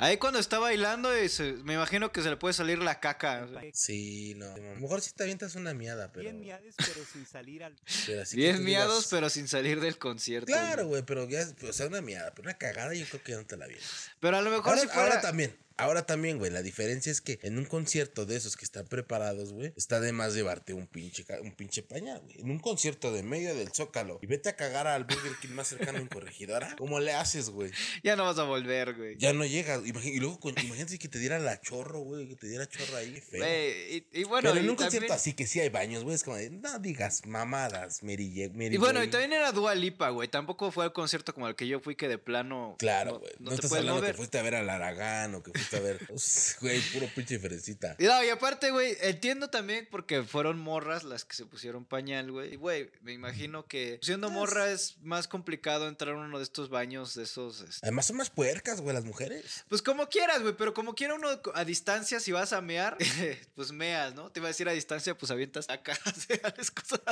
Ahí 0.00 0.16
cuando 0.16 0.38
está 0.38 0.60
bailando, 0.60 1.16
y 1.20 1.28
se- 1.28 1.54
me 1.64 1.74
imagino 1.74 2.12
que 2.12 2.22
se 2.22 2.30
le 2.30 2.36
puede 2.36 2.54
salir 2.54 2.78
la 2.78 3.00
caca. 3.00 3.48
Sí, 3.72 4.34
no. 4.36 4.46
A 4.52 4.56
lo 4.56 4.76
mejor 4.76 5.00
sí 5.00 5.10
te 5.14 5.24
avientas 5.24 5.56
una 5.56 5.74
miada, 5.74 6.12
pero. 6.12 6.22
Bien 6.22 6.40
miades, 6.40 6.76
pero 6.76 7.04
sin 7.12 7.26
salir 7.26 7.64
al... 7.64 7.74
pero 8.06 8.22
así 8.22 8.36
que 8.36 8.42
Bien 8.42 8.56
tú 8.58 8.62
miados, 8.62 8.96
digas- 9.04 9.10
pero 9.10 9.28
sin 9.28 9.48
salir 9.48 9.80
del 9.80 9.98
concierto. 9.98 10.46
Claro, 10.46 10.86
güey, 10.86 11.02
pero 11.02 11.28
ya, 11.28 11.44
o 11.68 11.72
sea, 11.72 11.88
una 11.88 12.00
miada, 12.00 12.30
pero 12.30 12.42
una 12.48 12.56
cagada 12.56 12.94
yo 12.94 13.04
creo 13.06 13.22
que 13.24 13.32
ya 13.32 13.38
no 13.38 13.46
te 13.46 13.56
la 13.56 13.66
vienes. 13.66 14.10
Pero 14.20 14.36
a 14.36 14.40
lo 14.42 14.50
mejor 14.50 14.68
Ahora, 14.68 14.80
si 14.80 14.86
fuera. 14.86 15.02
ahora 15.02 15.20
también, 15.20 15.56
ahora 15.78 16.04
también, 16.06 16.38
güey, 16.38 16.50
la 16.50 16.62
diferencia 16.62 17.10
es 17.10 17.20
que 17.20 17.38
en 17.42 17.56
un 17.58 17.64
concierto 17.64 18.26
de 18.26 18.36
esos 18.36 18.56
que 18.56 18.64
están 18.64 18.86
preparados, 18.86 19.52
güey, 19.52 19.72
está 19.76 20.00
de 20.00 20.12
más 20.12 20.34
llevarte 20.34 20.74
un 20.74 20.86
pinche, 20.86 21.24
un 21.42 21.52
pinche 21.54 21.82
pañal, 21.82 22.20
güey. 22.22 22.40
En 22.40 22.50
un 22.50 22.58
concierto 22.58 23.12
de 23.12 23.22
medio 23.22 23.54
del 23.54 23.72
Zócalo 23.72 24.18
y 24.22 24.26
vete 24.26 24.48
a 24.50 24.56
cagar 24.56 24.86
al 24.86 25.04
Burger 25.04 25.32
King 25.40 25.50
más 25.54 25.68
cercano 25.68 25.98
en 25.98 26.06
Corregidora, 26.08 26.74
¿cómo 26.78 27.00
le 27.00 27.12
haces, 27.12 27.50
güey? 27.50 27.70
Ya 28.02 28.16
no 28.16 28.24
vas 28.24 28.38
a 28.38 28.44
volver, 28.44 28.94
güey. 28.94 29.16
Ya 29.18 29.32
no 29.32 29.44
llegas. 29.46 29.80
Y 29.86 30.18
luego, 30.20 30.38
con- 30.40 30.54
imagínate 30.58 30.98
que 30.98 31.08
te 31.08 31.18
diera 31.18 31.38
la 31.38 31.60
chorro, 31.60 32.00
güey, 32.00 32.28
que 32.28 32.36
te 32.36 32.48
diera 32.48 32.66
chorro 32.68 32.96
ahí, 32.96 33.20
feo. 33.20 33.44
Y, 33.44 34.06
y 34.12 34.24
bueno, 34.24 34.50
Pero 34.50 34.62
en 34.62 34.70
un 34.70 34.76
concierto 34.76 35.06
también- 35.08 35.12
así 35.12 35.34
que 35.34 35.46
sí 35.46 35.60
hay 35.60 35.68
baños, 35.68 36.04
güey, 36.04 36.14
es 36.16 36.24
como 36.24 36.36
de, 36.36 36.50
no 36.50 36.78
digas 36.78 37.22
mamadas, 37.26 38.02
Mary 38.02 38.32
Y 38.34 38.76
bueno, 38.76 38.98
y 39.00 39.02
Jane". 39.02 39.08
también 39.12 39.32
era 39.32 39.52
Dua 39.52 39.74
Lipa, 39.74 40.10
güey. 40.10 40.28
Tampoco 40.28 40.70
fue 40.70 40.84
al 40.84 40.92
concierto 40.92 41.32
como 41.34 41.48
el 41.48 41.54
que 41.54 41.66
yo 41.68 41.80
fui, 41.80 41.94
que 41.96 42.08
de 42.08 42.18
plano. 42.18 42.76
Claro, 42.78 43.12
no- 43.12 43.18
güey. 43.20 43.32
No, 43.38 43.44
No, 43.44 43.48
te 43.50 43.54
estás 43.56 43.70
puedes 43.70 43.80
hablando 43.82 44.00
mover. 44.00 44.12
que 44.12 44.16
fuiste 44.16 44.38
a 44.38 44.42
ver 44.42 44.54
al 44.56 44.68
Aragán 44.68 45.34
o 45.34 45.42
que 45.42 45.52
fuiste 45.52 45.67
A 45.72 45.80
ver, 45.80 45.98
pues, 46.06 46.56
güey, 46.60 46.80
puro 46.92 47.06
pinche 47.14 47.34
diferencita. 47.34 47.96
Y, 47.98 48.04
no, 48.04 48.22
y 48.24 48.28
aparte, 48.28 48.70
güey, 48.70 48.96
entiendo 49.00 49.48
también 49.50 49.86
porque 49.90 50.22
fueron 50.22 50.58
morras 50.58 51.04
las 51.04 51.24
que 51.24 51.36
se 51.36 51.44
pusieron 51.46 51.84
pañal, 51.84 52.30
güey. 52.30 52.54
Y, 52.54 52.56
güey, 52.56 52.90
me 53.02 53.12
imagino 53.12 53.66
que 53.66 53.98
siendo 54.02 54.30
morra 54.30 54.70
es 54.70 54.96
más 55.02 55.28
complicado 55.28 55.88
entrar 55.88 56.14
a 56.14 56.18
uno 56.18 56.38
de 56.38 56.44
estos 56.44 56.68
baños, 56.68 57.14
de 57.14 57.24
esos... 57.24 57.60
este, 57.60 57.78
Además 57.82 58.06
son 58.06 58.16
más 58.16 58.30
puercas, 58.30 58.80
güey, 58.80 58.94
las 58.94 59.04
mujeres. 59.04 59.64
Pues 59.68 59.82
como 59.82 60.08
quieras, 60.08 60.42
güey, 60.42 60.56
pero 60.56 60.74
como 60.74 60.94
quiera 60.94 61.14
uno 61.14 61.28
a 61.54 61.64
distancia, 61.64 62.20
si 62.20 62.32
vas 62.32 62.52
a 62.52 62.60
mear, 62.60 62.96
pues 63.54 63.72
meas, 63.72 64.14
¿no? 64.14 64.30
Te 64.30 64.40
iba 64.40 64.48
a 64.48 64.52
decir 64.52 64.68
a 64.68 64.72
distancia, 64.72 65.16
pues 65.16 65.30
avientas 65.30 65.68
acá, 65.68 65.98
o 66.06 66.10
sea, 66.20 66.54
es 66.58 66.70
cosa- 66.70 67.02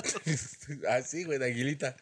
ah, 0.88 1.00
güey, 1.24 1.38
de 1.38 1.46
aguilita. 1.46 1.96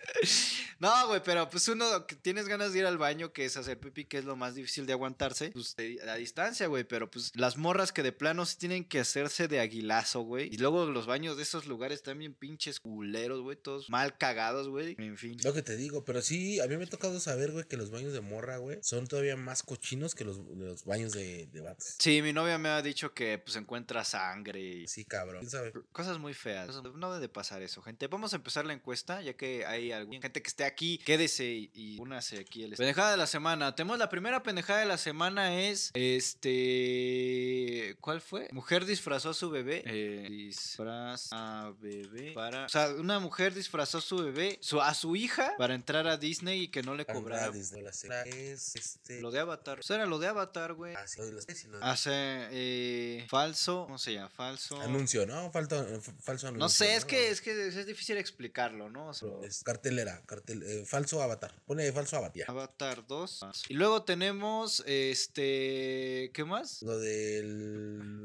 No, 0.78 1.08
güey, 1.08 1.22
pero 1.24 1.48
pues 1.48 1.68
uno 1.68 2.06
que 2.06 2.16
tienes 2.16 2.48
ganas 2.48 2.72
de 2.72 2.80
ir 2.80 2.86
al 2.86 2.98
baño, 2.98 3.32
que 3.32 3.44
es 3.44 3.56
hacer 3.56 3.78
pipí, 3.78 4.04
que 4.04 4.18
es 4.18 4.24
lo 4.24 4.36
más 4.36 4.54
difícil 4.54 4.86
de 4.86 4.92
aguantarse, 4.92 5.50
pues 5.50 5.76
a 6.06 6.14
distancia, 6.14 6.66
güey, 6.66 6.84
pero 6.84 7.10
pues 7.10 7.32
las 7.34 7.56
morras 7.56 7.92
que 7.92 8.02
de 8.02 8.12
plano 8.12 8.46
sí 8.46 8.56
tienen 8.58 8.84
que 8.84 9.00
hacerse 9.00 9.48
de 9.48 9.60
aguilazo, 9.60 10.22
güey. 10.22 10.52
Y 10.52 10.58
luego 10.58 10.86
los 10.86 11.06
baños 11.06 11.36
de 11.36 11.42
esos 11.42 11.66
lugares 11.66 12.02
bien 12.16 12.34
pinches 12.34 12.80
culeros, 12.80 13.40
güey, 13.40 13.56
todos 13.56 13.88
mal 13.88 14.16
cagados, 14.18 14.68
güey. 14.68 14.94
En 14.98 15.16
fin. 15.16 15.38
Lo 15.42 15.52
que 15.52 15.62
te 15.62 15.76
digo, 15.76 16.04
pero 16.04 16.20
sí, 16.22 16.60
a 16.60 16.66
mí 16.66 16.76
me 16.76 16.84
ha 16.84 16.88
tocado 16.88 17.18
saber, 17.20 17.52
güey, 17.52 17.66
que 17.66 17.76
los 17.76 17.90
baños 17.90 18.12
de 18.12 18.20
morra, 18.20 18.58
güey, 18.58 18.78
son 18.82 19.06
todavía 19.06 19.36
más 19.36 19.62
cochinos 19.62 20.14
que 20.14 20.24
los, 20.24 20.38
los 20.38 20.84
baños 20.84 21.12
de, 21.12 21.46
de 21.46 21.60
vatos. 21.60 21.96
Sí, 21.98 22.20
mi 22.22 22.32
novia 22.32 22.58
me 22.58 22.68
ha 22.68 22.82
dicho 22.82 23.14
que 23.14 23.38
pues 23.38 23.56
encuentra 23.56 24.04
sangre 24.04 24.60
y 24.60 24.86
Sí, 24.86 25.04
cabrón. 25.04 25.40
¿Quién 25.40 25.50
sabe? 25.50 25.72
Cosas 25.92 26.18
muy 26.18 26.34
feas. 26.34 26.82
No 26.82 27.10
debe 27.10 27.20
de 27.20 27.28
pasar 27.28 27.62
eso, 27.62 27.82
gente. 27.82 28.06
Vamos 28.06 28.32
a 28.32 28.36
empezar 28.36 28.64
la 28.66 28.72
encuesta, 28.72 29.22
ya 29.22 29.34
que 29.34 29.64
hay 29.66 29.92
alguna 29.92 30.20
gente 30.20 30.42
que 30.42 30.48
esté 30.48 30.63
aquí. 30.64 30.98
Quédese 30.98 31.44
y, 31.46 31.70
y 31.74 31.98
únase 32.00 32.38
aquí. 32.38 32.64
El... 32.64 32.74
Pendejada 32.74 33.12
de 33.12 33.16
la 33.16 33.26
semana. 33.26 33.74
Tenemos 33.74 33.98
la 33.98 34.08
primera 34.08 34.42
pendejada 34.42 34.80
de 34.80 34.86
la 34.86 34.98
semana 34.98 35.60
es. 35.60 35.90
Este. 35.94 37.96
¿Cuál 38.00 38.20
fue? 38.20 38.48
Mujer 38.52 38.84
disfrazó 38.84 39.30
a 39.30 39.34
su 39.34 39.50
bebé. 39.50 39.82
Eh, 39.86 40.26
disfraza 40.28 41.34
a 41.66 41.70
bebé. 41.80 42.32
Para. 42.32 42.66
O 42.66 42.68
sea, 42.68 42.88
una 42.90 43.18
mujer 43.18 43.54
disfrazó 43.54 43.98
a 43.98 44.00
su 44.00 44.16
bebé. 44.18 44.58
su- 44.60 44.80
a 44.80 44.94
su 44.94 45.16
hija. 45.16 45.54
Para 45.58 45.74
entrar 45.74 46.06
a 46.06 46.16
Disney 46.16 46.62
y 46.62 46.68
que 46.68 46.82
no 46.82 46.94
le 46.94 47.04
cobrara. 47.06 47.46
La 47.48 47.92
segunda 47.92 48.22
es 48.24 48.76
este. 48.76 49.20
Lo 49.20 49.30
de 49.30 49.40
Avatar. 49.40 49.80
Eso 49.80 49.94
era 49.94 50.06
lo 50.06 50.18
de 50.18 50.28
Avatar, 50.28 50.74
güey. 50.74 50.94
Ah, 50.94 51.06
sí, 51.06 51.20
lo 51.20 51.26
de 51.26 51.32
las- 51.32 51.44
sí, 51.46 51.68
lo 51.68 51.78
de- 51.78 51.84
Hace. 51.84 52.10
eh, 52.14 53.26
falso. 53.28 53.84
¿Cómo 53.86 53.98
se 53.98 54.14
llama? 54.14 54.28
Falso. 54.30 54.80
Anuncio, 54.80 55.26
¿no? 55.26 55.50
Falta, 55.50 55.80
f- 55.88 56.12
falso 56.20 56.48
anuncio. 56.48 56.64
No 56.64 56.68
sé, 56.68 56.96
es 56.96 57.04
que, 57.04 57.30
es 57.30 57.40
que 57.40 57.68
es 57.68 57.86
difícil 57.86 58.16
explicarlo, 58.16 58.90
¿no? 58.90 59.08
O 59.08 59.14
sea, 59.14 59.28
Es 59.42 59.62
cartelera, 59.62 60.22
eh, 60.62 60.84
falso 60.86 61.20
avatar. 61.22 61.54
Pone 61.66 61.90
falso 61.92 62.16
avatar. 62.16 62.36
ya. 62.36 62.44
Avatar 62.48 63.06
2. 63.06 63.40
Y 63.68 63.74
luego 63.74 64.02
tenemos, 64.04 64.82
este, 64.86 66.30
¿qué 66.34 66.44
más? 66.44 66.82
Lo 66.82 66.98
de 66.98 67.42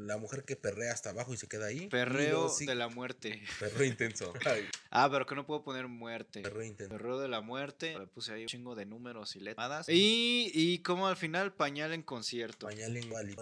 la 0.06 0.16
mujer 0.18 0.44
que 0.44 0.56
perrea 0.56 0.92
hasta 0.92 1.10
abajo 1.10 1.32
y 1.34 1.36
se 1.36 1.46
queda 1.48 1.66
ahí. 1.66 1.88
Perreo 1.88 2.30
luego 2.42 2.48
sí, 2.48 2.66
de 2.66 2.74
la 2.74 2.88
muerte. 2.88 3.42
Perreo 3.58 3.84
intenso. 3.84 4.32
Ay, 4.46 4.68
Ah, 4.90 5.08
pero 5.10 5.24
que 5.26 5.34
no 5.34 5.46
puedo 5.46 5.62
poner 5.62 5.86
muerte. 5.88 6.42
perreo 6.42 6.62
intenso. 6.64 6.96
Perreo 6.96 7.18
de 7.20 7.28
la 7.28 7.40
muerte. 7.40 7.98
Le 7.98 8.06
puse 8.06 8.32
ahí 8.32 8.42
un 8.42 8.48
chingo 8.48 8.74
de 8.74 8.86
números 8.86 9.36
y 9.36 9.40
letras. 9.40 9.88
Y, 9.88 10.50
y 10.54 10.78
como 10.80 11.06
al 11.06 11.16
final, 11.16 11.52
pañal 11.54 11.92
en 11.92 12.02
concierto. 12.02 12.66
Pañal 12.66 12.96
en 12.96 13.10
Wally-. 13.10 13.36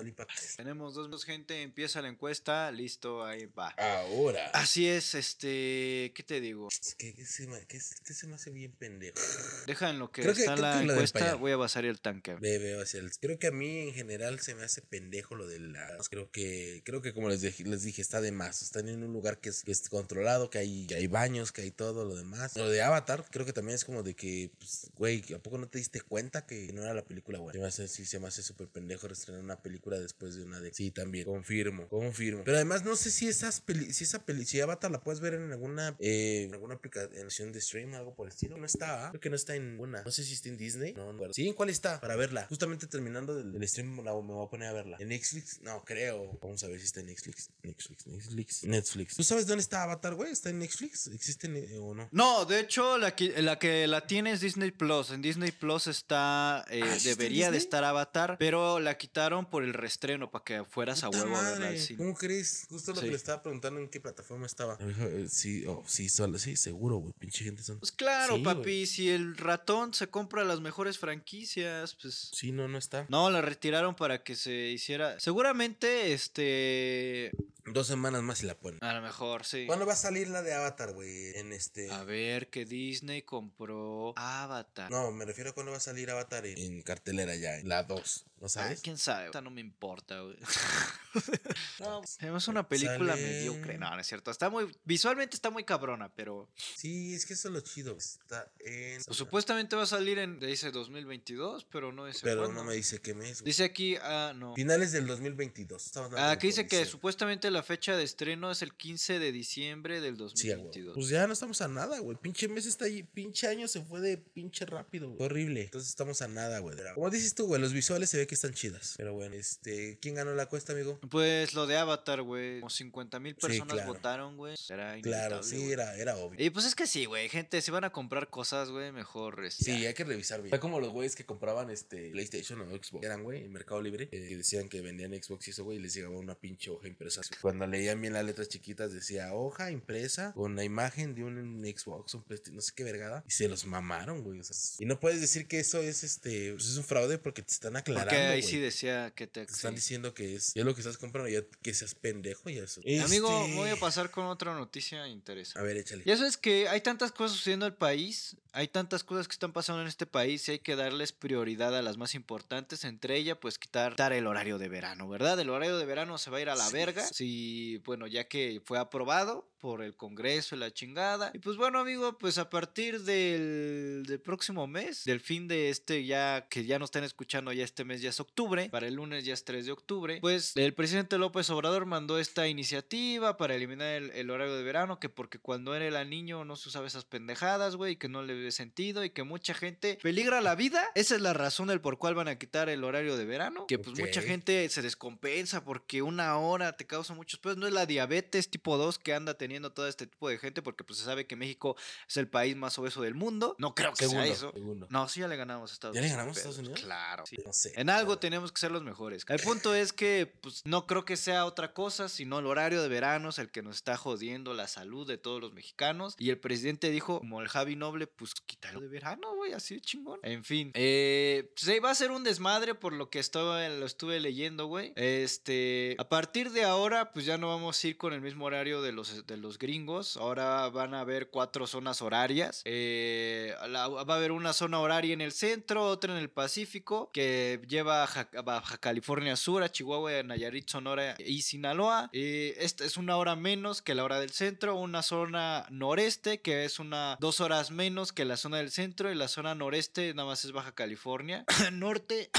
Tenemos 0.56 0.94
dos 0.94 1.24
gente, 1.24 1.62
empieza 1.62 2.02
la 2.02 2.08
encuesta, 2.08 2.70
listo, 2.70 3.24
ahí 3.24 3.46
va. 3.46 3.68
Ahora. 3.70 4.50
Así 4.54 4.86
es, 4.88 5.14
este, 5.14 6.12
¿qué 6.14 6.22
te 6.26 6.40
digo? 6.40 6.68
Es 6.68 6.94
que, 6.94 7.14
que 7.14 7.24
se 7.24 7.44
es- 7.70 8.00
que 8.00 8.14
se 8.14 8.26
me 8.26 8.34
hace 8.34 8.50
bien 8.50 8.72
pendejo. 8.78 9.18
Deja 9.66 9.90
en 9.90 9.98
lo 9.98 10.10
que 10.10 10.22
Creo 10.22 10.32
está 10.32 10.56
la 10.56 10.82
encuesta, 10.82 11.34
voy 11.34 11.52
a 11.52 11.56
basar 11.56 11.84
el 11.84 12.00
tanque. 12.00 12.36
El- 12.40 13.10
Creo 13.20 13.38
que 13.38 13.46
a 13.48 13.50
mí 13.50 13.78
en 13.88 13.94
general 13.94 14.40
se 14.40 14.54
me 14.54 14.62
hace 14.64 14.80
pendejo 14.82 15.34
lo 15.34 15.46
de 15.46 15.58
la. 15.60 15.98
Creo 16.10 16.30
que, 16.30 16.82
creo 16.84 17.02
que 17.02 17.12
como 17.12 17.28
les 17.28 17.40
dije, 17.40 17.64
les 17.64 17.82
dije, 17.82 18.00
está 18.02 18.20
de 18.20 18.32
más. 18.32 18.62
Están 18.62 18.88
en 18.88 19.02
un 19.02 19.12
lugar 19.12 19.38
que 19.38 19.48
es, 19.50 19.62
que 19.62 19.72
es 19.72 19.88
controlado, 19.88 20.50
que 20.50 20.58
hay, 20.58 20.86
que 20.86 20.94
hay 20.94 21.06
baños, 21.06 21.52
que 21.52 21.62
hay 21.62 21.70
todo 21.70 22.04
lo 22.04 22.14
demás. 22.16 22.56
Lo 22.56 22.68
de 22.70 22.82
Avatar, 22.82 23.24
creo 23.30 23.44
que 23.44 23.52
también 23.52 23.74
es 23.74 23.84
como 23.84 24.02
de 24.02 24.14
que, 24.14 24.50
pues, 24.58 24.90
güey, 24.94 25.24
¿a 25.34 25.38
poco 25.38 25.58
no 25.58 25.68
te 25.68 25.78
diste 25.78 26.00
cuenta 26.00 26.46
que 26.46 26.72
no 26.72 26.82
era 26.82 26.94
la 26.94 27.04
película, 27.04 27.38
güey? 27.38 27.52
Se 27.54 27.60
me 27.60 27.66
hace, 27.66 27.88
sí, 27.88 28.04
se 28.06 28.18
me 28.20 28.28
hace 28.28 28.42
súper 28.42 28.68
pendejo 28.68 29.06
estrenar 29.08 29.42
una 29.42 29.60
película 29.62 29.98
después 29.98 30.34
de 30.36 30.44
una 30.44 30.60
de. 30.60 30.72
Sí, 30.72 30.90
también. 30.90 31.24
Confirmo, 31.24 31.88
confirmo. 31.88 32.42
Pero 32.44 32.56
además, 32.56 32.84
no 32.84 32.94
sé 32.96 33.10
si 33.10 33.28
esas 33.28 33.60
peli, 33.60 33.92
si 33.92 34.04
esa 34.04 34.24
peli, 34.24 34.44
si 34.44 34.60
Avatar 34.60 34.90
la 34.90 35.00
puedes 35.00 35.20
ver 35.20 35.34
en 35.34 35.50
alguna, 35.50 35.96
eh, 35.98 36.44
en 36.46 36.52
alguna 36.54 36.74
aplicación 36.74 37.52
de 37.52 37.60
stream, 37.60 37.94
algo 37.94 38.14
por 38.14 38.26
el 38.26 38.32
estilo. 38.32 38.56
No 38.56 38.66
está, 38.68 39.08
creo 39.10 39.20
que 39.20 39.30
no 39.30 39.36
está 39.36 39.54
en 39.56 39.78
una. 39.80 40.02
No 40.02 40.10
sé 40.10 40.24
si 40.24 40.34
está 40.34 40.48
en 40.48 40.56
Disney. 40.56 40.92
No, 40.94 41.12
no. 41.12 41.32
Sí, 41.32 41.48
¿en 41.48 41.54
cuál 41.54 41.70
está? 41.70 42.00
Para 42.00 42.16
verla. 42.16 42.46
Justamente 42.48 42.86
terminando 42.86 43.34
del, 43.34 43.52
del 43.52 43.68
stream 43.68 43.96
la- 44.04 44.12
me 44.14 44.32
voy 44.34 44.46
a 44.46 44.50
poner 44.50 44.68
a 44.68 44.72
verla. 44.72 44.96
¿En 45.00 45.08
Netflix? 45.08 45.60
No, 45.62 45.84
creo. 45.84 46.38
Vamos 46.42 46.62
a 46.64 46.68
ver 46.68 46.78
si 46.78 46.86
está 46.86 47.00
en 47.00 47.06
Netflix. 47.06 47.50
Netflix, 47.62 48.06
Netflix, 48.06 48.64
Netflix. 48.64 49.16
¿Tú 49.16 49.24
sabes 49.24 49.46
dónde 49.46 49.62
está 49.62 49.82
Avatar, 49.82 50.14
güey? 50.14 50.30
¿Está 50.32 50.50
en 50.50 50.58
Netflix? 50.60 51.06
¿Existe 51.08 51.46
en- 51.46 51.56
eh, 51.56 51.78
o 51.78 51.94
no? 51.94 52.08
No, 52.12 52.44
de 52.44 52.60
hecho, 52.60 52.98
la 52.98 53.14
que, 53.16 53.40
la 53.42 53.58
que 53.58 53.86
la 53.86 54.06
tiene 54.06 54.32
es 54.32 54.40
Disney 54.40 54.70
Plus. 54.70 55.10
En 55.10 55.22
Disney 55.22 55.52
Plus 55.52 55.86
está. 55.86 56.64
eh, 56.70 56.80
Ah, 56.82 56.86
¿sí 56.90 56.96
está 56.96 57.10
en 57.10 57.16
debería 57.18 57.50
de 57.50 57.58
estar 57.58 57.84
Avatar, 57.84 58.36
pero 58.38 58.80
la 58.80 58.96
quitaron 58.98 59.46
por 59.48 59.62
el 59.64 59.74
restreno 59.74 60.30
para 60.30 60.44
que 60.44 60.64
fueras 60.64 61.02
a 61.04 61.08
huevo 61.10 61.36
a 61.36 61.42
verla 61.50 61.68
al 61.68 61.78
cine. 61.78 61.98
¿Cómo 61.98 62.14
crees? 62.14 62.66
Justo 62.68 62.92
lo 62.92 62.98
Sí. 63.00 63.04
que 63.06 63.10
le 63.10 63.16
estaba 63.16 63.42
preguntando 63.42 63.80
en 63.80 63.88
qué 63.88 64.00
plataforma 64.00 64.46
estaba. 64.46 64.78
Eh, 64.80 65.26
Sí, 65.30 65.64
oh, 65.66 65.82
sí, 65.86 66.08
solo, 66.08 66.38
sí, 66.38 66.56
seguro, 66.56 66.96
güey. 66.96 67.12
Pinche 67.18 67.44
gente 67.44 67.62
son. 67.62 67.78
Pues 67.78 67.92
claro, 67.92 68.36
Sí, 68.36 68.42
papi, 68.42 68.57
güey. 68.62 68.86
si 68.86 69.10
el 69.10 69.36
ratón 69.36 69.94
se 69.94 70.08
compra 70.08 70.44
las 70.44 70.60
mejores 70.60 70.98
franquicias, 70.98 71.96
pues. 72.00 72.30
Sí, 72.32 72.52
no, 72.52 72.68
no 72.68 72.78
está. 72.78 73.06
No, 73.08 73.30
la 73.30 73.40
retiraron 73.40 73.94
para 73.94 74.22
que 74.22 74.36
se 74.36 74.52
hiciera. 74.52 75.18
Seguramente, 75.20 76.12
este. 76.12 77.32
Dos 77.66 77.86
semanas 77.86 78.22
más 78.22 78.42
y 78.42 78.46
la 78.46 78.54
ponen. 78.54 78.82
A 78.82 78.94
lo 78.94 79.02
mejor, 79.02 79.44
sí. 79.44 79.66
¿Cuándo 79.66 79.86
va 79.86 79.92
a 79.92 79.96
salir 79.96 80.28
la 80.28 80.42
de 80.42 80.54
Avatar, 80.54 80.92
güey? 80.92 81.36
En 81.36 81.52
este. 81.52 81.90
A 81.90 82.04
ver, 82.04 82.48
que 82.48 82.64
Disney 82.64 83.22
compró 83.22 84.14
Avatar. 84.16 84.90
No, 84.90 85.10
me 85.12 85.24
refiero 85.24 85.50
a 85.50 85.52
cuándo 85.52 85.72
va 85.72 85.78
a 85.78 85.80
salir 85.80 86.10
Avatar 86.10 86.46
en, 86.46 86.58
en 86.58 86.82
cartelera 86.82 87.36
ya, 87.36 87.56
en 87.58 87.68
la 87.68 87.82
2. 87.82 88.24
¿No 88.40 88.46
Ah, 88.46 88.48
sabes? 88.48 88.80
quién 88.82 88.96
sabe, 88.98 89.26
Esta 89.26 89.40
no 89.40 89.50
me 89.50 89.60
importa, 89.60 90.20
güey. 90.20 90.36
no, 91.80 92.02
una 92.48 92.68
película 92.68 93.14
Sale- 93.14 93.22
mediocre. 93.22 93.78
No, 93.78 93.90
no 93.94 94.00
es 94.00 94.06
cierto. 94.06 94.30
Está 94.30 94.50
muy. 94.50 94.70
Visualmente 94.84 95.34
está 95.36 95.50
muy 95.50 95.64
cabrona, 95.64 96.08
pero. 96.14 96.48
Sí, 96.76 97.14
es 97.14 97.26
que 97.26 97.34
eso 97.34 97.48
es 97.48 97.54
lo 97.54 97.60
chido. 97.60 97.96
Está 97.96 98.50
en. 98.60 99.02
Pues, 99.04 99.16
supuestamente 99.16 99.76
va 99.76 99.82
a 99.82 99.86
salir 99.86 100.18
en. 100.18 100.38
Dice 100.38 100.70
2022, 100.70 101.66
pero 101.70 101.92
no 101.92 102.06
dice. 102.06 102.20
Pero 102.22 102.42
cuándo. 102.42 102.62
no 102.62 102.68
me 102.68 102.74
dice 102.74 103.00
qué 103.00 103.14
mes. 103.14 103.40
güey. 103.40 103.46
Dice 103.50 103.64
aquí. 103.64 103.96
Ah, 104.02 104.32
no. 104.36 104.54
Finales 104.54 104.92
del 104.92 105.06
2022. 105.06 105.84
Estamos 105.84 106.06
hablando 106.10 106.28
Ah, 106.28 106.32
aquí 106.32 106.48
dice 106.48 106.66
que 106.66 106.84
supuestamente 106.84 107.50
la 107.50 107.62
fecha 107.62 107.96
de 107.96 108.04
estreno 108.04 108.50
es 108.50 108.62
el 108.62 108.74
15 108.74 109.18
de 109.18 109.32
diciembre 109.32 110.00
del 110.00 110.16
Sí, 110.34 110.50
a 110.50 110.54
huevo. 110.56 110.64
2022. 110.66 110.94
Pues 110.94 111.08
ya 111.08 111.26
no 111.26 111.32
estamos 111.32 111.60
a 111.60 111.68
nada, 111.68 111.98
güey. 111.98 112.16
Pinche 112.20 112.48
mes 112.48 112.66
está 112.66 112.84
ahí. 112.84 113.02
Pinche 113.02 113.46
año 113.48 113.66
se 113.68 113.82
fue 113.82 114.00
de 114.00 114.18
pinche 114.18 114.64
rápido, 114.64 115.08
güey. 115.10 115.22
Horrible. 115.22 115.62
Entonces 115.64 115.88
estamos 115.90 116.22
a 116.22 116.28
nada, 116.28 116.60
güey. 116.60 116.76
Como 116.94 117.10
dices 117.10 117.34
tú, 117.34 117.46
güey, 117.46 117.60
los 117.60 117.72
visuales 117.72 118.10
se 118.10 118.18
ve 118.18 118.26
que 118.28 118.36
están 118.36 118.54
chidas. 118.54 118.94
Pero 118.96 119.14
bueno, 119.14 119.34
este. 119.34 119.98
¿Quién 120.00 120.14
ganó 120.14 120.32
la 120.34 120.46
cuesta, 120.46 120.72
amigo? 120.72 121.00
Pues 121.10 121.54
lo 121.54 121.66
de 121.66 121.76
Avatar, 121.76 122.22
güey. 122.22 122.60
Como 122.60 122.70
50 122.70 123.18
mil 123.18 123.34
personas 123.34 123.74
claro. 123.74 123.92
votaron, 123.92 124.36
güey. 124.36 124.54
Era 124.68 125.00
Claro, 125.00 125.42
sí, 125.42 125.72
era, 125.72 125.96
era 125.96 126.16
obvio. 126.16 126.44
Y 126.44 126.50
pues 126.50 126.66
es 126.66 126.74
que 126.74 126.86
sí, 126.86 127.06
güey. 127.06 127.28
Gente, 127.28 127.60
si 127.60 127.70
van 127.70 127.84
a 127.84 127.90
comprar 127.90 128.30
cosas, 128.30 128.70
güey, 128.70 128.92
mejor. 128.92 129.44
este, 129.44 129.64
Sí, 129.64 129.86
hay 129.86 129.94
que 129.94 130.04
revisar 130.04 130.40
bien. 130.40 130.54
Era 130.54 130.60
como 130.60 130.78
los 130.78 130.90
güeyes 130.90 131.16
que 131.16 131.24
compraban 131.24 131.70
este 131.70 132.10
PlayStation 132.10 132.60
o 132.60 132.66
Xbox. 132.70 133.04
Eran, 133.04 133.24
güey, 133.24 133.44
en 133.44 133.52
Mercado 133.52 133.82
Libre. 133.82 134.08
eh, 134.12 134.28
que 134.28 134.36
decían 134.36 134.68
que 134.68 134.80
vendían 134.80 135.12
Xbox 135.12 135.48
y 135.48 135.50
eso, 135.50 135.64
güey. 135.64 135.78
Y 135.78 135.80
les 135.80 135.94
llegaba 135.94 136.16
una 136.16 136.34
pinche 136.34 136.70
hoja 136.70 136.86
impresa. 136.86 137.22
Cuando 137.40 137.66
leían 137.66 138.00
bien 138.00 138.12
las 138.12 138.24
letras 138.24 138.48
chiquitas, 138.48 138.92
decía 138.92 139.32
hoja 139.34 139.70
impresa 139.70 140.32
con 140.34 140.54
la 140.54 140.64
imagen 140.64 141.14
de 141.14 141.24
un 141.24 141.64
Xbox, 141.64 142.14
un 142.14 142.22
PlayStation, 142.22 142.56
no 142.56 142.60
sé 142.60 142.72
qué 142.74 142.84
vergada. 142.84 143.24
Y 143.26 143.30
se 143.30 143.48
los 143.48 143.66
mamaron, 143.66 144.22
güey. 144.22 144.40
o 144.40 144.44
sea, 144.44 144.56
y 144.78 144.86
no 144.86 145.00
puedes 145.00 145.20
decir 145.20 145.46
que 145.46 145.60
eso 145.60 145.80
es 145.80 146.04
este. 146.04 146.52
pues 146.52 146.66
es 146.66 146.76
un 146.76 146.84
fraude 146.84 147.18
porque 147.18 147.42
te 147.42 147.52
están 147.52 147.76
aclarando. 147.76 148.10
Porque 148.10 148.17
ahí 148.26 148.40
güey. 148.40 148.42
sí 148.42 148.58
decía 148.58 149.12
que 149.14 149.26
te. 149.26 149.42
Están 149.42 149.72
sí. 149.72 149.76
diciendo 149.76 150.14
que 150.14 150.34
es, 150.36 150.52
ya 150.54 150.64
lo 150.64 150.74
que 150.74 150.80
estás 150.80 150.98
comprando, 150.98 151.28
ya 151.30 151.40
que 151.62 151.74
seas 151.74 151.94
pendejo, 151.94 152.50
ya 152.50 152.64
eso. 152.64 152.80
Amigo, 153.04 153.44
Este, 153.44 153.54
voy 153.56 153.70
a 153.70 153.76
pasar 153.76 154.10
con 154.10 154.26
otra 154.26 154.54
noticia 154.54 155.02
A 155.04 155.08
interesante. 155.08 155.66
ver, 155.66 155.76
échale. 155.78 156.02
Y 156.04 156.10
eso 156.10 156.24
es 156.26 156.36
que 156.36 156.68
hay 156.68 156.80
tantas 156.80 157.12
cosas 157.12 157.36
sucediendo 157.36 157.66
en 157.66 157.72
el 157.72 157.78
país, 157.78 158.36
hay 158.52 158.68
tantas 158.68 159.04
cosas 159.04 159.28
que 159.28 159.32
están 159.32 159.52
pasando 159.52 159.82
en 159.82 159.88
este 159.88 160.06
país 160.06 160.48
y 160.48 160.52
hay 160.52 160.58
que 160.58 160.74
darles 160.76 161.12
prioridad 161.12 161.76
a 161.76 161.82
las 161.82 161.96
más 161.96 162.14
importantes, 162.14 162.84
entre 162.84 163.16
ellas 163.16 163.38
pues 163.40 163.58
quitar, 163.58 163.92
quitar 163.92 164.12
el 164.12 164.26
horario 164.26 164.58
de 164.58 164.68
verano, 164.68 165.08
¿verdad? 165.08 165.38
El 165.38 165.50
horario 165.50 165.78
de 165.78 165.84
verano 165.84 166.18
se 166.18 166.30
va 166.30 166.38
a 166.38 166.40
ir 166.40 166.48
a 166.48 166.54
la 166.56 166.66
Sí. 166.66 166.72
verga, 166.72 167.06
si, 167.06 167.76
bueno, 167.84 168.06
ya 168.06 168.24
que 168.28 168.60
fue 168.64 168.78
aprobado, 168.78 169.48
por 169.58 169.82
el 169.82 169.94
Congreso 169.96 170.56
y 170.56 170.58
la 170.58 170.72
chingada. 170.72 171.30
Y 171.34 171.38
pues 171.38 171.56
bueno, 171.56 171.78
amigo, 171.78 172.16
pues 172.18 172.38
a 172.38 172.48
partir 172.48 173.02
del, 173.02 174.04
del 174.06 174.20
próximo 174.20 174.66
mes, 174.66 175.04
del 175.04 175.20
fin 175.20 175.48
de 175.48 175.70
este 175.70 176.04
ya, 176.04 176.46
que 176.48 176.64
ya 176.64 176.78
nos 176.78 176.88
están 176.88 177.04
escuchando 177.04 177.52
ya 177.52 177.64
este 177.64 177.84
mes 177.84 178.00
ya 178.00 178.10
es 178.10 178.20
octubre, 178.20 178.68
para 178.70 178.86
el 178.86 178.94
lunes 178.94 179.24
ya 179.24 179.34
es 179.34 179.44
3 179.44 179.66
de 179.66 179.72
octubre, 179.72 180.18
pues 180.20 180.56
el 180.56 180.74
presidente 180.74 181.18
López 181.18 181.50
Obrador 181.50 181.86
mandó 181.86 182.18
esta 182.18 182.48
iniciativa 182.48 183.36
para 183.36 183.54
eliminar 183.54 183.88
el, 183.88 184.10
el 184.12 184.30
horario 184.30 184.56
de 184.56 184.62
verano, 184.62 185.00
que 185.00 185.08
porque 185.08 185.38
cuando 185.38 185.74
era 185.74 185.86
el 185.88 186.10
niño 186.10 186.44
no 186.44 186.56
se 186.56 186.68
usaba 186.68 186.86
esas 186.86 187.04
pendejadas, 187.04 187.76
güey, 187.76 187.96
que 187.96 188.08
no 188.08 188.22
le 188.22 188.34
ve 188.34 188.52
sentido 188.52 189.04
y 189.04 189.10
que 189.10 189.22
mucha 189.22 189.54
gente 189.54 189.98
peligra 190.02 190.40
la 190.40 190.54
vida. 190.54 190.84
Esa 190.94 191.16
es 191.16 191.20
la 191.20 191.32
razón 191.32 191.68
del 191.68 191.80
por 191.80 191.98
cual 191.98 192.14
van 192.14 192.28
a 192.28 192.38
quitar 192.38 192.68
el 192.68 192.84
horario 192.84 193.16
de 193.16 193.24
verano, 193.24 193.66
que 193.66 193.78
pues 193.78 193.98
mucha 193.98 194.22
gente 194.22 194.68
se 194.68 194.82
descompensa 194.82 195.64
porque 195.64 196.02
una 196.02 196.36
hora 196.38 196.76
te 196.76 196.86
causa 196.86 197.14
muchos 197.14 197.40
pedos. 197.40 197.56
No 197.58 197.66
es 197.66 197.72
la 197.72 197.86
diabetes 197.86 198.50
tipo 198.50 198.76
2 198.76 198.98
que 198.98 199.14
anda 199.14 199.34
teniendo 199.34 199.47
todo 199.72 199.88
este 199.88 200.06
tipo 200.06 200.28
de 200.28 200.38
gente, 200.38 200.62
porque 200.62 200.84
pues 200.84 200.98
se 200.98 201.04
sabe 201.04 201.26
que 201.26 201.36
México 201.36 201.76
es 202.08 202.16
el 202.16 202.28
país 202.28 202.56
más 202.56 202.78
obeso 202.78 203.02
del 203.02 203.14
mundo. 203.14 203.56
No 203.58 203.74
creo 203.74 203.92
que 203.92 204.04
Segundo, 204.04 204.22
sea 204.24 204.32
eso. 204.32 204.52
segundo. 204.52 204.86
No, 204.90 205.08
sí 205.08 205.20
ya 205.20 205.28
le 205.28 205.36
ganamos 205.36 205.70
a 205.70 205.74
Estados 205.74 205.94
¿Ya 205.94 206.00
le 206.00 206.06
Unidos. 206.06 206.16
ganamos 206.16 206.36
a 206.36 206.40
Estados 206.40 206.56
pues, 206.56 206.68
Unidos? 206.68 206.84
Claro. 206.84 207.24
sí. 207.26 207.36
No 207.44 207.52
sé. 207.52 207.72
En 207.76 207.90
algo 207.90 208.18
tenemos 208.18 208.52
que 208.52 208.60
ser 208.60 208.70
los 208.70 208.82
mejores. 208.82 209.24
El 209.28 209.40
punto 209.40 209.74
es 209.74 209.92
que 209.92 210.32
pues, 210.40 210.62
no 210.64 210.86
creo 210.86 211.04
que 211.04 211.16
sea 211.16 211.44
otra 211.46 211.72
cosa, 211.72 212.08
sino 212.08 212.38
el 212.38 212.46
horario 212.46 212.82
de 212.82 212.88
verano 212.88 213.30
es 213.30 213.38
el 213.38 213.50
que 213.50 213.62
nos 213.62 213.76
está 213.76 213.96
jodiendo 213.96 214.54
la 214.54 214.68
salud 214.68 215.06
de 215.06 215.18
todos 215.18 215.40
los 215.40 215.52
mexicanos. 215.52 216.14
Y 216.18 216.30
el 216.30 216.38
presidente 216.38 216.90
dijo, 216.90 217.18
como 217.20 217.40
el 217.40 217.48
Javi 217.48 217.76
Noble, 217.76 218.06
pues 218.06 218.34
quítalo 218.34 218.80
de 218.80 218.88
verano, 218.88 219.34
güey, 219.34 219.52
así 219.52 219.74
de 219.76 219.80
chingón. 219.80 220.20
En 220.22 220.44
fin, 220.44 220.70
eh, 220.74 221.52
se 221.56 221.80
va 221.80 221.90
a 221.90 221.94
ser 221.94 222.10
un 222.10 222.24
desmadre 222.24 222.74
por 222.74 222.92
lo 222.92 223.10
que 223.10 223.18
estaba, 223.18 223.66
lo 223.68 223.86
estuve 223.86 224.20
leyendo, 224.20 224.66
güey. 224.66 224.92
Este, 224.96 225.96
a 225.98 226.08
partir 226.08 226.50
de 226.50 226.64
ahora, 226.64 227.12
pues 227.12 227.24
ya 227.24 227.38
no 227.38 227.48
vamos 227.48 227.82
a 227.82 227.88
ir 227.88 227.96
con 227.96 228.12
el 228.12 228.20
mismo 228.20 228.44
horario 228.44 228.82
de 228.82 228.92
los, 228.92 229.26
de 229.26 229.36
los 229.38 229.58
gringos. 229.58 230.16
Ahora 230.16 230.68
van 230.68 230.94
a 230.94 231.00
haber 231.00 231.30
cuatro 231.30 231.66
zonas 231.66 232.02
horarias. 232.02 232.62
Eh, 232.64 233.54
va 233.74 234.12
a 234.12 234.16
haber 234.16 234.32
una 234.32 234.52
zona 234.52 234.78
horaria 234.80 235.14
en 235.14 235.20
el 235.20 235.32
centro, 235.32 235.86
otra 235.86 236.12
en 236.12 236.18
el 236.18 236.30
Pacífico, 236.30 237.10
que 237.12 237.60
lleva 237.68 238.02
a 238.02 238.06
Ja- 238.06 238.28
a 238.36 238.42
Baja 238.42 238.78
California 238.78 239.36
Sur, 239.36 239.62
a 239.62 239.70
Chihuahua, 239.70 240.22
Nayarit, 240.22 240.68
Sonora 240.68 241.14
y 241.18 241.42
Sinaloa. 241.42 242.10
Eh, 242.12 242.56
esta 242.58 242.84
es 242.84 242.96
una 242.96 243.16
hora 243.16 243.36
menos 243.36 243.82
que 243.82 243.94
la 243.94 244.04
hora 244.04 244.20
del 244.20 244.30
centro. 244.30 244.76
Una 244.76 245.02
zona 245.02 245.66
noreste, 245.70 246.40
que 246.40 246.64
es 246.64 246.78
una 246.78 247.16
dos 247.20 247.40
horas 247.40 247.70
menos 247.70 248.12
que 248.12 248.24
la 248.24 248.36
zona 248.36 248.58
del 248.58 248.70
centro. 248.70 249.10
Y 249.10 249.14
la 249.14 249.28
zona 249.28 249.54
noreste 249.54 250.12
nada 250.14 250.28
más 250.28 250.44
es 250.44 250.52
Baja 250.52 250.72
California. 250.74 251.44
Norte. 251.72 252.30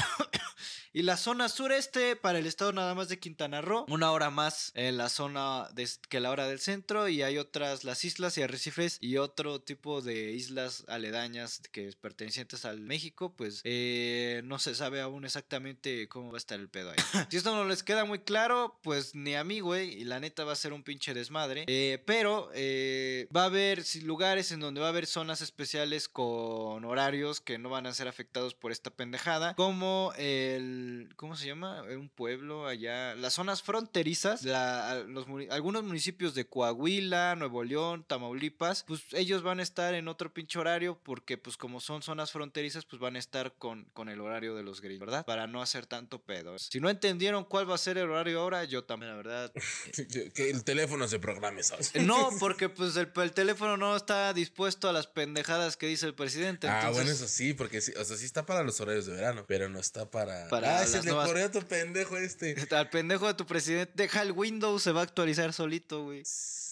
Y 0.92 1.02
la 1.02 1.16
zona 1.16 1.48
sureste 1.48 2.16
para 2.16 2.40
el 2.40 2.46
estado 2.46 2.72
nada 2.72 2.96
más 2.96 3.08
de 3.08 3.20
Quintana 3.20 3.60
Roo, 3.60 3.84
una 3.88 4.10
hora 4.10 4.30
más 4.30 4.72
en 4.74 4.96
la 4.96 5.08
zona 5.08 5.68
de- 5.72 5.88
que 6.08 6.18
la 6.18 6.30
hora 6.30 6.48
del 6.48 6.58
centro 6.58 7.08
y 7.08 7.22
hay 7.22 7.38
otras, 7.38 7.84
las 7.84 8.04
islas 8.04 8.36
y 8.38 8.42
arrecifes 8.42 8.98
y 9.00 9.16
otro 9.18 9.60
tipo 9.60 10.02
de 10.02 10.32
islas 10.32 10.84
aledañas 10.88 11.60
que 11.70 11.86
es 11.86 11.94
pertenecientes 11.94 12.64
al 12.64 12.80
México, 12.80 13.32
pues 13.36 13.60
eh, 13.62 14.42
no 14.44 14.58
se 14.58 14.74
sabe 14.74 15.00
aún 15.00 15.24
exactamente 15.24 16.08
cómo 16.08 16.32
va 16.32 16.36
a 16.36 16.38
estar 16.38 16.58
el 16.58 16.68
pedo 16.68 16.90
ahí. 16.90 16.96
si 17.30 17.36
esto 17.36 17.54
no 17.54 17.64
les 17.66 17.84
queda 17.84 18.04
muy 18.04 18.18
claro, 18.20 18.78
pues 18.82 19.14
ni 19.14 19.36
a 19.36 19.44
mí, 19.44 19.60
güey, 19.60 19.90
y 20.00 20.04
la 20.04 20.18
neta 20.18 20.42
va 20.44 20.54
a 20.54 20.56
ser 20.56 20.72
un 20.72 20.82
pinche 20.82 21.14
desmadre, 21.14 21.66
Eh, 21.68 22.02
pero 22.04 22.50
eh, 22.52 23.28
va 23.34 23.42
a 23.42 23.46
haber 23.46 23.84
lugares 24.02 24.50
en 24.50 24.58
donde 24.58 24.80
va 24.80 24.88
a 24.88 24.90
haber 24.90 25.06
zonas 25.06 25.40
especiales 25.40 26.08
con 26.08 26.84
horarios 26.84 27.40
que 27.40 27.58
no 27.58 27.68
van 27.68 27.86
a 27.86 27.94
ser 27.94 28.08
afectados 28.08 28.54
por 28.54 28.72
esta 28.72 28.90
pendejada, 28.90 29.54
como 29.54 30.12
el, 30.18 30.79
¿cómo 31.16 31.36
se 31.36 31.46
llama? 31.46 31.82
Un 31.82 32.08
pueblo 32.08 32.66
allá, 32.66 33.14
las 33.14 33.34
zonas 33.34 33.62
fronterizas, 33.62 34.42
la- 34.44 35.04
los 35.06 35.26
algunos 35.50 35.82
municipios 35.84 36.34
de 36.34 36.46
Coahuila, 36.46 37.36
Nuevo 37.36 37.64
León, 37.64 38.04
Tamaulipas, 38.06 38.84
pues 38.86 39.02
ellos 39.12 39.42
van 39.42 39.60
a 39.60 39.62
estar 39.62 39.94
en 39.94 40.08
otro 40.08 40.32
pinche 40.32 40.58
horario 40.58 40.98
porque 41.02 41.38
pues 41.38 41.56
como 41.56 41.80
son 41.80 42.02
zonas 42.02 42.30
fronterizas, 42.32 42.84
pues 42.84 43.00
van 43.00 43.16
a 43.16 43.18
estar 43.18 43.54
con, 43.54 43.84
con 43.92 44.08
el 44.08 44.20
horario 44.20 44.54
de 44.54 44.62
los 44.62 44.80
gringos, 44.80 45.06
¿verdad? 45.06 45.24
Para 45.26 45.46
no 45.46 45.62
hacer 45.62 45.86
tanto 45.86 46.20
pedo. 46.22 46.58
Si 46.58 46.80
no 46.80 46.90
entendieron 46.90 47.44
cuál 47.44 47.68
va 47.68 47.74
a 47.74 47.78
ser 47.78 47.98
el 47.98 48.10
horario 48.10 48.40
ahora, 48.40 48.64
yo 48.64 48.84
también, 48.84 49.10
la 49.10 49.16
verdad. 49.16 49.52
Que 50.34 50.50
el 50.50 50.64
teléfono 50.64 51.06
se 51.08 51.18
programe, 51.18 51.62
¿sabes? 51.62 51.94
No, 51.96 52.30
porque 52.38 52.68
pues 52.68 52.96
el, 52.96 53.10
el 53.14 53.32
teléfono 53.32 53.76
no 53.76 53.96
está 53.96 54.32
dispuesto 54.32 54.88
a 54.88 54.92
las 54.92 55.06
pendejadas 55.06 55.76
que 55.76 55.86
dice 55.86 56.06
el 56.06 56.14
presidente. 56.14 56.68
Ah, 56.68 56.78
entonces- 56.80 56.96
bueno, 57.04 57.10
eso 57.10 57.28
sí, 57.28 57.54
porque 57.54 57.80
sí, 57.80 57.92
o 57.98 58.04
sea, 58.04 58.16
sí 58.16 58.24
está 58.24 58.46
para 58.46 58.62
los 58.62 58.80
horarios 58.80 59.06
de 59.06 59.12
verano, 59.14 59.44
pero 59.46 59.68
no 59.68 59.78
está 59.78 60.10
para. 60.10 60.48
Para 60.48 60.69
ah, 60.78 60.86
se 60.86 61.02
le 61.02 61.10
corrió 61.10 61.46
a 61.46 61.50
tu 61.50 61.60
pendejo 61.62 62.16
este. 62.16 62.56
Al 62.70 62.90
pendejo 62.90 63.26
de 63.26 63.34
tu 63.34 63.46
presidente, 63.46 63.92
deja 63.94 64.22
el 64.22 64.32
Windows, 64.32 64.82
se 64.82 64.92
va 64.92 65.00
a 65.00 65.04
actualizar 65.04 65.52
solito, 65.52 66.04
güey. 66.04 66.22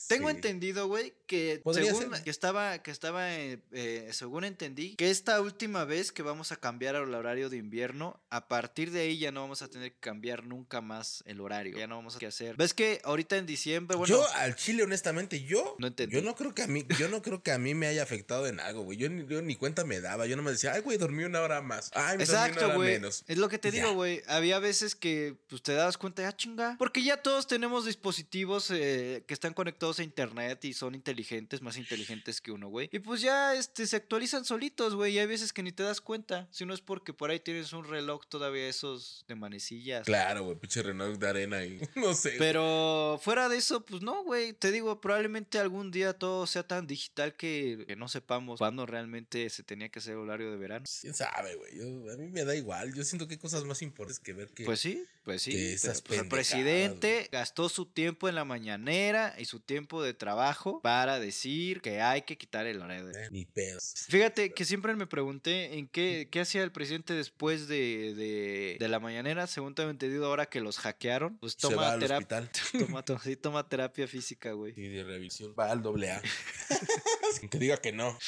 Tengo 0.09 0.29
Sí. 0.31 0.37
entendido, 0.37 0.89
güey, 0.89 1.13
que 1.27 1.61
Podría 1.63 1.87
según 1.93 2.15
ser. 2.15 2.25
que 2.25 2.31
estaba, 2.31 2.83
que 2.83 2.91
estaba, 2.91 3.35
eh, 3.37 3.59
eh, 3.73 4.09
según 4.13 4.45
entendí, 4.45 4.97
que 4.97 5.11
esta 5.11 5.41
última 5.41 5.85
vez 5.85 6.11
que 6.13 6.23
vamos 6.23 6.51
a 6.51 6.57
cambiar 6.57 6.95
el 6.97 7.15
horario 7.15 7.51
de 7.51 7.59
invierno, 7.59 8.19
a 8.31 8.49
partir 8.49 8.91
de 8.91 9.01
ahí 9.03 9.19
ya 9.19 9.31
no 9.33 9.43
vamos 9.43 9.63
a 9.63 9.69
tener 9.69 9.93
que 9.93 9.99
cambiar 10.01 10.45
nunca 10.45 10.81
más 10.81 11.23
el 11.27 11.41
horario. 11.41 11.77
Ya 11.77 11.87
no 11.87 11.97
vamos 11.97 12.17
a 12.17 12.19
que 12.19 12.27
hacer. 12.27 12.57
¿Ves 12.57 12.73
que 12.75 13.01
ahorita 13.05 13.37
en 13.37 13.47
diciembre, 13.47 13.97
bueno, 13.97 14.09
yo 14.17 14.27
al 14.35 14.57
chile, 14.57 14.83
honestamente, 14.83 15.43
yo. 15.45 15.77
No 15.79 15.87
entendí. 15.89 16.17
Yo 16.17 16.23
no 16.23 16.35
creo 16.35 16.55
que 16.55 16.63
a 16.63 16.67
mí, 16.67 16.85
yo 16.99 17.09
no 17.09 17.21
creo 17.23 17.43
que 17.43 17.53
a 17.53 17.59
mí 17.59 17.75
me 17.75 17.87
haya 17.87 18.03
afectado 18.03 18.47
en 18.47 18.61
algo, 18.61 18.83
güey. 18.83 18.97
Yo, 18.97 19.09
ni- 19.11 19.27
yo 19.27 19.43
ni 19.43 19.57
cuenta 19.57 19.85
me 19.85 20.01
daba. 20.01 20.27
Yo 20.27 20.37
no 20.37 20.43
me 20.43 20.51
decía, 20.53 20.73
ay, 20.73 20.81
güey, 20.81 20.97
dormí 20.97 21.25
una 21.25 21.43
hora 21.43 21.61
más. 21.61 21.91
Ay, 21.95 22.17
me 22.17 22.25
dormí 22.25 22.39
una 22.39 22.47
Exacto, 22.47 22.65
hora 22.67 22.75
güey. 22.77 22.93
menos. 22.95 23.25
Es 23.29 23.37
lo 23.37 23.49
que 23.51 23.59
te 23.59 23.71
Ya. 23.71 23.83
digo, 23.83 23.93
güey. 23.95 24.23
Había 24.27 24.59
veces 24.59 24.95
que 24.95 25.37
pues, 25.49 25.63
te 25.63 25.73
das 25.75 25.99
cuenta, 25.99 26.23
ya 26.23 26.35
chinga. 26.35 26.77
Porque 26.79 27.03
ya 27.03 27.19
todos 27.23 27.47
tenemos 27.47 27.85
dispositivos 27.85 28.71
eh, 28.71 29.23
que 29.27 29.35
están 29.35 29.53
conectados 29.53 29.98
a 29.99 30.03
internet 30.03 30.65
y 30.65 30.73
son 30.73 30.95
inteligentes, 30.95 31.63
más 31.63 31.77
inteligentes 31.77 32.41
que 32.41 32.53
uno, 32.53 32.69
güey. 32.69 32.89
Y 32.93 32.99
pues 32.99 33.21
ya 33.21 33.55
este, 33.55 33.87
se 33.87 33.97
actualizan 33.97 34.45
solitos, 34.45 34.95
güey. 34.95 35.15
Y 35.15 35.19
hay 35.19 35.27
veces 35.27 35.53
que 35.53 35.63
ni 35.63 35.73
te 35.73 35.83
das 35.83 36.01
cuenta. 36.01 36.49
Si 36.51 36.65
no 36.65 36.75
es 36.75 36.81
porque 36.81 37.13
por 37.13 37.31
ahí 37.31 37.41
tienes 37.41 37.73
un 37.73 37.85
reloj 37.85 38.27
todavía 38.27 38.69
esos 38.69 39.25
de 39.29 39.35
manecillas. 39.35 40.05
Claro, 40.07 40.45
güey, 40.45 40.57
pinche 40.57 40.83
Renault 40.83 41.21
de 41.21 41.29
arena 41.29 41.65
y 41.65 41.81
no 41.97 42.15
sé. 42.15 42.35
Pero 42.39 43.21
fuera 43.23 43.49
de 43.49 43.57
eso, 43.57 43.85
pues 43.85 44.03
no, 44.03 44.25
güey. 44.25 44.53
Te 44.53 44.71
digo, 44.71 45.01
probablemente 45.01 45.59
algún 45.59 45.91
día 45.91 46.13
todo 46.13 46.47
sea 46.47 46.67
tan 46.67 46.87
digital 46.87 47.35
que, 47.35 47.85
que 47.87 47.97
no 47.97 48.09
sepamos 48.09 48.59
cuándo 48.59 48.87
realmente 48.87 49.49
se 49.51 49.63
tenía 49.63 49.89
que 49.89 49.99
hacer 49.99 50.17
horario 50.17 50.51
de 50.51 50.57
verano. 50.57 50.85
¿Quién 51.01 51.15
sabe, 51.15 51.55
güey? 51.57 51.81
A 52.13 52.17
mí 52.17 52.29
me 52.29 52.45
da 52.45 52.55
igual. 52.55 52.95
Yo 52.95 53.05
siento 53.05 53.27
que 53.27 53.35
hay 53.35 53.39
cosas 53.39 53.65
más 53.65 53.83
importantes 53.83 54.19
que 54.21 54.33
ver 54.33 54.49
que. 54.49 54.65
Pues 54.65 54.81
sí, 54.81 55.05
pues 55.25 55.43
sí. 55.43 55.77
pero, 55.81 56.01
pues, 56.05 56.21
el 56.21 56.29
presidente 56.29 57.29
gastó 57.31 57.69
su 57.69 57.87
tiempo 57.87 58.29
en 58.29 58.35
la 58.35 58.45
mañanera 58.45 59.35
y 59.39 59.45
su 59.45 59.61
tiempo 59.61 59.88
de 60.03 60.13
trabajo 60.15 60.81
para 60.83 61.19
decir 61.19 61.81
que 61.81 62.01
hay 62.03 62.23
que 62.23 62.37
quitar 62.37 62.67
el 62.67 62.81
horario. 62.83 63.09
eh, 63.11 63.29
ni 63.31 63.45
pedos. 63.47 63.95
Fíjate 64.09 64.53
que 64.53 64.65
siempre 64.65 64.95
me 64.95 65.07
pregunté 65.07 65.79
en 65.79 65.89
qué, 65.89 66.29
qué 66.31 66.41
hacía 66.41 66.63
el 66.63 66.71
presidente 66.73 67.15
después 67.15 67.67
de, 67.69 68.15
de, 68.15 68.77
de 68.79 68.89
la 68.89 69.01
mañanera. 69.01 69.47
Según 69.47 69.75
tengo 69.75 69.91
entendido 69.91 70.27
ahora 70.27 70.47
que 70.47 70.61
los 70.61 70.79
hackearon, 70.79 71.39
pues 71.39 71.55
Se 71.59 71.67
va 71.69 71.73
toma 71.75 71.93
al 71.93 72.01
terapia. 72.01 72.39
hospital. 72.39 72.51
Toma, 72.87 73.03
to- 73.05 73.19
sí, 73.19 73.37
toma 73.37 73.69
terapia 73.69 74.07
física, 74.07 74.53
güey. 74.53 74.75
Y 74.77 74.89
de 74.89 75.05
revisión. 75.05 75.55
Va 75.59 75.71
al 75.71 75.83
doble 75.83 76.11
A. 76.13 76.21
Que 77.51 77.59
diga 77.59 77.77
que 77.77 77.93
no. 77.93 78.19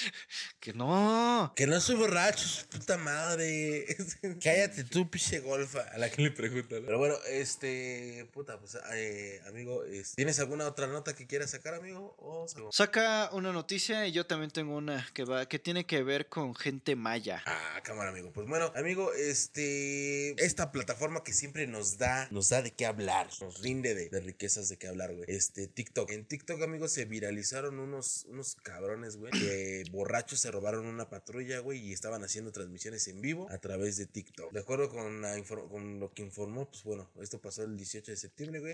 Que 0.60 0.72
no. 0.72 1.52
Que 1.56 1.66
no 1.66 1.80
soy 1.80 1.96
borracho, 1.96 2.46
puta 2.70 2.96
madre. 2.98 3.86
Cállate 4.42 4.84
tú, 4.84 5.08
pinche 5.10 5.40
golfa. 5.40 5.80
A 5.92 5.98
la 5.98 6.10
que 6.10 6.22
le 6.22 6.30
preguntan. 6.30 6.82
Pero 6.84 6.98
bueno, 6.98 7.16
este. 7.28 8.28
Puta, 8.32 8.58
pues, 8.58 8.76
eh, 8.94 9.40
amigo. 9.46 9.84
es- 9.84 10.14
¿Tienes 10.14 10.38
alguna 10.40 10.66
otra 10.66 10.86
nota 10.86 11.14
que 11.14 11.26
quieras 11.26 11.50
sacar, 11.50 11.74
amigo? 11.74 12.14
O 12.18 12.46
Saca 12.72 13.30
una 13.32 13.52
noticia 13.52 14.06
y 14.06 14.12
yo 14.12 14.26
también 14.26 14.50
tengo 14.50 14.76
una 14.76 15.06
que 15.14 15.24
va, 15.24 15.46
que 15.48 15.58
tiene 15.58 15.86
que 15.86 16.02
ver 16.02 16.28
con 16.28 16.54
gente 16.54 16.94
maya. 16.96 17.42
Ah, 17.46 17.80
cámara, 17.82 18.10
amigo. 18.10 18.32
Pues 18.32 18.46
bueno, 18.46 18.72
amigo, 18.76 19.12
este. 19.14 20.30
Esta 20.44 20.72
plataforma 20.72 21.22
que 21.24 21.32
siempre 21.32 21.66
nos 21.66 21.98
da, 21.98 22.28
nos 22.30 22.48
da 22.50 22.62
de 22.62 22.72
qué 22.72 22.86
hablar, 22.86 23.28
nos 23.40 23.60
rinde 23.62 23.94
de, 23.94 24.08
de 24.08 24.20
riquezas 24.20 24.68
de 24.68 24.76
qué 24.76 24.88
hablar, 24.88 25.14
güey. 25.14 25.24
Este, 25.28 25.66
TikTok. 25.66 26.10
En 26.10 26.24
TikTok, 26.26 26.62
amigos, 26.62 26.92
se 26.92 27.04
viralizaron 27.04 27.78
unos, 27.78 28.24
unos 28.28 28.54
cabrones, 28.56 28.99
güey, 29.16 29.32
que 29.32 29.84
borrachos 29.90 30.40
se 30.40 30.50
robaron 30.50 30.86
una 30.86 31.08
patrulla, 31.08 31.58
güey, 31.60 31.78
y 31.80 31.92
estaban 31.92 32.22
haciendo 32.24 32.52
transmisiones 32.52 33.06
en 33.08 33.20
vivo 33.20 33.48
a 33.50 33.58
través 33.58 33.96
de 33.96 34.06
TikTok. 34.06 34.52
De 34.52 34.60
acuerdo 34.60 34.88
con, 34.90 35.20
la 35.22 35.40
con 35.44 36.00
lo 36.00 36.12
que 36.12 36.22
informó, 36.22 36.68
pues 36.70 36.82
bueno, 36.84 37.10
esto 37.20 37.40
pasó 37.40 37.62
el 37.64 37.76
18 37.76 38.10
de 38.12 38.16
septiembre, 38.16 38.60
güey. 38.60 38.72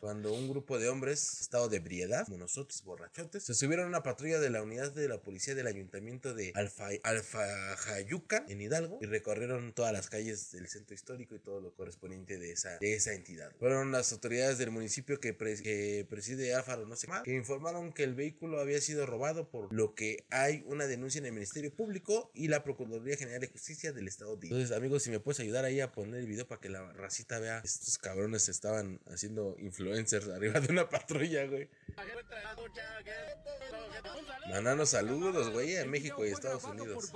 Cuando 0.00 0.32
un 0.32 0.48
grupo 0.48 0.78
de 0.78 0.88
hombres, 0.88 1.40
estado 1.40 1.68
de 1.68 1.76
ebriedad, 1.76 2.24
como 2.24 2.38
nosotros, 2.38 2.82
borrachotes, 2.84 3.42
se 3.44 3.54
subieron 3.54 3.84
a 3.86 3.88
una 3.88 4.02
patrulla 4.02 4.40
de 4.40 4.48
la 4.50 4.62
unidad 4.62 4.92
de 4.92 5.08
la 5.08 5.20
policía 5.22 5.54
del 5.54 5.66
ayuntamiento 5.66 6.32
de 6.34 6.52
Alfa, 6.54 6.88
Alfajayuca, 7.02 8.44
en 8.48 8.60
Hidalgo, 8.60 8.98
y 9.00 9.06
recorrieron 9.06 9.72
todas 9.72 9.92
las 9.92 10.08
calles 10.08 10.50
del 10.52 10.68
centro 10.68 10.94
histórico 10.94 11.34
y 11.34 11.38
todo 11.38 11.60
lo 11.60 11.74
correspondiente 11.74 12.38
de 12.38 12.52
esa, 12.52 12.78
de 12.78 12.94
esa 12.94 13.12
entidad. 13.12 13.52
Fueron 13.58 13.92
las 13.92 14.12
autoridades 14.12 14.58
del 14.58 14.70
municipio 14.70 15.20
que, 15.20 15.36
pres- 15.36 15.62
que 15.62 16.06
preside 16.08 16.54
Áfaro, 16.54 16.86
no 16.86 16.96
sé 16.96 17.06
más, 17.06 17.22
que 17.22 17.34
informaron 17.34 17.92
que 17.92 18.04
el 18.04 18.14
vehículo 18.14 18.60
había 18.60 18.80
sido 18.80 19.06
robado, 19.06 19.49
por 19.50 19.72
lo 19.72 19.94
que 19.94 20.24
hay 20.30 20.62
una 20.66 20.86
denuncia 20.86 21.00
denuncian 21.00 21.24
el 21.24 21.32
Ministerio 21.32 21.74
Público 21.74 22.30
y 22.34 22.48
la 22.48 22.62
Procuraduría 22.62 23.16
General 23.16 23.40
de 23.40 23.48
Justicia 23.48 23.92
del 23.92 24.06
Estado 24.06 24.36
de 24.36 24.48
Entonces, 24.48 24.76
amigos, 24.76 25.02
si 25.02 25.10
me 25.10 25.18
puedes 25.18 25.40
ayudar 25.40 25.64
ahí 25.64 25.80
a 25.80 25.92
poner 25.92 26.20
el 26.20 26.26
video 26.26 26.46
para 26.46 26.60
que 26.60 26.68
la 26.68 26.92
racita 26.92 27.38
vea, 27.38 27.62
estos 27.64 27.96
cabrones 27.96 28.50
estaban 28.50 29.00
haciendo 29.06 29.56
influencers 29.58 30.28
arriba 30.34 30.60
de 30.60 30.70
una 30.70 30.88
patrulla, 30.88 31.46
güey. 31.46 31.68
Mandanos 34.50 34.90
saludos, 34.90 35.50
güey, 35.50 35.76
a 35.76 35.86
México 35.86 36.26
y 36.26 36.30
Estados 36.30 36.64
Unidos. 36.64 37.12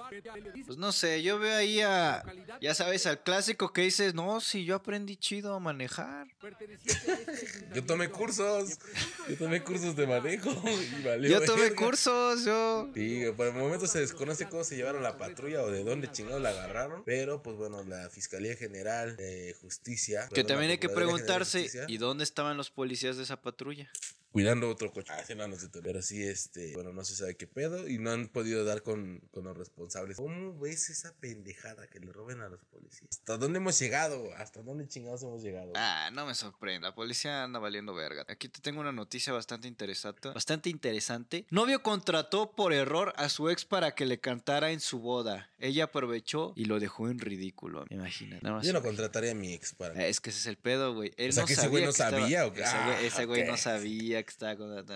Pues 0.67 0.79
no 0.79 0.93
sé, 0.93 1.23
yo 1.23 1.39
veo 1.39 1.57
ahí 1.57 1.81
a, 1.81 2.23
ya 2.61 2.75
sabes, 2.75 3.07
al 3.07 3.23
clásico 3.23 3.73
que 3.73 3.83
dices, 3.83 4.15
no, 4.15 4.41
si 4.41 4.65
yo 4.65 4.77
aprendí 4.77 5.17
chido 5.17 5.55
a 5.55 5.61
manejar. 5.61 6.29
Yo 7.75 7.85
tomé 7.85 8.09
cursos, 8.09 8.79
yo 9.29 9.37
tomé 9.37 9.63
cursos 9.63 9.97
de 9.97 10.07
manejo 10.07 10.51
y 10.69 11.03
valió 11.03 11.31
Yo 11.31 11.45
tomé 11.45 11.75
cursos, 11.75 12.15
yo... 12.45 12.91
Sí, 12.95 13.25
por 13.37 13.47
el 13.47 13.55
momento 13.55 13.87
se 13.87 14.01
desconoce 14.01 14.49
cómo 14.49 14.65
se 14.65 14.77
llevaron 14.77 15.03
la 15.03 15.19
patrulla 15.19 15.63
o 15.63 15.71
de 15.71 15.85
dónde 15.85 16.11
chingados 16.11 16.43
la 16.43 16.51
agarraron. 16.51 17.03
Pero, 17.05 17.43
pues 17.43 17.57
bueno, 17.57 17.83
la 17.85 18.09
Fiscalía 18.11 18.57
General 18.57 19.17
de 19.17 19.55
Justicia. 19.61 20.29
Que 20.29 20.37
perdón, 20.37 20.49
también 20.49 20.71
hay 20.73 20.79
que 20.79 20.89
preguntarse, 20.89 21.71
¿y 21.89 21.99
dónde 21.99 22.25
estaban 22.25 22.57
los 22.57 22.71
policías 22.71 23.17
de 23.17 23.25
esa 23.25 23.41
patrulla? 23.41 23.91
Cuidando 24.35 24.69
otro 24.69 24.93
coche. 24.93 25.13
Ah, 25.17 25.23
sí, 25.25 25.37
no, 25.37 25.47
no 25.47 25.55
sé. 25.55 25.69
Pero 25.81 26.03
sí, 26.03 26.21
este. 26.25 26.73
Bueno, 26.75 26.93
no 26.93 27.05
se 27.05 27.15
sabe 27.15 27.37
qué 27.37 27.47
pedo. 27.47 27.89
Y 27.89 27.99
no 27.99 28.11
han 28.11 28.27
podido 28.27 28.65
dar 28.65 28.83
con, 28.83 29.21
con 29.31 29.45
los 29.45 29.57
responsables. 29.57 30.17
¿Cómo 30.17 30.59
ves 30.59 30.91
esa 30.91 31.15
pendejada 31.21 31.87
que 31.87 32.01
le 32.01 32.11
roben 32.13 32.41
a 32.41 32.49
los 32.49 32.59
policías? 32.65 33.07
¿Hasta 33.13 33.39
dónde 33.39 33.59
hemos 33.59 33.79
llegado? 33.79 34.35
¿Hasta 34.37 34.61
dónde 34.63 34.89
chingados 34.89 35.23
hemos 35.23 35.41
llegado? 35.45 35.71
Ah, 35.77 36.11
no 36.13 36.27
me 36.27 36.35
sorprende, 36.35 36.89
la 36.89 36.95
policía 36.97 37.45
anda 37.45 37.61
valiendo 37.61 37.95
verga. 37.95 38.25
Aquí 38.29 38.49
te 38.49 38.61
tengo 38.61 38.81
una 38.81 38.91
noticia 38.91 39.33
bastante 39.33 39.69
interesante. 39.69 40.29
Bastante 40.31 40.69
interesante. 40.69 41.47
Novio 41.51 41.85
contrató 41.85 42.51
por 42.57 42.73
error 42.73 43.13
a 43.17 43.29
su 43.29 43.51
ex 43.51 43.65
para 43.65 43.95
que 43.95 44.05
le 44.05 44.19
cantara 44.19 44.73
en 44.73 44.81
su 44.81 44.99
boda. 44.99 45.49
Ella 45.61 45.85
aprovechó 45.85 46.53
y 46.57 46.65
lo 46.65 46.81
dejó 46.81 47.09
en 47.09 47.21
ridículo. 47.21 47.85
Imagina. 47.89 48.41
Nada 48.43 48.57
más. 48.57 48.67
Yo 48.67 48.73
no 48.73 48.83
contrataría 48.83 49.31
a 49.31 49.35
mi 49.37 49.53
ex 49.55 49.75
para. 49.75 50.05
Es 50.05 50.21
que 50.21 50.31
ese 50.31 50.41
es 50.41 50.47
el 50.47 50.57
pedo, 50.57 50.93
güey. 50.93 51.13
Él 51.19 51.31
O 51.31 51.33
sea, 51.33 51.43
no 51.45 51.47
que 51.47 51.53
ese 51.53 51.69
güey 51.69 51.85
no 51.85 51.91
estaba- 51.91 52.19
sabía, 52.19 52.47
¿o 52.49 52.53
qué? 52.53 52.63
Ese 52.63 52.73
güey, 52.77 52.95
Ah, 52.97 53.01
ese 53.03 53.25
güey 53.27 53.47
no 53.47 53.57
sabía 53.57 54.24
que 54.25 54.31
estaba. 54.31 54.55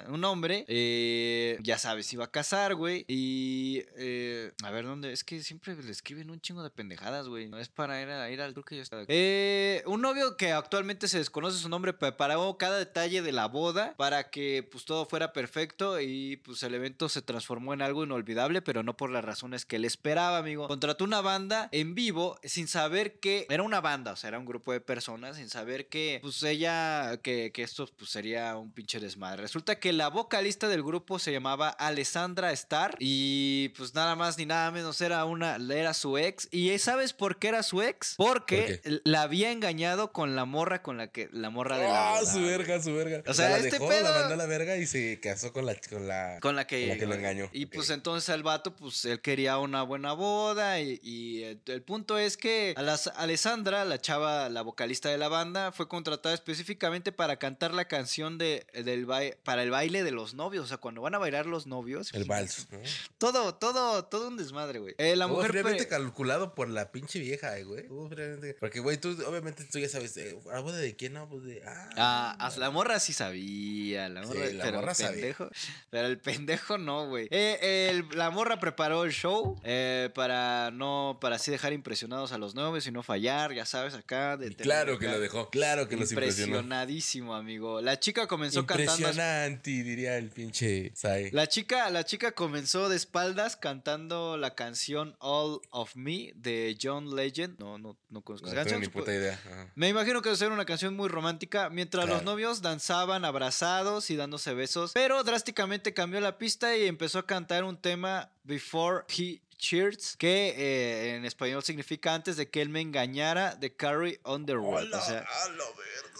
Un 0.09 0.25
hombre, 0.25 0.65
eh, 0.69 1.59
ya 1.63 1.79
sabes, 1.79 2.13
iba 2.13 2.25
a 2.25 2.31
casar, 2.31 2.75
güey. 2.75 3.05
Y. 3.09 3.83
eh, 3.97 4.53
a 4.63 4.71
ver, 4.71 4.85
¿dónde? 4.85 5.13
Es 5.13 5.25
que 5.25 5.43
siempre 5.43 5.75
le 5.77 5.91
escriben 5.91 6.31
un 6.31 6.41
chingo 6.41 6.63
de 6.63 6.71
pendejadas, 6.71 7.29
güey. 7.29 7.49
No 7.49 7.59
es 7.59 7.69
para 7.69 8.01
ir, 8.03 8.09
a, 8.09 8.31
ir 8.31 8.41
al. 8.41 8.53
Creo 8.53 8.65
que 8.65 8.81
está. 8.81 9.05
Eh, 9.09 9.83
un 9.87 10.01
novio 10.01 10.37
que 10.37 10.53
actualmente 10.53 11.09
se 11.09 11.19
desconoce 11.19 11.59
su 11.59 11.69
nombre 11.69 11.93
preparó 11.93 12.57
cada 12.59 12.79
detalle 12.79 13.23
de 13.23 13.33
la 13.33 13.47
boda 13.47 13.95
para 13.97 14.31
que 14.31 14.67
pues 14.71 14.85
todo 14.85 15.07
fuera 15.07 15.33
perfecto 15.33 16.01
y 16.01 16.37
pues 16.39 16.63
el 16.63 16.75
evento 16.75 17.09
se 17.09 17.23
transformó 17.23 17.75
en 17.75 17.83
algo 17.83 18.05
inolvidable, 18.05 18.63
pero 18.63 18.83
no 18.83 18.97
por 18.97 19.11
las 19.11 19.25
razones 19.25 19.65
que 19.65 19.77
él 19.77 19.85
esperaba, 19.85 20.39
amigo. 20.39 20.69
Contrató 20.69 21.05
una 21.05 21.21
banda 21.21 21.69
en 21.73 21.95
vivo 21.95 22.39
sin 22.43 22.69
saber 22.69 23.19
que 23.21 23.47
era 23.49 23.63
una 23.63 23.81
banda, 23.81 24.13
o 24.13 24.17
sea, 24.17 24.29
era 24.29 24.39
un 24.39 24.47
grupo 24.47 24.73
de 24.73 24.81
personas 24.81 25.37
sin 25.37 25.49
saber 25.49 25.89
que 25.89 26.19
pues 26.23 26.43
ella 26.43 27.19
que, 27.23 27.53
que 27.53 27.63
esto 27.63 27.89
pues 27.97 28.11
sería 28.11 28.57
un 28.57 28.73
pinche 28.73 29.01
desmadre. 29.01 29.18
Resulta 29.37 29.79
que 29.81 29.93
la 29.93 30.09
vocalista 30.09 30.69
del 30.69 30.83
grupo 30.83 31.19
se 31.19 31.33
llamaba 31.33 31.69
Alessandra 31.71 32.53
Starr 32.53 32.95
y 33.01 33.71
pues 33.71 33.95
nada 33.95 34.15
más 34.17 34.39
ni 34.39 34.47
nada 34.47 34.71
menos 34.71 35.01
era 35.01 35.25
una 35.25 35.57
era 35.57 35.93
su 35.95 36.17
ex 36.19 36.49
y 36.53 36.77
¿sabes 36.79 37.13
por 37.13 37.39
qué 37.39 37.49
era 37.49 37.63
su 37.63 37.83
ex? 37.83 38.15
Porque 38.17 38.81
¿Por 38.83 39.01
la 39.05 39.23
había 39.23 39.51
engañado 39.51 40.13
con 40.13 40.37
la 40.37 40.45
morra 40.45 40.83
con 40.83 40.97
la 40.97 41.09
que 41.09 41.29
la 41.33 41.51
morra 41.51 41.79
de 41.79 41.85
la 41.89 42.19
Ah, 42.19 42.25
su 42.25 42.41
verga, 42.43 42.81
su 42.83 42.95
verga. 42.95 43.23
O 43.27 43.35
sea, 43.35 43.49
la 43.51 43.57
este 43.59 43.71
dejó, 43.73 43.89
pedo- 43.89 44.03
la 44.05 44.11
mandó 44.21 44.35
a 44.35 44.37
la 44.37 44.47
verga 44.47 44.77
y 44.77 44.87
se 44.87 45.19
casó 45.21 45.53
con 45.53 45.67
la 45.67 45.75
con 45.91 46.07
la 46.07 46.39
Con 46.41 46.55
la 46.57 46.67
que, 46.67 46.81
Con 46.83 46.89
la 46.91 46.97
que 46.99 47.07
lo 47.07 47.15
engañó. 47.15 47.49
Y 47.53 47.67
pues 47.67 47.91
entonces 47.91 48.29
el 48.35 48.43
vato, 48.43 48.75
pues 48.77 49.05
él 49.05 49.21
quería 49.21 49.59
una 49.59 49.83
buena 49.83 50.13
boda. 50.13 50.81
Y, 50.81 51.01
y 51.03 51.43
el, 51.43 51.61
el 51.67 51.83
punto 51.83 52.19
es 52.19 52.37
que 52.37 52.75
a 52.77 52.83
las- 52.83 53.09
Alessandra, 53.17 53.85
la 53.85 54.01
chava, 54.01 54.49
la 54.49 54.63
vocalista 54.63 55.09
de 55.09 55.19
la 55.19 55.29
banda, 55.29 55.73
fue 55.73 55.89
contratada 55.89 56.35
específicamente 56.35 57.13
para 57.13 57.39
cantar 57.39 57.75
la 57.75 57.87
canción 57.87 58.39
de, 58.39 58.67
del 58.73 59.07
para 59.45 59.63
el 59.63 59.71
baile 59.71 60.05
de 60.05 60.11
los 60.11 60.35
novios. 60.35 60.65
O 60.65 60.69
sea, 60.69 60.77
cuando 60.77 61.01
van 61.03 61.15
a 61.15 61.19
bailar 61.19 61.47
los 61.47 61.67
novios. 61.67 62.13
el 62.15 62.25
vals. 62.25 62.67
¿no? 62.71 62.79
Todo, 63.19 63.55
todo, 63.55 64.05
todo 64.05 64.29
un 64.29 64.37
desmadre, 64.37 64.79
güey. 64.79 64.95
Eh, 64.99 65.17
la 65.17 65.27
Todo 65.27 65.37
mujer. 65.37 65.89
calculado 65.89 66.55
por 66.55 66.69
la 66.69 66.91
pinche 66.93 67.19
vieja, 67.19 67.59
eh, 67.59 67.65
güey. 67.65 67.87
Todo 67.89 68.09
fríamente- 68.09 68.55
Porque, 68.61 68.81
güey, 68.81 68.99
tú, 68.99 69.11
obviamente, 69.27 69.65
tú 69.65 69.79
ya 69.79 69.89
sabes, 69.89 70.17
eh, 70.17 70.39
¿a 70.53 70.61
boda 70.61 70.79
de 70.79 70.95
quién? 70.97 71.15
No, 71.15 71.29
pues 71.29 71.45
de. 71.45 71.63
Ah, 71.67 71.89
Ah, 71.97 72.37
as- 72.47 72.59
la 72.59 72.71
morra 72.71 73.01
sí 73.01 73.13
sabía, 73.13 74.09
la 74.09 74.23
Sí, 74.23 74.29
morra, 74.29 74.47
la 74.53 74.65
pero 74.65 74.79
morra 74.79 74.91
el 74.93 74.97
sabía. 74.97 75.11
pendejo, 75.13 75.49
pero 75.91 76.07
el 76.09 76.19
pendejo 76.19 76.79
no, 76.79 77.09
güey. 77.09 77.29
Eh, 77.31 77.89
el- 77.91 78.17
la 78.17 78.31
morra 78.31 78.61
preparó 78.61 79.05
el 79.05 79.13
show 79.13 79.59
eh, 79.65 80.11
para 80.15 80.71
no, 80.73 81.19
para 81.21 81.37
así 81.37 81.51
dejar 81.51 81.73
impresionados 81.73 82.33
a 82.33 82.39
los 82.39 82.55
novios 82.55 82.87
y 82.87 82.93
no 82.93 83.03
fallar, 83.03 83.53
ya 83.55 83.65
sabes, 83.65 83.95
acá. 83.95 84.37
De 84.37 84.55
claro 84.55 84.99
que 84.99 85.07
acá- 85.07 85.15
lo 85.17 85.21
dejó. 85.21 85.51
Claro 85.51 85.89
que 85.89 85.97
los 85.97 86.11
impresionó. 86.13 86.57
Impresionadísimo, 86.57 87.35
amigo. 87.35 87.81
La 87.81 87.99
chica 87.99 88.27
comenzó 88.27 88.67
cantando. 88.67 88.88
Impresionante, 88.97 89.71
diría 89.71 90.17
el 90.17 90.31
pinche 90.31 90.93
Sai. 90.95 91.31
La 91.33 91.47
chica, 91.47 91.89
la 91.91 92.05
chica 92.05 92.33
comenzó 92.33 92.89
de 92.89 92.97
espaldas 92.97 93.57
cantando 93.57 94.37
la 94.37 94.55
canción 94.55 95.17
All 95.21 95.61
of 95.71 95.95
Me 95.97 96.33
de 96.35 96.77
John 96.81 97.15
Legend. 97.15 97.59
No, 97.59 97.79
no, 97.79 97.97
no 98.09 98.23
conozco 98.23 98.47
No 98.47 98.53
esa 98.53 98.61
canción. 98.63 98.81
ni 98.81 98.89
puta 98.89 99.13
idea. 99.13 99.35
Ajá. 99.45 99.73
me 99.75 99.89
imagino 99.89 100.23
que 100.23 100.29
debe 100.29 100.39
ser 100.39 100.53
una 100.53 100.65
canción 100.65 100.95
muy 100.97 101.09
romántica, 101.09 101.71
mientras 101.71 102.09
los 102.09 102.23
novios 102.23 102.63
danzaban 102.63 103.25
abrazados 103.25 104.11
y 104.11 104.17
dándose 104.17 104.55
besos, 104.55 104.93
pero 104.95 105.23
drásticamente 105.25 105.95
cambió 105.95 106.21
la 106.21 106.39
pista 106.39 106.77
y 106.77 106.87
empezó 106.87 107.19
a 107.19 107.27
cantar 107.27 107.65
un 107.65 107.77
tema 107.77 108.31
Before 108.45 109.05
He 109.17 109.41
Cheers, 109.59 110.17
que 110.17 110.55
eh, 110.57 111.17
en 111.17 111.25
español 111.25 111.65
significa 111.65 112.15
antes 112.15 112.37
de 112.37 112.49
que 112.49 112.63
él 112.63 112.69
me 112.69 112.81
engañara 112.81 113.57
de 113.57 113.75
Carrie 113.75 114.21
Underwood. 114.25 114.95
O 114.95 115.01
sea, 115.01 115.27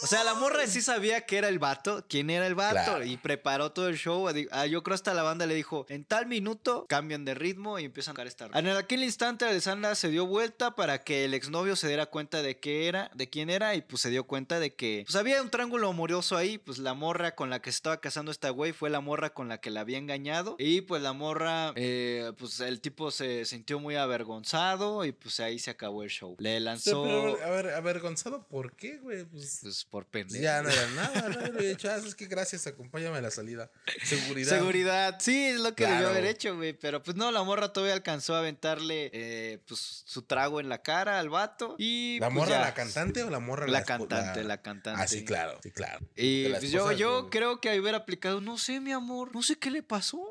o 0.03 0.07
sea, 0.07 0.25
la 0.25 0.35
morra 0.35 0.67
sí 0.67 0.81
sabía 0.81 1.23
que 1.27 1.37
era 1.39 1.49
el 1.49 1.59
vato, 1.59 2.05
quién 2.09 2.31
era 2.31 2.47
el 2.47 2.55
vato, 2.55 2.75
Claro. 2.75 3.05
y 3.05 3.17
preparó 3.17 3.73
todo 3.73 3.89
el 3.89 3.97
show. 3.97 4.29
Ah, 4.51 4.67
yo 4.67 4.83
creo 4.83 4.95
hasta 4.95 5.15
la 5.15 5.23
banda 5.23 5.47
le 5.47 5.55
dijo, 5.55 5.87
en 5.89 6.05
tal 6.05 6.27
minuto 6.27 6.87
cambian 6.89 7.25
de 7.25 7.35
ritmo 7.35 7.79
y 7.79 7.85
empiezan 7.85 8.13
a 8.13 8.15
tocar 8.15 8.27
esta. 8.27 8.47
En 8.55 8.69
aquel 8.69 9.03
instante, 9.03 9.45
Alessandra 9.45 9.95
se 9.95 10.09
dio 10.09 10.27
vuelta 10.27 10.75
para 10.75 11.03
que 11.03 11.25
el 11.25 11.35
exnovio 11.35 11.77
se 11.77 11.89
diera 11.89 12.07
cuenta 12.07 12.43
de 12.43 12.59
qué 12.59 12.87
era, 12.89 13.11
de 13.15 13.29
quién 13.29 13.51
era, 13.51 13.75
y 13.75 13.83
pues 13.83 14.03
se 14.03 14.11
dio 14.11 14.25
cuenta 14.25 14.59
de 14.61 14.75
que 14.75 15.03
pues 15.07 15.17
había 15.17 15.43
un 15.43 15.51
triángulo 15.51 15.89
amoroso 15.89 16.37
ahí, 16.37 16.59
pues 16.59 16.79
la 16.79 16.95
morra 16.95 17.35
con 17.35 17.51
la 17.51 17.61
que 17.61 17.71
se 17.73 17.77
estaba 17.77 18.01
casando 18.01 18.31
esta 18.31 18.51
güey 18.51 18.73
fue 18.73 18.91
la 18.91 19.01
morra 19.01 19.31
con 19.35 19.49
la 19.49 19.59
que 19.61 19.71
la 19.71 19.81
había 19.81 19.99
engañado, 19.99 20.57
y 20.59 20.81
pues 20.83 21.03
la 21.03 21.13
morra, 21.13 21.73
eh, 21.77 22.33
pues 22.39 22.61
el 22.61 22.81
tipo 22.81 23.11
se 23.11 23.45
sintió 23.45 23.79
muy 23.81 23.97
avergonzado 23.97 25.05
y 25.05 25.13
pues 25.13 25.41
ahí 25.41 25.59
se 25.59 25.71
acabó 25.71 26.03
el 26.03 26.11
show. 26.11 26.37
Le 26.39 26.59
Sí, 26.59 26.65
lanzó... 26.65 27.03
pero, 27.05 27.45
a 27.45 27.51
ver, 27.51 27.71
avergonzado, 27.71 28.43
¿por 28.47 28.73
qué, 28.75 28.99
güey? 28.99 29.25
Pues, 29.25 29.59
Pues 29.63 29.85
por 29.89 30.07
pendejo. 30.07 30.43
ya 30.43 30.63
no 30.63 30.69
era 30.71 30.87
nada, 30.95 31.29
no 31.29 31.59
he 31.61 31.69
dicho, 31.69 31.91
ah, 31.91 31.97
es 31.97 32.15
que 32.15 32.27
gracias, 32.27 32.67
acompáñame 32.67 33.19
a 33.19 33.21
la 33.21 33.31
salida. 33.31 33.71
Seguridad. 34.05 34.51
Seguridad, 34.59 35.17
sí, 35.21 35.47
es 35.47 35.61
lo 35.61 35.75
que 35.75 35.87
debió 35.87 36.09
haber 36.09 36.25
hecho, 36.27 36.57
güey. 36.57 36.73
Pero 36.73 37.03
pues 37.03 37.17
no, 37.17 37.31
la 37.33 37.43
morra 37.43 37.73
todavía 37.73 37.95
alcanzó 37.95 38.35
a 38.35 38.41
aventarle 38.41 39.11
eh, 39.13 39.59
pues 39.67 40.03
su 40.07 40.23
trago 40.23 40.61
en 40.61 40.69
la 40.69 40.83
cara 40.83 41.19
al 41.19 41.29
vato. 41.31 41.75
Y 41.79 42.19
¿La 42.21 42.27
pues, 42.29 42.35
morra 42.37 42.51
ya. 42.51 42.61
la 42.61 42.75
cantante 42.75 43.23
o 43.23 43.31
la 43.31 43.41
morra 43.41 43.67
La 43.67 43.83
espo- 43.83 43.87
cantante, 44.09 44.45
la 44.45 44.63
cantante. 44.63 45.03
Ah, 45.03 45.09
sí, 45.09 45.25
claro, 45.25 45.59
sí, 45.63 45.71
claro. 45.71 46.07
Y 46.17 46.49
la 46.49 46.59
pues, 46.59 46.71
yo, 46.71 46.93
yo 46.93 47.31
creo 47.31 47.61
que 47.61 47.69
ahí 47.71 47.81
hubiera 47.81 47.99
aplicado, 47.99 48.41
no 48.41 48.59
sé, 48.59 48.81
mi 48.81 48.93
amor, 48.93 49.35
no 49.35 49.43
sé 49.43 49.57
qué 49.59 49.71
le 49.71 49.83
pasó. 49.83 50.23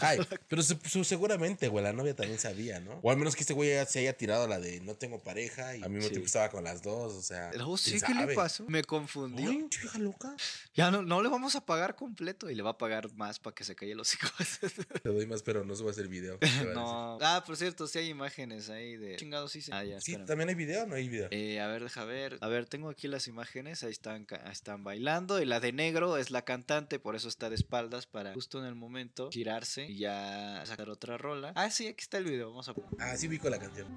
Ay, 0.00 0.18
pero 0.48 0.62
su- 0.62 1.04
seguramente, 1.04 1.68
güey, 1.68 1.84
la 1.84 1.92
novia 1.92 2.14
también 2.14 2.38
sabía, 2.38 2.80
¿no? 2.80 2.98
O 3.02 3.10
al 3.10 3.16
menos 3.16 3.34
que 3.34 3.40
este 3.42 3.52
güey 3.54 3.70
ya 3.70 3.86
se 3.86 4.00
haya 4.00 4.16
tirado 4.16 4.46
la 4.48 4.58
de 4.60 4.80
no 4.80 4.94
tengo 4.94 5.18
pareja 5.22 5.76
y 5.76 5.82
al 5.82 5.90
mismo 5.90 6.04
Sí. 6.04 6.10
tiempo 6.10 6.26
estaba 6.26 6.48
con 6.50 6.64
las 6.64 6.82
dos, 6.82 7.12
o 7.14 7.22
sea. 7.22 7.50
No 7.56 7.76
sé 7.76 8.00
¿quién 8.00 8.18
qué 8.18 8.26
le 8.26 8.34
pasó. 8.34 8.64
Me 8.68 8.82
confundió. 8.84 9.48
Ay, 9.50 9.66
vieja 9.80 9.98
loca. 9.98 10.34
Ya 10.74 10.90
no, 10.90 11.02
no 11.02 11.22
le 11.22 11.28
vamos 11.28 11.54
a 11.56 11.64
pagar 11.64 11.94
completo 11.96 12.50
y 12.50 12.54
le 12.54 12.62
va 12.62 12.70
a 12.70 12.78
pagar 12.78 13.12
más 13.14 13.38
para 13.38 13.54
que 13.54 13.64
se 13.64 13.74
calle 13.74 13.94
los 13.94 14.12
hijos. 14.14 14.32
Te 15.02 15.08
doy 15.08 15.26
más, 15.26 15.42
pero 15.42 15.64
no 15.64 15.74
subas 15.76 15.98
el 15.98 16.08
video. 16.08 16.38
a 16.42 16.64
no. 16.74 17.18
Ah, 17.20 17.42
por 17.46 17.56
cierto, 17.56 17.86
sí 17.86 17.98
hay 17.98 18.08
imágenes 18.08 18.68
ahí 18.70 18.96
de 18.96 19.16
chingados, 19.16 19.52
sí. 19.52 19.60
Ah, 19.70 19.84
ya, 19.84 20.00
Sí, 20.00 20.12
espérame. 20.12 20.26
también 20.26 20.48
hay 20.48 20.54
video 20.54 20.82
o 20.82 20.86
no 20.86 20.94
hay 20.96 21.08
video. 21.08 21.28
Eh, 21.30 21.60
a 21.60 21.66
ver, 21.68 21.82
deja 21.82 22.04
ver. 22.04 22.38
A 22.40 22.48
ver, 22.48 22.66
tengo 22.66 22.88
aquí 22.90 23.08
las 23.08 23.26
imágenes. 23.28 23.82
Ahí 23.82 23.92
están, 23.92 24.26
están 24.50 24.84
bailando. 24.84 25.40
Y 25.40 25.44
la 25.46 25.60
de 25.60 25.72
negro 25.72 26.16
es 26.16 26.30
la 26.30 26.42
cantante, 26.42 26.98
por 26.98 27.16
eso 27.16 27.28
está 27.28 27.48
de 27.50 27.56
espaldas 27.56 28.06
para 28.06 28.32
justo 28.34 28.58
en 28.58 28.66
el 28.66 28.74
momento 28.74 29.30
y 29.76 29.98
ya 29.98 30.62
sacar 30.66 30.88
otra 30.90 31.16
rola. 31.18 31.52
Ah, 31.54 31.70
sí, 31.70 31.86
aquí 31.86 32.02
está 32.02 32.18
el 32.18 32.24
video. 32.24 32.50
Vamos 32.50 32.68
a. 32.68 32.74
Ah, 32.98 33.16
sí 33.16 33.28
ubico 33.28 33.48
la 33.48 33.58
canción. 33.58 33.88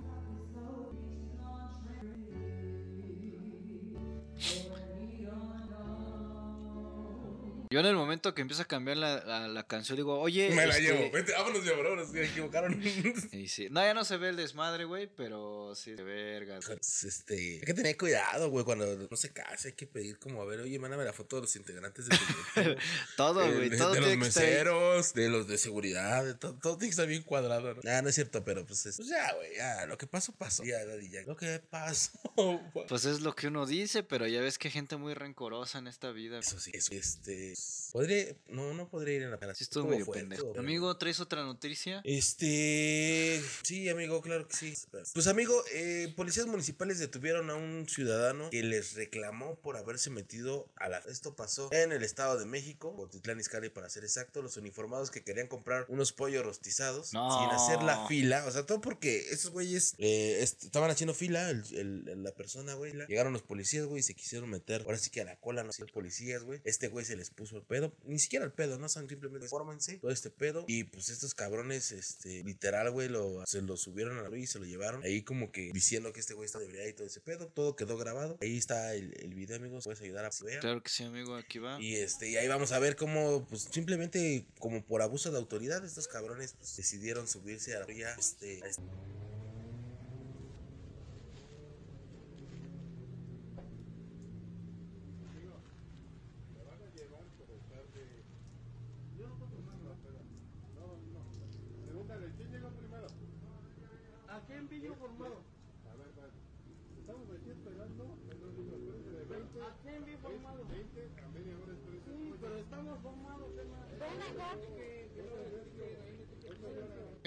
Yo 7.70 7.80
en 7.82 7.86
el 7.86 7.96
momento 7.96 8.34
que 8.34 8.42
empieza 8.42 8.64
a 8.64 8.66
cambiar 8.68 8.98
la, 8.98 9.24
la- 9.26 9.48
la 9.48 9.68
canción 9.68 9.96
digo, 9.98 10.20
oye. 10.20 10.50
Me 10.52 10.66
la 10.68 10.78
este, 10.78 10.84
llevo. 10.94 11.12
Vente, 11.12 11.34
vámonos 11.34 11.66
ya, 11.66 11.74
bro. 11.74 11.96
Nos 11.96 12.16
equivocaron. 12.16 12.82
Y 13.32 13.48
sí. 13.50 13.68
No, 13.70 13.82
ya 13.82 13.94
no 13.94 14.06
se 14.06 14.18
ve 14.18 14.30
el 14.30 14.36
desmadre, 14.38 14.86
güey, 14.86 15.08
pero 15.08 15.74
sí 15.76 15.92
de 15.92 16.04
verga. 16.04 16.60
Pues, 16.66 17.04
Este, 17.04 17.36
hay 17.36 17.60
que 17.62 17.74
tener 17.74 17.98
cuidado, 17.98 18.50
güey, 18.50 18.64
cuando 18.66 18.86
no 19.10 19.18
se 19.18 19.32
case, 19.34 19.70
hay 19.70 19.74
que 19.74 19.86
pedir 19.88 20.18
como, 20.20 20.42
a 20.42 20.46
ver, 20.46 20.62
oye, 20.62 20.80
mándame 20.80 21.04
la 21.04 21.14
foto 21.14 21.36
de 21.38 21.42
los 21.44 21.56
integrantes 21.56 22.08
grupo. 22.08 22.24
Todo, 23.18 23.44
Eh, 23.44 23.54
güey, 23.56 23.70
de, 23.70 23.78
todo 23.78 23.92
de 23.94 24.00
los 24.02 24.10
estar 24.10 24.44
ahí. 24.44 24.50
meseros, 24.50 25.14
de 25.14 25.30
los 25.30 25.48
de 25.48 25.58
seguridad, 25.58 26.24
de 26.26 26.34
todo, 26.36 26.54
todo 26.62 26.78
tiene 26.78 26.88
que 26.90 26.92
estar 26.92 27.08
bien 27.08 27.24
cuadrado, 27.24 27.74
¿no? 27.76 27.82
Ah, 27.90 28.02
no 28.02 28.10
es 28.10 28.16
cierto, 28.16 28.44
pero 28.44 28.66
pues, 28.66 28.86
es- 28.86 28.96
pues 28.98 29.10
ya, 29.10 29.34
güey, 29.34 29.56
ya, 29.56 29.86
lo 29.86 29.98
que 29.98 30.08
pasó, 30.08 30.32
pasó. 30.34 30.64
Ya, 30.64 30.84
Daddy 30.86 31.10
Yankee, 31.10 31.28
Lo 31.30 31.36
que 31.36 31.60
pasó. 31.70 32.12
Pues 32.88 33.06
es 33.06 33.22
lo 33.22 33.36
que 33.36 33.48
uno 33.48 33.66
dice, 33.66 34.04
pero 34.04 34.28
ya 34.28 34.40
ves 34.42 34.58
que 34.58 34.68
hay 34.70 34.72
gente 34.72 34.96
muy 34.98 35.14
rencorosa 35.14 35.80
en 35.80 35.88
esta 35.88 36.12
vida. 36.12 36.40
Eso 36.40 36.60
sí, 36.60 36.72
eso, 36.74 36.94
este, 36.94 37.56
podría, 37.94 38.36
no, 38.50 38.74
no 38.74 38.90
podría 38.90 39.16
ir 39.16 39.22
en 39.24 39.32
la 39.32 39.40
cara. 39.40 39.56
Sí, 39.56 39.64
estuvo 39.64 39.88
medio 39.88 40.06
pendejo. 40.06 40.44
fuerte. 40.44 40.60
Amigo, 40.60 40.98
¿traes 40.98 41.20
otra 41.20 41.44
noticia? 41.44 42.02
Este. 42.04 43.42
Sí, 43.64 43.90
amigo, 43.90 44.22
claro 44.22 44.48
que 44.48 44.56
sí. 44.56 44.74
Pues, 45.14 45.28
amigo, 45.28 45.54
eh, 45.74 46.14
policías 46.16 46.46
municipales 46.48 47.00
detuvieron 47.00 47.50
a 47.50 47.56
un 47.56 47.88
ciudadano 47.90 48.50
que 48.50 48.64
les 48.64 48.94
reclamó 48.94 49.56
por 49.60 49.78
haberse 49.78 50.10
metido 50.10 50.70
a 50.76 50.90
la. 50.90 51.00
Esto 51.00 51.36
pasó 51.36 51.70
en 51.74 51.92
el 51.92 52.04
Estado 52.04 52.38
de 52.38 52.46
México, 52.46 52.92
Botitlán 52.94 53.40
Izcalli 53.40 53.70
para 53.70 53.90
ser 53.90 54.04
exacto. 54.04 54.42
Los 54.42 54.58
uniformados 54.58 55.12
que 55.12 55.24
querían 55.24 55.48
comprar 55.48 55.86
unos 55.90 56.12
pollos 56.14 56.44
rostizados 56.44 57.14
No. 57.14 57.30
sin 57.40 57.50
hacer 57.50 57.84
la 57.84 58.08
fila. 58.08 58.46
O 58.48 58.52
sea, 58.52 58.66
todo 58.66 58.82
porque 58.82 59.30
esos 59.32 59.52
güeyes 59.52 59.94
eh, 59.98 60.40
est- 60.42 60.64
estaban 60.64 60.90
haciendo 60.92 61.14
fila, 61.14 61.50
el- 61.50 61.64
el- 62.08 62.24
la 62.24 62.32
persona, 62.34 62.74
güey. 62.74 62.94
Llegaron 63.08 63.34
los 63.34 63.42
policías, 63.44 63.86
güey, 63.86 64.00
y 64.00 64.04
se 64.04 64.14
quisieron 64.14 64.50
meter. 64.50 64.82
Ahora 64.84 64.98
sí 64.98 65.10
que 65.10 65.22
a 65.22 65.26
la 65.26 65.36
cola, 65.40 65.64
no 65.64 65.72
los 65.78 65.92
policías, 65.92 66.44
güey. 66.44 66.62
Este 66.64 66.88
güey 66.88 67.06
se 67.06 67.16
les 67.16 67.30
puso 67.30 67.47
el 67.56 67.64
pedo. 67.64 67.94
Ni 68.06 68.20
siquiera 68.20 68.46
el 68.46 68.52
pedo, 68.52 68.78
¿no? 68.78 68.90
Son 68.90 69.08
simplemente 69.08 69.48
fórmense 69.48 69.98
todo 69.98 70.12
este 70.12 70.30
pedo. 70.30 70.66
Y 70.68 70.84
pues 70.86 71.10
estos 71.10 71.34
cabrones, 71.34 71.92
este, 71.92 72.44
literal, 72.44 72.92
güey, 72.92 73.10
lo, 73.10 73.46
se 73.46 73.62
lo 73.62 73.78
subieron 73.78 74.18
a 74.20 74.38
y 74.38 74.48
se 74.48 74.60
lo 74.60 74.66
llevaron. 74.66 75.04
Ahí 75.04 75.24
como 75.24 75.52
que 75.52 75.72
diciendo 75.74 76.14
que 76.14 76.20
este 76.20 76.34
güey 76.34 76.46
está 76.46 76.60
de 76.60 76.66
ebriedad 76.66 76.88
y 76.88 76.94
todo 76.94 77.08
ese 77.08 77.22
pedo. 77.22 77.48
Todo 77.48 77.76
quedó 77.76 77.98
grabado. 77.98 78.38
Ahí 78.42 78.58
está 78.58 78.94
el, 78.94 79.14
el 79.20 79.34
video, 79.34 79.58
amigos. 79.58 79.84
Puedes 79.86 80.02
ayudar 80.02 80.26
a 80.26 80.30
vea. 80.44 80.60
Claro 80.60 80.82
que 80.84 80.90
sí, 80.90 81.04
amigo, 81.04 81.36
aquí 81.36 81.60
va. 81.60 81.82
Y 81.82 81.96
este, 81.96 82.30
y 82.30 82.38
ahí 82.38 82.48
vamos 82.48 82.72
a 82.72 82.80
ver 82.80 82.96
cómo, 82.96 83.46
pues 83.48 83.64
simplemente 83.64 84.46
como 84.60 84.84
por 84.84 85.02
abuso 85.02 85.32
de 85.32 85.38
autoridad, 85.38 85.84
estos 85.86 86.08
cabrones 86.08 86.54
pues, 86.54 86.76
decidieron 86.78 87.28
subirse 87.28 87.76
a 87.76 87.80
la 87.80 87.86
vía, 87.86 88.14
este, 88.18 88.64
a 88.64 88.68
este- 88.68 88.84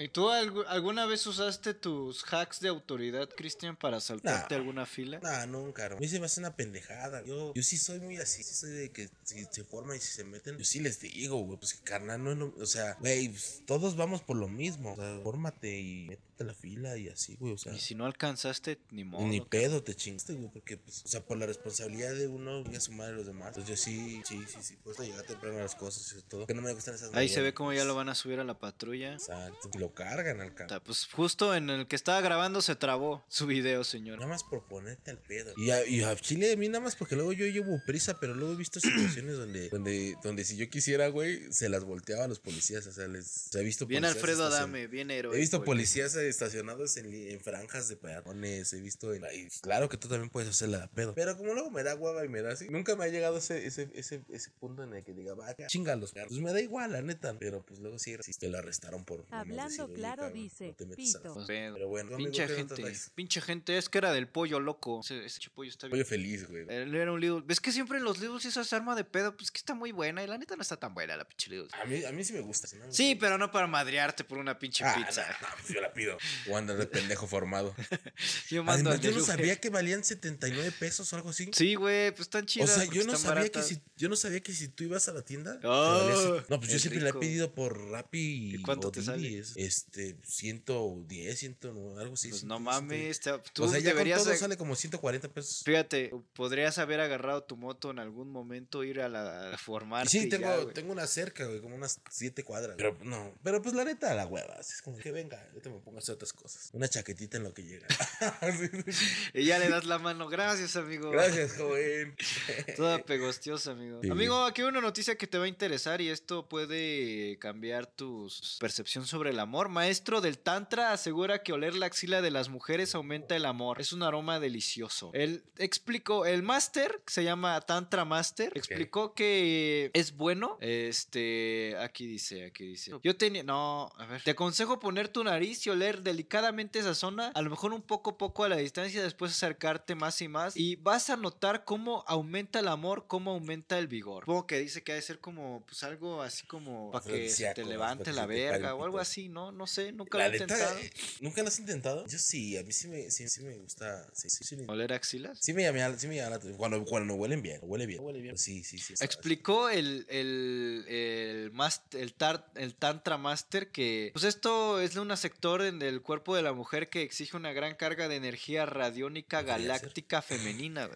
tú 0.11 0.29
algu- 0.29 0.65
alguna 0.67 1.05
vez 1.05 1.25
usaste 1.27 1.73
tus 1.73 2.23
hacks 2.31 2.59
de 2.59 2.69
autoridad, 2.69 3.29
Cristian, 3.35 3.75
para 3.75 3.99
saltarte 3.99 4.53
Nah. 4.55 4.59
alguna 4.61 4.85
fila? 4.85 5.19
Nah, 5.21 5.45
nunca. 5.45 5.85
A 5.87 5.95
mí 5.95 6.07
se 6.07 6.19
me 6.19 6.25
hace 6.25 6.39
una 6.39 6.55
pendejada. 6.55 7.23
Yo, 7.23 7.53
yo 7.53 7.63
sí 7.63 7.77
soy 7.77 7.99
muy 7.99 8.17
así, 8.17 8.43
sí 8.43 8.53
soy 8.53 8.71
de 8.71 8.91
que 8.91 9.09
si 9.23 9.45
se 9.51 9.63
forman 9.63 9.97
y 9.97 9.99
si 9.99 10.11
se 10.13 10.23
meten, 10.23 10.57
yo 10.57 10.65
sí 10.65 10.79
les 10.79 10.99
digo, 10.99 11.37
güey, 11.39 11.57
pues 11.59 11.73
que 11.73 11.81
carnal, 11.83 12.23
no 12.23 12.31
es 12.31 12.37
lo, 12.37 12.53
o 12.59 12.65
sea, 12.65 12.95
güey, 12.99 13.29
pues, 13.29 13.63
todos 13.65 13.95
vamos 13.95 14.21
por 14.21 14.37
lo 14.37 14.47
mismo. 14.47 14.93
O 14.93 14.95
sea, 14.95 15.19
fórmate 15.23 15.79
y 15.79 16.07
métete 16.09 16.30
la 16.43 16.53
fila 16.53 16.97
y 16.97 17.07
así, 17.09 17.35
güey, 17.35 17.53
o 17.53 17.57
sea. 17.57 17.73
Y 17.73 17.79
si 17.79 17.95
no 17.95 18.05
alcanzaste, 18.05 18.79
ni 18.91 19.03
modo. 19.03 19.25
Ni 19.27 19.41
pedo 19.41 19.83
te 19.83 19.95
chingaste, 19.95 20.33
güey, 20.33 20.49
porque, 20.51 20.77
pues, 20.77 21.03
o 21.05 21.07
sea, 21.07 21.25
por 21.25 21.37
la 21.37 21.45
responsabilidad 21.45 22.13
de 22.13 22.27
uno, 22.27 22.63
y 22.71 22.75
a 22.75 22.79
su 22.79 22.91
madre 22.91 23.13
los 23.15 23.25
demás. 23.25 23.49
Entonces, 23.49 23.69
yo 23.69 23.77
sí, 23.77 24.21
sí, 24.27 24.39
sí, 24.47 24.57
sí, 24.61 24.77
puedo 24.83 25.03
llegar 25.03 25.23
temprano 25.25 25.57
a 25.57 25.61
las 25.61 25.75
cosas 25.75 26.15
y 26.17 26.21
todo. 26.29 26.47
Que 26.47 26.53
no 26.53 26.61
me 26.61 26.73
gustan 26.73 26.95
esas 26.95 27.13
Ahí 27.13 27.29
se 27.29 27.41
ve 27.41 27.53
cómo 27.53 27.73
ya 27.73 27.83
lo 27.85 27.95
van 27.95 28.09
a 28.09 28.15
subir 28.15 28.39
a 28.39 28.43
la 28.43 28.57
patrulla. 28.59 29.13
Exacto. 29.13 29.69
Lo 29.79 29.93
cargan 29.93 30.41
al. 30.41 30.55
Ta- 30.55 30.83
Pues 30.83 31.07
justo 31.11 31.55
en 31.55 31.69
el 31.69 31.87
que 31.87 31.95
estaba 31.95 32.21
grabando 32.21 32.61
se 32.61 32.75
trabó 32.75 33.23
su 33.29 33.45
video, 33.47 33.83
señor. 33.83 34.17
Nada 34.19 34.29
más 34.29 34.43
por 34.43 34.67
ponerte 34.67 35.11
al 35.11 35.17
pedo. 35.19 35.53
Y 35.57 35.71
a, 35.71 35.85
y 35.85 36.03
a 36.03 36.15
Chile, 36.15 36.51
a 36.53 36.55
mí 36.57 36.67
nada 36.67 36.83
más 36.83 36.95
porque 36.95 37.15
luego 37.15 37.33
yo 37.33 37.45
llevo 37.45 37.79
prisa, 37.85 38.19
pero 38.19 38.33
luego 38.35 38.53
he 38.53 38.57
visto 38.57 38.79
situaciones 38.79 39.37
donde, 39.37 39.69
donde, 39.69 40.15
donde 40.23 40.43
si 40.45 40.55
yo 40.57 40.69
quisiera, 40.69 41.07
güey, 41.09 41.51
se 41.51 41.69
las 41.69 41.83
volteaba 41.83 42.25
a 42.25 42.27
los 42.27 42.39
policías. 42.39 42.85
O 42.87 42.91
sea, 42.91 43.07
les 43.07 43.25
se 43.27 43.59
ha 43.59 43.61
visto 43.61 43.85
Bien 43.85 44.05
Alfredo 44.05 44.45
Adame, 44.45 44.87
bien 44.87 45.11
héroe. 45.11 45.35
He 45.35 45.39
visto 45.39 45.63
policías 45.63 46.15
eh, 46.15 46.30
estacionados 46.31 46.97
en, 46.97 47.39
franjas 47.41 47.87
de 47.87 47.97
peatones, 47.97 48.73
he 48.73 48.81
visto 48.81 49.13
en... 49.13 49.23
y 49.33 49.47
claro 49.61 49.89
que 49.89 49.97
tú 49.97 50.07
también 50.07 50.29
puedes 50.29 50.49
hacerla 50.49 50.79
de 50.79 50.87
pedo. 50.87 51.13
Pero 51.13 51.37
como 51.37 51.53
luego 51.53 51.69
me 51.71 51.83
da 51.83 51.95
hueva 51.95 52.25
y 52.25 52.29
me 52.29 52.41
da 52.41 52.53
así, 52.53 52.67
nunca 52.69 52.95
me 52.95 53.05
ha 53.05 53.07
llegado 53.07 53.37
ese, 53.37 53.65
ese, 53.65 53.89
ese, 53.93 54.23
ese 54.29 54.51
punto 54.59 54.83
en 54.83 54.93
el 54.93 55.03
que 55.03 55.13
diga, 55.13 55.33
va, 55.33 55.55
chingalos. 55.67 56.13
Pues 56.13 56.39
me 56.39 56.51
da 56.53 56.61
igual, 56.61 56.91
la 56.91 57.01
neta. 57.01 57.35
Pero 57.39 57.63
pues 57.65 57.79
luego 57.79 57.99
sí, 57.99 58.15
sí 58.21 58.33
te 58.33 58.49
lo 58.49 58.57
arrestaron 58.57 59.05
por... 59.05 59.25
Hablando 59.31 59.63
decir, 59.65 59.81
"Oye, 59.81 59.93
claro, 59.95 60.23
cabrón, 60.23 60.33
dice, 60.41 60.67
no 60.67 60.73
te 60.75 60.85
metas 60.85 61.15
a 61.15 61.17
la 61.17 61.21
Pito. 61.23 61.33
Pues, 61.33 61.47
pedo. 61.47 61.73
Pero 61.75 61.87
bueno, 61.87 62.15
amigo, 62.15 62.31
Pinche 62.31 62.47
¿qué 62.47 62.55
gente, 62.55 62.93
pinche 63.15 63.41
gente, 63.41 63.77
es 63.77 63.89
que 63.89 63.97
era 63.97 64.11
del 64.13 64.27
pollo 64.27 64.59
loco. 64.59 65.01
Ese, 65.03 65.25
ese 65.25 65.39
pollo 65.49 65.69
está 65.69 65.87
bien. 65.87 65.91
Pollo 65.91 66.05
feliz, 66.05 66.47
güey. 66.47 66.65
Él 66.69 66.93
era 66.95 67.11
un 67.11 67.19
Lidl. 67.19 67.43
¿Ves 67.43 67.59
que 67.59 67.71
siempre 67.71 67.97
en 67.97 68.03
los 68.03 68.19
Lidls 68.19 68.45
hizo 68.45 68.61
esa 68.61 68.75
arma 68.75 68.95
de 68.95 69.03
pedo? 69.03 69.35
Pues 69.35 69.51
que 69.51 69.57
está 69.57 69.73
muy 69.73 69.91
buena 69.91 70.23
y 70.23 70.27
la 70.27 70.37
neta 70.37 70.55
no 70.55 70.61
está 70.61 70.77
tan 70.77 70.93
buena 70.93 71.15
la 71.17 71.25
pinche 71.27 71.49
Lidl. 71.49 71.67
A 71.81 71.85
mí, 71.85 72.03
a 72.03 72.11
mí 72.11 72.23
sí 72.23 72.33
me 72.33 72.41
gusta. 72.41 72.67
¿no? 72.77 72.91
Sí, 72.91 73.15
pero 73.15 73.37
no 73.37 73.51
para 73.51 73.67
madrearte 73.67 74.23
por 74.23 74.37
una 74.37 74.57
pinche 74.59 74.83
Ah, 74.85 74.93
pizza. 74.95 75.25
no, 75.41 75.47
no, 75.47 75.55
pues 75.61 75.73
yo 75.73 75.81
la 75.81 75.93
pido. 75.93 76.10
O 76.49 76.57
andar 76.57 76.77
de 76.77 76.87
pendejo 76.87 77.27
formado. 77.27 77.75
Yo 78.49 78.63
mando 78.63 78.89
Además, 78.91 79.05
yo 79.05 79.17
no 79.17 79.23
sabía 79.25 79.59
que 79.59 79.69
valían 79.69 80.03
79 80.03 80.71
pesos 80.79 81.11
o 81.11 81.15
algo 81.15 81.29
así. 81.29 81.49
Sí, 81.53 81.75
güey, 81.75 82.11
pues 82.11 82.21
están 82.21 82.43
o 82.43 82.45
chidas. 82.47 82.69
sea, 82.69 82.83
porque 82.85 82.99
yo 82.99 83.05
no 83.05 83.17
sabía 83.17 83.35
baratas. 83.41 83.67
que 83.67 83.75
si 83.75 83.81
yo 83.97 84.09
no 84.09 84.15
sabía 84.15 84.39
que 84.41 84.53
si 84.53 84.67
tú 84.67 84.83
ibas 84.83 85.07
a 85.07 85.13
la 85.13 85.21
tienda 85.23 85.59
Oh, 85.63 86.41
no 86.49 86.59
pues 86.59 86.71
yo 86.71 86.79
siempre 86.79 87.01
la 87.01 87.09
he 87.09 87.11
rico. 87.11 87.19
pedido 87.19 87.53
por 87.53 87.89
Rappi 87.89 88.55
¿Y 88.55 88.61
cuánto 88.61 88.87
o 88.89 88.91
te 88.91 89.01
sale? 89.01 89.37
es, 89.39 89.53
este 89.55 90.17
110 90.23 91.37
100 91.39 91.57
algo 91.99 92.13
así 92.13 92.29
Pues 92.29 92.39
100, 92.41 92.47
no 92.47 92.55
100. 92.57 92.63
mames, 92.63 93.19
te- 93.19 93.31
tú 93.53 93.63
o 93.63 93.67
sea 93.69 93.79
ya 93.79 93.89
deberías... 93.89 94.19
con 94.19 94.27
todo 94.27 94.37
sale 94.37 94.57
como 94.57 94.75
140 94.75 95.29
pesos 95.29 95.61
Fíjate, 95.65 96.11
podrías 96.33 96.77
haber 96.77 96.99
agarrado 96.99 97.43
tu 97.43 97.57
moto 97.57 97.91
en 97.91 97.99
algún 97.99 98.31
momento, 98.31 98.83
ir 98.83 99.01
a 99.01 99.09
la 99.09 99.53
a 99.53 99.57
formarte. 99.57 100.09
sí 100.09 100.19
y 100.25 100.29
tengo 100.29 100.67
tengo 100.67 100.91
una 100.91 101.07
cerca 101.07 101.45
güey 101.45 101.61
como 101.61 101.75
unas 101.75 101.99
7 102.09 102.43
cuadras 102.43 102.75
pero 102.77 102.97
no 103.03 103.33
pero 103.43 103.61
pues 103.61 103.75
la 103.75 103.83
neta 103.85 104.13
la 104.13 104.25
hueva 104.25 104.55
es 104.59 104.81
como 104.81 104.97
que 104.97 105.11
venga 105.11 105.47
yo 105.53 105.61
te 105.61 105.69
me 105.69 105.79
pongo 105.79 106.00
otras 106.09 106.33
cosas 106.33 106.71
una 106.73 106.87
chaquetita 106.87 107.37
en 107.37 107.43
lo 107.43 107.53
que 107.53 107.63
llega. 107.63 107.87
Y 109.33 109.45
ya 109.45 109.59
le 109.59 109.69
das 109.69 109.85
la 109.85 109.99
mano. 109.99 110.27
Gracias, 110.27 110.75
amigo. 110.75 111.11
gracias 111.11 111.57
joven 111.57 112.15
Toda 112.75 112.99
pegostiosa, 112.99 113.71
amigo. 113.71 113.99
Sí. 114.01 114.09
Amigo, 114.09 114.43
aquí 114.43 114.61
hay 114.61 114.67
una 114.67 114.81
noticia 114.81 115.17
que 115.17 115.27
te 115.27 115.37
va 115.37 115.45
a 115.45 115.47
interesar 115.47 116.01
y 116.01 116.09
esto 116.09 116.47
puede 116.47 117.37
cambiar 117.39 117.87
tu 117.87 118.29
percepción 118.59 119.05
sobre 119.05 119.31
el 119.31 119.39
amor. 119.39 119.69
Maestro 119.69 120.21
del 120.21 120.39
Tantra 120.39 120.91
asegura 120.91 121.43
que 121.43 121.53
oler 121.53 121.75
la 121.75 121.85
axila 121.87 122.21
de 122.21 122.31
las 122.31 122.49
mujeres 122.49 122.95
aumenta 122.95 123.35
el 123.35 123.45
amor. 123.45 123.81
Es 123.81 123.93
un 123.93 124.03
aroma 124.03 124.39
delicioso. 124.39 125.11
Él 125.13 125.43
explicó, 125.57 126.25
el 126.25 126.43
máster, 126.43 127.01
que 127.05 127.13
se 127.13 127.23
llama 127.23 127.59
Tantra 127.61 128.05
Master, 128.05 128.51
explicó 128.55 129.13
que 129.13 129.91
es 129.93 130.15
bueno. 130.15 130.57
Este, 130.61 131.75
aquí 131.79 132.07
dice, 132.07 132.45
aquí 132.45 132.65
dice. 132.65 132.91
Yo 133.03 133.15
tenía, 133.15 133.43
no, 133.43 133.91
a 133.97 134.05
ver. 134.05 134.23
Te 134.23 134.31
aconsejo 134.31 134.79
poner 134.79 135.09
tu 135.09 135.23
nariz 135.23 135.65
y 135.65 135.69
oler 135.69 135.90
delicadamente 135.99 136.79
esa 136.79 136.95
zona, 136.95 137.27
a 137.35 137.41
lo 137.41 137.49
mejor 137.49 137.73
un 137.73 137.81
poco 137.81 138.17
poco 138.17 138.45
a 138.45 138.49
la 138.49 138.55
distancia, 138.55 139.03
después 139.03 139.31
acercarte 139.33 139.95
más 139.95 140.21
y 140.21 140.29
más 140.29 140.55
y 140.55 140.77
vas 140.77 141.09
a 141.09 141.17
notar 141.17 141.65
cómo 141.65 142.05
aumenta 142.07 142.59
el 142.59 142.69
amor, 142.69 143.05
cómo 143.07 143.31
aumenta 143.31 143.77
el 143.77 143.87
vigor. 143.87 144.23
Supongo 144.23 144.47
que 144.47 144.59
dice 144.59 144.81
que 144.83 144.93
ha 144.93 144.95
de 144.95 145.01
ser 145.01 145.19
como, 145.19 145.63
pues 145.67 145.83
algo 145.83 146.21
así 146.21 146.45
como 146.47 146.91
para 146.91 147.03
que 147.05 147.29
se 147.29 147.53
te 147.53 147.65
levante 147.65 148.13
la 148.13 148.25
verga 148.25 148.73
o 148.75 148.83
algo 148.83 148.99
así, 148.99 149.27
¿no? 149.27 149.51
No 149.51 149.67
sé, 149.67 149.91
nunca 149.91 150.17
la 150.17 150.27
lo 150.29 150.33
he 150.33 150.37
intentado. 150.37 150.77
eh, 150.79 150.91
nunca 151.19 151.41
lo 151.41 151.47
has 151.49 151.59
intentado 151.59 152.05
yo 152.07 152.17
sí 152.17 152.57
a 152.57 152.63
mí 152.63 152.71
sí 152.71 152.87
me 152.87 153.11
sí, 153.11 153.27
sí 153.27 153.43
me 153.43 153.57
gusta 153.57 154.07
sí, 154.13 154.29
sí, 154.29 154.43
sí, 154.43 154.57
¿Oler 154.67 154.93
axilas? 154.93 155.37
Sí 155.41 155.53
me 155.53 155.63
llama, 155.63 155.97
sí 155.97 156.07
me 156.07 156.15
llama. 156.15 156.39
Cuando, 156.57 156.85
cuando 156.85 157.15
huelen 157.15 157.41
bien, 157.41 157.59
huele 157.63 157.85
bien. 157.85 157.99
Huele 158.03 158.21
bien. 158.21 158.37
Sí, 158.37 158.63
sí, 158.63 158.77
sí. 158.77 158.93
Explicó 159.01 159.69
el, 159.69 160.05
el, 160.09 160.85
el, 160.87 161.51
mast- 161.53 161.95
el, 161.95 162.13
tar- 162.13 162.49
el 162.55 162.75
Tantra 162.75 163.17
Master 163.17 163.71
que, 163.71 164.11
pues 164.13 164.23
esto 164.25 164.79
es 164.79 164.93
de 164.93 164.99
un 164.99 165.15
sector 165.17 165.61
en 165.61 165.80
el 165.81 166.01
cuerpo 166.01 166.35
de 166.35 166.41
la 166.41 166.53
mujer 166.53 166.89
que 166.89 167.01
exige 167.01 167.37
una 167.37 167.53
gran 167.53 167.75
carga 167.75 168.07
de 168.07 168.15
energía 168.15 168.65
radiónica 168.65 169.41
galáctica 169.41 170.21
femenina. 170.21 170.89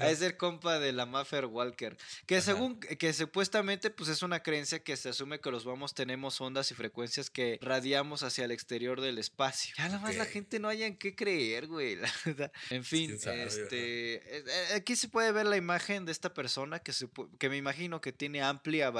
Ha 0.00 0.06
de 0.06 0.16
ser 0.16 0.36
compa 0.36 0.78
de 0.78 0.92
la 0.92 1.06
Maffer 1.06 1.46
Walker. 1.46 1.96
Que 2.26 2.40
según, 2.40 2.80
que 2.80 3.12
supuestamente, 3.12 3.90
pues 3.90 4.08
es 4.08 4.22
una 4.22 4.42
creencia 4.42 4.82
que 4.82 4.96
se 4.96 5.10
asume 5.10 5.40
que 5.40 5.50
los 5.50 5.64
bombos 5.64 5.94
tenemos 5.94 6.40
ondas 6.40 6.70
y 6.70 6.74
frecuencias 6.74 7.30
que 7.30 7.58
radiamos 7.62 8.22
hacia 8.22 8.44
el 8.44 8.50
exterior 8.50 9.00
del 9.00 9.18
espacio. 9.18 9.74
Ya 9.76 9.88
nada 9.88 10.00
más 10.00 10.16
la 10.16 10.24
gente 10.24 10.58
no 10.58 10.68
haya 10.68 10.86
en 10.86 10.96
qué 10.96 11.14
creer, 11.14 11.66
güey. 11.66 11.96
la 11.96 12.10
verdad. 12.24 12.52
En 12.70 12.84
fin, 12.84 13.18
sabe, 13.18 13.44
este, 13.44 14.38
eh, 14.38 14.44
aquí 14.74 14.96
se 14.96 15.08
puede 15.08 15.32
ver 15.32 15.46
la 15.46 15.56
imagen 15.56 16.04
de 16.04 16.12
esta 16.12 16.32
persona 16.34 16.78
que, 16.80 16.92
que 17.38 17.48
me 17.48 17.56
imagino 17.56 18.00
que 18.00 18.12
tiene 18.12 18.42
amplia, 18.42 18.92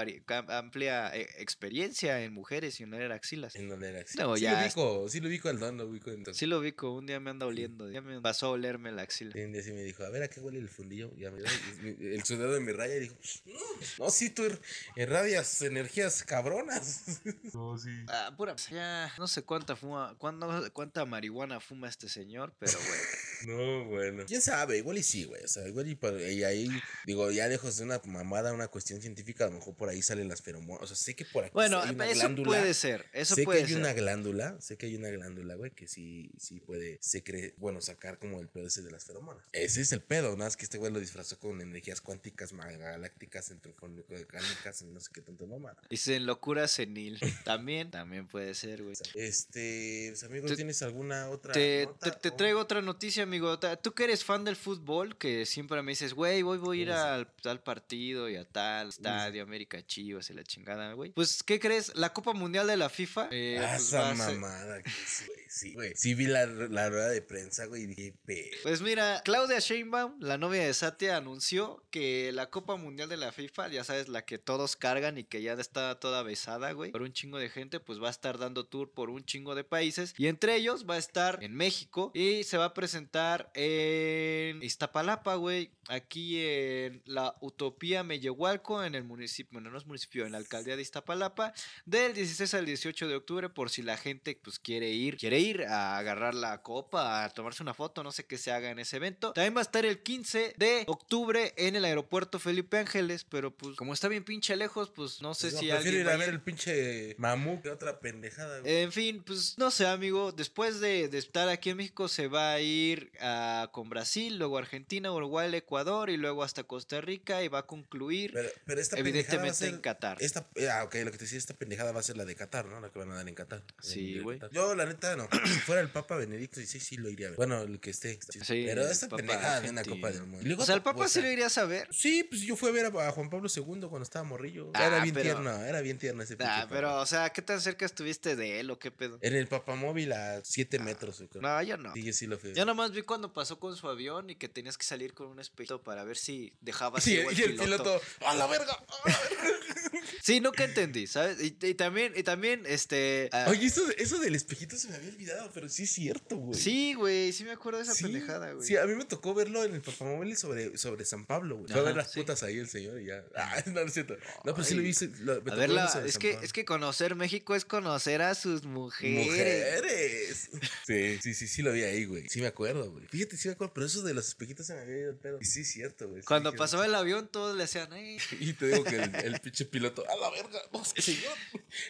amplia 0.48 1.14
eh, 1.16 1.28
experiencia 1.38 2.22
en 2.22 2.32
mujeres 2.32 2.80
y 2.80 2.84
en 2.84 2.89
oler 2.96 3.12
axilas. 3.12 3.54
En 3.56 3.68
donde 3.68 3.88
era 3.90 4.00
así. 4.00 4.18
No, 4.18 4.36
sí 4.36 4.42
ya 4.42 4.52
lo 4.52 4.66
ubico, 4.66 5.08
sí 5.08 5.20
lo 5.20 5.28
ubico 5.28 5.48
al 5.48 5.58
don, 5.58 5.76
lo 5.76 5.86
ubico 5.86 6.10
entonces. 6.10 6.38
Sí 6.38 6.46
lo 6.46 6.58
ubico, 6.58 6.94
un 6.94 7.06
día 7.06 7.20
me 7.20 7.30
anda 7.30 7.46
oliendo, 7.46 7.90
ya 7.90 8.00
me 8.00 8.20
pasó 8.20 8.46
a 8.46 8.50
olerme 8.50 8.92
la 8.92 9.02
axila. 9.02 9.32
Y 9.38 9.42
un 9.42 9.52
día 9.52 9.62
sí 9.62 9.72
me 9.72 9.82
dijo, 9.82 10.04
a 10.04 10.10
ver, 10.10 10.22
¿a 10.22 10.28
qué 10.28 10.40
huele 10.40 10.58
el 10.58 10.68
fundillo? 10.68 11.12
Y 11.16 11.20
ya 11.20 11.30
me 11.30 11.40
el 11.40 12.22
sudado 12.24 12.52
de 12.54 12.60
mi 12.60 12.72
raya 12.72 12.96
y 12.96 13.00
dijo, 13.00 13.16
no, 13.46 13.54
no, 13.98 14.10
sí, 14.10 14.30
tú 14.30 14.44
ir- 14.44 14.60
irradias 14.96 15.62
energías 15.62 16.22
cabronas. 16.22 17.04
No, 17.54 17.76
sí. 17.78 17.88
Ah, 18.08 18.32
pura, 18.36 18.54
ya 18.70 19.12
no 19.18 19.26
sé 19.26 19.42
cuánta 19.42 19.74
fuma, 19.76 20.14
cuándo- 20.18 20.70
cuánta 20.72 21.04
marihuana 21.04 21.58
fuma 21.60 21.88
este 21.88 22.08
señor, 22.08 22.54
pero 22.58 22.72
bueno. 22.78 23.02
No, 23.40 23.84
bueno. 23.86 24.24
¿Quién 24.26 24.42
sabe? 24.42 24.76
Igual 24.76 24.98
y 24.98 25.02
sí, 25.02 25.24
güey. 25.24 25.42
O 25.42 25.48
sea, 25.48 25.66
igual 25.66 25.88
y, 25.88 25.94
por- 25.94 26.20
y 26.20 26.44
ahí, 26.44 26.68
digo, 27.06 27.30
ya 27.30 27.48
lejos 27.48 27.78
de 27.78 27.84
una 27.84 27.98
mamada, 28.04 28.52
una 28.52 28.68
cuestión 28.68 29.00
científica, 29.00 29.44
a 29.44 29.46
lo 29.48 29.54
mejor 29.54 29.74
por 29.76 29.88
ahí 29.88 30.02
salen 30.02 30.28
las 30.28 30.42
feromonas. 30.42 30.82
O 30.82 30.86
sea, 30.86 30.96
sé 30.96 31.16
que 31.16 31.24
por 31.24 31.44
aquí 31.44 31.54
Bueno, 31.54 31.80
hay 31.80 31.94
una 31.94 32.04
eso 32.06 32.20
glándula. 32.20 32.48
puede 32.48 32.74
ser, 32.80 33.06
eso 33.12 33.34
sé 33.34 33.44
puede 33.44 33.60
que 33.60 33.64
hay 33.66 33.70
ser. 33.70 33.78
una 33.80 33.92
glándula, 33.92 34.60
sé 34.60 34.76
que 34.76 34.86
hay 34.86 34.96
una 34.96 35.08
glándula, 35.10 35.54
güey, 35.54 35.70
que 35.70 35.86
sí, 35.86 36.30
sí 36.38 36.60
puede, 36.60 36.98
se 37.00 37.22
cree, 37.22 37.54
bueno, 37.58 37.80
sacar 37.80 38.18
como 38.18 38.40
el 38.40 38.48
pedo 38.48 38.66
ese 38.66 38.82
de 38.82 38.90
las 38.90 39.04
feromonas. 39.04 39.44
Ese 39.52 39.80
es 39.82 39.92
el 39.92 40.02
pedo, 40.02 40.30
nada 40.32 40.46
más 40.46 40.56
que 40.56 40.64
este 40.64 40.78
güey 40.78 40.92
lo 40.92 41.00
disfrazó 41.00 41.38
con 41.38 41.60
energías 41.60 42.00
cuánticas, 42.00 42.52
galácticas, 42.52 43.50
entropónicas, 43.50 44.82
y 44.82 44.84
no 44.86 45.00
sé 45.00 45.10
qué 45.12 45.20
tanto 45.20 45.46
mamada. 45.46 45.76
Dice 45.88 46.16
en 46.16 46.26
locura 46.26 46.66
senil. 46.68 47.18
También, 47.44 47.90
también 47.90 48.26
puede 48.26 48.54
ser, 48.54 48.82
güey. 48.82 48.94
Este, 49.14 50.06
pues, 50.10 50.22
amigo, 50.24 50.46
Te- 50.48 50.56
¿tienes 50.56 50.82
alguna 50.82 51.28
otra 51.30 51.52
Te, 51.52 51.86
nota? 51.86 52.10
te- 52.18 52.30
traigo 52.30 52.60
otra 52.60 52.82
noticia, 52.82 53.22
amigo. 53.22 53.58
Tú 53.58 53.92
que 53.92 54.04
eres 54.04 54.24
fan 54.24 54.44
del 54.44 54.56
fútbol, 54.56 55.16
que 55.18 55.46
siempre 55.46 55.82
me 55.82 55.92
dices, 55.92 56.14
güey, 56.14 56.42
voy, 56.42 56.58
voy 56.58 56.78
a 56.78 56.82
ir 56.82 56.92
al 56.92 57.30
tal 57.42 57.60
partido 57.62 58.28
y 58.28 58.36
a 58.36 58.44
tal 58.44 58.88
estadio, 58.88 59.42
América 59.42 59.84
Chivas 59.86 60.30
y 60.30 60.34
la 60.34 60.44
chingada, 60.44 60.92
güey. 60.94 61.12
Pues, 61.12 61.42
¿qué 61.42 61.58
crees? 61.60 61.94
La 61.96 62.12
Copa 62.12 62.32
Mundial 62.32 62.69
de 62.70 62.76
la 62.76 62.88
FIFA. 62.88 63.28
eh, 63.30 63.58
Ah, 63.60 63.66
pues, 63.76 63.82
esa 63.88 64.14
ser- 64.16 64.16
mamada 64.38 64.82
que 64.82 64.88
es, 64.90 65.24
güey. 65.26 65.39
Sí, 65.50 65.74
güey. 65.74 65.92
Sí 65.96 66.14
vi 66.14 66.26
la, 66.26 66.46
la 66.46 66.88
rueda 66.88 67.08
de 67.08 67.22
prensa, 67.22 67.66
güey. 67.66 68.14
Pues 68.62 68.82
mira, 68.82 69.20
Claudia 69.24 69.58
Sheinbaum, 69.58 70.20
la 70.20 70.38
novia 70.38 70.64
de 70.64 70.72
Satya, 70.72 71.16
anunció 71.16 71.84
que 71.90 72.30
la 72.30 72.50
Copa 72.50 72.76
Mundial 72.76 73.08
de 73.08 73.16
la 73.16 73.32
FIFA, 73.32 73.66
ya 73.66 73.82
sabes, 73.82 74.08
la 74.08 74.24
que 74.24 74.38
todos 74.38 74.76
cargan 74.76 75.18
y 75.18 75.24
que 75.24 75.42
ya 75.42 75.54
está 75.54 75.98
toda 75.98 76.22
besada, 76.22 76.70
güey, 76.70 76.92
por 76.92 77.02
un 77.02 77.12
chingo 77.12 77.38
de 77.38 77.48
gente, 77.48 77.80
pues 77.80 78.00
va 78.00 78.06
a 78.06 78.12
estar 78.12 78.38
dando 78.38 78.64
tour 78.64 78.92
por 78.92 79.10
un 79.10 79.24
chingo 79.24 79.56
de 79.56 79.64
países. 79.64 80.14
Y 80.16 80.28
entre 80.28 80.54
ellos 80.54 80.86
va 80.88 80.94
a 80.94 80.98
estar 80.98 81.42
en 81.42 81.56
México 81.56 82.12
y 82.14 82.44
se 82.44 82.56
va 82.56 82.66
a 82.66 82.74
presentar 82.74 83.50
en 83.54 84.62
Iztapalapa, 84.62 85.34
güey, 85.34 85.72
aquí 85.88 86.38
en 86.38 87.02
la 87.06 87.34
Utopía 87.40 88.04
Mellehualco, 88.04 88.84
en 88.84 88.94
el 88.94 89.02
municipio, 89.02 89.54
bueno, 89.54 89.70
no 89.70 89.78
es 89.78 89.86
municipio, 89.86 90.26
en 90.26 90.32
la 90.32 90.38
alcaldía 90.38 90.76
de 90.76 90.82
Iztapalapa, 90.82 91.52
del 91.86 92.14
16 92.14 92.54
al 92.54 92.66
18 92.66 93.08
de 93.08 93.16
octubre, 93.16 93.48
por 93.48 93.70
si 93.70 93.82
la 93.82 93.96
gente, 93.96 94.38
pues, 94.40 94.60
quiere 94.60 94.90
ir, 94.90 95.16
quiere 95.16 95.39
ir 95.40 95.62
a 95.64 95.98
agarrar 95.98 96.34
la 96.34 96.62
copa, 96.62 97.24
a 97.24 97.30
tomarse 97.30 97.62
una 97.62 97.74
foto, 97.74 98.02
no 98.02 98.12
sé 98.12 98.24
qué 98.24 98.38
se 98.38 98.52
haga 98.52 98.70
en 98.70 98.78
ese 98.78 98.96
evento. 98.96 99.32
También 99.32 99.54
va 99.56 99.60
a 99.60 99.62
estar 99.62 99.84
el 99.86 100.00
15 100.02 100.54
de 100.56 100.84
octubre 100.86 101.52
en 101.56 101.76
el 101.76 101.84
aeropuerto 101.84 102.38
Felipe 102.38 102.78
Ángeles, 102.78 103.24
pero 103.24 103.50
pues, 103.50 103.76
como 103.76 103.92
está 103.94 104.08
bien 104.08 104.24
pinche 104.24 104.56
lejos, 104.56 104.90
pues, 104.90 105.22
no 105.22 105.34
sé 105.34 105.48
Pues 105.48 105.54
no, 105.54 105.60
si 105.60 105.70
alguien 105.70 105.94
ir 106.00 106.08
a 106.08 106.16
ver 106.16 106.28
el 106.28 106.40
pinche 106.40 107.14
mamú 107.18 107.60
que 107.62 107.70
otra 107.70 108.00
pendejada, 108.00 108.60
güey. 108.60 108.76
en 108.82 108.92
fin, 108.92 109.22
pues 109.22 109.56
no 109.58 109.70
sé, 109.70 109.86
amigo. 109.86 110.32
Después 110.32 110.80
de, 110.80 111.08
de 111.08 111.18
estar 111.18 111.48
aquí 111.48 111.70
en 111.70 111.78
México, 111.78 112.08
se 112.08 112.28
va 112.28 112.52
a 112.52 112.60
ir 112.60 113.10
a, 113.20 113.68
con 113.72 113.88
Brasil, 113.88 114.38
luego 114.38 114.58
Argentina, 114.58 115.12
Uruguay, 115.12 115.54
Ecuador 115.54 116.10
y 116.10 116.16
luego 116.16 116.42
hasta 116.42 116.64
Costa 116.64 117.00
Rica 117.00 117.42
y 117.42 117.48
va 117.48 117.60
a 117.60 117.66
concluir 117.66 118.30
pero, 118.32 118.48
pero 118.66 118.80
esta 118.80 118.96
pendejada 118.96 119.10
va 119.38 119.42
a 119.44 119.46
evidentemente 119.46 119.58
ser- 119.58 119.74
en 119.74 119.80
Qatar. 119.80 120.16
Esta, 120.20 120.46
ah, 120.72 120.84
ok, 120.84 120.94
lo 121.04 121.10
que 121.10 121.18
te 121.18 121.24
decía, 121.24 121.38
esta 121.38 121.54
pendejada 121.54 121.92
va 121.92 122.00
a 122.00 122.02
ser 122.02 122.16
la 122.16 122.24
de 122.24 122.34
Qatar, 122.34 122.66
¿no? 122.66 122.80
La 122.80 122.90
que 122.90 122.98
van 122.98 123.10
a 123.10 123.14
dar 123.14 123.28
en 123.28 123.34
Qatar. 123.34 123.62
Sí, 123.80 124.18
güey. 124.20 124.38
Yo, 124.52 124.74
la 124.74 124.86
neta, 124.86 125.16
no. 125.16 125.28
Si 125.30 125.60
fuera 125.60 125.80
el 125.80 125.88
Papa 125.90 126.16
Benedicto 126.16 126.60
XVI, 126.60 126.80
sí 126.80 126.96
lo 126.96 127.08
iría 127.10 127.26
a 127.28 127.30
ver. 127.30 127.36
Bueno, 127.36 127.62
el 127.62 127.80
que 127.80 127.90
esté. 127.90 128.18
Sí, 128.42 128.64
pero 128.66 128.82
esta 128.88 129.08
Papa 129.08 129.16
pendejada 129.18 129.60
de 129.60 129.70
una. 129.70 129.82
Copa 129.84 130.10
del 130.10 130.22
Mundo. 130.26 130.46
Luego 130.46 130.62
O 130.62 130.66
sea, 130.66 130.74
el 130.74 130.82
Papa 130.82 131.06
sí 131.08 131.14
cosa. 131.14 131.20
lo 131.22 131.30
iría 131.32 131.46
a 131.46 131.50
saber. 131.50 131.88
Sí, 131.92 132.24
pues 132.24 132.42
yo 132.42 132.56
fui 132.56 132.68
a 132.68 132.72
ver 132.72 132.86
a, 132.86 133.08
a 133.08 133.12
Juan 133.12 133.30
Pablo 133.30 133.48
II 133.54 133.62
cuando 133.88 134.02
estaba 134.02 134.24
morrillo. 134.24 134.70
Ah, 134.74 134.86
era 134.86 135.02
bien 135.02 135.14
pero- 135.14 135.24
tierno, 135.24 135.64
era 135.64 135.80
bien 135.80 135.98
tierno 135.98 136.22
ese 136.22 136.34
Ah, 136.34 136.62
papa. 136.62 136.68
pero, 136.70 137.00
o 137.00 137.06
sea, 137.06 137.30
¿qué 137.30 137.42
tan 137.42 137.60
cerca 137.60 137.84
estuviste 137.86 138.36
de 138.36 138.60
él 138.60 138.70
o 138.70 138.78
qué 138.78 138.90
pedo? 138.90 139.18
En 139.22 139.34
el 139.34 139.46
papamóvil 139.48 140.12
a 140.12 140.40
7 140.44 140.78
metros, 140.80 141.18
yo 141.18 141.28
creo. 141.28 141.42
No, 141.42 141.62
yo 141.62 141.76
no. 141.76 141.92
Sí, 141.94 142.02
yo 142.02 142.12
sí 142.12 142.26
lo 142.26 142.38
fui. 142.38 142.54
Yo 142.54 142.64
nomás 142.64 142.92
vi 142.92 143.02
cuando 143.02 143.32
pasó 143.32 143.58
con 143.58 143.76
su 143.76 143.88
avión 143.88 144.30
y 144.30 144.36
que 144.36 144.48
tenías 144.48 144.76
que 144.78 144.84
salir 144.84 145.14
con 145.14 145.28
un 145.28 145.40
espejo 145.40 145.82
para 145.82 146.04
ver 146.04 146.16
si 146.16 146.52
dejaba 146.60 147.00
Sí, 147.00 147.14
y 147.32 147.42
el 147.42 147.56
piloto, 147.56 148.00
a 148.26 148.34
la 148.34 148.46
verga. 148.46 148.72
a 148.72 149.08
la 149.08 149.18
verga". 149.28 149.60
Sí, 150.22 150.40
nunca 150.40 150.64
entendí, 150.64 151.06
¿sabes? 151.06 151.38
Y, 151.42 151.56
y 151.66 151.74
también, 151.74 152.12
y 152.16 152.22
también, 152.22 152.62
este... 152.66 153.28
ah, 153.32 153.46
Oye, 153.48 153.66
eso, 153.66 153.82
eso 153.96 154.18
del 154.18 154.34
espejito 154.34 154.76
se 154.76 154.88
me 154.88 154.96
había 154.96 155.08
olvidado, 155.10 155.50
pero 155.54 155.68
sí 155.68 155.84
es 155.84 155.90
cierto, 155.92 156.36
güey. 156.36 156.58
sí, 156.58 156.94
güey, 156.94 157.32
sí 157.32 157.44
me 157.44 157.52
acuerdo 157.52 157.78
de 157.78 157.84
esa 157.84 157.94
Sí, 157.94 158.04
pendejada, 158.04 158.52
güey. 158.52 158.66
Sí, 158.66 158.76
a 158.76 158.84
mí 158.86 158.94
me 158.94 159.04
tocó 159.04 159.34
verlo 159.34 159.64
en 159.64 159.74
el 159.74 159.80
papamóvil 159.80 160.36
sobre, 160.36 160.76
sobre 160.78 161.04
San 161.04 161.26
Pablo, 161.26 161.56
güey. 161.56 161.70
Fue 161.72 161.80
a 161.80 161.84
ver 161.84 161.96
las 161.96 162.12
sí. 162.12 162.20
putas 162.20 162.42
ahí 162.42 162.58
el 162.58 162.68
señor 162.68 163.00
y 163.00 163.06
ya. 163.06 163.24
Ah, 163.34 163.62
no, 163.66 163.72
no 163.72 163.80
es 163.82 163.92
cierto. 163.94 164.16
No, 164.44 164.54
pues 164.54 164.66
sí 164.68 164.74
lo 164.74 164.82
vi. 164.82 164.92
lo- 165.20 165.40
me 165.42 165.52
A 165.52 165.54
verlo 165.54 165.80
es 166.04 166.18
que, 166.18 166.38
es 166.42 166.52
que 166.52 166.64
conocer 166.64 167.14
México 167.14 167.54
es 167.54 167.64
conocer 167.64 168.22
a 168.22 168.34
sus 168.34 168.64
mujeres. 168.64 169.26
Mujeres. 169.26 170.48
Sí, 170.86 171.18
sí, 171.22 171.34
sí, 171.34 171.46
sí 171.46 171.62
lo 171.62 171.72
vi 171.72 171.82
ahí, 171.84 172.04
güey. 172.04 172.28
Sí 172.28 172.40
me 172.40 172.46
acuerdo, 172.48 172.90
güey. 172.90 173.06
Fíjate, 173.08 173.36
sí 173.36 173.46
me 173.48 173.54
acuerdo, 173.54 173.72
pero 173.74 173.86
eso 173.86 174.02
de 174.02 174.12
los 174.12 174.26
espejitos 174.28 174.66
se 174.66 174.74
me 174.74 174.80
había 174.80 174.98
ido 174.98 175.10
el 175.10 175.16
pedo. 175.16 175.38
Y 175.40 175.44
sí, 175.44 175.60
es 175.60 175.68
cierto, 175.70 176.08
güey. 176.08 176.22
Cuando 176.22 176.52
pasaba 176.54 176.84
el 176.86 176.94
avión, 176.94 177.28
todos 177.28 177.56
le 177.56 177.62
hacían, 177.64 177.92
"Ey". 177.92 178.18
Y 178.40 178.52
te 178.54 178.66
digo 178.68 178.82
que 178.84 178.96
el, 178.96 179.14
el 179.14 179.40
pinche 179.40 179.64
piloto, 179.66 180.04
a 180.12 180.16
la 180.16 180.30
verga, 180.30 180.60
no, 180.72 180.84
señor. 180.84 181.32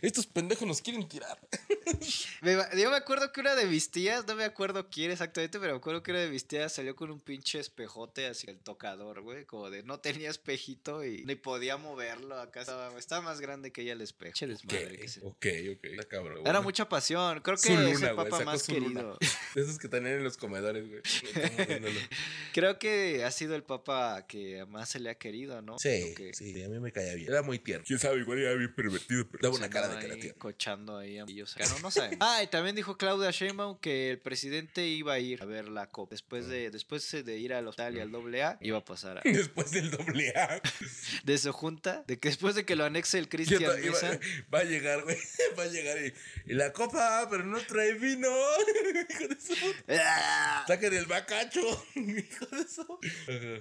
Estos 0.02 0.26
pendejos 0.26 0.66
nos 0.66 0.80
quieren 0.82 1.08
tirar. 1.08 1.38
Yo 2.76 2.90
me 2.90 2.96
acuerdo 2.96 3.32
que 3.32 3.40
una 3.40 3.54
de 3.54 3.66
mis 3.66 3.90
tías, 3.90 4.26
no 4.26 4.34
me 4.36 4.44
acuerdo 4.44 4.88
quién 4.90 5.10
exactamente, 5.10 5.58
pero 5.58 5.72
me 5.72 5.78
acuerdo 5.78 6.02
que 6.02 6.10
una 6.10 6.20
de 6.20 6.30
mis 6.30 6.46
tías 6.46 6.72
salió 6.72 6.94
con 6.96 7.10
un 7.10 7.20
pinche 7.20 7.58
espejote 7.58 8.26
así 8.26 8.48
el 8.50 8.58
tocador, 8.58 9.20
güey, 9.22 9.44
como 9.44 9.70
de 9.70 9.82
no 9.82 10.00
tenía 10.00 10.30
espejito 10.30 11.04
y 11.04 11.24
ni 11.24 11.34
podía 11.34 11.76
moverlo, 11.76 12.38
acá 12.40 12.60
estaba, 12.60 12.96
estaba 12.98 13.22
más 13.22 13.40
grande 13.40 13.72
que 13.72 13.82
ella 13.82 13.92
el 13.92 14.00
espejo. 14.02 14.36
Se- 14.36 14.50
Ok, 15.22 15.46
ok. 15.76 15.84
Está 15.84 16.04
cabrón. 16.08 16.46
Era 16.46 16.60
mucha 16.60 16.88
pasión, 16.88 17.40
creo 17.40 17.56
que 17.56 17.62
Su 17.68 17.72
es 17.74 18.02
el 18.02 18.08
sacó 18.16 18.44
más 18.44 18.62
querido. 18.64 19.18
De 19.54 19.62
esos 19.62 19.78
que 19.78 19.88
tenían 19.88 20.14
en 20.16 20.24
los 20.24 20.36
comedores, 20.36 20.88
güey. 20.88 21.02
Creo 22.52 22.78
que 22.78 23.24
ha 23.24 23.30
sido 23.30 23.54
el 23.54 23.62
papa 23.62 24.26
que 24.26 24.64
más 24.66 24.88
se 24.88 25.00
le 25.00 25.10
ha 25.10 25.14
querido, 25.16 25.62
¿no? 25.62 25.78
Sí, 25.78 26.14
que 26.16 26.32
sí, 26.34 26.62
a 26.62 26.68
mí 26.68 26.78
me 26.80 26.92
caía 26.92 27.14
bien. 27.14 27.28
Era 27.30 27.42
muy 27.42 27.58
tierno. 27.58 27.84
Quién 27.86 27.98
igual 28.16 28.38
era 28.38 28.54
bien 28.54 28.74
pervertido, 28.74 29.26
pero 29.30 29.42
daba 29.42 29.56
una 29.56 29.70
cara 29.70 29.88
de 29.88 30.34
cochando 30.34 30.98
ahí 30.98 31.18
a 31.18 31.26
millos. 31.26 31.56
No, 31.58 31.78
no 31.80 31.90
saben. 31.90 32.18
Ah, 32.22 32.42
y 32.42 32.46
también 32.48 32.76
dijo 32.76 32.96
Claudia 32.96 33.30
Sheinbaum 33.30 33.78
que 33.78 34.10
el 34.10 34.18
presidente 34.18 34.86
iba 34.86 35.14
a 35.14 35.18
ir 35.18 35.42
a 35.42 35.46
ver 35.46 35.68
la 35.68 35.86
COP. 35.86 36.10
Después 36.10 36.48
de, 36.48 36.70
después 36.70 37.10
de 37.24 37.38
ir 37.38 37.54
al 37.54 37.66
hospital 37.66 37.96
y 37.96 38.00
al 38.00 38.10
doble 38.10 38.42
A, 38.42 38.58
iba 38.60 38.78
a 38.78 38.84
pasar 38.84 39.18
a, 39.18 39.22
Después 39.24 39.70
del 39.70 39.90
doble 39.90 40.30
A. 40.36 40.60
de 41.24 41.38
su 41.38 41.52
junta, 41.52 42.04
de 42.06 42.18
que 42.18 42.28
después 42.28 42.54
de 42.54 42.64
que 42.64 42.76
lo 42.76 42.84
anexe 42.84 43.18
el 43.18 43.28
Cristian 43.28 43.62
Mesa. 43.80 44.18
va 44.52 44.60
a 44.60 44.64
llegar, 44.64 45.02
güey. 45.02 45.16
Va 45.58 45.64
a 45.64 45.66
llegar 45.66 45.98
y, 46.04 46.12
y 46.46 46.54
la 46.54 46.72
copa, 46.72 47.26
pero 47.30 47.44
no 47.44 47.58
trae 47.60 47.94
vino. 47.94 48.28
Hijo 48.28 49.28
de 49.28 49.40
su 49.40 49.54
puta. 49.54 50.02
¡Ah! 50.04 50.64
Saquen 50.66 50.94
el 50.94 51.06
bacacho. 51.06 51.60
Hijo 51.94 52.46
de 52.46 52.68
su. 52.68 52.98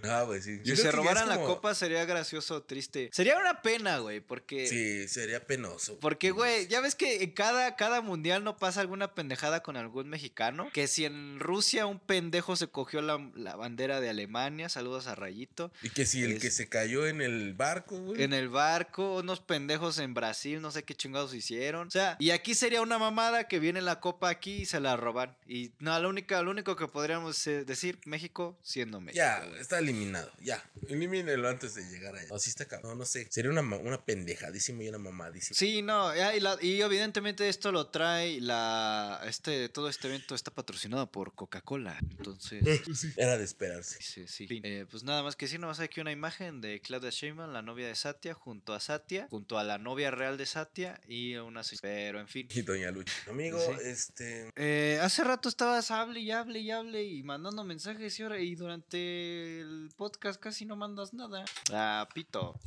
Ah, 0.03 0.23
güey, 0.23 0.41
sí. 0.41 0.59
Si 0.63 0.76
se 0.76 0.91
robaran 0.91 1.27
la 1.27 1.38
copa 1.38 1.73
sería 1.76 2.05
gracioso 2.05 2.63
triste. 2.63 3.09
Sería 3.11 3.38
una 3.38 3.61
pena, 3.61 3.99
güey, 3.99 4.19
porque... 4.19 4.39
Sí, 4.68 5.07
sería 5.07 5.45
penoso. 5.45 5.99
Porque, 5.99 6.32
güey, 6.32 6.68
ya 6.68 6.82
ves 6.82 6.95
que 6.95 7.24
en 7.24 7.32
cada, 7.32 7.76
cada 7.76 8.02
mundial 8.02 8.44
no 8.44 8.57
pasa 8.57 8.82
alguna 8.82 9.14
pendejada 9.16 9.61
con 9.64 9.78
algún 9.78 10.10
mexicano. 10.10 10.70
Que 10.74 10.88
si 10.88 11.06
en 11.06 11.40
Rusia 11.40 11.86
un 11.86 11.99
pendejo 11.99 12.56
se 12.56 12.68
cogió 12.68 13.02
la, 13.02 13.30
la 13.36 13.56
bandera 13.56 13.99
de 14.02 14.10
Alemania, 14.10 14.70
saludos 14.70 15.07
a 15.07 15.16
Rayito. 15.16 15.72
Y 15.82 15.90
que 15.90 16.06
si 16.06 16.24
el 16.24 16.34
Es- 16.34 16.41
que 16.41 16.52
se 16.52 16.70
cayó 16.70 17.07
en 17.07 17.22
el 17.22 17.53
barco, 17.53 17.98
güey. 17.99 18.24
En 18.24 18.34
el 18.34 18.49
barco, 18.49 19.18
unos 19.18 19.40
pendejos 19.40 19.98
en 19.99 20.14
Brasil, 20.14 20.61
no 20.61 20.72
sé 20.72 20.84
qué 20.84 20.95
chingados 20.95 21.34
hicieron. 21.34 21.88
O 21.88 21.91
sea, 21.91 22.16
y 22.20 22.32
aquí 22.32 22.53
sería 22.56 22.82
una 22.82 22.98
mamada 22.98 23.48
que 23.48 23.60
viene 23.60 23.82
la 23.82 23.99
copa 23.99 24.30
aquí 24.30 24.57
y 24.61 24.66
se 24.66 24.80
la 24.80 24.98
roban. 24.98 25.36
Y 25.48 25.72
no, 25.80 25.99
lo 25.99 26.10
único, 26.10 26.41
lo 26.44 26.52
único 26.52 26.76
que 26.76 26.88
podríamos 26.88 27.45
eh, 27.48 27.66
decir, 27.66 27.99
México 28.06 28.57
siendo 28.61 28.99
México. 29.02 29.18
Ya, 29.18 29.44
está 29.60 29.80
eliminado. 29.80 30.32
Ya, 30.41 30.64
elimínelo 30.88 31.48
antes 31.49 31.76
de 31.76 31.84
llegar 31.90 32.16
allá. 32.16 32.28
No, 32.30 32.40
sí 32.40 32.49
está 32.49 32.66
cabrón. 32.66 32.91
No, 32.91 32.95
no 32.95 33.06
sé. 33.06 33.28
Sería 33.30 33.52
una, 33.52 33.61
una 33.61 34.03
pendejadísima 34.34 34.84
y 34.84 34.89
una 34.89 34.97
mamadísima. 34.99 35.56
Sí, 35.57 35.81
no, 35.81 36.11
y, 36.15 36.39
la- 36.39 36.57
y 36.61 36.81
evidentemente 36.81 37.47
esto 37.49 37.72
lo 37.72 37.88
trae 37.88 38.39
la. 38.41 39.22
Este, 39.26 39.69
todo 39.69 39.89
este 39.89 40.07
evento 40.07 40.35
está 40.35 40.51
patrocinado 40.51 41.11
por 41.11 41.34
Coca-Cola. 41.34 41.97
Entonces. 42.18 43.18
Era 43.18 43.38
de 43.38 43.43
esperarse. 43.43 43.97
Sí, 44.01 44.27
sí. 44.27 44.47
Eh, 44.64 44.85
pues 44.89 45.03
nada 45.03 45.23
más 45.23 45.35
que 45.35 45.47
sí, 45.47 45.57
nomás 45.57 45.80
aquí 45.80 45.99
una 46.01 46.11
imagen 46.11 46.61
de 46.61 46.80
Claudia 46.81 47.10
Sheinbaum, 47.10 47.51
la 47.51 47.61
novia 47.61 47.88
de 47.88 47.95
Satya, 47.95 48.34
junto 48.34 48.73
a 48.73 48.80
Satya, 48.80 49.27
junto 49.30 49.57
a 49.57 49.64
la 49.64 49.77
novia 49.77 50.11
real 50.11 50.38
de 50.38 50.45
Satya 50.45 50.99
y 51.07 51.35
una... 51.35 51.61
Pero 51.81 52.19
en 52.19 52.27
fin. 52.27 52.47
Y 52.53 52.61
Doña 52.61 52.91
Lucha. 52.91 53.14
Amigo, 53.30 53.60
Sí. 53.60 53.72
este. 53.84 54.49
Eh, 54.56 54.99
hace 55.01 55.23
rato 55.23 55.49
estabas 55.49 55.91
hable 55.91 56.19
y 56.22 56.31
hable 56.31 56.60
y 56.60 56.72
hable 56.72 57.03
y 57.03 57.23
mandando 57.23 57.64
mensajes 57.64 58.18
y 58.19 58.23
ahora 58.23 58.39
y 58.39 58.56
durante 58.56 59.60
el 59.61 59.89
podcast 59.95 60.39
casi 60.39 60.65
no 60.65 60.76
mandas 60.76 61.14
nada. 61.14 61.45
Ah, 61.72 62.07
pito. 62.14 62.60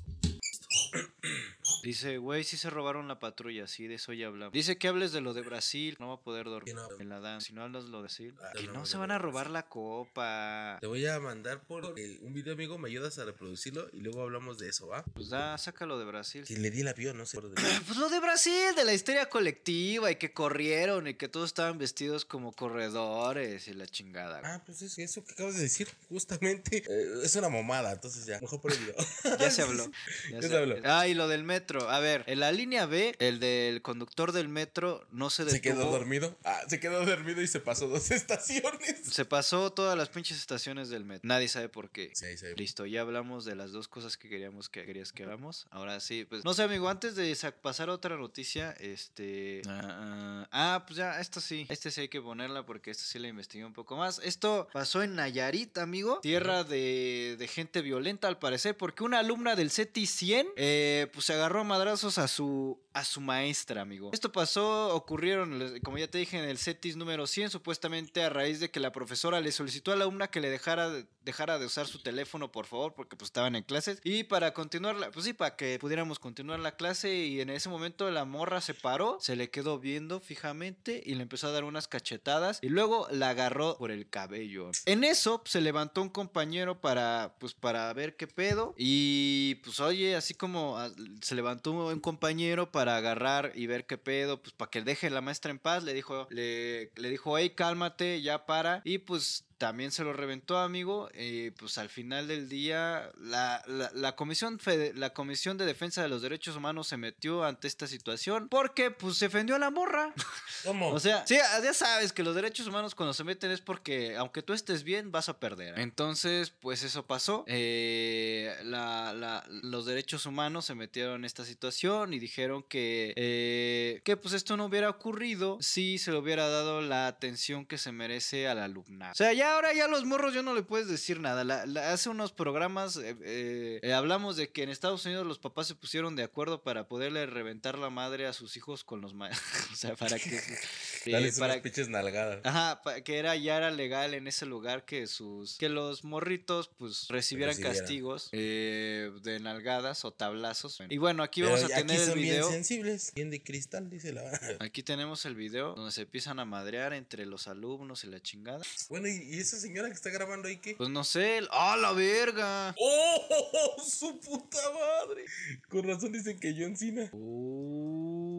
Dice, 1.83 2.19
güey, 2.19 2.45
sí 2.45 2.57
se 2.57 2.71
robaron 2.71 3.09
la 3.09 3.19
patrulla, 3.19 3.67
sí, 3.67 3.87
de 3.87 3.95
eso 3.95 4.13
ya 4.13 4.27
hablamos. 4.29 4.53
Dice 4.53 4.77
que 4.79 4.89
hables 4.89 5.13
de 5.13 5.21
lo 5.21 5.35
de 5.35 5.43
Brasil, 5.43 5.97
no 5.99 6.09
va 6.09 6.15
a 6.15 6.21
poder 6.21 6.45
dormir 6.47 6.77
en 7.01 7.09
la 7.09 7.21
dan. 7.21 7.41
Si 7.41 7.53
no 7.53 7.63
hablas 7.63 7.85
lo 7.85 7.99
de 7.99 8.03
Brasil, 8.03 8.35
Ah, 8.41 8.53
que 8.55 8.67
no, 8.69 8.87
se 8.87 8.97
van 8.99 9.11
a 9.11 9.19
robar 9.19 9.51
la 9.51 9.69
copa. 9.69 10.79
Te 10.81 10.87
voy 10.87 11.05
a 11.07 11.19
mandar 11.21 11.61
por 11.65 11.85
un 11.85 12.33
video, 12.35 12.55
amigo. 12.55 12.79
Me 12.79 12.89
ayudas 12.89 13.19
a 13.19 13.25
reproducirlo 13.25 13.89
y 13.93 14.01
luego 14.01 14.23
hablamos 14.23 14.59
de 14.59 14.69
eso, 14.69 14.87
¿va? 14.89 15.03
Pues 15.15 15.29
da, 15.29 15.57
sácalo 15.59 15.99
de 15.99 16.05
Brasil. 16.05 16.47
Si 16.47 16.57
le 16.57 16.71
di 16.71 16.81
el 16.83 16.89
avión, 16.89 17.17
no 17.17 17.27
sé. 17.27 17.39
Pues 17.87 17.97
lo 17.99 18.09
de 18.09 18.21
Brasil, 18.21 18.75
de 18.77 18.85
la 18.85 18.93
histeria 18.95 19.29
colectiva 19.29 20.11
y 20.11 20.17
que 20.17 20.33
corrieron 20.33 21.07
y 21.09 21.15
que 21.15 21.29
todos 21.29 21.47
estaban 21.49 21.79
vestidos 21.79 22.25
como 22.25 22.53
corredores 22.53 23.67
y 23.69 23.75
la 23.75 23.87
chingada. 23.87 24.41
güey. 24.41 24.53
Ah, 24.53 24.63
pues 24.65 24.83
es 24.83 24.99
eso 24.99 25.25
que 25.25 25.33
acabas 25.33 25.57
de 25.57 25.63
decir, 25.63 25.89
justamente. 26.09 26.79
eh, 26.89 27.21
es 27.25 27.35
una 27.37 27.49
mamada, 27.49 27.93
entonces 27.93 28.25
ya. 28.27 28.41
Mejor 28.41 28.61
por 28.61 28.73
el 28.73 28.79
video. 28.79 28.95
Ya 29.39 29.51
se 29.51 29.63
habló. 29.63 29.85
Ya 30.31 30.37
Ya 30.41 30.43
se 30.43 30.49
se 30.49 30.57
Ah, 30.85 31.07
y 31.09 31.15
lo 31.15 31.29
del 31.29 31.45
metro. 31.45 31.89
A 31.91 32.01
ver, 32.01 32.25
en 32.27 32.41
la 32.41 32.53
línea 32.53 32.87
B, 32.87 33.15
el 33.19 33.41
del 33.41 33.83
conductor 33.83 34.33
del 34.33 34.49
metro 34.49 35.07
no 35.11 35.31
se 35.31 35.45
detuvo. 35.45 35.57
Se 35.57 35.61
quedó 35.63 35.91
dormido. 35.91 36.37
Ah, 36.45 36.61
se 36.69 36.81
quedó 36.81 37.05
dormido 37.05 37.41
y 37.43 37.47
se 37.47 37.61
pasó 37.61 37.89
dos 37.89 38.11
estaciones. 38.11 39.01
Se 39.11 39.25
pasó 39.25 39.73
todas 39.73 39.97
las 39.97 40.09
pinches 40.09 40.39
estaciones 40.39 40.89
del 40.89 41.05
metro. 41.05 41.27
Nadie 41.29 41.49
sabe 41.49 41.69
por 41.69 41.91
qué. 41.91 42.11
Sí, 42.15 42.27
ahí 42.27 42.37
se 42.37 42.49
ve. 42.49 42.55
Listo, 42.57 42.87
ya 42.87 43.01
hablamos 43.03 43.45
de 43.45 43.55
las 43.55 43.73
dos 43.73 43.89
cosas 43.89 44.17
que 44.17 44.29
queríamos 44.29 44.69
que 44.69 44.85
querías 44.85 45.13
que 45.13 45.25
hagamos. 45.25 45.67
Ahora 45.71 46.01
sí, 46.01 46.25
pues 46.29 46.45
no 46.45 46.55
sé, 46.55 46.63
amigo, 46.63 46.89
antes 46.89 47.15
de 47.17 47.35
sa- 47.35 47.53
pasar 47.53 47.89
a 47.89 47.93
otra 47.93 48.17
noticia, 48.17 48.73
este 48.81 49.63
ah, 49.69 49.81
ah, 49.83 50.49
ah, 50.53 50.85
pues 50.87 50.97
ya 50.97 51.21
esto 51.21 51.41
sí, 51.41 51.67
este 51.69 51.91
sí 51.91 52.03
hay 52.03 52.09
que 52.09 52.21
ponerla 52.21 52.65
porque 52.67 52.91
esta 52.91 53.05
sí 53.05 53.19
la 53.19 53.29
investigué 53.29 53.65
un 53.65 53.73
poco 53.73 53.97
más. 53.97 54.21
Esto 54.25 54.69
pasó 54.73 55.03
en 55.03 55.15
Nayarit, 55.15 55.79
amigo, 55.79 56.21
tierra 56.21 56.65
de, 56.65 57.37
de 57.39 57.49
gente 57.49 57.81
violenta 57.83 58.29
al 58.29 58.39
parecer, 58.39 58.77
porque 58.77 59.05
una 59.05 59.19
alumna 59.21 59.55
del 59.57 59.71
CETI 59.71 60.07
100 60.07 60.47
eh, 60.57 60.72
pues 61.13 61.27
se 61.27 61.35
agarró 61.35 61.61
a 61.61 61.65
madrazos 61.65 62.19
a 62.19 62.29
su 62.29 62.79
a 62.95 63.05
su 63.05 63.21
maestra, 63.21 63.83
amigo. 63.83 64.11
Esto 64.13 64.31
pasó, 64.33 64.95
ocurrieron, 64.95 65.79
como 65.83 65.99
ya 65.99 66.09
te 66.09 66.19
dije, 66.19 66.39
en 66.39 66.45
el 66.45 66.59
CETIS 66.59 66.97
número 66.97 67.27
100, 67.27 67.51
supuestamente 67.51 68.23
a 68.23 68.29
raíz 68.29 68.61
de 68.61 68.71
que 68.71 68.81
la 68.81 68.93
profesora 68.93 69.41
le 69.41 69.53
solicitó 69.53 69.93
a 69.93 69.97
la 69.97 70.05
alumna 70.05 70.29
que 70.29 70.41
le 70.41 70.51
dejara, 70.51 70.91
de- 70.91 71.07
dejara 71.25 71.59
de 71.59 71.67
usar 71.67 71.87
su 71.87 72.03
teléfono, 72.03 72.51
por 72.53 72.67
favor, 72.67 72.95
porque 72.95 73.17
pues 73.17 73.29
estaban 73.29 73.55
en 73.57 73.63
clases. 73.63 74.01
Y 74.05 74.25
para 74.25 74.53
continuar, 74.53 74.97
la- 74.97 75.11
pues 75.11 75.25
sí, 75.25 75.33
para 75.33 75.57
que 75.57 75.79
pudiéramos 75.81 76.19
continuar 76.19 76.61
la 76.61 76.77
clase. 76.77 77.15
Y 77.15 77.41
en 77.41 77.51
ese 77.51 77.69
momento 77.69 78.11
la 78.11 78.25
morra 78.25 78.61
se 78.61 78.75
paró, 78.75 79.19
se 79.21 79.37
le 79.37 79.49
quedó 79.51 79.79
viendo 79.79 80.21
fijamente 80.21 81.03
y 81.07 81.15
le 81.15 81.23
empezó 81.23 81.47
a 81.49 81.53
dar 81.53 81.65
unas 81.65 81.89
cachetadas. 81.89 82.59
Y 82.63 82.69
luego 82.69 83.07
la 83.11 83.31
agarró 83.31 83.77
por 83.79 83.91
el 83.91 84.09
cabello. 84.11 84.71
En 84.87 85.05
eso 85.05 85.39
pues, 85.43 85.53
se 85.53 85.61
levantó 85.61 86.03
un 86.03 86.09
compañero 86.11 86.81
para, 86.81 87.37
pues, 87.39 87.55
para 87.55 87.93
ver 87.93 88.17
qué 88.17 88.27
pedo. 88.27 88.75
Y 88.77 89.55
pues 89.65 89.81
oye, 89.81 90.17
así 90.17 90.35
como 90.35 90.77
ah, 90.79 90.91
se 91.21 91.35
levantó 91.35 91.71
un 91.73 92.01
compañero 92.01 92.71
para 92.73 92.82
agarrar 92.89 93.53
y 93.55 93.67
ver 93.67 93.87
qué 93.87 93.99
pedo, 93.99 94.43
pues 94.43 94.53
para 94.55 94.71
que 94.71 94.83
deje 94.83 95.11
la 95.11 95.21
maestra 95.21 95.51
en 95.51 95.59
paz, 95.59 95.85
le 95.85 95.95
dijo, 95.95 96.27
le 96.31 96.91
dijo, 96.95 97.39
hey, 97.39 97.51
cálmate, 97.51 98.23
ya 98.23 98.47
para. 98.47 98.83
Y 98.85 98.99
pues 98.99 99.47
también 99.63 99.93
se 99.93 100.03
lo 100.03 100.13
reventó, 100.13 100.59
amigo. 100.59 101.09
Y 101.17 101.53
pues 101.53 101.79
al 101.79 101.89
final 101.89 102.27
del 102.27 102.49
día, 102.49 103.09
la, 103.21 103.63
la, 103.69 103.93
la 103.95 104.17
comisión 104.17 104.59
fede- 104.59 104.93
la 104.95 105.11
Comisión 105.13 105.57
de 105.57 105.65
Defensa 105.67 106.03
de 106.03 106.09
los 106.09 106.21
Derechos 106.21 106.57
Humanos 106.57 106.89
se 106.89 106.97
metió 106.97 107.45
ante 107.45 107.69
esta 107.69 107.87
situación 107.87 108.49
porque 108.49 108.91
pues 108.91 109.19
se 109.19 109.27
ofendió 109.27 109.55
a 109.55 109.61
la 109.61 109.71
morra. 109.71 110.13
¿Cómo? 110.65 110.89
O 110.91 110.99
sea, 110.99 111.25
sí, 111.29 111.37
ya 111.37 111.73
sabes 111.75 112.13
que 112.13 112.25
los 112.25 112.35
derechos 112.35 112.67
humanos 112.67 112.97
cuando 112.97 113.15
se 113.15 113.23
meten 113.23 113.53
es 113.53 113.61
porque 113.61 114.17
aunque 114.17 114.43
tú 114.43 114.53
estés 114.53 114.83
bien, 114.83 115.13
vas 115.13 115.29
a 115.29 115.39
perder. 115.39 115.79
Entonces, 115.79 116.51
pues 116.51 116.83
eso 116.83 117.07
pasó. 117.07 117.45
Eh, 117.47 118.53
la- 118.65 119.13
la- 119.13 119.45
los 119.49 119.87
derechos 119.87 120.27
humanos 120.27 120.65
se 120.65 120.75
metieron 120.75 121.21
en 121.21 121.25
esta 121.25 121.45
situación 121.45 122.15
y 122.15 122.19
dijeron 122.19 122.65
que, 122.69 123.13
eh, 123.17 124.01
que 124.03 124.17
pues 124.17 124.35
esto 124.35 124.57
no 124.57 124.65
hubiera 124.65 124.91
ocurrido 124.91 125.59
si 125.61 125.99
se 125.99 126.11
le 126.11 126.19
hubiera 126.19 126.49
dado 126.49 126.81
la 126.81 127.07
atención 127.07 127.65
que 127.65 127.79
se 127.79 127.93
merece 127.93 128.49
al 128.49 128.59
alumnado. 128.59 129.13
O 129.13 129.15
sea, 129.15 129.33
ya 129.33 129.52
ahora 129.55 129.73
ya 129.75 129.89
los 129.89 130.05
morros 130.05 130.35
yo 130.35 130.43
no 130.43 130.55
le 130.55 130.63
puedes 130.63 130.89
decir 130.89 131.21
nada. 131.21 131.45
La- 131.45 131.67
la- 131.67 131.93
hace 131.93 132.09
unos 132.09 132.33
programas 132.33 132.97
eh, 132.97 133.17
eh, 133.23 133.81
eh, 133.83 133.93
hablamos 133.93 134.37
de 134.37 134.51
que 134.51 134.63
en 134.63 134.69
Estados 134.71 135.05
Unidos 135.07 135.27
los 135.27 135.39
papás 135.39 135.67
se 135.69 135.75
pusieron 135.75 136.17
de 136.17 136.23
acuerdo 136.23 136.63
para 136.63 136.89
poderle 136.89 137.27
reventar 137.27 137.79
la 137.79 137.91
madre 137.91 138.27
a 138.27 138.33
sus 138.33 138.57
hijos 138.57 138.85
con 138.85 139.01
los 139.01 139.15
maestros. 139.15 139.43
o 139.73 139.77
sea, 139.77 139.95
para 139.97 140.19
que... 140.19 140.41
Dale 141.07 141.33
para 141.33 141.55
unas 141.55 141.63
pinches 141.63 141.89
nalgadas. 141.89 142.41
Ajá, 142.45 142.83
pa- 142.83 143.01
que 143.01 143.19
era 143.19 143.35
ya 143.37 143.57
era 143.57 143.71
legal 143.71 144.15
en 144.15 144.27
ese 144.29 144.47
lugar 144.47 144.85
que 144.85 145.07
sus 145.07 145.57
que 145.59 145.69
los 145.69 146.05
morritos 146.05 146.69
pues 146.79 147.09
recibieran 147.09 147.51
Recibieran. 147.57 147.79
castigos 147.79 148.29
eh, 148.33 149.11
de 149.23 149.41
nalgadas 149.41 150.05
o 150.05 150.13
tablazos. 150.13 150.79
Y 150.89 150.99
bueno, 150.99 151.23
aquí 151.23 151.41
Pero 151.43 151.55
vamos 151.55 151.71
a 151.71 151.77
aquí 151.77 151.87
tener 151.87 152.09
el 152.09 152.15
video. 152.15 152.49
bien 152.49 152.53
sensibles, 152.65 153.13
bien 153.15 153.31
de 153.31 153.43
cristal, 153.43 153.91
dice 153.91 154.13
la. 154.13 154.23
Aquí 154.61 154.83
tenemos 154.83 155.25
el 155.27 155.35
video 155.35 155.75
donde 155.75 155.93
se 155.93 156.03
empiezan 156.03 156.39
a 156.39 156.45
madrear 156.45 156.93
entre 156.93 157.27
los 157.27 157.49
alumnos 157.49 158.05
y 158.05 158.07
la 158.07 158.21
chingada. 158.21 158.63
Bueno, 158.89 159.09
¿y, 159.09 159.13
y 159.13 159.42
esa 159.43 159.59
señora 159.61 159.89
que 159.89 159.95
está 159.95 160.11
grabando 160.11 160.49
ahí 160.49 160.57
qué? 160.59 160.75
Pues 160.77 160.89
no 160.91 161.05
sé, 161.05 161.41
¡ah, 161.51 161.77
la 161.81 161.93
verga! 161.93 162.75
¡Oh, 162.79 163.77
su 163.87 164.19
puta 164.21 164.59
madre! 164.73 165.25
Con 165.69 165.87
razón 165.87 166.13
dicen 166.13 166.39
que 166.41 166.55
John 166.59 166.77
Cena. 166.77 167.09
Uh, 167.13 168.33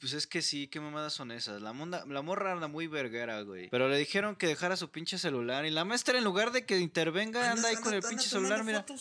pues 0.00 0.12
es 0.14 0.26
que 0.26 0.40
sí, 0.42 0.66
qué 0.68 0.80
mamadas 0.80 1.12
son 1.12 1.30
esas. 1.32 1.60
La, 1.60 1.72
monda- 1.74 2.04
la 2.06 2.22
morra 2.22 2.52
anda 2.52 2.68
muy 2.68 2.86
verguera, 2.86 3.42
güey. 3.42 3.68
Pero 3.68 3.88
le 3.88 3.98
dijeron 3.98 4.34
que 4.36 4.46
dejara 4.46 4.76
su 4.76 4.90
pinche 4.90 5.18
celular. 5.18 5.66
Y 5.66 5.70
la 5.70 5.84
maestra, 5.84 6.16
en 6.16 6.24
lugar 6.24 6.52
de 6.52 6.64
que 6.64 6.78
intervenga, 6.78 7.50
anda, 7.50 7.68
ahí 7.68 7.76
con 7.76 7.92
el 7.92 8.02
pinche 8.02 8.28
celular, 8.28 8.64
mira. 8.64 8.86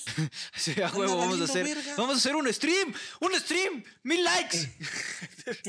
Sí, 0.55 0.73
a 0.81 0.89
huevo, 0.91 1.17
vamos 1.17 1.39
a 1.39 1.43
hacer. 1.45 1.63
verga. 1.65 1.93
Vamos 1.97 2.15
a 2.15 2.17
hacer 2.17 2.35
un 2.35 2.51
stream. 2.53 2.93
¡Un 3.21 3.33
stream! 3.35 3.83
¡Mil 4.03 4.23
likes! 4.23 4.69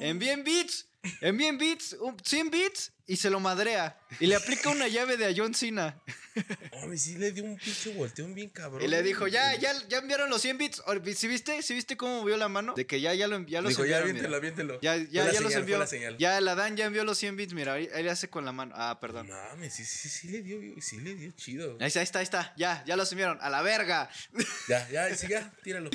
Envíen 0.00 0.44
beats. 0.44 0.86
Envíen 1.20 1.58
beats. 1.58 1.94
un- 2.00 2.16
100 2.22 2.50
beats. 2.50 2.92
Y 3.10 3.16
se 3.16 3.30
lo 3.30 3.40
madrea. 3.40 3.98
Y 4.20 4.26
le 4.26 4.36
aplica 4.36 4.68
una 4.68 4.86
llave 4.86 5.16
de 5.16 5.24
a 5.24 5.32
John 5.34 5.54
Cena. 5.54 5.98
Mami, 6.80 6.98
sí 6.98 7.16
le 7.16 7.32
dio 7.32 7.42
un 7.42 7.56
pinche 7.56 7.94
volteón 7.94 8.34
bien 8.34 8.50
cabrón. 8.50 8.82
Y 8.82 8.86
le 8.86 9.02
dijo, 9.02 9.26
ya, 9.26 9.54
ya, 9.56 9.72
ya 9.88 9.98
enviaron 9.98 10.28
los 10.28 10.42
100 10.42 10.58
bits. 10.58 10.82
¿Sí 11.16 11.26
viste? 11.26 11.62
¿Sí 11.62 11.72
viste 11.72 11.96
cómo 11.96 12.20
movió 12.20 12.36
la 12.36 12.48
mano? 12.48 12.74
De 12.74 12.86
que 12.86 13.00
ya, 13.00 13.14
ya, 13.14 13.26
lo, 13.26 13.40
ya 13.46 13.62
los 13.62 13.70
Dijo, 13.70 13.86
ya, 13.86 14.00
enviaron, 14.00 14.10
aviéntelo, 14.10 14.28
mira. 14.28 14.36
aviéntelo. 14.36 14.80
Ya, 14.82 14.96
ya, 14.96 15.24
la 15.24 15.32
ya 15.32 15.40
los 15.40 15.52
señal, 15.52 15.64
fue 15.64 15.96
envió. 15.96 16.10
la. 16.10 16.18
Ya 16.18 16.36
el 16.38 16.48
Adán 16.48 16.76
ya 16.76 16.84
envió 16.84 17.02
los 17.04 17.16
100 17.16 17.36
bits. 17.38 17.54
Mira, 17.54 17.72
ahí 17.72 17.88
ahí 17.94 18.02
le 18.02 18.10
hace 18.10 18.28
con 18.28 18.44
la 18.44 18.52
mano. 18.52 18.74
Ah, 18.76 18.98
perdón. 19.00 19.26
Mames, 19.28 19.72
sí, 19.72 19.86
sí, 19.86 20.10
sí 20.10 20.28
le 20.28 20.42
dio, 20.42 20.60
sí 20.82 21.00
le 21.00 21.14
dio 21.14 21.32
chido. 21.32 21.78
Ahí 21.80 21.86
está, 21.86 22.00
ahí 22.00 22.04
está, 22.04 22.18
ahí 22.18 22.24
está. 22.24 22.54
Ya, 22.58 22.84
ya 22.86 22.94
los 22.96 23.10
enviaron. 23.10 23.38
A 23.40 23.48
la 23.48 23.62
verga. 23.62 24.10
Ya, 24.68 24.86
ya, 24.90 25.16
sí, 25.16 25.28
ya, 25.28 25.50
tíralo. 25.64 25.88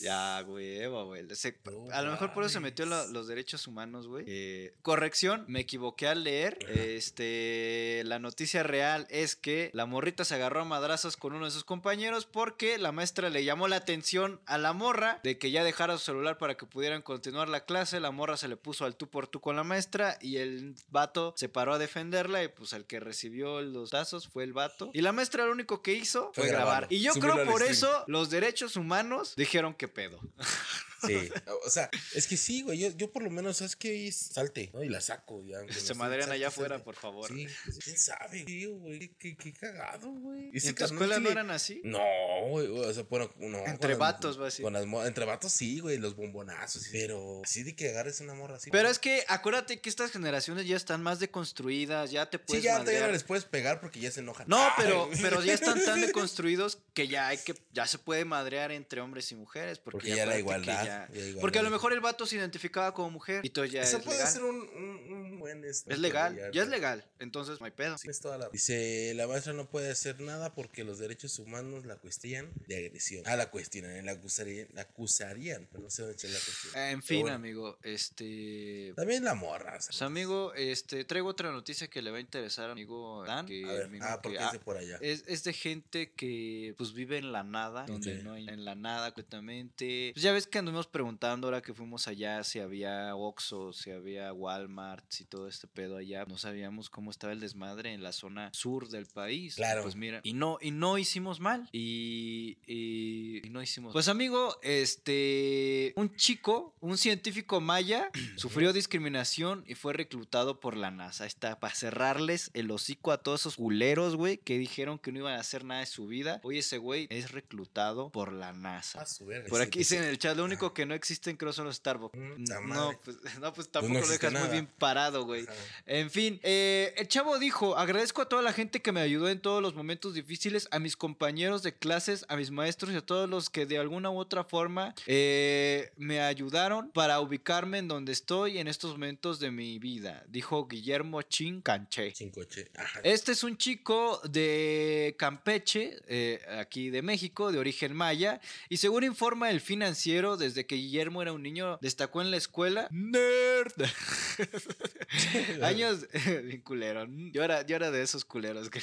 Ya, 0.00 0.44
huevo, 0.46 1.06
güey. 1.06 1.24
Se- 1.34 1.56
No 1.64 1.92
a 1.92 2.02
lo 2.02 2.10
mejor 2.12 2.32
por 2.32 2.44
eso 2.44 2.54
se 2.54 2.60
metió 2.60 2.86
lo- 2.86 3.06
los 3.08 3.26
derechos 3.28 3.66
humanos, 3.66 4.06
güey. 4.08 4.24
Eh, 4.28 4.74
corrección, 4.82 5.44
me 5.48 5.60
equivoqué 5.60 6.06
al 6.08 6.24
leer. 6.24 6.58
Este, 6.68 8.02
la 8.04 8.18
noticia 8.18 8.62
real 8.62 9.06
es 9.10 9.36
que 9.36 9.70
la 9.72 9.86
morrita 9.86 10.24
se 10.24 10.34
agarró 10.34 10.60
a 10.62 10.64
madrazos 10.64 11.16
con 11.16 11.32
uno 11.34 11.44
de 11.44 11.50
sus 11.50 11.64
compañeros 11.64 12.26
porque 12.26 12.78
la 12.78 12.92
maestra 12.92 13.30
le 13.30 13.44
llamó 13.44 13.68
la 13.68 13.76
atención 13.76 14.40
a 14.46 14.58
la 14.58 14.72
morra 14.72 15.20
de 15.22 15.38
que 15.38 15.50
ya 15.50 15.64
dejara 15.64 15.96
su 15.98 16.04
celular 16.04 16.38
para 16.38 16.56
que 16.56 16.66
pudieran 16.66 17.02
continuar 17.02 17.48
la 17.48 17.64
clase. 17.64 18.00
La 18.00 18.10
morra 18.10 18.36
se 18.36 18.48
le 18.48 18.56
puso 18.56 18.84
al 18.84 18.96
tú 18.96 19.08
por 19.08 19.26
tú 19.28 19.40
con 19.40 19.56
la 19.56 19.64
maestra 19.64 20.18
y 20.20 20.36
el 20.38 20.74
vato 20.90 21.32
se 21.36 21.48
paró 21.48 21.74
a 21.74 21.78
defenderla 21.78 22.42
y 22.42 22.48
pues 22.48 22.72
el 22.72 22.84
que 22.86 23.00
recibió 23.00 23.60
los 23.62 23.90
tazos 23.90 24.28
fue 24.28 24.44
el 24.44 24.52
vato. 24.52 24.90
Y 24.92 25.00
la 25.00 25.12
maestra 25.12 25.44
lo 25.46 25.52
único 25.52 25.82
que 25.82 25.94
hizo 25.94 26.32
fue, 26.34 26.44
Fue 26.44 26.52
grabar. 26.52 26.86
Y 26.90 27.00
yo 27.00 27.12
subirlo 27.12 27.34
creo 27.34 27.46
por 27.46 27.60
stream. 27.62 27.72
eso 27.72 28.04
los 28.08 28.30
derechos 28.30 28.76
humanos 28.76 29.34
dijeron 29.36 29.74
que 29.74 29.85
pedo. 29.88 30.18
Sí, 31.04 31.14
o 31.66 31.70
sea, 31.70 31.90
es 32.14 32.26
que 32.26 32.36
sí, 32.36 32.62
güey. 32.62 32.78
Yo, 32.78 32.88
yo 32.90 33.10
por 33.12 33.22
lo 33.22 33.30
menos, 33.30 33.58
¿sabes 33.58 33.76
qué? 33.76 34.10
Salte, 34.12 34.70
¿no? 34.72 34.82
Y 34.84 34.88
la 34.88 35.00
saco, 35.00 35.42
ya. 35.44 35.62
no 35.62 35.72
Se 35.72 35.94
madrean 35.94 36.30
allá 36.30 36.48
afuera, 36.48 36.82
por 36.82 36.94
favor. 36.94 37.28
Sí, 37.28 37.46
quién 37.84 37.98
sabe, 37.98 38.44
tío, 38.44 38.74
güey. 38.76 39.08
Qué, 39.18 39.36
qué 39.36 39.52
cagado, 39.52 40.10
güey. 40.10 40.50
¿Y 40.52 40.58
Ese 40.58 40.68
en 40.70 40.74
tu 40.76 40.84
escuela 40.84 41.16
sí 41.16 41.22
no 41.22 41.30
eran 41.30 41.50
así? 41.50 41.80
No, 41.84 42.00
güey. 42.48 42.66
O 42.68 42.92
sea, 42.94 43.02
bueno, 43.04 43.30
no. 43.38 43.58
con 43.60 43.68
Entre 43.70 43.90
las- 43.90 43.98
vatos, 43.98 44.40
va 44.40 44.48
con 44.62 44.72
las 44.72 44.84
Entre 45.06 45.24
vatos 45.24 45.52
sí, 45.52 45.80
güey. 45.80 45.98
Los 45.98 46.16
bombonazos. 46.16 46.82
sí. 46.82 46.88
Pero 46.92 47.42
así 47.44 47.62
de 47.62 47.74
que 47.76 47.90
agarres 47.90 48.20
una 48.20 48.34
morra 48.34 48.56
así. 48.56 48.70
Pero 48.70 48.88
es 48.88 48.98
que 48.98 49.24
acuérdate 49.28 49.80
que 49.80 49.88
estas 49.88 50.10
generaciones 50.10 50.66
ya 50.66 50.76
están 50.76 51.02
más 51.02 51.18
deconstruidas, 51.18 52.10
ya 52.10 52.28
te 52.30 52.38
Sí, 52.38 52.44
puedes 52.46 52.64
ya, 52.64 52.72
ya 52.72 52.78
no 52.78 52.84
madrear. 52.84 53.10
les 53.12 53.24
puedes 53.24 53.44
pegar 53.44 53.80
porque 53.80 54.00
ya 54.00 54.10
se 54.10 54.20
enojan. 54.20 54.46
No, 54.48 54.66
pero, 54.76 55.08
pero 55.20 55.42
ya 55.42 55.54
están 55.54 55.82
tan 55.84 56.00
deconstruidos 56.00 56.78
que 56.94 57.08
ya 57.08 57.28
hay 57.28 57.38
que, 57.38 57.54
ya 57.72 57.86
se 57.86 57.98
puede 57.98 58.24
madrear 58.24 58.72
entre 58.72 59.00
hombres 59.00 59.30
y 59.32 59.34
mujeres. 59.34 59.78
Porque, 59.78 59.96
Porque 59.98 60.16
ya 60.16 60.26
la 60.26 60.32
que 60.34 60.38
igualdad, 60.40 60.85
ya- 60.86 61.08
ya 61.12 61.18
igualdad. 61.20 61.40
Porque 61.40 61.58
a 61.58 61.62
lo 61.62 61.70
mejor 61.70 61.92
el 61.92 62.00
vato 62.00 62.26
se 62.26 62.36
identificaba 62.36 62.92
como 62.94 63.10
mujer 63.10 63.44
y 63.44 63.48
entonces 63.48 63.72
ya 63.72 63.82
Eso 63.82 63.98
es 63.98 64.04
puede 64.04 64.18
legal. 64.18 64.32
ser 64.32 64.42
un, 64.44 64.56
un, 64.56 65.12
un 65.12 65.38
buen. 65.38 65.64
este, 65.64 65.92
Es 65.92 65.98
legal, 65.98 66.36
ya, 66.36 66.50
ya 66.50 66.62
es 66.62 66.68
legal. 66.68 67.04
Entonces 67.18 67.60
no 67.60 67.66
hay 67.66 67.72
pedo. 67.72 67.96
Tienes 67.96 68.20
toda 68.20 68.38
la- 68.38 68.48
Dice, 68.50 69.12
la 69.14 69.26
maestra 69.26 69.52
no 69.52 69.68
puede 69.68 69.90
hacer 69.90 70.20
nada 70.20 70.54
porque 70.54 70.84
los 70.84 70.98
derechos 70.98 71.38
humanos 71.38 71.84
la 71.86 71.96
cuestionan 71.96 72.50
de 72.66 72.76
agresión. 72.86 73.22
Ah, 73.26 73.36
la 73.36 73.50
cuestionan, 73.50 74.04
la 74.04 74.12
acusarían, 74.12 74.68
la 74.74 74.82
acusarían, 74.82 75.66
pero 75.70 75.82
no 75.84 75.90
sé 75.90 76.02
dónde 76.02 76.16
está 76.16 76.28
la 76.28 76.34
cuestión. 76.34 76.72
En 76.76 77.00
Pero 77.00 77.02
fin, 77.06 77.20
bueno, 77.22 77.36
amigo, 77.36 77.78
este... 77.82 78.92
También 78.96 79.24
la 79.24 79.34
morra. 79.34 79.76
o 79.76 79.80
sea, 79.80 79.88
Pues 79.88 80.02
amigo, 80.02 80.54
este, 80.54 81.04
traigo 81.04 81.28
otra 81.28 81.50
noticia 81.52 81.88
que 81.88 82.02
le 82.02 82.10
va 82.10 82.18
a 82.18 82.20
interesar 82.20 82.68
a 82.68 82.72
amigo 82.72 83.24
Dan. 83.26 83.46
que 83.46 83.64
A 83.64 83.72
ver, 83.72 83.82
amigo 83.84 84.04
ah, 84.06 84.16
que- 84.16 84.22
porque 84.22 84.38
ah, 84.38 84.46
es 84.46 84.52
de 84.52 84.58
por 84.60 84.76
allá. 84.76 84.98
Es, 85.00 85.24
es 85.26 85.44
de 85.44 85.52
gente 85.52 86.12
que 86.12 86.74
pues 86.76 86.92
vive 86.92 87.18
en 87.18 87.32
la 87.32 87.42
nada, 87.42 87.86
donde 87.86 88.22
no 88.22 88.34
hay 88.34 88.48
en 88.48 88.64
la 88.64 88.74
nada 88.74 89.12
completamente. 89.12 90.10
Pues 90.14 90.22
ya 90.22 90.32
ves 90.32 90.46
que 90.46 90.58
anduvimos 90.58 90.75
preguntando 90.84 91.46
ahora 91.46 91.62
que 91.62 91.72
fuimos 91.72 92.08
allá 92.08 92.44
si 92.44 92.58
había 92.58 93.14
Oxxo, 93.16 93.72
si 93.72 93.90
había 93.90 94.32
Walmart, 94.32 95.04
si 95.08 95.24
todo 95.24 95.48
este 95.48 95.66
pedo 95.66 95.96
allá. 95.96 96.24
No 96.26 96.36
sabíamos 96.36 96.90
cómo 96.90 97.10
estaba 97.10 97.32
el 97.32 97.40
desmadre 97.40 97.92
en 97.92 98.02
la 98.02 98.12
zona 98.12 98.50
sur 98.52 98.88
del 98.88 99.06
país. 99.06 99.54
Claro. 99.54 99.82
Pues 99.82 99.96
mira, 99.96 100.20
y 100.24 100.32
no, 100.34 100.58
y 100.60 100.72
no 100.72 100.98
hicimos 100.98 101.40
mal. 101.40 101.68
Y, 101.72 102.58
y, 102.66 103.46
y 103.46 103.50
no 103.50 103.62
hicimos 103.62 103.92
Pues 103.92 104.08
amigo, 104.08 104.58
este, 104.62 105.92
un 105.96 106.14
chico, 106.16 106.74
un 106.80 106.98
científico 106.98 107.60
maya, 107.60 108.10
sufrió 108.36 108.72
discriminación 108.72 109.64
y 109.66 109.74
fue 109.74 109.92
reclutado 109.92 110.58
por 110.58 110.76
la 110.76 110.90
NASA. 110.90 111.26
Está 111.26 111.60
para 111.60 111.74
cerrarles 111.74 112.50
el 112.54 112.70
hocico 112.70 113.12
a 113.12 113.18
todos 113.18 113.42
esos 113.42 113.56
culeros, 113.56 114.16
güey, 114.16 114.38
que 114.38 114.58
dijeron 114.58 114.98
que 114.98 115.12
no 115.12 115.20
iban 115.20 115.34
a 115.34 115.40
hacer 115.40 115.64
nada 115.64 115.80
de 115.80 115.86
su 115.86 116.06
vida. 116.06 116.40
Oye, 116.42 116.58
ese 116.58 116.78
güey 116.78 117.06
es 117.10 117.30
reclutado 117.30 118.10
por 118.10 118.32
la 118.32 118.52
NASA. 118.52 119.02
Ah, 119.02 119.46
Por 119.48 119.60
aquí 119.60 119.80
dicen 119.80 120.02
en 120.02 120.08
el 120.08 120.18
chat, 120.18 120.36
lo 120.36 120.44
único 120.44 120.65
que 120.74 120.86
no 120.86 120.94
existen 120.94 121.36
creo 121.36 121.52
son 121.52 121.66
los 121.66 121.76
Starbucks. 121.76 122.18
Ta 122.46 122.60
No, 122.60 122.92
pues, 123.04 123.16
no, 123.40 123.52
pues 123.52 123.66
no 123.66 123.72
tampoco 123.72 123.94
lo 123.94 123.98
existe 124.00 124.26
dejas 124.26 124.42
muy 124.42 124.52
bien 124.52 124.66
parado, 124.78 125.24
güey. 125.24 125.42
Ajá. 125.42 125.54
En 125.86 126.10
fin, 126.10 126.40
eh, 126.42 126.94
el 126.96 127.08
chavo 127.08 127.38
dijo, 127.38 127.76
agradezco 127.76 128.22
a 128.22 128.28
toda 128.28 128.42
la 128.42 128.52
gente 128.52 128.80
que 128.80 128.92
me 128.92 129.00
ayudó 129.00 129.28
en 129.28 129.40
todos 129.40 129.62
los 129.62 129.74
momentos 129.74 130.14
difíciles, 130.14 130.68
a 130.70 130.78
mis 130.78 130.96
compañeros 130.96 131.62
de 131.62 131.74
clases, 131.74 132.24
a 132.28 132.36
mis 132.36 132.50
maestros 132.50 132.92
y 132.92 132.96
a 132.96 133.00
todos 133.00 133.28
los 133.28 133.50
que 133.50 133.66
de 133.66 133.78
alguna 133.78 134.10
u 134.10 134.18
otra 134.18 134.44
forma 134.44 134.94
eh, 135.06 135.92
me 135.96 136.20
ayudaron 136.20 136.90
para 136.90 137.20
ubicarme 137.20 137.78
en 137.78 137.88
donde 137.88 138.12
estoy 138.12 138.58
en 138.58 138.68
estos 138.68 138.92
momentos 138.92 139.40
de 139.40 139.50
mi 139.50 139.78
vida, 139.78 140.24
dijo 140.28 140.66
Guillermo 140.66 141.22
Chin 141.22 141.60
Canché. 141.60 142.12
Chincoche. 142.12 142.70
Este 143.02 143.32
es 143.32 143.44
un 143.44 143.56
chico 143.56 144.20
de 144.28 145.14
Campeche, 145.18 145.98
eh, 146.06 146.40
aquí 146.58 146.90
de 146.90 147.02
México, 147.02 147.52
de 147.52 147.58
origen 147.58 147.94
maya, 147.94 148.40
y 148.68 148.76
según 148.76 149.04
informa 149.04 149.50
el 149.50 149.60
financiero, 149.60 150.36
desde 150.36 150.55
que 150.64 150.76
Guillermo 150.76 151.20
era 151.20 151.32
un 151.32 151.42
niño, 151.42 151.78
destacó 151.82 152.22
en 152.22 152.30
la 152.30 152.38
escuela. 152.38 152.88
¡Nerd! 152.90 153.72
Años, 155.62 156.06
bien 156.44 156.60
culero. 156.60 157.06
Yo 157.32 157.42
era, 157.42 157.62
yo 157.62 157.76
era 157.76 157.90
de 157.90 158.02
esos 158.02 158.24
culeros. 158.24 158.70
que. 158.70 158.80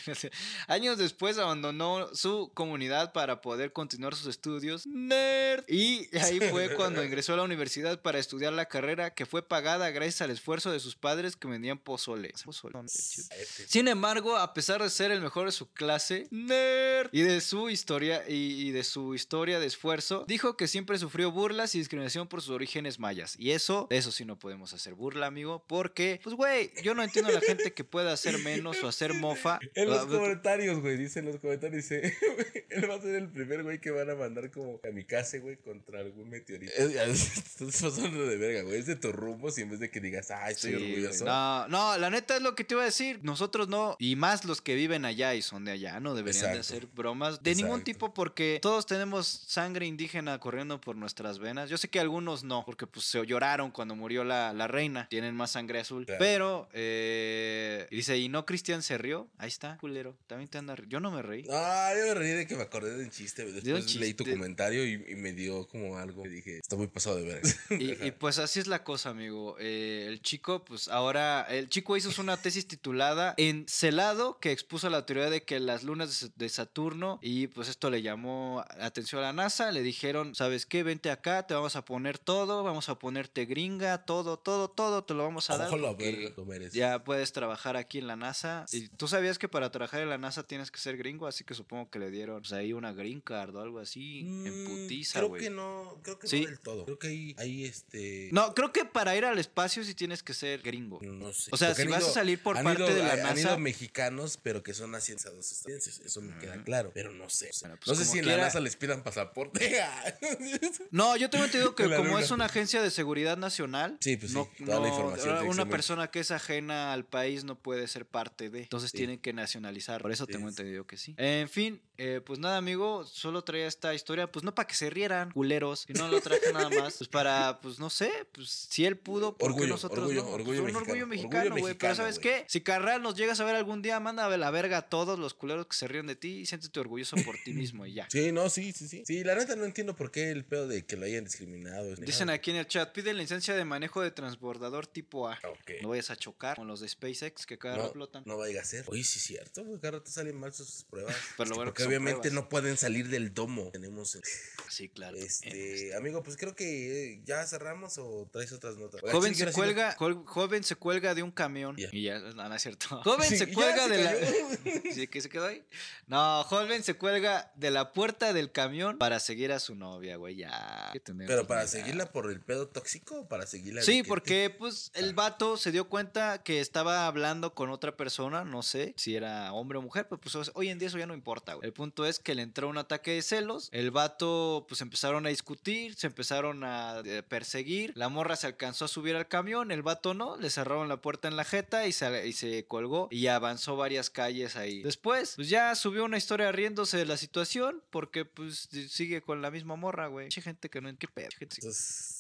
Años 0.68 0.98
después 0.98 1.38
abandonó 1.38 2.14
su 2.14 2.52
comunidad 2.54 3.14
para 3.14 3.42
poder 3.42 3.74
continuar 3.74 4.16
sus 4.16 4.28
estudios. 4.28 4.88
¡Nerd! 4.88 5.64
Y 5.68 6.10
ahí 6.18 6.40
fue 6.40 6.76
cuando 6.76 7.04
ingresó 7.04 7.34
a 7.34 7.38
la 7.38 7.44
universidad 7.44 8.02
para 8.02 8.20
estudiar 8.20 8.54
la 8.54 8.66
carrera 8.66 9.14
que 9.14 9.26
fue 9.26 9.42
pagada 9.48 9.90
gracias 9.92 10.22
al 10.22 10.32
esfuerzo 10.32 10.72
de 10.72 10.80
sus 10.80 10.96
padres 10.96 11.36
que 11.36 11.48
vendían 11.48 11.78
pozole. 11.78 12.34
Pozole. 12.44 12.80
Sin 12.88 13.88
embargo, 13.88 14.38
a 14.38 14.54
pesar 14.54 14.82
de 14.82 14.90
ser 14.90 15.12
el 15.12 15.22
mejor 15.22 15.46
de 15.46 15.52
su 15.52 15.72
clase, 15.72 16.28
nerd, 16.32 17.10
y 17.12 17.22
de 17.22 17.42
su 17.42 17.70
historia 17.70 18.24
y, 18.28 18.68
y 18.68 18.72
de 18.72 18.84
su 18.84 19.16
historia 19.16 19.60
de 19.60 19.68
esfuerzo, 19.68 20.26
dijo 20.28 20.58
que 20.58 20.68
siempre 20.68 20.98
sufrió 20.98 21.32
burlas 21.32 21.63
y 21.76 21.78
discriminación 21.80 22.28
por 22.28 22.42
sus 22.42 22.52
orígenes 22.52 23.00
mayas. 23.00 23.36
Y 23.38 23.52
eso, 23.52 23.88
de 23.90 23.98
eso 23.98 24.12
sí 24.12 24.26
no 24.26 24.38
podemos 24.40 24.74
hacer 24.74 24.94
burla, 24.94 25.28
amigo, 25.28 25.64
porque, 25.68 26.20
pues, 26.24 26.36
güey, 26.36 26.72
yo 26.84 26.94
no 26.96 27.04
entiendo 27.04 27.30
a 27.32 27.34
la 27.34 27.42
gente 27.42 27.74
que 27.74 27.84
pueda 27.84 28.12
hacer 28.14 28.38
menos 28.40 28.82
o 28.84 28.88
hacer 28.88 29.14
mofa. 29.14 29.60
En 29.76 29.90
los 29.90 30.04
Ah, 30.04 30.08
comentarios, 30.08 30.80
güey, 30.82 30.98
dice 30.98 31.20
en 31.20 31.26
los 31.26 31.38
comentarios, 31.38 31.84
dice, 31.84 32.16
él 32.70 32.90
va 32.90 32.96
a 32.96 33.02
ser 33.02 33.16
el 33.16 33.30
primer 33.30 33.64
güey 33.64 33.80
que 33.80 33.92
van 33.92 34.10
a 34.10 34.16
mandar 34.16 34.52
como 34.52 34.80
kamikaze, 34.82 35.40
güey, 35.40 35.58
contra 35.58 36.00
algún 36.00 36.30
meteorito. 36.30 36.74
Es- 36.76 37.38
Estás 37.60 37.82
pasando 37.82 38.26
de 38.26 38.38
verga, 38.38 38.62
güey, 38.64 38.80
es 38.80 38.86
de 38.88 38.96
tus 38.96 39.14
rumbos 39.14 39.58
y 39.58 39.62
en 39.62 39.70
vez 39.70 39.80
de 39.80 39.90
que 39.90 40.00
digas, 40.00 40.32
ay, 40.32 40.54
estoy 40.54 40.72
Sí, 40.72 40.76
orgulloso. 40.78 41.26
No, 41.26 41.68
no, 41.68 41.98
la 41.98 42.10
neta 42.10 42.36
es 42.36 42.42
lo 42.42 42.56
que 42.56 42.64
te 42.64 42.74
iba 42.74 42.82
a 42.82 42.86
decir. 42.86 43.20
Nosotros 43.24 43.68
no, 43.68 43.96
y 44.00 44.16
más 44.16 44.44
los 44.46 44.62
que 44.62 44.76
viven 44.76 45.06
allá 45.06 45.36
y 45.36 45.42
son 45.42 45.66
de 45.66 45.72
allá, 45.72 46.00
no 46.00 46.16
deberían 46.16 46.54
de 46.54 46.60
hacer 46.60 46.88
bromas 46.88 47.42
de 47.44 47.56
ningún 47.56 47.84
tipo 47.84 48.14
porque 48.14 48.60
todos 48.62 48.86
tenemos 48.86 49.28
sangre 49.28 49.86
indígena 49.86 50.40
corriendo 50.40 50.80
por 50.82 50.96
nuestras 50.96 51.40
venas. 51.40 51.53
Yo 51.68 51.78
sé 51.78 51.90
que 51.90 52.00
algunos 52.00 52.44
no, 52.44 52.64
porque 52.66 52.88
pues 52.88 53.06
se 53.06 53.26
lloraron 53.26 53.72
cuando 53.72 53.96
murió 53.96 54.24
la, 54.24 54.54
la 54.54 54.68
reina, 54.68 55.08
tienen 55.10 55.36
más 55.36 55.52
sangre 55.52 55.80
azul. 55.80 56.06
Claro. 56.06 56.20
Pero, 56.20 56.70
eh, 56.74 57.88
dice, 57.92 58.18
¿y 58.18 58.30
no 58.30 58.46
Cristian 58.46 58.82
se 58.84 58.98
rió? 58.98 59.28
Ahí 59.38 59.48
está, 59.48 59.78
culero. 59.78 60.18
También 60.28 60.50
te 60.50 60.58
anda. 60.58 60.76
Yo 60.88 61.00
no 61.00 61.12
me 61.12 61.22
reí. 61.22 61.46
Ah, 61.52 61.94
yo 61.98 62.08
me 62.08 62.14
reí 62.16 62.32
de 62.32 62.48
que 62.48 62.56
me 62.56 62.64
acordé 62.64 62.98
de 62.98 63.04
un 63.04 63.10
chiste. 63.12 63.44
güey. 63.44 63.54
De 63.54 63.74
un 63.74 63.80
Después 63.82 63.96
leí 63.96 64.14
tu 64.14 64.26
comentario 64.26 64.86
y, 64.86 64.94
y 64.94 65.16
me 65.16 65.34
dio 65.34 65.68
como 65.68 65.98
algo. 65.98 66.26
Y 66.26 66.30
dije, 66.30 66.58
está 66.58 66.76
muy 66.76 66.88
pasado 66.88 67.18
de 67.18 67.24
verga. 67.24 67.50
Y, 67.70 68.06
y, 68.08 68.12
pues 68.12 68.38
así 68.38 68.60
es 68.60 68.68
la 68.68 68.84
cosa, 68.84 69.10
amigo. 69.10 69.56
Eh, 69.60 70.06
el 70.08 70.22
chico, 70.22 70.64
pues 70.64 70.88
ahora, 70.88 71.46
el 71.50 71.70
chico 71.70 71.98
hizo 71.98 72.10
una 72.22 72.38
tesis 72.38 72.68
titulada 72.68 73.34
Encelado, 73.38 74.40
que 74.40 74.52
expuso 74.52 74.90
la 74.90 75.06
teoría 75.06 75.30
de 75.30 75.44
que 75.44 75.60
las 75.60 75.84
lunas 75.84 76.22
de, 76.22 76.32
de 76.36 76.50
Saturno, 76.50 77.20
y 77.22 77.48
pues 77.48 77.68
esto 77.68 77.90
le 77.90 78.02
llamó 78.02 78.64
la 78.78 78.86
atención 78.86 79.20
a 79.22 79.26
la 79.28 79.34
NASA, 79.34 79.72
le 79.72 79.82
dijeron, 79.82 80.36
¿sabes 80.36 80.66
qué? 80.66 80.84
Vente 80.84 81.10
acá, 81.12 81.43
te 81.48 81.54
vamos 81.54 81.76
a 81.76 81.86
poner 81.86 82.18
todo, 82.20 82.64
vamos 82.64 82.90
a 82.90 82.98
ponerte 83.00 83.46
gringa, 83.46 84.06
todo, 84.06 84.38
todo, 84.38 84.70
todo, 84.70 85.04
te 85.04 85.14
lo 85.14 85.24
vamos 85.24 85.50
a 85.50 85.58
dar. 85.58 85.68
Ojo 85.68 85.78
porque 85.80 86.12
verga, 86.12 86.34
lo 86.38 86.46
mereces. 86.46 86.74
Ya 86.74 87.04
puedes 87.04 87.32
trabajar 87.34 87.78
aquí 87.78 88.00
en 88.00 88.08
la 88.08 88.16
NASA. 88.16 88.66
Y 88.72 88.88
tú 88.90 89.08
sabías 89.08 89.38
que 89.38 89.48
para 89.50 89.72
trabajar 89.72 90.02
en 90.02 90.10
la 90.10 90.18
NASA 90.18 90.44
tienes 90.44 90.72
que 90.72 90.80
ser 90.80 90.98
gringo, 90.98 91.28
así 91.28 91.44
que 91.44 91.54
supongo 91.54 91.90
que 91.90 92.00
le 92.00 92.12
dieron 92.12 92.42
pues, 92.42 92.54
ahí 92.54 92.74
una 92.74 92.94
green 92.94 93.22
card 93.22 93.56
o 93.56 93.62
algo 93.62 93.80
así, 93.80 94.20
en 94.22 94.64
Mm, 94.64 94.68
putiza, 94.68 95.20
Creo 95.20 95.34
que 95.34 95.50
no, 95.50 96.00
creo 96.04 96.20
que 96.20 96.28
Sí. 96.28 96.42
no 96.42 96.48
del 96.48 96.60
todo. 96.60 96.86
Creo 96.86 97.00
que 97.00 97.08
hay, 97.08 97.36
hay 97.38 97.66
este. 97.66 98.30
No, 98.32 98.54
creo 98.54 98.72
que 98.72 98.86
para 98.86 99.16
ir 99.16 99.26
al 99.26 99.40
espacio 99.40 99.84
sí 99.84 99.94
tienes 99.96 100.24
que 100.24 100.34
ser 100.34 100.62
gringo. 100.62 101.00
No 101.02 101.34
sé. 101.34 101.50
O 101.54 101.58
sea, 101.58 101.70
Porque 101.70 101.84
si 101.84 101.88
han 101.88 102.00
vas 102.00 102.10
a 102.10 102.12
salir 102.14 102.42
por 102.42 102.58
han 102.58 102.64
parte 102.64 102.84
ido- 102.84 102.94
de 102.94 103.04
la 103.04 103.14
han- 103.14 103.20
Han 103.22 103.36
NASA- 103.36 103.40
ido 103.50 103.60
mexicanos, 103.60 104.38
pero 104.42 104.64
que 104.64 104.74
son 104.74 104.94
ascensados 104.96 105.52
estadounidenses. 105.52 106.00
Eso 106.00 106.22
me 106.22 106.38
queda 106.40 106.56
Ujú. 106.56 106.64
claro. 106.64 106.92
Pero 106.94 107.12
no 107.12 107.30
sé. 107.30 107.50
Bueno, 107.62 107.76
pues 107.78 107.88
no 107.88 107.96
sé 108.04 108.10
si 108.10 108.20
en 108.20 108.28
la 108.28 108.38
NASA 108.38 108.60
les 108.60 108.76
pidan 108.76 109.04
pasaporte. 109.04 109.54
No, 110.92 111.16
yo 111.18 111.30
tengo 111.34 111.46
entendido 111.46 111.76
que 111.76 111.84
como 111.96 112.18
es 112.20 112.32
una 112.32 112.46
agencia 112.46 112.82
de 112.82 112.90
seguridad 112.92 113.38
nacional, 113.38 113.98
Sí, 114.00 114.16
pues 114.18 114.32
sí, 114.32 114.38
no- 114.38 114.50
toda 114.66 114.80
la 114.80 114.88
información 114.88 115.48
una 115.50 115.66
persona 115.68 116.10
que 116.12 116.20
es 116.22 116.32
ajena 116.32 116.94
al 116.94 117.06
país 117.06 117.44
no 117.44 117.56
puede 117.60 117.88
ser 117.88 118.06
parte 118.06 118.50
de. 118.50 118.64
Entonces 118.64 118.92
Sí. 118.92 118.98
tienen 118.98 119.20
que 119.20 119.34
nacionalizar. 119.34 120.02
Por 120.02 120.12
eso 120.12 120.26
Sí, 120.26 120.32
tengo 120.32 120.48
entendido 120.48 120.86
que 120.88 120.98
sí. 120.98 121.14
En 121.18 121.50
fin, 121.50 121.82
eh, 121.98 122.22
pues 122.26 122.40
nada, 122.40 122.58
amigo, 122.58 123.06
solo 123.06 123.44
traía 123.44 123.68
esta 123.68 123.94
historia, 123.94 124.32
pues 124.32 124.44
no 124.44 124.56
para 124.56 124.68
que 124.68 124.76
se 124.76 124.90
rieran, 124.90 125.32
culeros. 125.32 125.86
Y 125.90 125.94
no 125.94 126.08
lo 126.08 126.20
traje 126.22 126.52
nada 126.54 126.70
más, 126.70 126.98
pues 126.98 127.08
para, 127.10 127.60
pues 127.62 127.80
no 127.80 127.90
sé, 127.90 128.12
pues 128.32 128.50
si 128.50 128.86
él 128.86 128.98
pudo, 128.98 129.38
¿por 129.38 129.50
qué 129.50 129.54
Orgullo, 129.56 129.68
nosotros 129.74 130.00
orgullo, 130.00 130.24
no? 130.24 130.44
Pues, 130.44 130.60
un 130.60 130.76
orgullo 130.76 131.08
mexicano, 131.08 131.56
güey. 131.58 131.74
Pero 131.76 131.96
¿sabes 131.96 132.20
qué? 132.20 132.46
Si 132.48 132.62
Carral 132.62 133.02
nos 133.02 133.16
llegas 133.16 133.40
a 133.40 133.44
ver 133.46 133.56
algún 133.56 133.82
día, 133.82 134.00
manda 134.00 134.26
a 134.26 134.38
la 134.38 134.52
verga 134.52 134.78
a 134.78 134.82
todos 134.90 135.20
los 135.20 135.34
culeros 135.34 135.68
que 135.68 135.76
se 135.76 135.88
ríen 135.88 136.08
de 136.08 136.16
ti 136.16 136.40
y 136.40 136.46
siéntete 136.46 136.80
orgulloso 136.80 137.16
por 137.18 137.38
ti 137.44 137.54
mismo 137.54 137.86
y 137.86 137.94
ya. 137.94 138.08
Sí, 138.10 138.32
no, 138.32 138.50
sí, 138.50 138.72
sí, 138.74 138.88
sí. 138.88 139.04
Sí, 139.06 139.24
la 139.24 139.36
neta 139.36 139.56
no 139.56 139.66
entiendo 139.66 139.96
por 139.96 140.12
qué 140.12 140.32
el 140.32 140.46
pedo 140.46 140.68
de 140.68 140.86
que 140.86 140.98
lo 140.98 141.06
hayan 141.14 141.26
discriminado. 141.26 141.96
Dicen 141.96 142.30
aquí 142.30 142.52
en 142.52 142.58
el 142.58 142.68
chat, 142.68 142.92
piden 142.92 143.18
licencia 143.18 143.56
de 143.56 143.66
manejo 143.66 144.02
de 144.02 144.12
transbordador 144.12 144.88
tipo 144.88 145.28
A. 145.30 145.40
Ok. 145.48 145.72
No 145.82 145.90
vayas 145.90 146.10
a 146.12 146.16
chocar 146.16 146.56
con 146.58 146.68
los 146.68 146.80
de 146.82 146.88
SpaceX 146.90 147.46
que 147.46 147.58
cada 147.58 147.76
No, 147.78 147.82
rato 147.84 147.94
flotan. 147.94 148.24
no 148.26 148.38
vaya 148.38 148.62
a 148.62 148.66
ser. 148.66 148.86
Oye, 148.88 149.04
sí 149.04 149.20
es 149.20 149.26
cierto. 149.26 149.64
Cada 149.82 150.00
rato 150.00 150.12
salen 150.12 150.40
mal 150.40 150.54
sus 150.54 150.84
pruebas. 150.90 151.16
Pero 151.38 151.50
lo 151.50 151.56
bueno 151.56 151.70
Porque 151.72 151.84
que 151.84 151.88
obviamente 151.88 152.20
pruebas. 152.30 152.44
no 152.44 152.50
pueden 152.50 152.78
salir 152.78 153.08
del 153.10 153.34
domo. 153.34 153.70
Tenemos. 153.72 154.16
el- 154.16 154.22
Sí, 154.70 154.90
claro. 154.90 155.18
Este, 155.18 155.96
amigo, 155.96 156.24
pues 156.24 156.36
creo 156.36 156.56
que 156.56 157.14
eh, 157.14 157.22
ya 157.26 157.46
cerramos 157.46 157.98
o 158.00 158.28
traes 158.32 158.52
otras 158.54 158.76
notas. 158.78 159.02
Joven 159.12 159.36
se 159.36 159.52
cuelga, 159.52 159.96
joven 160.26 160.64
se 160.64 160.76
cuelga 160.76 161.14
de 161.14 161.22
un 161.22 161.32
camión. 161.32 161.76
Y 161.78 162.04
ya, 162.04 162.18
no, 162.20 162.50
no 162.50 162.56
es 162.56 162.62
cierto. 162.62 162.88
Joven 163.04 163.30
Sí, 163.30 163.38
se 163.38 163.54
cuelga 163.54 163.88
se 163.88 163.90
de 163.98 164.04
la. 164.04 164.94
¿Sí 164.94 165.08
que 165.08 165.22
se 165.22 165.30
quedó 165.30 165.46
ahí? 165.46 165.64
No, 166.08 166.44
joven 166.46 166.84
se 166.84 166.96
cuelga 166.96 167.52
de 167.56 167.70
la 167.72 167.94
puerta 167.94 168.34
del 168.34 168.52
camión 168.52 168.98
para 168.98 169.20
seguir 169.20 169.52
a 169.52 169.60
su 169.60 169.76
novia, 169.76 170.16
güey. 170.18 170.38
Ya. 170.38 170.90
¿Qué 170.92 171.00
tener. 171.04 171.28
Pero 171.28 171.46
para 171.46 171.62
dignidad. 171.66 171.86
seguirla 171.86 172.12
por 172.12 172.32
el 172.32 172.40
pedo 172.40 172.68
tóxico 172.68 173.22
o 173.22 173.28
para 173.28 173.46
seguirla. 173.46 173.82
Sí, 173.82 174.02
que 174.02 174.08
porque 174.08 174.56
pues 174.58 174.92
el 174.96 175.10
Ah. 175.10 175.14
vato 175.16 175.58
se 175.58 175.72
dio 175.72 175.90
cuenta 175.90 176.42
que 176.44 176.60
estaba 176.60 177.08
hablando 177.08 177.54
con 177.54 177.70
otra 177.70 177.96
persona, 177.98 178.44
no 178.44 178.64
sé 178.64 178.94
si 178.98 179.16
era 179.16 179.52
hombre 179.54 179.78
o 179.78 179.82
mujer, 179.82 180.08
pero 180.08 180.20
pues 180.22 180.36
hoy 180.54 180.70
en 180.70 180.80
día 180.80 180.88
eso 180.88 180.98
ya 180.98 181.06
no 181.06 181.14
importa, 181.14 181.54
güey. 181.56 181.66
El 181.68 181.74
punto 181.74 182.06
es 182.06 182.20
que 182.20 182.36
le 182.36 182.42
entró 182.42 182.68
un 182.70 182.78
ataque 182.78 183.12
de 183.12 183.22
celos, 183.22 183.70
el 183.72 183.92
vato 183.92 184.66
pues 184.68 184.82
empezaron 184.82 185.26
a 185.26 185.30
discutir, 185.30 185.96
se 185.96 186.08
empezaron 186.08 186.64
a 186.64 187.02
eh, 187.04 187.24
perseguir, 187.24 187.92
la 187.96 188.10
morra 188.10 188.36
se 188.36 188.48
alcanzó 188.48 188.86
a 188.86 188.88
subir 188.88 189.16
al 189.16 189.28
camión, 189.28 189.72
el 189.72 189.82
vato 189.84 190.14
no, 190.14 190.38
le 190.38 190.50
cerraron 190.50 190.88
la 190.88 190.98
puerta 191.02 191.28
en 191.28 191.36
la 191.36 191.44
jeta 191.44 191.86
y 191.88 191.92
se, 191.92 192.28
y 192.28 192.34
se 192.34 192.66
colgó 192.66 193.08
y 193.12 193.28
avanzó 193.28 193.76
varias 193.76 194.10
calles 194.10 194.56
ahí. 194.56 194.82
Después, 194.84 195.34
pues 195.36 195.50
ya 195.50 195.76
subió 195.76 196.06
una 196.06 196.18
historia 196.18 196.52
riéndose 196.52 196.98
de 196.98 197.06
la 197.06 197.18
situación 197.18 197.82
porque 197.90 198.24
pues 198.26 198.70
sigue 198.90 199.22
con 199.22 199.42
la 199.42 199.52
misma 199.52 199.76
morra, 199.76 200.08
güey. 200.08 200.28
Mucha 200.28 200.42
gente 200.42 200.70
que 200.70 200.80
no... 200.82 200.93
¿Qué 200.98 201.08
pedo? 201.08 201.30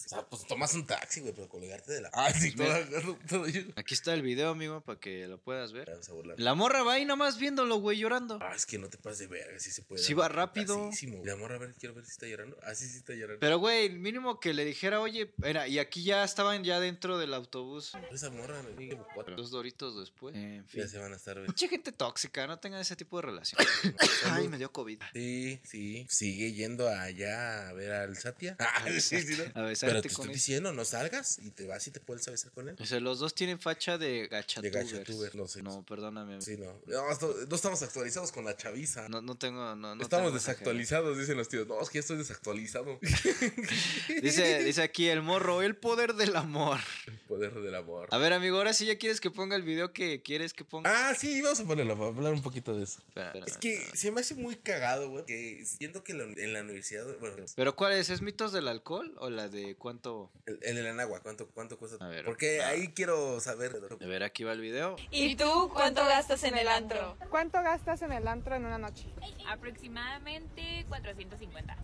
O 0.06 0.10
sea, 0.10 0.26
pues 0.26 0.46
tomas 0.46 0.74
un 0.74 0.86
taxi, 0.86 1.22
güey, 1.22 1.34
pero 1.34 1.48
colgarte 1.48 1.94
de 1.94 2.02
la. 2.02 2.10
Ah, 2.14 2.32
sí, 2.32 2.52
todo, 2.56 3.18
todo 3.28 3.48
yo. 3.48 3.62
Aquí 3.76 3.94
está 3.94 4.14
el 4.14 4.22
video, 4.22 4.50
amigo, 4.50 4.82
para 4.82 5.00
que 5.00 5.28
lo 5.28 5.38
puedas 5.40 5.72
ver. 5.74 5.90
Vamos 5.90 6.10
a 6.10 6.14
burlar. 6.14 6.40
La 6.40 6.54
morra 6.56 6.84
va 6.84 6.94
ahí 6.94 7.06
nomás 7.06 7.38
viéndolo, 7.38 7.78
güey, 7.78 8.00
llorando. 8.00 8.40
Ah, 8.42 8.54
es 8.56 8.66
que 8.66 8.78
no 8.78 8.90
te 8.90 8.98
pases 8.98 9.20
de 9.20 9.28
verga, 9.28 9.60
sí 9.60 9.72
se 9.72 9.82
puede. 9.82 10.02
Sí 10.02 10.14
dar 10.14 10.24
va 10.24 10.30
rápido. 10.30 10.90
La 11.24 11.36
morra, 11.36 11.56
a 11.56 11.60
ver, 11.60 11.74
quiero 11.76 11.96
ver 11.96 12.06
si 12.06 12.12
está 12.12 12.28
llorando. 12.28 12.58
Ah, 12.64 12.76
sí, 12.76 12.88
sí 12.88 12.98
está 12.98 13.14
llorando. 13.14 13.40
Pero, 13.40 13.60
güey, 13.60 13.90
mínimo 13.90 14.40
que 14.40 14.54
le 14.54 14.66
dijera, 14.66 15.00
oye, 15.00 15.34
era, 15.44 15.68
y 15.68 15.80
aquí 15.80 16.04
ya 16.04 16.24
estaban 16.24 16.64
ya 16.64 16.80
dentro 16.80 17.18
del 17.18 17.34
autobús. 17.34 17.94
Esa 18.12 18.30
morra, 18.30 18.62
me 18.64 18.98
cuatro. 19.14 19.36
Dos 19.36 19.52
doritos 19.52 20.00
después. 20.00 20.36
En 20.36 20.66
fin. 20.68 20.82
Ya 20.82 20.88
se 20.88 20.98
van 20.98 21.14
a 21.14 21.16
estar, 21.16 21.36
güey. 21.36 21.48
Mucha 21.48 21.68
gente 21.68 21.92
tóxica, 21.92 22.48
no 22.48 22.60
tengan 22.60 22.82
ese 22.82 22.96
tipo 22.96 23.18
de 23.18 23.24
relación. 23.24 23.62
Ay, 24.26 24.48
me 24.48 24.58
dio 24.58 24.72
COVID. 24.72 25.02
Sí, 25.14 25.60
sí. 25.64 26.06
Sigue 26.10 26.54
yendo 26.54 26.88
allá 26.90 27.70
a 27.70 27.74
ver 27.74 27.92
al 27.92 28.18
Satia. 28.18 28.56
Ah, 28.60 28.86
sí, 29.00 29.22
sí, 29.22 29.38
¿no? 29.38 29.62
A 29.62 29.74
Pero 29.80 30.02
te 30.04 30.14
con 30.14 30.24
estoy 30.24 30.28
él. 30.30 30.34
diciendo, 30.36 30.74
no 30.74 30.86
salgas 30.86 31.40
y 31.40 31.52
te 31.52 31.68
vas 31.68 31.86
y 31.88 31.92
te 31.92 32.00
puedes 32.00 32.26
besar 32.26 32.52
con 32.52 32.70
él. 32.70 32.76
O 32.80 32.86
sea, 32.86 33.00
los 33.00 33.20
dos 33.20 33.34
tienen 33.36 33.60
facha 33.60 33.98
de 33.98 34.08
De 34.24 34.28
gachatubers. 34.28 34.92
gachatuber, 34.94 35.36
no 35.36 35.48
sé. 35.48 35.64
No, 35.64 35.84
perdóname. 35.86 36.42
Sí, 36.42 36.58
no. 36.58 36.74
No, 36.88 37.12
esto- 37.12 37.36
no 37.50 37.56
estamos 37.56 37.82
actualizados 37.84 38.32
con 38.32 38.46
la 38.46 38.56
chaviza. 38.56 39.10
No, 39.10 39.22
no 39.22 39.36
tengo, 39.36 39.76
no, 39.76 39.96
no 39.96 40.02
estamos 40.04 40.26
tengo 40.28 40.32
desactualizados, 40.32 41.18
dicen 41.18 41.38
los 41.38 41.50
tíos. 41.50 41.68
No, 41.68 41.82
es 41.82 41.90
que 41.90 41.96
ya 41.96 42.02
estoy 42.02 42.18
desactualizado. 42.18 43.00
Dice, 44.22 44.64
dice 44.64 44.82
aquí 44.82 45.08
el 45.08 45.22
morro, 45.22 45.62
el 45.62 45.76
poder 45.76 46.14
del 46.16 46.36
amor. 46.36 46.80
El 47.08 47.18
poder 47.20 47.54
del 47.54 47.76
amor. 47.76 48.08
A 48.12 48.18
ver, 48.18 48.34
amigo, 48.34 48.58
ahora 48.58 48.74
sí 48.74 48.86
ya 48.86 48.98
quieres 48.98 49.20
que 49.22 49.32
ponga 49.32 49.56
el 49.56 49.64
video 49.64 49.94
que 49.94 50.22
quieres 50.22 50.54
que 50.54 50.64
ponga. 50.66 51.10
Ah, 51.10 51.16
sí, 51.16 51.42
vamos 51.42 51.60
a 51.60 51.66
ponerlo 51.66 51.96
para 51.98 52.10
hablar 52.10 52.34
un 52.34 52.42
poquito 52.42 52.76
de 52.78 52.84
eso. 52.84 53.00
Espera, 53.08 53.28
espera, 53.28 53.46
Es 53.48 53.58
que 53.58 53.74
espera. 53.76 53.96
se 53.96 54.12
me 54.12 54.22
hace 54.22 54.36
muy 54.36 54.56
cagado, 54.56 55.10
güey. 55.10 55.26
Que 55.26 55.64
siento 55.66 56.04
que 56.04 56.12
en 56.14 56.54
la 56.54 56.62
universidad, 56.62 57.06
bueno, 57.20 57.36
¿Pero 57.56 57.76
cuál 57.76 57.94
es? 57.94 58.10
¿Es 58.10 58.22
mitos 58.22 58.52
del 58.52 58.68
alcohol 58.68 59.14
o 59.20 59.30
la 59.30 59.48
de 59.50 59.76
cuánto? 59.84 60.32
el, 60.46 60.58
el 60.62 60.76
de 60.78 60.84
la 60.84 60.94
Nagua, 60.94 61.20
¿cuánto, 61.20 61.46
cuánto 61.50 61.78
cuesta? 61.78 62.04
A 62.04 62.08
ver, 62.08 62.24
Porque 62.24 62.60
va. 62.60 62.68
ahí 62.70 62.88
quiero 62.94 63.42
saber. 63.42 63.76
A 64.02 64.06
ver, 64.06 64.24
aquí 64.24 64.46
va 64.46 64.54
el 64.54 64.62
video. 64.62 64.96
¿Y 65.12 65.36
tú 65.36 65.70
cuánto 65.74 66.06
gastas 66.06 66.42
en 66.46 66.58
el 66.58 66.70
antro? 66.70 67.18
¿Cuánto 67.30 67.62
gastas 67.62 68.02
en 68.02 68.14
el 68.14 68.26
antro 68.30 68.56
en 68.56 68.66
una 68.66 68.78
noche? 68.78 69.10
Aproximadamente 69.46 70.86
450. 70.88 71.76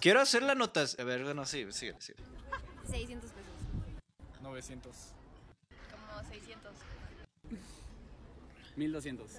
Quiero 0.00 0.20
hacer 0.20 0.42
la 0.42 0.54
nota. 0.54 0.84
A 0.98 1.04
ver, 1.04 1.24
bueno, 1.24 1.46
sí, 1.46 1.66
sigue, 1.72 1.94
sigue. 1.98 2.18
600 2.90 3.30
pesos. 3.30 3.52
900. 4.42 4.96
Como 5.90 6.28
600. 6.28 6.72
1200. 8.76 9.30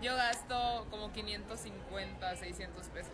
Yo 0.00 0.14
gasto 0.14 0.86
como 0.90 1.12
550, 1.12 2.36
600 2.36 2.86
pesos. 2.88 3.12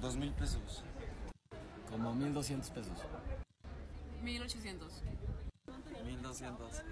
Dos 0.00 0.16
mil 0.16 0.32
pesos. 0.32 0.84
Como 1.90 2.14
mil 2.14 2.32
doscientos 2.32 2.70
pesos. 2.70 2.98
1800. 4.22 5.02
Mil 6.06 6.22
doscientos. 6.22 6.82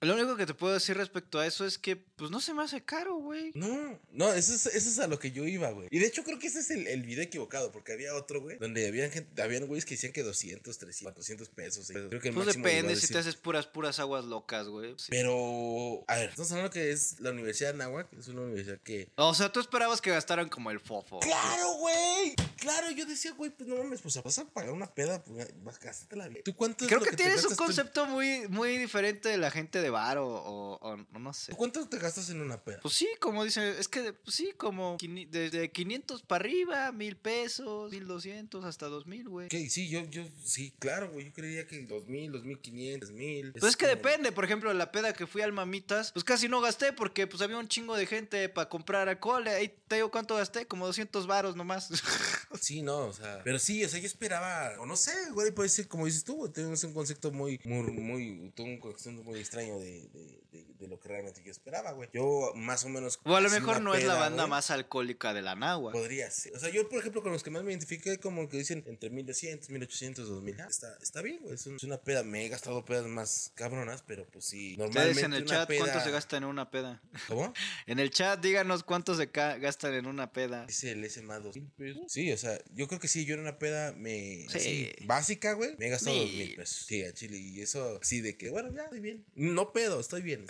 Lo 0.00 0.14
único 0.14 0.36
que 0.36 0.46
te 0.46 0.54
puedo 0.54 0.74
decir 0.74 0.96
respecto 0.96 1.38
a 1.38 1.46
eso 1.46 1.66
es 1.66 1.78
que, 1.78 1.96
pues 1.96 2.30
no 2.30 2.40
se 2.40 2.54
me 2.54 2.62
hace 2.62 2.82
caro, 2.82 3.16
güey. 3.16 3.52
No, 3.54 3.98
no, 4.12 4.32
eso 4.32 4.54
es, 4.54 4.66
eso 4.66 4.88
es 4.88 4.98
a 4.98 5.06
lo 5.06 5.18
que 5.18 5.32
yo 5.32 5.44
iba, 5.44 5.70
güey. 5.70 5.88
Y 5.90 5.98
de 5.98 6.06
hecho 6.06 6.24
creo 6.24 6.38
que 6.38 6.48
ese 6.48 6.60
es 6.60 6.70
el, 6.70 6.86
el 6.86 7.02
video 7.02 7.24
equivocado, 7.24 7.72
porque 7.72 7.92
había 7.92 8.14
otro, 8.14 8.40
güey, 8.40 8.58
donde 8.58 8.86
habían 8.86 9.10
gente, 9.10 9.42
habían 9.42 9.66
güeyes 9.66 9.84
que 9.84 9.94
decían 9.94 10.12
que 10.12 10.22
200, 10.22 10.78
300, 10.78 11.12
400 11.12 11.48
pesos. 11.50 11.86
Creo 11.88 12.20
que 12.20 12.28
el 12.28 12.34
Pues 12.34 12.56
depende 12.56 12.96
si 12.96 13.08
te 13.08 13.18
haces 13.18 13.36
puras, 13.36 13.66
puras 13.66 13.98
aguas 13.98 14.24
locas, 14.24 14.68
güey. 14.68 14.94
Sí. 14.98 15.06
Pero, 15.10 16.04
a 16.06 16.16
ver, 16.16 16.30
estamos 16.30 16.50
hablando 16.52 16.70
que 16.70 16.90
es 16.90 17.20
la 17.20 17.30
Universidad 17.30 17.74
de 17.74 17.82
Anáhuac, 17.82 18.12
es 18.12 18.28
una 18.28 18.42
universidad 18.42 18.78
que... 18.80 19.08
O 19.16 19.34
sea, 19.34 19.50
tú 19.52 19.60
esperabas 19.60 20.00
que 20.00 20.10
gastaran 20.10 20.48
como 20.48 20.70
el 20.70 20.80
fofo. 20.80 21.20
¡Claro, 21.20 21.74
güey! 21.78 22.34
Claro, 22.56 22.90
yo 22.90 23.06
decía, 23.06 23.32
güey, 23.32 23.50
pues 23.50 23.68
no 23.68 23.76
mames, 23.76 24.00
pues 24.00 24.22
vas 24.22 24.38
a 24.38 24.46
pagar 24.46 24.72
una 24.72 24.86
peda, 24.86 25.22
pues 25.22 25.48
vas 25.62 26.06
a 26.10 26.16
la 26.16 26.28
vida. 26.28 26.40
¿Tú 26.44 26.54
cuánto 26.54 26.84
es 26.84 26.88
Creo 26.88 27.00
que, 27.00 27.16
tienes 27.16 27.44
un 27.44 27.50
tú 27.50 27.56
concepto 27.56 28.06
muy, 28.06 28.48
muy 28.48 28.78
diferente 28.78 29.28
de 29.28 29.36
la 29.36 29.50
gente 29.50 29.80
de 29.80 29.90
bar 29.94 30.18
o, 30.18 30.26
o- 30.28 30.78
o 30.80 30.96
no 31.18 31.32
sé. 31.32 31.52
¿Tú 31.52 31.56
cuánto 31.56 31.88
te 31.88 31.98
gastas 31.98 32.28
en 32.30 32.40
una 32.40 32.62
peda? 32.62 32.80
Pues 32.82 32.94
sí, 32.94 33.08
como 33.20 33.44
dice, 33.44 33.78
es 33.78 33.88
que 33.88 34.12
pues 34.12 34.36
sí, 34.36 34.52
como 34.56 34.96
desde 35.28 35.70
500 35.72 36.22
para 36.22 36.44
arriba, 36.44 36.92
mil 36.92 37.16
pesos, 37.16 37.90
1200 37.92 38.64
hasta 38.64 38.86
2000, 38.86 39.28
güey. 39.28 39.46
Ok, 39.46 39.54
sí, 39.70 39.88
yo, 39.88 40.04
yo, 40.10 40.24
sí, 40.44 40.72
claro, 40.78 41.10
güey, 41.10 41.26
yo 41.26 41.32
creía 41.32 41.66
que 41.66 41.82
2000, 41.86 42.32
2500, 42.32 43.10
1000. 43.12 43.52
Pues 43.52 43.64
es 43.64 43.76
que 43.76 43.86
depende, 43.86 44.32
por 44.32 44.44
ejemplo, 44.44 44.72
la 44.74 44.92
peda 44.92 45.12
que 45.12 45.26
fui 45.26 45.42
al 45.42 45.52
Mamitas, 45.52 46.12
pues 46.12 46.24
casi 46.24 46.48
no 46.48 46.60
gasté 46.60 46.92
porque 46.92 47.26
pues 47.26 47.40
había 47.42 47.56
un 47.58 47.68
chingo 47.68 47.96
de 47.96 48.06
gente 48.06 48.48
para 48.48 48.68
comprar 48.68 49.08
alcohol. 49.08 49.46
Ahí 49.48 49.72
te 49.88 49.96
digo 49.96 50.10
cuánto 50.10 50.36
gasté, 50.36 50.66
como 50.66 50.86
200 50.86 51.26
varos 51.26 51.56
nomás. 51.56 51.88
Sí, 52.60 52.82
no, 52.82 52.98
o 53.08 53.12
sea, 53.12 53.40
pero 53.44 53.58
sí, 53.58 53.84
o 53.84 53.88
sea, 53.88 53.98
yo 53.98 54.06
esperaba, 54.06 54.70
o 54.80 54.86
no 54.86 54.96
sé, 54.96 55.12
güey, 55.32 55.50
puede 55.50 55.68
ser 55.68 55.88
como 55.88 56.06
dices 56.06 56.24
tú, 56.24 56.36
güey, 56.36 56.52
tienes 56.52 56.82
un 56.84 56.94
concepto 56.94 57.32
muy, 57.32 57.60
muy, 57.64 57.82
muy, 57.92 58.52
un 58.56 58.78
concepto 58.78 59.22
muy 59.24 59.38
extraño 59.40 59.73
de, 59.78 60.08
de, 60.08 60.40
de, 60.52 60.64
de 60.74 60.88
lo 60.88 60.98
que 61.00 61.08
realmente 61.08 61.42
yo 61.44 61.50
esperaba, 61.50 61.92
güey. 61.92 62.08
Yo 62.12 62.52
más 62.54 62.84
o 62.84 62.88
menos... 62.88 63.18
o 63.24 63.34
a 63.36 63.40
lo 63.40 63.50
mejor 63.50 63.80
no 63.80 63.94
es 63.94 64.04
la 64.04 64.14
banda 64.14 64.42
güey, 64.44 64.50
más 64.50 64.70
alcohólica 64.70 65.32
de 65.34 65.42
la 65.42 65.54
nagua. 65.54 65.92
Podría 65.92 66.30
ser. 66.30 66.54
O 66.54 66.58
sea, 66.58 66.68
yo, 66.70 66.88
por 66.88 66.98
ejemplo, 67.00 67.22
con 67.22 67.32
los 67.32 67.42
que 67.42 67.50
más 67.50 67.62
me 67.64 67.72
identifiqué, 67.72 68.18
como 68.18 68.48
que 68.48 68.58
dicen 68.58 68.84
entre 68.86 69.10
1200, 69.10 69.70
1800, 69.70 70.28
2000. 70.28 70.60
Ah, 70.60 70.66
está, 70.68 70.96
está 71.02 71.22
bien, 71.22 71.40
güey. 71.42 71.54
Es, 71.54 71.66
un- 71.66 71.76
es 71.76 71.82
una 71.84 71.98
peda. 71.98 72.22
Me 72.22 72.44
he 72.44 72.48
gastado 72.48 72.84
pedas 72.84 73.06
más 73.06 73.52
cabronas, 73.54 74.02
pero 74.06 74.26
pues 74.26 74.44
sí. 74.44 74.76
Normalmente. 74.76 75.22
En 75.24 75.32
el 75.32 75.44
chat, 75.44 75.70
¿cuánto 75.78 76.00
se 76.00 76.10
gasta 76.10 76.36
en 76.36 76.44
una 76.44 76.70
peda? 76.70 77.02
¿Cómo? 77.28 77.52
En 77.86 77.98
el 77.98 78.10
chat, 78.10 78.40
díganos 78.40 78.82
cuánto 78.84 79.14
se 79.14 79.26
gastan 79.26 79.94
en 79.94 80.06
una 80.06 80.32
peda. 80.32 80.66
Dice 80.66 80.92
el 80.92 81.08
SMA 81.10 81.38
2000 81.40 81.70
pesos. 81.72 82.02
Sí, 82.12 82.30
o 82.32 82.36
sea, 82.36 82.58
yo 82.72 82.88
creo 82.88 83.00
que 83.00 83.08
sí, 83.08 83.24
yo 83.24 83.34
en 83.34 83.40
una 83.40 83.58
peda 83.58 83.92
me. 83.92 84.46
Sí. 84.48 84.56
así, 84.58 84.92
básica, 85.06 85.52
güey. 85.54 85.76
Me 85.78 85.86
he 85.86 85.90
gastado 85.90 86.14
Sí. 86.16 86.22
dos 86.22 86.32
mil 86.32 86.54
pesos. 86.56 86.84
Sí, 86.86 87.04
a 87.04 87.12
Chile. 87.12 87.36
Y 87.38 87.60
eso, 87.60 87.98
sí, 88.02 88.20
de 88.20 88.36
que, 88.36 88.50
bueno, 88.50 88.70
ya 88.74 88.82
estoy 88.84 89.00
bien. 89.00 89.24
No 89.34 89.63
pedo, 89.72 90.00
estoy 90.00 90.22
bien. 90.22 90.46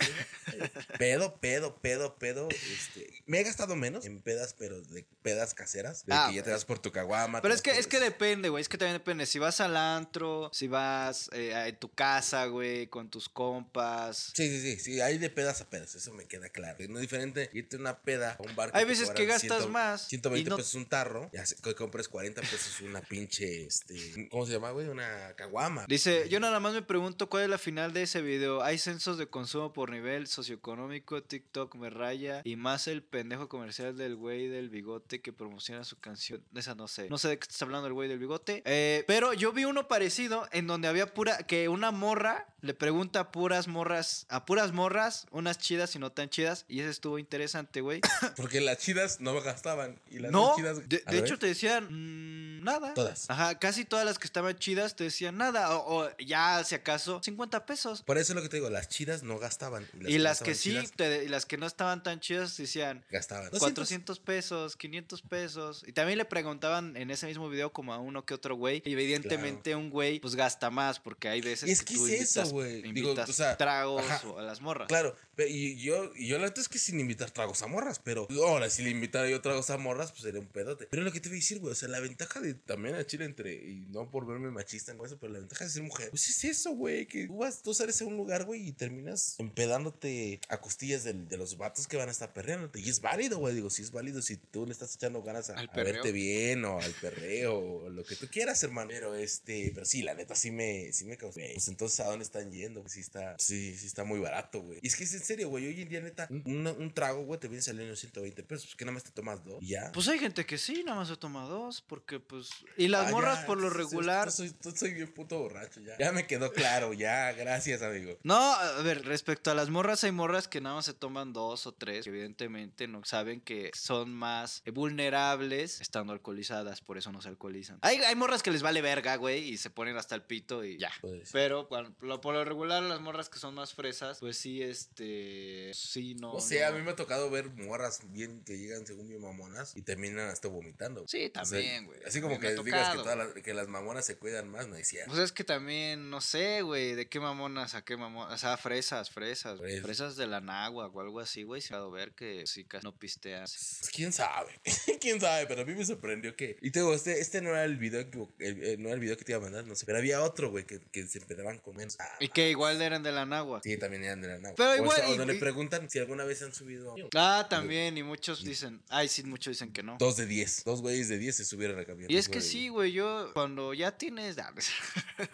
pedo, 0.97 1.37
pedo, 1.39 1.75
pedo, 1.81 2.15
pedo. 2.17 2.49
Este, 2.49 3.07
me 3.25 3.39
he 3.39 3.43
gastado 3.43 3.75
menos 3.75 4.05
en 4.05 4.21
pedas, 4.21 4.55
pero 4.57 4.81
de 4.81 5.05
pedas 5.21 5.53
caseras. 5.53 6.05
De 6.05 6.13
Ah, 6.13 6.27
que 6.29 6.35
ya 6.37 6.43
te 6.43 6.49
das 6.49 6.65
por 6.65 6.79
tu 6.79 6.91
caguama. 6.91 7.41
Pero 7.41 7.53
es 7.53 7.61
que, 7.61 7.71
es 7.71 7.87
que 7.87 7.99
depende, 7.99 8.49
güey. 8.49 8.61
Es 8.61 8.69
que 8.69 8.77
también 8.77 8.97
depende. 8.97 9.25
Si 9.25 9.39
vas 9.39 9.59
al 9.61 9.75
antro, 9.77 10.49
si 10.53 10.67
vas 10.67 11.29
eh, 11.33 11.53
a 11.53 11.77
tu 11.77 11.89
casa, 11.93 12.45
güey, 12.45 12.87
con 12.87 13.09
tus 13.09 13.27
compas. 13.29 14.31
Sí, 14.35 14.47
sí, 14.49 14.61
sí, 14.61 14.79
sí, 14.79 15.01
hay 15.01 15.17
de 15.17 15.29
pedas 15.29 15.61
a 15.61 15.69
pedas, 15.69 15.95
eso 15.95 16.13
me 16.13 16.25
queda 16.25 16.49
claro. 16.49 16.77
No 16.89 16.95
es 16.97 17.01
diferente 17.01 17.49
irte 17.53 17.75
a 17.75 17.79
una 17.79 17.99
peda 18.01 18.37
a 18.39 18.41
un 18.43 18.55
bar. 18.55 18.71
Hay 18.73 18.85
veces 18.85 19.09
que 19.11 19.25
gastas 19.25 19.67
más 19.67 20.07
120 20.07 20.47
y 20.47 20.49
no- 20.49 20.57
pesos 20.57 20.75
un 20.75 20.85
tarro, 20.87 21.29
ya 21.33 21.45
sé, 21.45 21.55
que 21.61 21.75
compres 21.75 22.07
40 22.07 22.41
pesos 22.41 22.81
una 22.81 23.01
pinche, 23.01 23.65
este, 23.65 24.27
¿cómo 24.29 24.45
se 24.45 24.53
llama, 24.53 24.71
güey? 24.71 24.87
Una 24.87 25.33
caguama. 25.35 25.85
Dice, 25.87 26.29
yo 26.29 26.39
nada 26.39 26.59
más 26.59 26.73
me 26.73 26.81
pregunto 26.81 27.29
cuál 27.29 27.43
es 27.43 27.49
la 27.49 27.57
final 27.57 27.93
de 27.93 28.03
ese 28.03 28.21
video. 28.21 28.61
Hay 28.63 28.77
de 29.13 29.27
consumo 29.27 29.71
por 29.71 29.91
nivel 29.91 30.25
socioeconómico, 30.25 31.21
TikTok 31.21 31.75
me 31.75 31.91
raya 31.91 32.41
y 32.43 32.55
más 32.55 32.87
el 32.87 33.03
pendejo 33.03 33.47
comercial 33.47 33.95
del 33.95 34.15
güey 34.15 34.47
del 34.47 34.69
bigote 34.69 35.21
que 35.21 35.31
promociona 35.31 35.83
su 35.83 35.99
canción. 35.99 36.43
Esa 36.55 36.73
no 36.73 36.87
sé. 36.87 37.07
No 37.09 37.19
sé 37.19 37.29
de 37.29 37.37
qué 37.37 37.43
estás 37.43 37.61
hablando 37.61 37.87
el 37.87 37.93
güey 37.93 38.09
del 38.09 38.17
bigote. 38.17 38.63
Eh, 38.65 39.03
pero 39.05 39.33
yo 39.33 39.53
vi 39.53 39.65
uno 39.65 39.87
parecido 39.87 40.47
en 40.51 40.65
donde 40.65 40.87
había 40.87 41.13
pura 41.13 41.37
que 41.37 41.69
una 41.69 41.91
morra 41.91 42.47
le 42.65 42.73
pregunta 42.73 43.19
a 43.19 43.31
puras 43.31 43.67
morras, 43.67 44.25
a 44.29 44.45
puras 44.45 44.71
morras, 44.73 45.27
unas 45.31 45.57
chidas 45.59 45.95
y 45.95 45.99
no 45.99 46.11
tan 46.11 46.29
chidas 46.29 46.65
y 46.67 46.79
ese 46.79 46.89
estuvo 46.89 47.19
interesante, 47.19 47.81
güey. 47.81 48.01
Porque 48.35 48.59
las 48.59 48.79
chidas 48.79 49.19
no 49.21 49.39
gastaban 49.41 49.99
y 50.09 50.19
las 50.19 50.31
No, 50.31 50.49
no 50.49 50.55
chidas. 50.55 50.89
de, 50.89 51.03
hecho 51.17 51.37
te 51.37 51.47
decían 51.47 51.87
mm, 51.91 52.63
nada. 52.63 52.93
Todas. 52.93 53.29
Ajá, 53.29 53.59
casi 53.59 53.85
todas 53.85 54.05
las 54.05 54.17
que 54.17 54.25
estaban 54.25 54.57
chidas 54.57 54.95
te 54.95 55.03
decían 55.05 55.37
nada. 55.37 55.77
O, 55.77 56.05
o 56.05 56.17
ya, 56.17 56.63
si 56.63 56.75
acaso, 56.75 57.21
50 57.23 57.65
pesos. 57.65 58.01
Por 58.01 58.17
eso 58.17 58.33
es 58.33 58.35
lo 58.35 58.41
que 58.41 58.49
te 58.49 58.57
digo, 58.57 58.69
las 58.69 58.89
chidas 58.89 59.23
no 59.23 59.37
gastaban. 59.37 59.87
Y 60.07 60.17
las 60.17 60.41
que 60.41 60.55
sí, 60.55 60.77
te- 60.95 61.25
y 61.25 61.27
las 61.27 61.45
que 61.45 61.57
no 61.57 61.67
estaban 61.67 62.01
tan 62.03 62.19
chidas 62.19 62.57
decían 62.57 63.05
gastaban. 63.11 63.49
400 63.51 64.19
pesos, 64.19 64.75
500 64.75 65.21
pesos. 65.21 65.83
Y 65.87 65.93
también 65.93 66.17
le 66.17 66.25
preguntaban 66.25 66.97
en 66.97 67.11
ese 67.11 67.27
mismo 67.27 67.47
video 67.49 67.71
como 67.71 67.93
a 67.93 67.99
uno 67.99 68.25
que 68.25 68.33
otro 68.33 68.55
güey. 68.55 68.81
Y 68.85 68.93
evidentemente 68.93 69.75
un 69.75 69.89
güey 69.89 70.19
pues 70.19 70.35
gasta 70.35 70.69
más 70.71 70.99
porque 70.99 71.29
hay 71.29 71.41
veces 71.41 71.69
es 71.69 71.83
que 71.83 71.93
que 71.93 71.99
tú 71.99 72.07
es 72.07 72.21
eso, 72.21 72.41
güey. 72.55 72.81
Digo, 72.93 73.11
o 73.13 73.27
sea, 73.27 73.57
tragos 73.57 74.03
ajá. 74.09 74.27
o 74.27 74.39
a 74.39 74.41
las 74.43 74.61
morras. 74.61 74.87
Claro, 74.87 75.15
y 75.37 75.75
yo, 75.77 76.11
y 76.15 76.27
yo 76.27 76.37
la 76.37 76.45
neta 76.45 76.61
es 76.61 76.69
que 76.69 76.79
sin 76.79 76.99
invitar 76.99 77.31
tragos 77.31 77.61
a 77.61 77.67
morras, 77.67 77.99
pero 77.99 78.27
ahora 78.45 78.69
si 78.69 78.83
le 78.83 78.89
invitara 78.89 79.29
yo 79.29 79.41
tragos 79.41 79.69
a 79.69 79.77
morras, 79.77 80.11
pues 80.11 80.23
sería 80.23 80.39
un 80.39 80.47
pedote. 80.47 80.87
Pero 80.89 81.03
lo 81.03 81.11
que 81.11 81.19
te 81.19 81.29
voy 81.29 81.37
a 81.37 81.41
decir, 81.41 81.59
güey, 81.59 81.73
o 81.73 81.75
sea, 81.75 81.89
la 81.89 81.99
ventaja 81.99 82.39
de 82.39 82.53
también 82.53 82.95
a 82.95 83.05
Chile 83.05 83.25
entre, 83.25 83.53
y 83.53 83.85
no 83.89 84.09
por 84.09 84.25
verme 84.25 84.49
machista 84.51 84.91
en 84.91 85.03
eso, 85.03 85.17
pero 85.19 85.33
la 85.33 85.39
ventaja 85.39 85.65
de 85.65 85.69
ser 85.69 85.83
mujer, 85.83 86.09
pues 86.09 86.27
es 86.29 86.43
eso, 86.45 86.71
güey, 86.71 87.05
que 87.07 87.27
tú 87.27 87.37
vas, 87.37 87.61
tú 87.61 87.73
sales 87.73 88.01
a 88.01 88.05
un 88.05 88.15
lugar, 88.17 88.45
güey, 88.45 88.67
y 88.67 88.71
terminas 88.71 89.35
empedándote 89.37 90.39
a 90.49 90.61
costillas 90.61 91.03
del- 91.03 91.27
de 91.27 91.37
los 91.37 91.57
vatos 91.57 91.87
que 91.87 91.97
van 91.97 92.07
a 92.07 92.11
estar 92.11 92.33
perreándote. 92.33 92.79
Y 92.79 92.89
es 92.89 93.01
válido, 93.01 93.39
güey, 93.39 93.55
digo, 93.55 93.69
sí 93.69 93.81
es 93.81 93.91
válido 93.91 94.21
si 94.21 94.37
tú 94.37 94.65
le 94.65 94.71
estás 94.71 94.95
echando 94.95 95.21
ganas 95.21 95.49
a, 95.49 95.55
verte 95.75 96.11
bien 96.11 96.63
o 96.65 96.79
al 96.79 96.91
perreo 96.93 97.57
o 97.57 97.89
lo 97.89 98.03
que 98.03 98.15
tú 98.15 98.27
quieras, 98.27 98.61
hermano. 98.63 98.89
Pero 98.89 99.15
este, 99.15 99.71
pero 99.73 99.85
sí, 99.85 100.01
la 100.03 100.13
neta 100.13 100.35
sí 100.35 100.51
me, 100.51 100.91
sí 100.93 101.05
me 101.05 101.17
causó. 101.17 101.39
Pues 101.53 101.67
entonces, 101.67 101.99
¿a 101.99 102.05
dónde 102.05 102.23
están 102.45 102.51
yendo? 102.59 102.83
Sí 102.87 102.99
está, 102.99 103.35
sí, 103.37 103.75
sí 103.75 103.87
está 103.87 104.03
muy 104.03 104.19
barato, 104.19 104.61
güey. 104.61 104.79
Y 104.81 104.87
es 104.87 104.95
que 104.95 105.03
es 105.03 105.13
en 105.13 105.23
serio, 105.23 105.49
güey, 105.49 105.67
hoy 105.67 105.81
en 105.81 105.89
día, 105.89 106.01
neta, 106.01 106.27
un, 106.29 106.43
una- 106.45 106.71
un 106.71 106.93
trago, 106.93 107.23
güey, 107.25 107.39
te 107.39 107.47
viene 107.47 107.61
saliendo 107.61 107.95
120 107.95 108.43
pesos, 108.43 108.65
pues 108.67 108.75
que 108.75 108.85
nada 108.85 108.93
más 108.93 109.03
te 109.03 109.11
tomas 109.11 109.43
dos 109.43 109.61
y 109.61 109.67
ya. 109.69 109.91
Pues 109.93 110.07
hay 110.07 110.19
gente 110.19 110.45
que 110.45 110.57
sí, 110.57 110.83
nada 110.83 110.97
más 110.99 111.07
se 111.07 111.17
toma 111.17 111.45
dos, 111.45 111.81
porque 111.81 112.19
pues... 112.19 112.49
Y 112.77 112.87
las 112.87 113.07
Ah, 113.07 113.11
morras 113.11 113.39
ya, 113.41 113.45
por 113.45 113.59
lo 113.59 113.69
regular... 113.69 114.25
Yo 114.27 114.31
soy, 114.31 114.53
yo 114.61 114.71
soy 114.71 114.93
bien 114.93 115.11
puto 115.13 115.39
borracho, 115.39 115.79
ya. 115.81 115.97
Ya 115.97 116.11
me 116.11 116.27
quedó 116.27 116.51
claro, 116.51 116.93
ya, 116.93 117.31
gracias, 117.33 117.81
amigo. 117.81 118.17
No, 118.23 118.35
a 118.53 118.81
ver, 118.81 119.05
respecto 119.05 119.51
a 119.51 119.55
las 119.55 119.69
morras, 119.69 120.03
hay 120.03 120.11
morras 120.11 120.47
que 120.47 120.61
nada 120.61 120.75
más 120.75 120.85
se 120.85 120.93
toman 120.93 121.33
dos 121.33 121.67
o 121.67 121.73
tres, 121.73 122.03
que 122.03 122.09
evidentemente 122.09 122.87
no 122.87 123.03
saben 123.05 123.41
que 123.41 123.71
son 123.73 124.13
más 124.13 124.61
vulnerables 124.73 125.81
estando 125.81 126.13
alcoholizadas, 126.13 126.81
por 126.81 126.97
eso 126.97 127.11
no 127.11 127.21
se 127.21 127.29
alcoholizan. 127.29 127.79
Hay, 127.81 127.97
hay 127.97 128.15
morras 128.15 128.41
que 128.43 128.51
les 128.51 128.61
vale 128.61 128.81
verga, 128.81 129.15
güey, 129.17 129.49
y 129.49 129.57
se 129.57 129.69
ponen 129.69 129.97
hasta 129.97 130.15
el 130.15 130.23
pito 130.23 130.63
y 130.63 130.77
ya. 130.77 130.91
Pues, 131.01 131.29
Pero 131.31 131.67
cuan- 131.67 131.95
lo- 132.01 132.21
por 132.25 132.33
lo 132.33 132.43
regular, 132.43 132.81
las 132.81 132.99
morras 133.01 133.29
que 133.29 133.37
son 133.37 133.53
más 133.53 133.75
fresas, 133.75 134.17
pues 134.19 134.35
sí, 134.35 134.63
este. 134.63 135.71
Sí, 135.75 136.15
no. 136.15 136.39
sé, 136.39 136.61
no. 136.61 136.67
a 136.67 136.71
mí 136.71 136.81
me 136.81 136.89
ha 136.89 136.95
tocado 136.95 137.29
ver 137.29 137.49
morras 137.51 137.99
bien 138.11 138.43
que 138.43 138.57
llegan 138.57 138.87
según 138.87 139.07
bien 139.07 139.21
mamonas 139.21 139.73
y 139.75 139.83
terminan 139.83 140.27
hasta 140.29 140.47
vomitando. 140.47 141.05
Sí, 141.07 141.17
O 141.17 141.21
sea, 141.21 141.43
también, 141.43 141.85
güey. 141.85 141.99
Así 142.03 142.21
como 142.21 142.33
Me 142.35 142.39
que 142.39 142.55
digas 142.63 142.89
que, 142.95 142.97
todas 142.97 143.15
las, 143.15 143.27
que 143.43 143.53
las 143.53 143.67
mamonas 143.67 144.07
se 144.07 144.17
cuidan 144.17 144.49
más, 144.49 144.65
es 144.69 144.87
cierto. 144.87 145.11
Pues 145.11 145.23
es 145.23 145.31
que 145.31 145.43
también, 145.43 146.09
no 146.09 146.19
sé, 146.19 146.63
güey, 146.63 146.95
de 146.95 147.07
qué 147.07 147.19
mamonas 147.19 147.75
a 147.75 147.83
qué 147.85 147.95
mamonas. 147.95 148.33
O 148.33 148.37
sea, 148.39 148.57
fresas, 148.57 149.11
fresas. 149.11 149.59
Fresas. 149.59 149.81
Fresas 149.83 150.15
de 150.15 150.25
la 150.25 150.41
nagua 150.41 150.87
o 150.87 150.99
algo 151.01 151.19
así, 151.19 151.43
güey. 151.43 151.61
Se 151.61 151.75
ha 151.75 151.77
dado 151.77 151.91
ver 151.91 152.13
que 152.15 152.47
sí, 152.47 152.65
casi 152.65 152.83
no 152.85 152.95
pistean. 152.97 153.41
Pues, 153.41 153.91
quién 153.93 154.11
sabe, 154.11 154.59
quién 154.99 155.21
sabe, 155.21 155.45
pero 155.45 155.61
a 155.61 155.65
mí 155.65 155.75
me 155.75 155.85
sorprendió 155.85 156.35
que. 156.35 156.57
Y 156.61 156.71
te 156.71 156.79
digo, 156.79 156.95
este, 156.95 157.19
este 157.19 157.41
no 157.41 157.49
era 157.51 157.65
el 157.65 157.77
video 157.77 158.09
que 158.09 158.17
el- 158.39 158.63
el- 158.63 158.81
no 158.81 158.87
era 158.87 158.95
el 158.95 158.99
video 159.01 159.15
que 159.15 159.23
te 159.25 159.31
iba 159.33 159.39
a 159.39 159.43
mandar, 159.43 159.65
no 159.65 159.75
sé. 159.75 159.85
Pero 159.85 159.99
había 159.99 160.23
otro, 160.23 160.49
güey, 160.49 160.65
que, 160.65 160.79
que 160.91 161.05
se 161.07 161.19
empedaban 161.19 161.59
con 161.59 161.75
menos. 161.75 161.95
Ah, 161.99 162.14
Y 162.19 162.29
que 162.29 162.49
igual 162.49 162.81
eran 162.81 163.03
de 163.03 163.11
la 163.11 163.25
nagua. 163.25 163.61
sí, 163.63 163.77
también 163.77 164.03
eran 164.03 164.21
de 164.21 164.27
la 164.29 164.37
nave. 164.39 164.55
Pero 164.57 164.71
O 164.71 164.75
igual, 164.75 164.97
sea, 164.97 165.09
y- 165.09 165.17
le 165.25 165.35
preguntan 165.35 165.89
si 165.89 165.99
alguna 165.99 166.23
vez 166.23 166.41
han 166.41 166.53
subido. 166.53 166.93
a- 167.13 167.39
Ah, 167.39 167.47
también, 167.49 167.97
y 167.97 168.03
muchos 168.03 168.43
dicen, 168.43 168.81
ay, 168.89 169.07
sí, 169.07 169.23
muchos 169.23 169.51
dicen 169.51 169.71
que 169.73 169.83
no. 169.83 169.97
Dos 169.99 170.17
de 170.17 170.25
diez. 170.25 170.63
Dos 170.63 170.81
güeyes 170.81 171.09
de 171.09 171.17
diez 171.17 171.35
se 171.35 171.45
subieron 171.45 171.79
a 171.79 171.85
camión. 171.85 172.09
Y 172.11 172.17
es 172.17 172.29
que 172.29 172.41
sí, 172.41 172.69
güey, 172.69 172.91
yo 172.91 173.31
cuando 173.33 173.73
ya 173.73 173.97
tienes... 173.97 174.37
ah, 174.37 174.53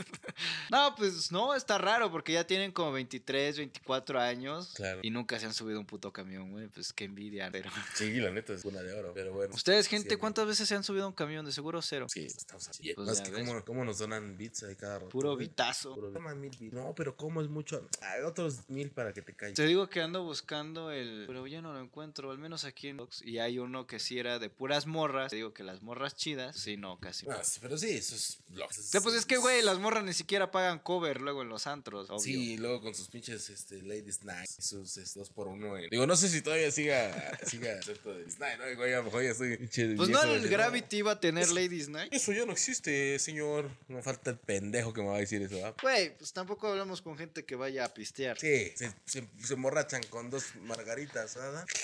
No, 0.71 0.95
pues 0.95 1.31
no, 1.31 1.53
está 1.55 1.77
raro 1.77 2.11
porque 2.11 2.33
ya 2.33 2.45
tienen 2.45 2.71
como 2.71 2.91
23, 2.93 3.57
24 3.57 4.19
años 4.19 4.73
Claro. 4.75 4.99
y 5.03 5.09
nunca 5.09 5.39
se 5.39 5.45
han 5.45 5.53
subido 5.53 5.79
un 5.79 5.85
puto 5.85 6.11
camión, 6.11 6.51
güey, 6.51 6.67
pues 6.67 6.93
qué 6.93 7.05
envidia, 7.05 7.49
pero... 7.51 7.69
Sí, 7.95 8.11
la 8.15 8.31
neta 8.31 8.53
es 8.53 8.65
una 8.65 8.81
de 8.81 8.93
oro, 8.93 9.11
pero 9.13 9.33
bueno. 9.33 9.53
Ustedes, 9.53 9.87
gente, 9.87 10.17
¿cuántas 10.17 10.47
veces 10.47 10.67
se 10.67 10.75
han 10.75 10.83
subido 10.83 11.05
a 11.05 11.07
un 11.07 11.13
camión? 11.13 11.45
De 11.45 11.51
seguro 11.51 11.81
cero. 11.81 12.07
Sí, 12.09 12.25
estamos 12.25 12.67
así. 12.67 12.93
Pues 12.93 13.21
cómo, 13.29 13.63
cómo 13.65 13.85
nos 13.85 13.97
donan 13.99 14.37
bits 14.37 14.63
ahí 14.63 14.75
cada 14.75 14.95
rato. 14.99 15.09
Puro 15.09 15.35
güey? 15.35 15.47
vitazo. 15.47 15.95
Puro 15.95 16.11
bit. 16.43 16.70
No, 16.71 16.95
pero 16.95 17.17
¿cómo 17.17 17.41
es 17.41 17.49
mucho? 17.49 17.87
Hay 18.01 18.21
otros 18.23 18.69
mil 18.69 18.89
para 18.91 19.13
que 19.13 19.21
te 19.21 19.33
calles. 19.33 19.55
Te 19.55 19.65
digo 19.65 19.89
que 19.89 20.01
ando 20.01 20.23
buscando 20.23 20.89
el... 20.91 21.25
Pero 21.27 21.45
ya 21.45 21.61
no 21.61 21.73
lo 21.73 21.81
encuentro, 21.81 22.31
al 22.31 22.37
menos 22.37 22.63
aquí 22.63 22.87
en 22.87 22.97
Box. 22.97 23.21
Y 23.25 23.39
hay 23.39 23.59
uno 23.59 23.87
que 23.87 23.99
sí 23.99 24.17
era 24.17 24.39
de 24.39 24.49
puras 24.49 24.87
morras. 24.87 25.29
Te 25.31 25.35
digo 25.35 25.53
que 25.53 25.63
las 25.63 25.81
morras 25.81 26.15
chidas, 26.15 26.55
sí, 26.57 26.77
no, 26.77 26.97
casi. 26.99 27.27
Ah, 27.29 27.43
sí, 27.43 27.59
pero 27.61 27.77
sí, 27.77 27.89
eso 27.89 28.15
es. 28.15 28.39
Sí, 28.71 28.97
pues 29.03 29.15
es 29.15 29.25
que, 29.25 29.37
güey, 29.37 29.61
las 29.61 29.79
morras 29.79 30.03
ni 30.03 30.13
siquiera 30.13 30.49
pagan 30.51 30.79
cover 30.79 31.21
luego 31.21 31.41
en 31.41 31.49
los 31.49 31.67
antros, 31.67 32.09
obvio. 32.09 32.19
Sí, 32.19 32.53
y 32.53 32.57
luego 32.57 32.81
con 32.81 32.95
sus 32.95 33.09
pinches 33.09 33.49
este, 33.49 33.81
Ladies 33.81 34.23
Night 34.23 34.49
sus 34.49 34.97
este, 34.97 35.19
dos 35.19 35.29
por 35.29 35.47
uno. 35.47 35.77
en- 35.77 35.89
Digo, 35.89 36.07
no 36.07 36.15
sé 36.15 36.29
si 36.29 36.41
todavía 36.41 36.71
siga, 36.71 37.37
siga 37.45 37.75
de 37.75 38.25
Night, 38.39 38.59
¿no? 38.59 38.75
Güey, 38.77 38.93
a 38.93 38.97
lo 38.97 39.03
mejor 39.03 39.23
ya 39.23 39.31
estoy 39.31 39.57
pinche 39.57 39.95
Pues 39.95 40.09
no, 40.09 40.21
el. 40.23 40.47
Gravity 40.47 40.97
iba 40.97 41.11
a 41.11 41.19
tener 41.19 41.49
Ladies 41.49 41.89
Night. 41.89 42.13
Eso 42.13 42.31
ya 42.31 42.45
no 42.45 42.53
existe, 42.53 43.19
señor. 43.19 43.69
No 43.87 44.01
falta 44.01 44.31
el 44.31 44.37
pendejo 44.37 44.93
que 44.93 45.01
me 45.01 45.07
va 45.09 45.17
a 45.17 45.19
decir 45.19 45.41
eso, 45.41 45.65
¿ah? 45.65 45.75
Güey, 45.81 46.17
pues 46.17 46.31
tampoco 46.33 46.60
hablamos 46.67 47.01
con 47.01 47.17
gente 47.17 47.45
que 47.45 47.55
vaya 47.55 47.85
a 47.85 47.93
pistear. 47.93 48.37
Sí, 48.39 48.71
se, 48.75 48.91
se, 49.05 49.27
se 49.43 49.53
emborrachan 49.53 50.01
con 50.09 50.29
dos 50.29 50.55
margaritas, 50.61 51.35
¿verdad? 51.35 51.65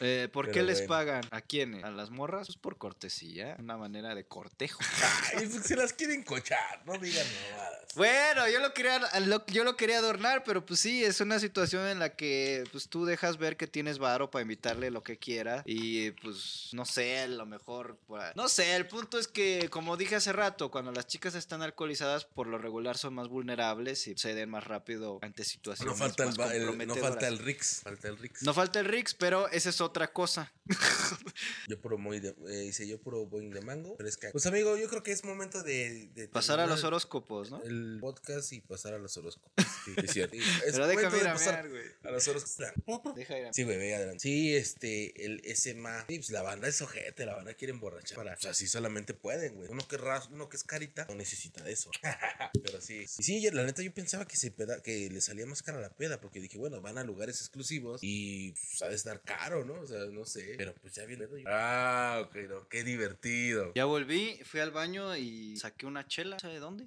Eh, 0.00 0.28
¿Por 0.32 0.52
qué 0.52 0.62
les 0.62 0.78
bueno. 0.78 0.88
pagan? 0.88 1.24
¿A 1.32 1.40
quiénes? 1.40 1.82
¿A 1.82 1.90
las 1.90 2.10
morras? 2.10 2.46
Pues 2.46 2.56
por 2.58 2.78
cortesía, 2.78 3.56
una 3.58 3.76
manera 3.76 4.14
de 4.14 4.24
cortejo. 4.24 4.78
Ay, 5.36 5.46
pues 5.48 5.64
se 5.66 5.74
las 5.74 5.92
quieren 5.92 6.22
cochar, 6.22 6.82
no 6.86 6.92
digan 6.98 7.26
mamadas. 7.50 7.78
Bueno, 7.96 8.48
yo 8.48 8.60
lo 8.60 8.72
quería, 8.72 9.00
lo- 9.26 9.44
yo 9.46 9.64
lo 9.64 9.76
quería 9.76 9.98
adornar, 9.98 10.44
pero 10.44 10.64
pues 10.64 10.78
sí, 10.78 11.02
es 11.04 11.20
una 11.20 11.40
situación 11.40 11.88
en 11.88 11.98
la 11.98 12.14
que 12.14 12.62
pues 12.70 12.88
tú 12.88 13.04
dejas 13.04 13.38
ver 13.38 13.56
que 13.56 13.66
tienes 13.66 13.98
varo 13.98 14.30
para 14.30 14.42
invitarle 14.42 14.90
lo 14.92 15.02
que 15.02 15.18
quiera 15.18 15.62
y 15.66 16.12
pues 16.12 16.68
no 16.72 16.84
sé, 16.84 17.18
a 17.20 17.26
lo 17.26 17.44
mejor, 17.46 17.98
pues, 18.06 18.36
no 18.36 18.48
sé, 18.48 18.76
el 18.76 18.86
punto 18.86 19.18
es 19.18 19.26
que 19.26 19.68
como 19.70 19.96
dije 19.96 20.14
hace 20.16 20.32
rato, 20.32 20.70
cuando 20.70 20.92
las 20.92 21.08
chicas 21.08 21.34
están 21.34 21.62
alcoholizadas 21.62 22.24
por 22.26 22.46
lo 22.46 22.58
regular 22.58 22.96
son 22.96 23.14
más 23.14 23.26
vulnerables 23.26 23.67
y 24.06 24.14
ceden 24.16 24.50
más 24.50 24.64
rápido 24.64 25.18
ante 25.22 25.44
situaciones 25.44 25.92
No 25.92 25.98
falta 25.98 26.22
el, 26.24 26.28
más 26.30 26.36
ba- 26.38 26.54
el- 26.54 26.86
no 26.86 26.96
falta 26.96 27.28
el 27.28 27.38
Rix, 27.38 27.80
falta 27.82 28.08
el 28.08 28.16
Rix. 28.18 28.42
No 28.42 28.54
falta 28.54 28.80
el 28.80 28.86
Rix, 28.86 29.14
pero 29.14 29.48
esa 29.48 29.68
es 29.70 29.80
otra 29.80 30.12
cosa. 30.12 30.52
Yo 31.68 31.80
puro 31.80 31.98
muy 31.98 32.20
de, 32.20 32.34
eh, 32.50 32.64
hice 32.66 32.86
yo 32.88 33.00
puro 33.00 33.26
boing 33.26 33.50
de 33.50 33.60
mango, 33.60 33.96
fresca. 33.96 34.28
Pues 34.32 34.46
amigo, 34.46 34.76
yo 34.76 34.88
creo 34.88 35.02
que 35.02 35.12
es 35.12 35.24
momento 35.24 35.62
de, 35.62 36.08
de 36.14 36.28
Pasar 36.28 36.60
a 36.60 36.66
los 36.66 36.84
horóscopos, 36.84 37.50
¿no? 37.50 37.62
El 37.62 37.98
podcast 38.00 38.52
y 38.52 38.60
pasar 38.60 38.94
a 38.94 38.98
los 38.98 39.16
horóscopos. 39.16 39.64
Sí, 39.84 39.94
es 39.96 40.12
cierto. 40.12 40.36
Es 40.66 40.72
Pero 40.72 40.86
déjame 40.86 41.16
ir 41.18 41.22
de 41.22 41.28
a 41.28 41.32
pasar 41.34 41.68
güey. 41.68 41.82
a 42.04 42.10
los 42.10 42.28
horóscopos. 42.28 43.14
Deja 43.14 43.38
ir 43.38 43.46
a- 43.46 43.52
Sí, 43.52 43.62
güey, 43.64 43.76
ve 43.78 43.94
adelante. 43.94 44.20
Sí, 44.20 44.54
este, 44.54 45.24
el 45.24 45.42
SMA. 45.56 46.04
Sí, 46.08 46.18
pues 46.18 46.30
la 46.30 46.42
banda 46.42 46.68
es 46.68 46.80
ojete, 46.82 47.24
la 47.26 47.34
banda 47.36 47.54
quiere 47.54 47.72
emborrachar. 47.72 48.16
Para, 48.16 48.34
o 48.34 48.40
sea, 48.40 48.50
así 48.52 48.66
solamente 48.66 49.14
pueden, 49.14 49.54
güey. 49.54 49.68
Uno 49.70 49.86
que, 49.86 49.96
es 49.96 50.02
uno 50.30 50.48
que 50.48 50.56
es 50.56 50.64
carita 50.64 51.06
no 51.08 51.14
necesita 51.14 51.62
de 51.62 51.72
eso. 51.72 51.90
Pero 52.64 52.80
sí. 52.80 53.06
Sí, 53.06 53.40
yo- 53.42 53.50
la 53.58 53.66
neta, 53.66 53.82
yo 53.82 53.92
pensaba 53.92 54.26
que, 54.26 54.36
se 54.36 54.50
peda, 54.50 54.82
que 54.82 55.10
le 55.10 55.20
salía 55.20 55.46
más 55.46 55.62
cara 55.62 55.80
la 55.80 55.90
peda, 55.90 56.20
porque 56.20 56.40
dije, 56.40 56.58
bueno, 56.58 56.80
van 56.80 56.98
a 56.98 57.04
lugares 57.04 57.40
exclusivos 57.40 58.00
y 58.02 58.52
pues, 58.52 58.82
ha 58.82 58.88
de 58.88 58.94
estar 58.94 59.20
caro, 59.22 59.64
¿no? 59.64 59.74
O 59.74 59.86
sea, 59.86 60.04
no 60.06 60.24
sé. 60.24 60.54
Pero 60.56 60.74
pues 60.74 60.94
ya 60.94 61.04
viene. 61.04 61.26
Ah, 61.46 62.22
ok, 62.24 62.36
no, 62.48 62.68
qué 62.68 62.84
divertido. 62.84 63.72
Ya 63.74 63.84
volví, 63.84 64.40
fui 64.44 64.60
al 64.60 64.70
baño 64.70 65.16
y 65.16 65.56
saqué 65.56 65.86
una 65.86 66.06
chela. 66.06 66.38
¿Sabe 66.38 66.58
dónde? 66.58 66.86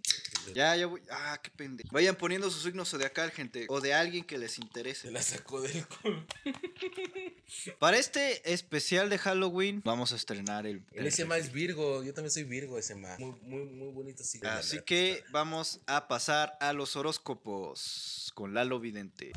Ya, 0.53 0.75
ya 0.75 0.87
voy. 0.87 1.01
Ah, 1.09 1.39
qué 1.41 1.51
pendejo. 1.51 1.89
Vayan 1.91 2.15
poniendo 2.15 2.49
su 2.49 2.59
signo 2.59 2.85
zodiacal, 2.85 3.31
gente. 3.31 3.65
O 3.69 3.81
de 3.81 3.93
alguien 3.93 4.23
que 4.23 4.37
les 4.37 4.57
interese. 4.57 5.07
Se 5.07 5.11
la 5.11 5.21
sacó 5.21 5.61
del 5.61 5.85
culo. 5.87 6.25
Para 7.79 7.97
este 7.97 8.53
especial 8.53 9.09
de 9.09 9.17
Halloween, 9.17 9.81
vamos 9.83 10.13
a 10.13 10.15
estrenar 10.15 10.65
el. 10.65 10.83
El 10.93 11.11
SMA 11.11 11.37
es 11.37 11.51
Virgo, 11.51 12.03
yo 12.03 12.13
también 12.13 12.31
soy 12.31 12.43
Virgo 12.43 12.81
SMA. 12.81 13.17
Muy, 13.19 13.35
muy, 13.41 13.65
muy 13.65 13.91
bonito, 13.91 14.23
sí. 14.23 14.39
Así 14.43 14.81
que 14.85 15.23
vamos 15.31 15.81
a 15.85 16.07
pasar 16.07 16.57
a 16.59 16.73
los 16.73 16.95
horóscopos 16.95 18.31
con 18.35 18.53
Lalo 18.53 18.79
Vidente. 18.79 19.31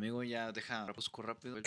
Amigo, 0.00 0.24
ya 0.24 0.50
deja, 0.50 0.90
busco 0.92 1.20
rápido 1.20 1.56
el. 1.58 1.62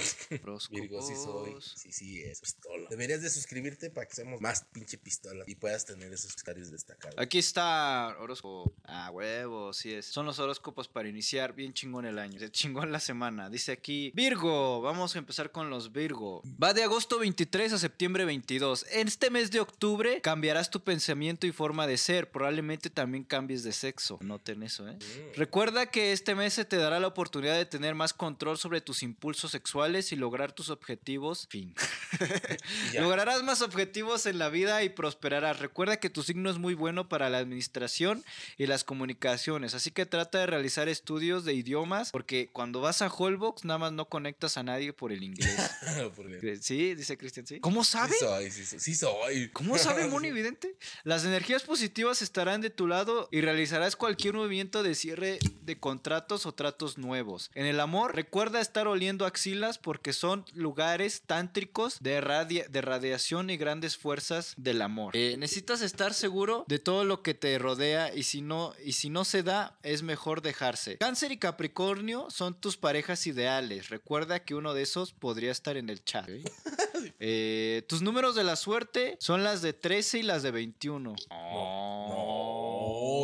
Virgo 0.71 1.01
sí 1.03 1.13
soy. 1.13 1.55
Sí, 1.61 1.91
sí, 1.91 2.21
es 2.23 2.41
pistola. 2.41 2.87
Deberías 2.89 3.21
de 3.21 3.29
suscribirte 3.29 3.91
para 3.91 4.07
que 4.07 4.15
seamos 4.15 4.41
más 4.41 4.65
pinche 4.73 4.97
pistola 4.97 5.43
y 5.45 5.53
puedas 5.53 5.85
tener 5.85 6.11
esos 6.11 6.33
comentarios 6.33 6.71
destacados. 6.71 7.15
Aquí 7.19 7.37
está 7.37 8.17
horóscopo. 8.19 8.73
Ah, 8.85 9.11
huevo, 9.11 9.71
sí 9.71 9.93
es. 9.93 10.07
Son 10.07 10.25
los 10.25 10.39
horóscopos 10.39 10.87
para 10.87 11.07
iniciar 11.07 11.53
bien 11.53 11.73
chingón 11.73 12.07
el 12.07 12.17
año. 12.17 12.39
De 12.39 12.49
chingón 12.49 12.91
la 12.91 12.99
semana. 12.99 13.51
Dice 13.51 13.71
aquí, 13.71 14.11
Virgo. 14.15 14.81
Vamos 14.81 15.15
a 15.15 15.19
empezar 15.19 15.51
con 15.51 15.69
los 15.69 15.91
Virgo. 15.91 16.41
Va 16.61 16.73
de 16.73 16.81
agosto 16.81 17.19
23 17.19 17.73
a 17.73 17.77
septiembre 17.77 18.25
22. 18.25 18.87
En 18.93 19.09
este 19.09 19.29
mes 19.29 19.51
de 19.51 19.59
octubre 19.59 20.21
cambiarás 20.21 20.71
tu 20.71 20.83
pensamiento 20.83 21.45
y 21.45 21.51
forma 21.51 21.85
de 21.85 21.97
ser. 21.97 22.31
Probablemente 22.31 22.89
también 22.89 23.25
cambies 23.25 23.61
de 23.61 23.73
sexo. 23.73 24.17
Noten 24.21 24.63
eso, 24.63 24.87
¿eh? 24.87 24.97
Recuerda 25.35 25.85
que 25.91 26.13
este 26.13 26.33
mes 26.33 26.55
se 26.55 26.65
te 26.65 26.77
dará 26.77 26.99
la 26.99 27.05
oportunidad 27.05 27.55
de 27.55 27.67
tener 27.67 27.93
más 27.93 28.11
control 28.23 28.57
sobre 28.57 28.79
tus 28.79 29.03
impulsos 29.03 29.51
sexuales 29.51 30.13
y 30.13 30.15
lograr 30.15 30.53
tus 30.53 30.69
objetivos. 30.69 31.45
Fin. 31.49 31.75
Lograrás 32.97 33.43
más 33.43 33.61
objetivos 33.61 34.25
en 34.27 34.39
la 34.39 34.47
vida 34.47 34.81
y 34.81 34.87
prosperarás. 34.87 35.59
Recuerda 35.59 35.97
que 35.97 36.09
tu 36.09 36.23
signo 36.23 36.49
es 36.49 36.57
muy 36.57 36.73
bueno 36.73 37.09
para 37.09 37.29
la 37.29 37.39
administración 37.39 38.23
y 38.57 38.67
las 38.67 38.85
comunicaciones, 38.85 39.73
así 39.73 39.91
que 39.91 40.05
trata 40.05 40.39
de 40.39 40.45
realizar 40.45 40.87
estudios 40.87 41.43
de 41.43 41.53
idiomas 41.53 42.11
porque 42.11 42.49
cuando 42.53 42.79
vas 42.79 43.01
a 43.01 43.07
Holbox 43.07 43.65
nada 43.65 43.77
más 43.77 43.91
no 43.91 44.07
conectas 44.07 44.55
a 44.57 44.63
nadie 44.63 44.93
por 44.93 45.11
el 45.11 45.21
inglés. 45.21 45.59
Sí, 46.61 46.95
dice 46.95 47.17
Cristian, 47.17 47.45
sí. 47.45 47.59
¿Cómo 47.59 47.83
sabe? 47.83 48.13
Sí 48.13 48.25
soy, 48.25 48.51
sí 48.51 48.65
soy. 48.65 48.79
Sí 48.79 48.95
soy. 48.95 49.49
¿Cómo 49.51 49.77
sabe 49.77 50.07
Moni 50.07 50.31
Vidente? 50.31 50.77
Las 51.03 51.25
energías 51.25 51.63
positivas 51.63 52.21
estarán 52.21 52.61
de 52.61 52.69
tu 52.69 52.87
lado 52.87 53.27
y 53.31 53.41
realizarás 53.41 53.95
cualquier 53.95 54.33
movimiento 54.33 54.81
de 54.81 54.95
cierre 54.95 55.39
de 55.61 55.79
contratos 55.79 56.45
o 56.45 56.53
tratos 56.53 56.97
nuevos. 56.97 57.51
En 57.53 57.65
el 57.65 57.79
amor, 57.79 58.12
recuerda 58.13 58.61
estar 58.61 58.87
oliendo 58.87 59.25
axilas 59.25 59.77
porque 59.77 60.13
son 60.13 60.45
lugares 60.53 61.23
tántricos 61.25 61.97
de, 61.99 62.21
radia- 62.21 62.67
de 62.69 62.81
radiación 62.81 63.49
y 63.49 63.57
grandes 63.57 63.97
fuerzas 63.97 64.53
del 64.57 64.81
amor. 64.81 65.15
Eh, 65.17 65.35
necesitas 65.37 65.81
estar 65.81 66.13
seguro 66.13 66.63
de 66.67 66.79
todo 66.79 67.03
lo 67.03 67.21
que 67.23 67.33
te 67.33 67.57
rodea 67.59 68.13
y 68.13 68.23
si 68.23 68.41
no 68.41 68.73
y 68.85 68.93
si 68.93 69.09
no 69.09 69.25
se 69.25 69.43
da 69.43 69.77
es 69.83 70.03
mejor 70.03 70.41
dejarse. 70.41 70.97
Cáncer 70.97 71.31
y 71.31 71.37
Capricornio 71.37 72.27
son 72.29 72.53
tus 72.53 72.77
parejas 72.77 73.25
ideales. 73.27 73.89
Recuerda 73.89 74.43
que 74.43 74.55
uno 74.55 74.73
de 74.73 74.83
esos 74.83 75.11
podría 75.11 75.51
estar 75.51 75.75
en 75.75 75.89
el 75.89 76.03
chat. 76.05 76.29
Eh, 77.19 77.83
tus 77.87 78.01
números 78.01 78.35
de 78.35 78.43
la 78.43 78.55
suerte 78.55 79.17
son 79.19 79.43
las 79.43 79.61
de 79.61 79.73
13 79.73 80.19
y 80.19 80.23
las 80.23 80.43
de 80.43 80.51
21. 80.51 81.15
No, 81.29 82.22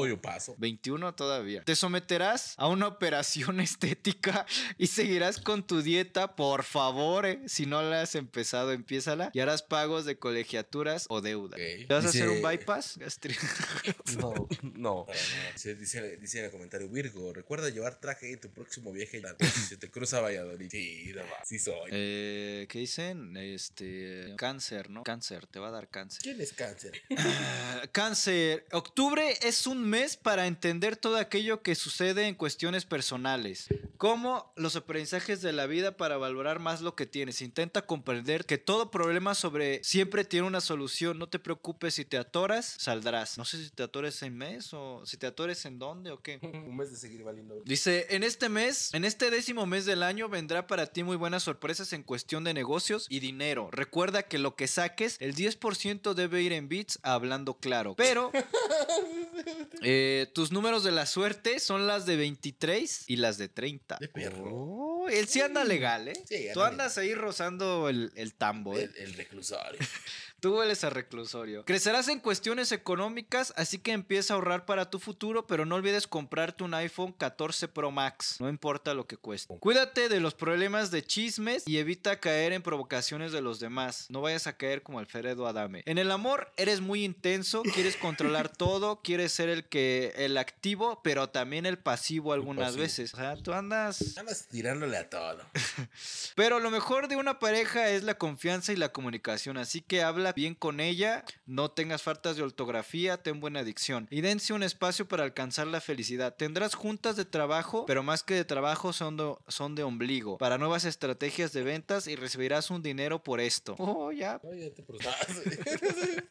yo 0.09 0.21
paso. 0.21 0.55
21 0.57 1.15
todavía. 1.15 1.63
Te 1.63 1.75
someterás 1.75 2.53
a 2.57 2.67
una 2.67 2.87
operación 2.87 3.59
estética 3.61 4.45
y 4.77 4.87
seguirás 4.87 5.39
con 5.39 5.65
tu 5.65 5.81
dieta, 5.81 6.35
por 6.35 6.63
favor. 6.63 7.25
eh. 7.25 7.39
Si 7.47 7.65
no 7.65 7.81
la 7.81 8.01
has 8.01 8.15
empezado, 8.15 8.71
empiézala. 8.71 9.31
Y 9.33 9.39
harás 9.39 9.63
pagos 9.63 10.05
de 10.05 10.17
colegiaturas 10.19 11.05
o 11.09 11.21
deuda. 11.21 11.55
¿Te 11.57 11.85
vas 11.89 12.05
a 12.05 12.09
hacer 12.09 12.29
un 12.29 12.41
bypass? 12.41 12.99
No, 14.17 14.33
no. 14.73 15.05
Dice, 15.53 15.75
dice, 15.75 16.17
dice 16.17 16.39
en 16.39 16.45
el 16.45 16.51
comentario, 16.51 16.89
Virgo, 16.89 17.31
recuerda 17.33 17.69
llevar 17.69 17.99
traje 17.99 18.31
en 18.33 18.39
tu 18.39 18.49
próximo 18.49 18.91
viaje. 18.91 19.21
Si 19.39 19.61
se 19.61 19.77
te 19.77 19.89
cruza 19.89 20.19
Valladolid. 20.19 20.69
Sí, 20.69 21.11
no 21.15 21.21
va. 21.21 21.45
Sí 21.45 21.59
soy. 21.59 21.89
Eh, 21.91 22.65
¿Qué 22.69 22.79
dicen? 22.79 23.37
Este. 23.37 24.33
Cáncer, 24.37 24.89
¿no? 24.89 25.03
Cáncer, 25.03 25.47
te 25.47 25.59
va 25.59 25.67
a 25.69 25.71
dar 25.71 25.89
cáncer. 25.89 26.21
¿Quién 26.23 26.41
es 26.41 26.53
cáncer? 26.53 26.91
Ah, 27.17 27.83
Cáncer, 27.91 28.65
octubre 28.71 29.37
es 29.41 29.67
un 29.67 29.87
mes 29.89 29.98
para 30.21 30.47
entender 30.47 30.95
todo 30.95 31.17
aquello 31.17 31.61
que 31.61 31.75
sucede 31.75 32.27
en 32.27 32.35
cuestiones 32.35 32.85
personales, 32.85 33.67
como 33.97 34.53
los 34.55 34.75
aprendizajes 34.75 35.41
de 35.41 35.51
la 35.51 35.65
vida 35.65 35.97
para 35.97 36.17
valorar 36.17 36.59
más 36.59 36.81
lo 36.81 36.95
que 36.95 37.05
tienes. 37.05 37.41
Intenta 37.41 37.85
comprender 37.85 38.45
que 38.45 38.57
todo 38.57 38.91
problema 38.91 39.35
sobre 39.35 39.83
siempre 39.83 40.23
tiene 40.23 40.47
una 40.47 40.61
solución. 40.61 41.19
No 41.19 41.27
te 41.27 41.37
preocupes 41.37 41.95
si 41.95 42.05
te 42.05 42.17
atoras, 42.17 42.75
saldrás. 42.79 43.37
No 43.37 43.43
sé 43.43 43.61
si 43.61 43.69
te 43.71 43.83
atores 43.83 44.21
en 44.23 44.37
mes 44.37 44.73
o 44.73 45.05
si 45.05 45.17
te 45.17 45.27
atores 45.27 45.65
en 45.65 45.79
dónde 45.79 46.11
o 46.11 46.21
qué. 46.21 46.39
Un 46.41 46.77
mes 46.77 46.91
de 46.91 46.97
seguir 46.97 47.23
valiendo. 47.23 47.61
Dice, 47.65 48.07
en 48.11 48.23
este 48.23 48.47
mes, 48.47 48.93
en 48.93 49.03
este 49.03 49.29
décimo 49.29 49.65
mes 49.65 49.85
del 49.85 50.03
año 50.03 50.29
vendrá 50.29 50.65
para 50.65 50.87
ti 50.87 51.03
muy 51.03 51.17
buenas 51.17 51.43
sorpresas 51.43 51.91
en 51.91 52.03
cuestión 52.03 52.45
de 52.45 52.53
negocios 52.53 53.05
y 53.09 53.19
dinero. 53.19 53.69
Recuerda 53.71 54.23
que 54.23 54.37
lo 54.37 54.55
que 54.55 54.67
saques, 54.67 55.17
el 55.19 55.35
10% 55.35 56.13
debe 56.13 56.41
ir 56.41 56.53
en 56.53 56.69
bits 56.69 56.99
hablando 57.03 57.55
claro. 57.55 57.95
Pero 57.95 58.31
eh, 59.91 60.27
tus 60.35 60.51
números 60.51 60.83
de 60.83 60.91
la 60.91 61.07
suerte 61.07 61.59
son 61.59 61.87
las 61.87 62.05
de 62.05 62.15
23 62.15 63.05
y 63.07 63.15
las 63.15 63.37
de 63.39 63.49
30. 63.49 63.97
De 63.99 64.07
perro. 64.07 64.43
Oh, 64.51 65.09
él 65.09 65.27
sí 65.27 65.41
anda 65.41 65.63
legal, 65.63 66.07
¿eh? 66.07 66.13
Sí, 66.27 66.47
Tú 66.53 66.61
andas 66.61 66.97
ahí 66.99 67.15
rozando 67.15 67.89
el, 67.89 68.11
el 68.15 68.35
tambo, 68.35 68.77
¿eh? 68.77 68.83
El, 68.83 69.03
el 69.03 69.13
reclusorio. 69.15 69.79
Tú 70.39 70.57
hueles 70.57 70.83
a 70.85 70.89
reclusorio. 70.89 71.65
Crecerás 71.65 72.07
en 72.07 72.19
cuestiones 72.19 72.71
económicas, 72.71 73.53
así 73.57 73.77
que 73.77 73.91
empieza 73.91 74.33
a 74.33 74.37
ahorrar 74.37 74.65
para 74.65 74.89
tu 74.89 74.99
futuro, 74.99 75.47
pero 75.47 75.65
no 75.65 75.75
olvides 75.75 76.07
comprarte 76.07 76.63
un 76.63 76.73
iPhone 76.73 77.11
14 77.11 77.67
Pro 77.67 77.91
Max. 77.91 78.37
No 78.39 78.47
importa 78.47 78.93
lo 78.93 79.05
que 79.05 79.17
cueste. 79.17 79.57
Cuídate 79.59 80.07
de 80.07 80.19
los 80.21 80.35
problemas 80.35 80.91
de 80.91 81.03
chismes 81.03 81.67
y 81.67 81.77
evita 81.77 82.19
caer 82.21 82.53
en 82.53 82.61
provocaciones 82.61 83.31
de 83.33 83.41
los 83.41 83.59
demás. 83.59 84.05
No 84.09 84.21
vayas 84.21 84.47
a 84.47 84.55
caer 84.55 84.81
como 84.81 84.99
Alfredo 84.99 85.45
Adame. 85.45 85.83
En 85.85 85.97
el 85.97 86.09
amor 86.09 86.51
eres 86.55 86.79
muy 86.79 87.03
intenso, 87.03 87.63
quieres 87.73 87.97
controlar 87.97 88.47
todo, 88.55 89.01
quieres 89.01 89.33
ser 89.33 89.49
el 89.49 89.65
que 89.65 90.13
el 90.15 90.37
activo, 90.37 91.01
pero 91.03 91.29
también 91.29 91.65
el 91.65 91.77
pasivo 91.77 92.31
algunas 92.31 92.67
pasivo. 92.67 92.83
veces. 92.83 93.13
O 93.13 93.17
sea, 93.17 93.35
tú 93.35 93.51
andas 93.51 94.17
Andas 94.17 94.47
tirándole 94.47 94.97
a 94.97 95.09
todo. 95.09 95.41
pero 96.35 96.59
lo 96.59 96.71
mejor 96.71 97.07
de 97.09 97.17
una 97.17 97.39
pareja 97.39 97.89
es 97.89 98.03
la 98.03 98.17
confianza 98.17 98.71
y 98.71 98.77
la 98.77 98.93
comunicación, 98.93 99.57
así 99.57 99.81
que 99.81 100.01
habla 100.01 100.28
bien 100.33 100.55
con 100.55 100.79
ella, 100.79 101.23
no 101.45 101.71
tengas 101.71 102.01
faltas 102.01 102.35
de 102.35 102.43
ortografía, 102.43 103.17
ten 103.17 103.39
buena 103.39 103.61
adicción 103.61 104.07
y 104.09 104.21
dense 104.21 104.53
un 104.53 104.63
espacio 104.63 105.07
para 105.07 105.23
alcanzar 105.23 105.67
la 105.67 105.81
felicidad. 105.81 106.35
Tendrás 106.35 106.75
juntas 106.75 107.15
de 107.15 107.25
trabajo, 107.25 107.85
pero 107.85 108.03
más 108.03 108.23
que 108.23 108.35
de 108.35 108.45
trabajo 108.45 108.93
son 108.93 109.17
de, 109.17 109.35
son 109.47 109.75
de 109.75 109.83
ombligo, 109.83 110.37
para 110.37 110.57
nuevas 110.57 110.85
estrategias 110.85 111.53
de 111.53 111.63
ventas 111.63 112.07
y 112.07 112.15
recibirás 112.15 112.69
un 112.69 112.81
dinero 112.81 113.23
por 113.23 113.39
esto. 113.39 113.75
Oh, 113.91 114.11
ya. 114.11 114.39
Te. 114.39 114.85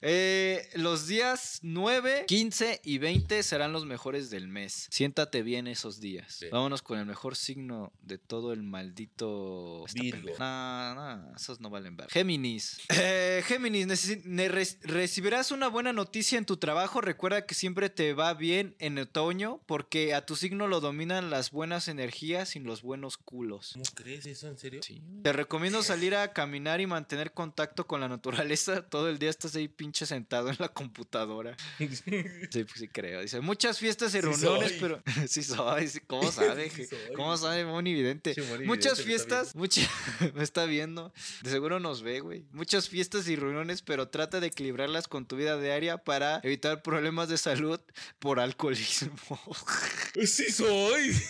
Eh, 0.00 0.68
los 0.74 1.06
días 1.06 1.60
9, 1.62 2.24
15 2.26 2.80
y 2.84 2.98
20 2.98 3.42
serán 3.42 3.72
los 3.72 3.86
mejores 3.86 4.28
del 4.28 4.48
mes. 4.48 4.86
Siéntate 4.90 5.42
bien 5.42 5.66
esos 5.66 5.98
días. 6.00 6.34
Sí. 6.34 6.46
Vámonos 6.50 6.82
con 6.82 6.98
el 6.98 7.06
mejor 7.06 7.36
signo 7.36 7.92
de 8.02 8.18
todo 8.18 8.52
el 8.52 8.62
maldito... 8.62 9.84
Virgo. 9.94 10.34
esos 11.36 11.60
no 11.60 11.70
valen 11.70 11.96
ver. 11.96 12.10
Géminis. 12.10 12.80
Eh, 12.90 13.13
Géminis, 13.46 14.24
ne- 14.24 14.48
res- 14.48 14.78
recibirás 14.82 15.50
una 15.50 15.68
buena 15.68 15.92
noticia 15.92 16.38
en 16.38 16.44
tu 16.44 16.56
trabajo. 16.56 17.00
Recuerda 17.00 17.46
que 17.46 17.54
siempre 17.54 17.90
te 17.90 18.12
va 18.14 18.34
bien 18.34 18.74
en 18.78 18.98
otoño 18.98 19.60
porque 19.66 20.14
a 20.14 20.24
tu 20.26 20.36
signo 20.36 20.66
lo 20.68 20.80
dominan 20.80 21.30
las 21.30 21.50
buenas 21.50 21.88
energías 21.88 22.56
y 22.56 22.60
los 22.60 22.82
buenos 22.82 23.16
culos. 23.16 23.72
¿Cómo 23.74 23.84
crees 23.94 24.26
eso? 24.26 24.48
¿En 24.48 24.58
serio? 24.58 24.82
Sí. 24.82 25.02
Te 25.22 25.32
recomiendo 25.32 25.82
salir 25.82 26.14
a 26.14 26.32
caminar 26.32 26.80
y 26.80 26.86
mantener 26.86 27.32
contacto 27.32 27.86
con 27.86 28.00
la 28.00 28.08
naturaleza. 28.08 28.82
Todo 28.88 29.08
el 29.08 29.18
día 29.18 29.30
estás 29.30 29.54
ahí 29.56 29.68
pinche 29.68 30.06
sentado 30.06 30.48
en 30.50 30.56
la 30.58 30.68
computadora. 30.68 31.56
Sí, 32.50 32.64
pues 32.64 32.78
sí 32.78 32.88
creo. 32.88 33.20
Dice, 33.20 33.40
muchas 33.40 33.78
fiestas 33.78 34.14
y 34.14 34.20
reuniones, 34.20 34.72
pero... 34.80 35.02
sí 35.28 35.42
soy, 35.42 35.90
¿cómo 36.06 36.30
sabe? 36.30 36.70
Sí 36.70 36.86
soy. 36.86 36.98
¿Cómo 37.14 37.36
sabe 37.36 37.64
Moni 37.64 37.92
Vidente? 37.94 38.34
Sí, 38.34 38.40
Moni 38.42 38.64
muchas 38.66 39.02
fiestas, 39.02 39.54
muchas... 39.54 39.88
me 40.34 40.42
está 40.42 40.64
viendo. 40.66 41.12
De 41.42 41.50
seguro 41.50 41.80
nos 41.80 42.02
ve, 42.02 42.20
güey. 42.20 42.44
Muchas 42.52 42.88
fiestas 42.88 43.03
y 43.28 43.36
reuniones, 43.36 43.82
pero 43.82 44.08
trata 44.08 44.40
de 44.40 44.46
equilibrarlas 44.48 45.08
con 45.08 45.26
tu 45.26 45.36
vida 45.36 45.60
diaria 45.60 45.98
para 45.98 46.40
evitar 46.42 46.82
problemas 46.82 47.28
de 47.28 47.38
salud 47.38 47.80
por 48.18 48.40
alcoholismo. 48.40 49.14
Sí 50.26 50.50
soy. 50.52 51.12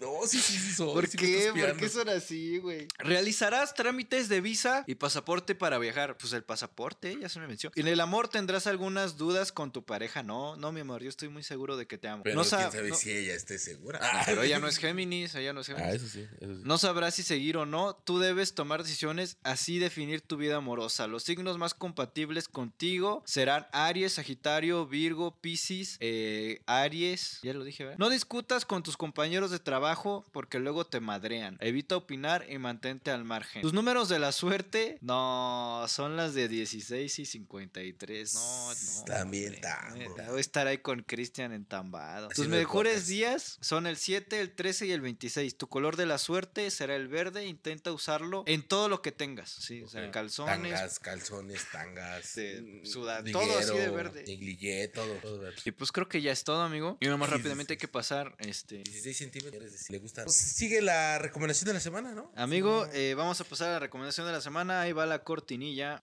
No, 0.00 0.26
sí, 0.26 0.38
sí, 0.38 0.58
sí 0.58 0.72
soy. 0.72 0.92
¿Por 0.94 1.06
Sí 1.06 1.16
qué? 1.16 1.50
¿Por 1.54 1.76
qué 1.76 1.88
son 1.88 2.08
así, 2.08 2.58
güey? 2.58 2.88
Realizarás 2.98 3.74
trámites 3.74 4.28
de 4.28 4.40
visa 4.40 4.84
y 4.86 4.94
pasaporte 4.96 5.54
para 5.54 5.78
viajar. 5.78 6.16
Pues 6.18 6.32
el 6.32 6.42
pasaporte, 6.42 7.16
ya 7.20 7.28
se 7.28 7.38
me 7.40 7.46
mencionó. 7.46 7.72
En 7.76 7.88
el 7.88 8.00
amor 8.00 8.28
tendrás 8.28 8.66
algunas 8.66 9.16
dudas 9.16 9.52
con 9.52 9.70
tu 9.72 9.84
pareja. 9.84 10.22
No, 10.22 10.56
no, 10.56 10.72
mi 10.72 10.80
amor, 10.80 11.02
yo 11.02 11.08
estoy 11.08 11.28
muy 11.28 11.42
seguro 11.42 11.76
de 11.76 11.86
que 11.86 11.98
te 11.98 12.08
amo. 12.08 12.22
Pero 12.22 12.36
no 12.36 12.42
quién 12.42 12.50
sa- 12.50 12.70
sabe 12.72 12.88
no- 12.90 12.96
si 12.96 13.12
ella 13.12 13.34
esté 13.34 13.58
segura. 13.58 13.98
No, 14.00 14.20
pero 14.26 14.42
ella 14.42 14.58
no 14.58 14.66
es 14.68 14.76
Géminis, 14.82 15.34
ella 15.34 15.52
no 15.52 15.60
es 15.60 15.66
Géminis. 15.68 15.88
Ah, 15.88 15.92
eso 15.94 16.08
sí, 16.08 16.26
eso 16.40 16.54
sí. 16.56 16.62
No 16.64 16.78
sabrás 16.78 17.14
si 17.14 17.22
seguir 17.22 17.56
o 17.56 17.64
no. 17.66 17.94
Tú 17.94 18.18
debes 18.18 18.54
tomar 18.54 18.82
decisiones, 18.82 19.36
así 19.42 19.78
definir 19.78 20.20
tu 20.20 20.36
vida 20.36 20.56
amorosa. 20.56 21.06
Los 21.12 21.24
signos 21.24 21.58
más 21.58 21.74
compatibles 21.74 22.48
contigo 22.48 23.22
serán 23.26 23.66
Aries, 23.72 24.14
Sagitario, 24.14 24.86
Virgo, 24.86 25.38
Piscis, 25.42 25.98
eh, 26.00 26.62
Aries. 26.64 27.38
Ya 27.42 27.52
lo 27.52 27.64
dije, 27.64 27.84
¿verdad? 27.84 27.98
No 27.98 28.08
discutas 28.08 28.64
con 28.64 28.82
tus 28.82 28.96
compañeros 28.96 29.50
de 29.50 29.58
trabajo 29.58 30.24
porque 30.32 30.58
luego 30.58 30.86
te 30.86 31.00
madrean. 31.00 31.58
Evita 31.60 31.98
opinar 31.98 32.46
y 32.48 32.56
mantente 32.56 33.10
al 33.10 33.24
margen. 33.24 33.60
Tus 33.60 33.74
números 33.74 34.08
de 34.08 34.20
la 34.20 34.32
suerte, 34.32 34.96
no, 35.02 35.84
son 35.86 36.16
las 36.16 36.32
de 36.32 36.48
16 36.48 37.18
y 37.18 37.26
53. 37.26 38.32
No, 38.32 38.70
no. 38.70 39.04
También. 39.04 39.60
Voy 40.28 40.38
a 40.38 40.40
estar 40.40 40.66
ahí 40.66 40.78
con 40.78 41.02
Cristian 41.02 41.52
entambado. 41.52 42.28
Tus 42.28 42.38
Haciendo 42.38 42.56
el 42.56 42.62
mejores 42.62 43.06
días 43.06 43.58
son 43.60 43.86
el 43.86 43.98
7, 43.98 44.40
el 44.40 44.54
13 44.54 44.86
y 44.86 44.92
el 44.92 45.02
26. 45.02 45.58
Tu 45.58 45.68
color 45.68 45.96
de 45.96 46.06
la 46.06 46.16
suerte 46.16 46.70
será 46.70 46.96
el 46.96 47.08
verde. 47.08 47.44
Intenta 47.44 47.92
usarlo 47.92 48.44
en 48.46 48.62
todo 48.62 48.88
lo 48.88 49.02
que 49.02 49.12
tengas. 49.12 49.50
Sí, 49.50 49.82
o 49.82 49.88
sea, 49.88 50.10
calzones. 50.10 50.54
Tangas, 50.54 51.01
calzones, 51.02 51.70
tangas. 51.70 52.34
de 52.36 52.62
mm, 52.62 52.86
sudar, 52.86 53.24
todo 53.30 53.58
así 53.58 53.76
de 53.76 53.90
verde. 53.90 54.24
negligé, 54.26 54.88
todo. 54.88 55.14
todo 55.16 55.38
verde. 55.38 55.60
Y 55.64 55.72
pues 55.72 55.92
creo 55.92 56.08
que 56.08 56.22
ya 56.22 56.32
es 56.32 56.44
todo, 56.44 56.62
amigo. 56.62 56.96
Y 57.00 57.06
nomás 57.06 57.28
Sí, 57.28 57.34
sí, 57.34 57.38
rápidamente 57.38 57.72
hay 57.74 57.78
que 57.78 57.88
pasar, 57.88 58.34
este... 58.38 58.76
16 58.76 59.16
centímetros. 59.16 59.70
Si 59.72 59.92
le 59.92 59.98
gusta. 59.98 60.24
Pues 60.24 60.36
sigue 60.36 60.80
la 60.80 61.18
recomendación 61.18 61.66
de 61.66 61.74
la 61.74 61.80
semana, 61.80 62.12
¿no? 62.12 62.32
Amigo, 62.36 62.86
eh, 62.92 63.14
vamos 63.14 63.40
a 63.40 63.44
pasar 63.44 63.68
a 63.68 63.72
la 63.72 63.78
recomendación 63.80 64.26
de 64.26 64.32
la 64.32 64.40
semana. 64.40 64.80
Ahí 64.80 64.92
va 64.92 65.06
la 65.06 65.22
cortinilla. 65.22 66.00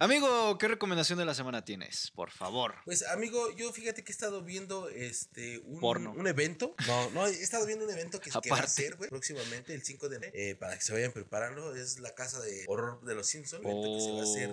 Amigo, 0.00 0.56
¿qué 0.58 0.68
recomendación 0.68 1.18
de 1.18 1.24
la 1.24 1.34
semana 1.34 1.64
tienes? 1.64 2.12
Por 2.12 2.30
favor. 2.30 2.76
Pues 2.84 3.04
amigo, 3.08 3.50
yo 3.56 3.72
fíjate 3.72 4.04
que 4.04 4.12
he 4.12 4.14
estado 4.14 4.42
viendo 4.42 4.88
este 4.88 5.58
un, 5.64 5.80
Porno. 5.80 6.12
un 6.12 6.28
evento. 6.28 6.76
No, 6.86 7.10
no, 7.10 7.26
he 7.26 7.32
estado 7.32 7.66
viendo 7.66 7.84
un 7.84 7.90
evento 7.90 8.20
que, 8.20 8.30
que 8.30 8.50
va 8.50 8.58
a 8.58 8.68
ser, 8.68 8.94
güey, 8.94 9.10
próximamente, 9.10 9.74
el 9.74 9.82
5 9.82 10.08
de 10.08 10.16
enero, 10.18 10.32
eh, 10.36 10.54
para 10.54 10.76
que 10.76 10.84
se 10.84 10.92
vayan 10.92 11.10
preparando. 11.10 11.74
Es 11.74 11.98
la 11.98 12.14
casa 12.14 12.40
de 12.40 12.64
horror 12.68 13.02
de 13.02 13.16
los 13.16 13.26
Simpsons, 13.26 13.60
que 13.60 14.00
se 14.00 14.12
va 14.12 14.20
a 14.20 14.22
hacer 14.22 14.50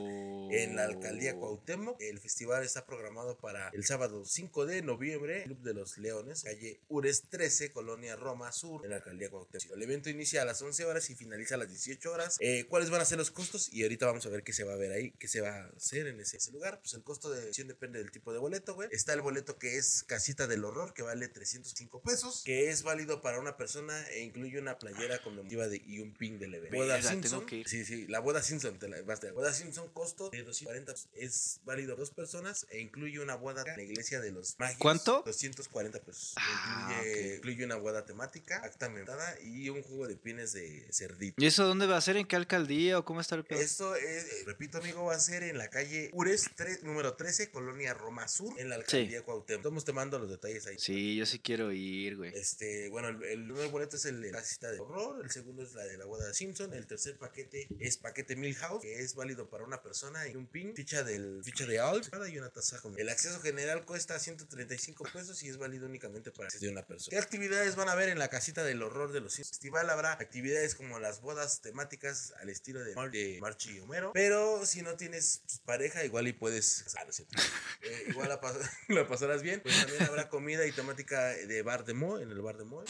en 0.51 0.76
la 0.76 0.85
alcaldía 0.85 1.35
Cuauhtémoc. 1.35 2.01
El 2.01 2.19
festival 2.19 2.63
está 2.63 2.88
programado 2.88 3.38
para 3.38 3.69
el 3.69 3.85
sábado 3.85 4.26
5 4.26 4.65
de 4.65 4.81
noviembre, 4.81 5.43
Club 5.43 5.61
de 5.61 5.76
los 5.76 5.99
Leones, 5.99 6.41
calle 6.41 6.80
Ures 6.88 7.30
13, 7.30 7.72
Colonia 7.72 8.15
Roma 8.15 8.51
Sur, 8.51 8.84
en 8.84 8.89
la 8.89 8.95
alcaldía 8.95 9.30
Cuauhtémoc. 9.30 9.76
El 9.76 9.84
evento 9.84 10.09
inicia 10.09 10.41
a 10.41 10.45
las 10.45 10.59
11 10.59 10.85
horas 10.85 11.07
y 11.11 11.15
finaliza 11.15 11.53
a 11.53 11.59
las 11.59 11.69
18 11.69 12.11
horas. 12.11 12.38
Eh, 12.39 12.65
¿Cuáles 12.67 12.89
van 12.89 13.01
a 13.01 13.05
ser 13.05 13.19
los 13.19 13.30
costos? 13.30 13.72
Y 13.72 13.84
ahorita 13.84 14.07
vamos 14.07 14.26
a 14.26 14.30
ver 14.30 14.41
qué 14.41 14.51
se 14.51 14.63
va 14.63 14.73
a 14.73 14.77
ver 14.77 14.91
ahí, 14.91 15.11
qué 15.19 15.27
se 15.27 15.34
va 15.41 15.55
a 15.55 15.65
hacer 15.75 16.07
en 16.07 16.19
ese, 16.19 16.37
ese 16.37 16.51
lugar. 16.51 16.79
Pues 16.81 16.93
el 16.93 17.03
costo 17.03 17.29
de 17.29 17.41
admisión 17.41 17.67
depende 17.67 17.99
del 17.99 18.11
tipo 18.11 18.33
de 18.33 18.39
boleto, 18.39 18.75
güey. 18.75 18.89
Está 18.91 19.13
el 19.13 19.21
boleto 19.21 19.57
que 19.57 19.77
es 19.77 20.03
Casita 20.03 20.47
del 20.47 20.63
Horror, 20.65 20.93
que 20.93 21.01
vale 21.01 21.27
305 21.27 22.01
pesos, 22.01 22.43
que 22.45 22.69
es 22.69 22.83
válido 22.83 23.21
para 23.21 23.39
una 23.39 23.57
persona 23.57 24.07
e 24.09 24.21
incluye 24.21 24.59
una 24.59 24.77
playera 24.77 25.21
conmemorativa 25.21 25.67
de, 25.67 25.81
y 25.85 25.99
un 25.99 26.13
pin 26.13 26.39
del 26.39 26.55
evento. 26.55 26.75
Boda 26.77 26.97
tengo 26.97 27.09
Simpson. 27.09 27.45
que 27.45 27.57
ir. 27.57 27.69
Sí, 27.69 27.85
sí, 27.85 28.07
la 28.07 28.19
boda 28.19 28.41
Simpson, 28.41 28.77
te 28.79 28.87
la, 28.87 29.01
basta. 29.01 29.31
Boda 29.31 29.53
Simpson, 29.53 29.89
costo 29.93 30.29
de 30.29 30.43
240 30.43 30.91
pesos. 30.91 31.09
es 31.13 31.61
válido 31.63 31.85
para 31.85 31.95
dos 31.95 32.11
personas 32.11 32.65
e 32.69 32.79
incluye 32.79 33.19
una 33.19 33.35
boda 33.35 33.63
en 33.65 33.77
la 33.77 33.83
iglesia 33.83 34.19
de 34.19 34.31
los 34.31 34.59
magios. 34.59 34.79
¿Cuánto? 34.79 35.23
240 35.25 35.99
pesos. 36.01 36.33
Ah, 36.35 37.01
incluye, 37.05 37.35
incluye 37.35 37.65
una 37.65 37.75
boda 37.75 38.05
temática, 38.05 38.57
acta 38.63 38.89
mentada 38.89 39.39
y 39.41 39.69
un 39.69 39.81
juego 39.83 40.07
de 40.07 40.15
pines 40.15 40.53
de 40.53 40.87
cerdito. 40.91 41.41
¿Y 41.41 41.45
eso 41.45 41.65
dónde 41.65 41.85
va 41.85 41.97
a 41.97 42.01
ser? 42.01 42.17
¿En 42.17 42.27
qué 42.27 42.35
alcaldía 42.35 42.99
o 42.99 43.05
cómo 43.05 43.21
está 43.21 43.35
el 43.35 43.45
pedo? 43.45 43.59
Esto 43.59 43.95
es, 43.95 44.45
repito 44.45 44.77
amigo, 44.77 45.05
va 45.05 45.15
a 45.15 45.19
ser 45.26 45.43
en 45.43 45.57
la 45.57 45.69
calle 45.69 46.10
Ures 46.14 46.49
número 46.84 47.15
13, 47.15 47.49
Colonia 47.49 47.93
Roma 47.93 48.27
Sur, 48.27 48.60
en 48.60 48.69
la 48.69 48.76
alcaldía 48.76 49.23
Cuauhtémoc. 49.23 49.60
Estamos 49.61 49.85
te 49.85 49.93
mando 49.93 50.19
los 50.19 50.30
detalles 50.30 50.65
ahí. 50.68 50.77
Sí, 50.80 51.15
yo 51.15 51.26
sí 51.26 51.39
quiero 51.39 51.72
ir, 51.72 52.18
güey. 52.18 52.31
Este, 52.35 52.89
bueno, 52.89 53.10
el, 53.10 53.23
el 53.23 53.43
primer 53.45 53.69
boleto 53.69 53.95
es 53.97 54.06
el 54.06 54.22
de 54.22 54.31
la 54.31 54.41
cita 54.43 54.72
de 54.72 54.80
horror, 54.80 55.23
el 55.23 55.31
segundo 55.31 55.64
es 55.64 55.73
la 55.73 55.84
de 55.85 55.97
la 55.97 56.06
boda 56.06 56.27
de 56.27 56.34
Simpson, 56.34 56.73
el 56.73 56.85
tercer 56.88 57.18
paquete 57.18 57.68
es 57.80 57.97
paquete 57.97 58.35
Milhouse, 58.35 58.81
que 58.81 58.99
es 59.02 59.15
válido 59.15 59.49
para 59.49 59.64
una 59.64 59.81
persona 59.81 60.27
y 60.27 60.35
un 60.35 60.47
pin, 60.47 60.76
ficha 60.76 61.03
del 61.03 61.41
ficha 61.43 61.65
de 61.65 61.80
Alt 61.80 62.10
y 62.31 62.38
una 62.38 62.49
taza 62.49 62.80
El 62.97 63.10
acceso 63.10 63.39
general 63.41 63.85
cuesta 63.85 64.19
135 64.19 65.03
pesos 65.14 65.41
y 65.43 65.49
es 65.49 65.57
válido 65.57 65.85
únicamente 65.88 66.31
para 66.31 66.49
de 66.49 66.69
una 66.69 66.85
persona. 66.85 67.10
¿Qué 67.10 67.18
actividades 67.23 67.76
van 67.76 67.89
a 67.89 67.93
haber 67.93 68.10
en 68.10 68.19
la 68.19 68.27
casita 68.30 68.64
del 68.64 68.81
horror 68.84 69.11
de 69.11 69.22
los 69.22 69.34
Simpsons? 69.34 69.56
Festival 69.56 69.89
habrá 69.89 70.14
actividades 70.14 70.76
como 70.76 70.99
las 70.99 71.22
bodas 71.22 71.61
temáticas 71.61 72.34
al 72.39 72.49
estilo 72.49 72.84
de, 72.84 72.93
Mar- 72.95 73.11
de 73.11 73.38
Marchi 73.41 73.77
y 73.77 73.80
Homero, 73.80 74.11
pero 74.14 74.65
si 74.65 74.81
no 74.81 74.95
pues, 75.15 75.59
pareja 75.65 76.03
igual 76.05 76.27
y 76.27 76.33
puedes 76.33 76.85
ah. 76.97 77.05
Eh, 77.83 78.05
igual 78.09 78.29
la, 78.29 78.41
pas- 78.41 78.57
la 78.87 79.07
pasarás 79.07 79.43
bien. 79.43 79.61
Pues 79.61 79.77
también 79.79 80.03
habrá 80.03 80.27
comida 80.29 80.65
y 80.65 80.71
temática 80.71 81.27
de 81.29 81.61
bar 81.61 81.85
de 81.85 81.93
Mo, 81.93 82.17
en 82.19 82.31
el 82.31 82.41
bar 82.41 82.57
de 82.57 82.63
Mo. 82.65 82.83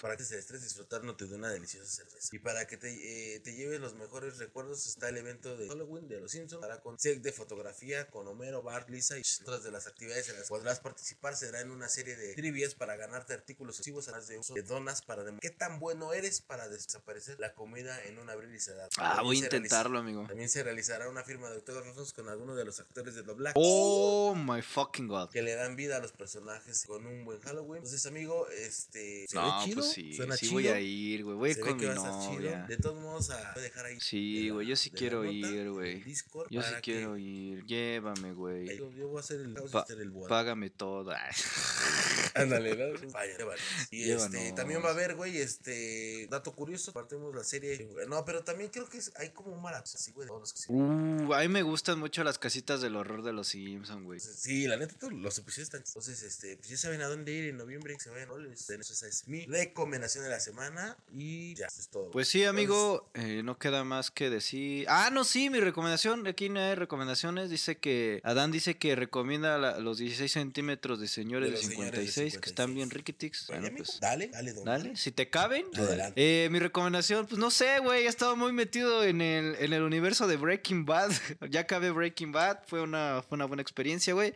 Para 0.00 0.16
que 0.16 0.24
se 0.24 0.38
estrés 0.38 0.62
disfrutándote 0.62 1.26
de 1.26 1.34
una 1.34 1.48
deliciosa 1.50 1.90
cerveza. 1.90 2.28
Y 2.32 2.38
para 2.38 2.66
que 2.66 2.76
te, 2.76 3.34
eh, 3.34 3.40
te 3.40 3.54
lleves 3.54 3.80
los 3.80 3.94
mejores 3.94 4.38
recuerdos 4.38 4.86
está 4.86 5.08
el 5.08 5.16
evento 5.16 5.56
de 5.56 5.68
Halloween 5.68 6.08
de 6.08 6.20
los 6.20 6.32
Simpsons. 6.32 6.64
Hará 6.64 6.80
con 6.80 6.98
set 6.98 7.20
de 7.22 7.32
fotografía 7.32 8.08
con 8.10 8.26
Homero, 8.28 8.62
Bart, 8.62 8.88
Lisa 8.88 9.18
y 9.18 9.22
otras 9.42 9.62
de 9.64 9.70
las 9.70 9.86
actividades 9.86 10.28
en 10.28 10.36
las 10.36 10.44
que 10.44 10.48
podrás 10.48 10.80
participar. 10.80 11.36
Será 11.36 11.60
en 11.60 11.70
una 11.70 11.88
serie 11.88 12.16
de 12.16 12.34
trivias 12.34 12.74
para 12.74 12.96
ganarte 12.96 13.34
artículos 13.34 13.76
exclusivos, 13.76 14.08
además 14.08 14.28
de 14.28 14.38
uso 14.38 14.54
de 14.54 14.62
donas 14.62 15.02
para 15.02 15.24
demostrar 15.24 15.50
qué 15.50 15.56
tan 15.56 15.78
bueno 15.78 16.12
eres 16.12 16.40
para 16.40 16.68
desaparecer 16.68 17.38
la 17.38 17.54
comida 17.54 18.02
en 18.04 18.18
un 18.18 18.30
abrir 18.30 18.54
y 18.54 18.60
cerrar. 18.60 18.88
Ah, 18.96 19.16
También 19.16 19.24
voy 19.24 19.36
a 19.36 19.44
intentarlo, 19.44 19.98
amigo. 19.98 20.26
También 20.26 20.48
se 20.48 20.62
realizará 20.62 21.08
una 21.08 21.22
firma 21.22 21.48
de 21.48 21.56
autógrafos 21.56 22.12
con 22.12 22.28
algunos 22.28 22.56
de 22.56 22.64
los 22.64 22.80
actores 22.80 23.14
de 23.14 23.22
doblaje. 23.22 23.54
Oh 23.56 24.34
my 24.34 24.62
fucking 24.62 25.08
god. 25.08 25.30
Que 25.30 25.42
le 25.42 25.54
dan 25.54 25.76
vida 25.76 25.96
a 25.96 26.00
los 26.00 26.12
personajes 26.12 26.84
con 26.86 27.06
un 27.06 27.24
buen 27.24 27.40
Halloween. 27.40 27.78
Entonces, 27.78 28.04
amigo, 28.06 28.48
este. 28.48 29.26
¿se 29.28 29.36
No, 29.36 29.64
chido? 29.68 29.80
pues 29.80 29.92
sí, 29.92 30.14
¿Suena 30.14 30.36
sí 30.36 30.40
chido? 30.46 30.52
voy 30.54 30.68
a 30.68 30.80
ir, 30.80 31.24
güey. 31.24 31.36
Voy 31.36 31.48
a 31.48 31.52
ir 31.52 31.60
con 31.60 31.76
mi 31.76 31.86
novia. 31.86 32.64
De 32.68 32.76
todos 32.76 33.00
modos, 33.00 33.30
a 33.30 33.52
voy 33.54 33.60
a 33.60 33.62
dejar 33.62 33.86
ahí. 33.86 34.00
Sí, 34.00 34.48
güey, 34.50 34.66
yo 34.66 34.76
sí 34.76 34.90
quiero 34.90 35.24
ir, 35.24 35.70
güey. 35.70 36.02
Yo 36.50 36.62
sí 36.62 36.74
quiero 36.82 37.16
ir. 37.16 37.64
Llévame, 37.66 38.32
güey. 38.32 38.76
Yo, 38.78 38.90
yo 38.92 39.08
voy 39.08 39.18
a 39.18 39.20
hacer 39.20 39.40
el 39.40 39.54
Pa- 39.54 39.80
usted 39.82 40.00
el 40.00 40.10
boda. 40.10 40.28
Págame 40.28 40.70
todo. 40.70 41.10
Ay. 41.10 41.32
Ándale, 42.34 42.76
¿no? 42.76 43.10
Vaya, 43.10 43.36
llévanos. 43.36 43.60
Y 43.90 44.10
este, 44.10 44.52
también 44.52 44.82
va 44.82 44.88
a 44.88 44.92
haber, 44.92 45.14
güey, 45.14 45.38
este. 45.38 46.26
Dato 46.30 46.52
curioso. 46.52 46.92
Partimos 46.92 47.34
la 47.34 47.44
serie. 47.44 47.88
No, 48.08 48.24
pero 48.24 48.42
también 48.44 48.70
creo 48.70 48.88
que 48.88 48.98
es- 48.98 49.12
hay 49.16 49.30
como 49.30 49.52
un 49.54 49.62
maratón 49.62 49.92
así, 49.94 50.12
güey. 50.12 50.26
de 50.26 50.28
todos 50.28 50.40
los 50.40 50.52
que 50.52 50.60
se- 50.60 50.72
Uh, 50.72 51.32
a 51.34 51.40
mí 51.40 51.48
me 51.48 51.62
gustan 51.62 51.98
mucho 51.98 52.22
las 52.24 52.38
casitas 52.38 52.80
del 52.80 52.96
horror 52.96 53.22
de 53.22 53.32
los 53.32 53.48
Simpsons, 53.48 54.04
güey. 54.04 54.20
Sí, 54.20 54.66
la 54.66 54.76
neta, 54.76 54.94
todos 54.98 55.12
los 55.12 55.38
episodios 55.38 55.66
están. 55.68 55.82
Entonces, 55.86 56.22
este, 56.22 56.56
pues 56.56 56.68
ya 56.68 56.76
saben 56.76 57.00
a 57.02 57.06
dónde 57.08 57.32
ir 57.32 57.44
en 57.50 57.56
noviembre. 57.56 57.94
Que 57.94 58.00
se 58.00 58.10
vayan 58.10 58.28
roles. 58.28 58.68
Esa 58.68 59.06
es 59.08 59.26
mi 59.28 59.46
recomendación 59.64 60.24
de 60.24 60.30
la 60.30 60.40
semana. 60.40 60.96
Y 61.14 61.54
ya, 61.54 61.66
eso 61.66 61.80
es 61.80 61.88
todo. 61.88 62.10
Pues 62.10 62.28
sí, 62.28 62.44
amigo, 62.44 63.08
eh, 63.14 63.42
no 63.44 63.58
queda 63.58 63.84
más 63.84 64.10
que 64.10 64.30
decir. 64.30 64.86
Ah, 64.88 65.10
no, 65.12 65.24
sí, 65.24 65.50
mi 65.50 65.60
recomendación. 65.60 66.26
Aquí 66.26 66.48
no 66.48 66.60
hay 66.60 66.74
recomendaciones. 66.74 67.50
Dice 67.50 67.78
que. 67.78 68.20
Adán 68.24 68.50
dice 68.52 68.76
que 68.76 68.94
recomienda 68.96 69.58
la- 69.58 69.78
los 69.78 69.98
16 69.98 70.30
centímetros 70.32 71.00
de 71.00 71.08
señores 71.08 71.50
De 71.50 71.56
de, 71.56 71.62
los 71.62 71.70
señores 71.72 71.92
de 71.92 72.06
56, 72.06 72.38
que 72.38 72.48
están 72.48 72.74
bien 72.74 72.88
56. 72.90 73.50
Oye, 73.50 73.60
Bueno, 73.60 73.76
pues. 73.76 74.00
Dale, 74.00 74.28
dale, 74.28 74.52
don. 74.52 74.64
Dale, 74.64 74.96
si 74.96 75.10
te 75.12 75.28
caben. 75.30 75.66
Adelante. 75.74 76.44
Eh, 76.44 76.48
mi 76.50 76.58
recomendación, 76.58 77.26
pues 77.26 77.38
no 77.38 77.50
sé, 77.50 77.78
güey. 77.80 78.04
He 78.04 78.08
estado 78.08 78.36
muy 78.36 78.52
metido 78.52 79.04
en 79.04 79.20
el, 79.20 79.56
en 79.58 79.72
el 79.72 79.82
universo 79.82 80.26
de 80.26 80.36
Breaking 80.36 80.84
Bad. 80.86 81.10
ya 81.50 81.60
acabé 81.60 81.90
Breaking 81.90 82.32
Bad. 82.32 82.60
Fue 82.66 82.80
una, 82.80 83.22
fue 83.28 83.36
una 83.36 83.44
buena 83.46 83.62
experiencia, 83.62 84.14
güey. 84.14 84.34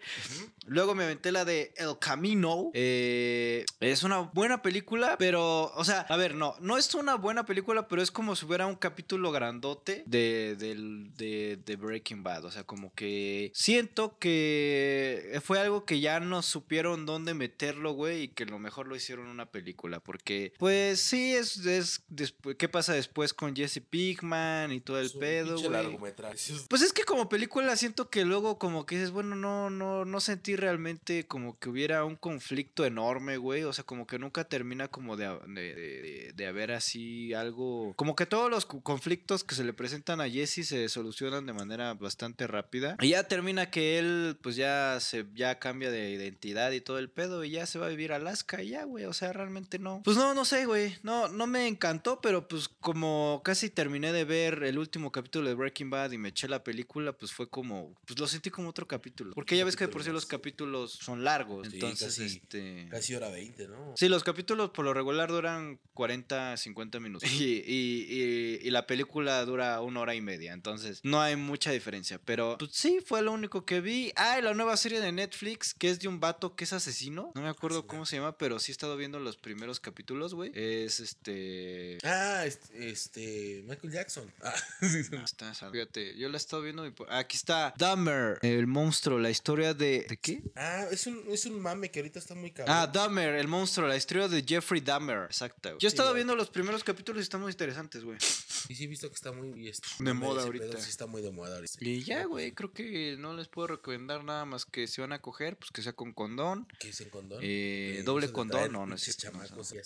Luego 0.67 0.95
me 0.95 1.05
aventé 1.05 1.33
la 1.33 1.45
de 1.45 1.73
El 1.77 1.99
Camino. 1.99 2.71
Eh, 2.75 3.65
es 3.81 4.03
una 4.03 4.21
buena 4.21 4.63
película, 4.63 5.02
pero, 5.19 5.73
o 5.75 5.85
sea, 5.85 6.01
a 6.09 6.17
ver, 6.17 6.35
no, 6.35 6.55
no 6.61 6.77
es 6.79 6.95
una 6.95 7.15
buena 7.17 7.45
película, 7.47 7.89
pero 7.89 8.03
es 8.03 8.11
como 8.11 8.37
si 8.37 8.45
hubiera 8.47 8.67
un 8.67 8.77
capítulo 8.77 9.31
grandote 9.33 10.03
de, 10.07 10.57
del- 10.57 11.15
de, 11.17 11.59
de 11.65 11.77
Breaking 11.77 12.23
Bad. 12.23 12.45
O 12.45 12.51
sea, 12.51 12.65
como 12.65 12.93
que 12.95 13.51
siento 13.55 14.19
que 14.19 15.41
fue 15.45 15.59
algo 15.61 15.85
que 15.85 16.01
ya 16.01 16.21
no 16.21 16.43
supieron 16.43 17.07
dónde 17.07 17.35
meterlo, 17.35 17.93
güey, 17.93 18.23
y 18.23 18.29
que 18.29 18.47
lo 18.47 18.59
mejor 18.59 18.87
lo 18.87 18.97
hicieron 18.97 19.27
una 19.27 19.47
película. 19.47 20.01
Porque, 20.01 20.53
pues 20.59 21.01
sí, 21.01 21.35
es, 21.35 21.59
es 21.67 22.03
despu- 22.09 22.57
¿qué 22.57 22.69
pasa 22.69 22.93
después 22.95 23.33
con 23.35 23.55
Jesse 23.55 23.81
Pinkman 23.89 24.73
y 24.73 24.81
todo 24.81 24.99
el 25.01 25.07
Es 25.07 25.13
pedo, 25.13 25.57
güey? 25.59 25.71
largometraje. 25.71 26.39
Pues 26.69 26.83
es 26.83 26.93
que 26.93 27.05
como 27.05 27.29
película 27.29 27.77
siento 27.77 28.11
que 28.11 28.25
luego 28.25 28.59
como 28.59 28.87
que 28.87 28.97
dices, 28.97 29.11
bueno, 29.11 29.37
no, 29.37 29.71
no, 29.71 30.05
no 30.05 30.21
sentí 30.21 30.57
realmente 30.57 31.27
como 31.27 31.59
que 31.59 31.69
hubiera 31.69 32.05
un 32.05 32.17
conflicto 32.17 32.85
enorme, 32.85 33.37
güey. 33.37 33.63
O 33.65 33.73
sea, 33.73 33.85
como 33.85 34.07
que 34.07 34.19
nunca 34.19 34.45
termina 34.45 34.89
como 34.93 35.17
de, 35.17 35.27
de, 35.49 35.75
de- 35.75 36.33
de 36.35 36.47
haber 36.47 36.71
así 36.73 37.35
algo. 37.35 37.93
Como 37.97 38.15
que 38.15 38.27
todos 38.27 38.49
los 38.51 38.65
conflictos 38.67 39.43
que 39.45 39.55
se 39.55 39.65
le 39.65 39.73
presentan 39.73 40.21
a 40.21 40.29
Jesse 40.31 40.67
se 40.67 40.89
solucionan 40.89 41.47
de 41.47 41.53
manera 41.53 41.95
bastante 41.95 42.47
rápida. 42.47 42.97
Y 43.01 43.09
ya 43.11 43.27
termina 43.29 43.71
que 43.71 43.99
él, 43.99 44.39
pues 44.43 44.57
ya 44.57 44.99
se, 45.01 45.27
ya 45.35 45.59
cambia 45.59 45.91
de 45.91 46.11
identidad 46.11 46.71
y 46.73 46.81
todo 46.81 46.99
el 46.99 47.11
pedo. 47.11 47.45
Y 47.45 47.51
ya 47.51 47.67
se 47.67 47.79
va 47.79 47.87
a 47.87 47.91
vivir 47.91 48.13
a 48.13 48.17
Alaska 48.17 48.63
y 48.63 48.69
ya, 48.71 48.85
güey. 48.85 49.05
O 49.07 49.13
sea, 49.13 49.33
realmente 49.33 49.79
no. 49.79 50.01
Pues 50.05 50.17
no, 50.17 50.35
no 50.35 50.45
sé, 50.45 50.65
güey. 50.67 50.95
No, 51.03 51.29
no 51.29 51.47
me 51.47 51.67
encantó, 51.67 52.21
pero 52.21 52.47
pues 52.49 52.69
como 52.69 53.41
casi 53.45 53.71
terminé 53.71 54.13
de 54.13 54.25
ver 54.25 54.63
el 54.63 54.79
último 54.79 55.11
capítulo 55.11 55.49
de 55.49 55.55
Breaking 55.55 55.91
Bad 55.91 56.13
y 56.13 56.19
me 56.19 56.29
eché 56.29 56.49
la 56.49 56.63
película, 56.63 57.13
pues 57.13 57.33
fue 57.33 57.49
como, 57.49 57.95
pues 58.07 58.19
lo 58.19 58.27
sentí 58.27 58.51
como 58.51 58.69
otro 58.69 58.87
capítulo. 58.87 59.33
Porque 59.35 59.57
ya 59.57 59.65
ves 59.65 59.77
que 59.77 59.87
de 59.87 59.93
por 59.93 60.05
sí 60.05 60.11
los 60.11 60.27
capítulos 60.27 60.93
son 60.93 61.25
largos. 61.25 61.69
Sí, 61.69 61.75
entonces, 61.75 62.09
casi- 62.17 62.25
este... 62.43 62.89
Casi 62.91 63.15
hora 63.15 63.29
20, 63.31 63.69
¿no? 63.69 63.95
Sí, 63.97 64.09
los 64.09 64.23
capítulos 64.25 64.71
por 64.71 64.82
lo 64.83 64.93
regular 64.95 65.31
duran 65.31 65.79
40, 65.95 66.57
50 66.57 67.01
minutos. 67.01 67.29
Y, 67.33 67.63
y- 67.67 68.07
y- 68.09 68.59
y 68.67 68.71
la 68.71 68.87
película 68.87 69.45
dura 69.45 69.81
una 69.81 70.01
hora 70.01 70.15
y 70.15 70.21
media. 70.21 70.53
Entonces, 70.53 71.01
no 71.03 71.21
hay 71.21 71.37
mucha 71.37 71.71
diferencia. 71.73 72.19
Pero 72.25 72.57
pues, 72.59 72.71
sí, 72.73 72.99
fue 73.05 73.23
lo 73.23 73.33
único 73.33 73.65
que 73.65 73.81
vi. 73.81 74.13
Ah, 74.17 74.39
y 74.39 74.43
la 74.43 74.55
nueva 74.55 74.77
serie 74.77 75.01
de 75.01 75.13
Netflix, 75.13 75.75
que 75.75 75.91
es 75.91 75.99
de 76.01 76.09
un 76.09 76.21
vato 76.21 76.55
que 76.55 76.65
es 76.65 76.73
asesino. 76.73 77.33
No 77.35 77.43
me 77.43 77.49
acuerdo 77.49 77.87
cómo 77.87 78.07
se 78.07 78.17
llama, 78.17 78.37
pero 78.39 78.59
sí 78.59 78.71
he 78.71 78.75
estado 78.75 78.97
viendo 78.97 79.19
los 79.19 79.37
primeros 79.37 79.81
capítulos, 79.81 80.35
güey. 80.35 80.51
Es 80.55 81.01
este. 81.01 81.99
Ah, 82.05 82.45
este, 82.47 82.91
este, 82.91 83.63
Michael 83.67 83.93
Jackson. 83.93 84.33
Ah, 84.43 84.55
sí, 84.81 85.05
sí. 85.05 85.11
Ah, 85.17 85.23
Está, 85.25 85.55
fíjate, 85.55 86.17
yo 86.17 86.29
la 86.29 86.37
he 86.37 86.39
estado 86.39 86.63
viendo. 86.63 86.85
y 86.87 86.91
por- 86.91 87.11
Aquí 87.13 87.37
está 87.37 87.73
Dahmer, 87.79 88.39
el 88.43 88.67
monstruo, 88.67 89.19
la 89.19 89.31
historia 89.31 89.73
de. 89.75 90.07
¿De 90.09 90.17
qué? 90.17 90.43
Ah, 90.57 90.87
es 90.91 91.07
un, 91.07 91.23
es 91.31 91.47
un 91.47 91.61
mame 91.61 91.91
que 91.91 92.01
ahorita 92.01 92.19
está 92.19 92.35
muy 92.35 92.51
cabrón. 92.51 92.75
Ah, 92.77 92.87
Dahmer, 92.87 93.35
el 93.35 93.47
monstruo, 93.49 93.87
la 93.89 93.97
historia 93.97 94.29
de 94.29 94.43
Jeffrey 94.47 94.72
Dahmer. 94.81 95.25
Exacto. 95.25 95.77
Yo 95.79 95.87
he 95.87 95.91
estado 95.91 96.15
viendo 96.15 96.35
los 96.37 96.51
primeros 96.51 96.83
capítulos 96.85 97.21
y 97.21 97.23
están 97.25 97.41
muy 97.41 97.51
interesantes, 97.53 98.05
güey. 98.05 98.19
Sí, 98.21 98.75
sí, 98.75 98.85
he 98.85 98.87
visto 98.87 99.09
que 99.09 99.15
está 99.15 99.33
muy 99.33 99.69
este, 99.69 99.87
De 99.99 100.13
moda 100.13 100.43
ahorita. 100.43 100.67
pedo, 100.67 100.81
sí, 100.81 100.91
está 100.91 101.07
muy 101.07 101.23
de 101.23 101.31
moda 101.31 101.57
ahorita. 101.57 101.75
Y 101.81 102.03
ya, 102.05 102.25
güey, 102.25 102.53
creo 102.53 102.73
que 102.73 103.17
no 103.19 103.35
les 103.35 103.49
puedo 103.49 103.69
recomendar 103.69 104.25
nada 104.25 104.45
más 104.45 104.65
que 104.65 104.87
si 104.87 105.01
van 105.01 105.13
a 105.13 105.21
coger, 105.21 105.57
pues 105.57 105.71
que 105.71 105.83
sea 105.83 105.93
con 105.93 106.13
condón. 106.13 106.67
¿Qué 106.79 106.89
es 106.91 107.01
en 107.01 107.11
condón? 107.11 107.41
Eh, 107.43 107.97
Eh, 107.99 108.03
doble 108.05 108.31
condón, 108.33 108.73
no, 108.73 108.87
no 108.87 108.95
es 108.95 109.03
cierto, 109.03 109.27
no, 109.27 109.45
chamacos, 109.45 109.73
no. 109.75 109.81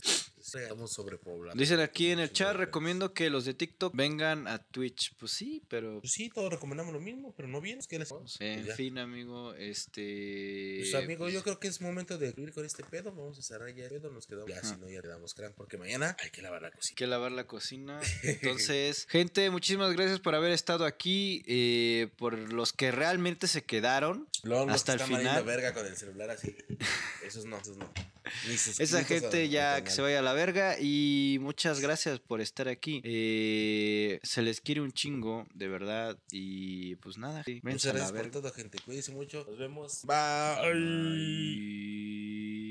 Estamos 0.54 0.92
sobrepoblados. 0.92 1.58
Dicen 1.58 1.80
aquí 1.80 2.10
en 2.10 2.20
el 2.20 2.32
chat, 2.32 2.54
recomiendo 2.56 3.12
que 3.12 3.30
los 3.30 3.44
de 3.44 3.54
TikTok 3.54 3.94
vengan 3.94 4.46
a 4.46 4.58
Twitch. 4.58 5.14
Pues 5.18 5.32
sí, 5.32 5.62
pero... 5.68 6.00
Pues 6.00 6.12
sí, 6.12 6.30
todos 6.30 6.50
recomendamos 6.52 6.92
lo 6.92 7.00
mismo, 7.00 7.34
pero 7.36 7.48
no 7.48 7.60
vienes. 7.60 7.86
¿Qué 7.86 7.98
les 7.98 8.08
Pues 8.08 8.36
En 8.40 8.64
ya. 8.64 8.74
fin, 8.74 8.98
amigo, 8.98 9.54
este... 9.54 10.76
Pues 10.80 10.94
amigo, 10.94 11.28
yo 11.28 11.42
creo 11.42 11.58
que 11.58 11.68
es 11.68 11.80
momento 11.80 12.18
de 12.18 12.34
ir 12.36 12.52
con 12.52 12.64
este 12.64 12.84
pedo. 12.84 13.12
Vamos 13.12 13.38
a 13.38 13.42
cerrar 13.42 13.74
ya 13.74 13.84
el 13.84 13.90
pedo. 13.90 14.10
Nos 14.10 14.26
quedamos. 14.26 14.48
Ya, 14.48 14.62
si 14.62 14.76
no, 14.76 14.88
ya 14.88 15.00
le 15.00 15.08
damos 15.08 15.34
crán. 15.34 15.52
Porque 15.56 15.76
mañana 15.78 16.16
hay 16.22 16.30
que 16.30 16.42
lavar 16.42 16.62
la 16.62 16.70
cocina. 16.70 16.96
que 16.96 17.06
lavar 17.06 17.32
la 17.32 17.46
cocina. 17.46 18.00
Entonces, 18.22 19.06
gente, 19.08 19.50
muchísimas 19.50 19.92
gracias 19.92 20.20
por 20.20 20.34
haber 20.34 20.52
estado 20.52 20.84
aquí. 20.84 21.42
eh, 21.46 22.08
por 22.16 22.34
los 22.52 22.72
que 22.72 22.90
realmente 22.90 23.48
se 23.48 23.62
quedaron 23.64 24.28
hasta 24.68 24.96
que 24.96 25.02
el 25.02 25.08
final. 25.08 25.44
verga 25.44 25.74
con 25.74 25.86
el 25.86 25.96
celular 25.96 26.30
así. 26.30 26.56
Esos 27.24 27.44
no, 27.44 27.58
esos 27.58 27.76
no. 27.76 27.92
Esa 28.78 29.04
gente 29.04 29.48
ya 29.48 29.82
que 29.84 29.90
se 29.90 30.02
vaya 30.02 30.18
a 30.18 30.22
la 30.22 30.32
verga. 30.36 30.76
Y 30.78 31.38
muchas 31.40 31.80
gracias 31.80 32.20
por 32.20 32.40
estar 32.40 32.68
aquí. 32.68 33.00
Eh, 33.02 34.20
se 34.22 34.42
les 34.42 34.60
quiere 34.60 34.80
un 34.80 34.92
chingo, 34.92 35.46
de 35.54 35.68
verdad. 35.68 36.16
Y 36.30 36.94
pues 36.96 37.18
nada, 37.18 37.42
sí, 37.44 37.60
Muchas 37.62 37.86
a 37.86 37.88
la 37.88 37.98
gracias 37.98 38.22
por 38.22 38.30
todo, 38.30 38.52
gente. 38.52 38.78
Cuídense 38.84 39.12
mucho. 39.12 39.44
Nos 39.48 39.58
vemos. 39.58 40.02
Bye. 40.04 40.72
Bye. 40.72 42.66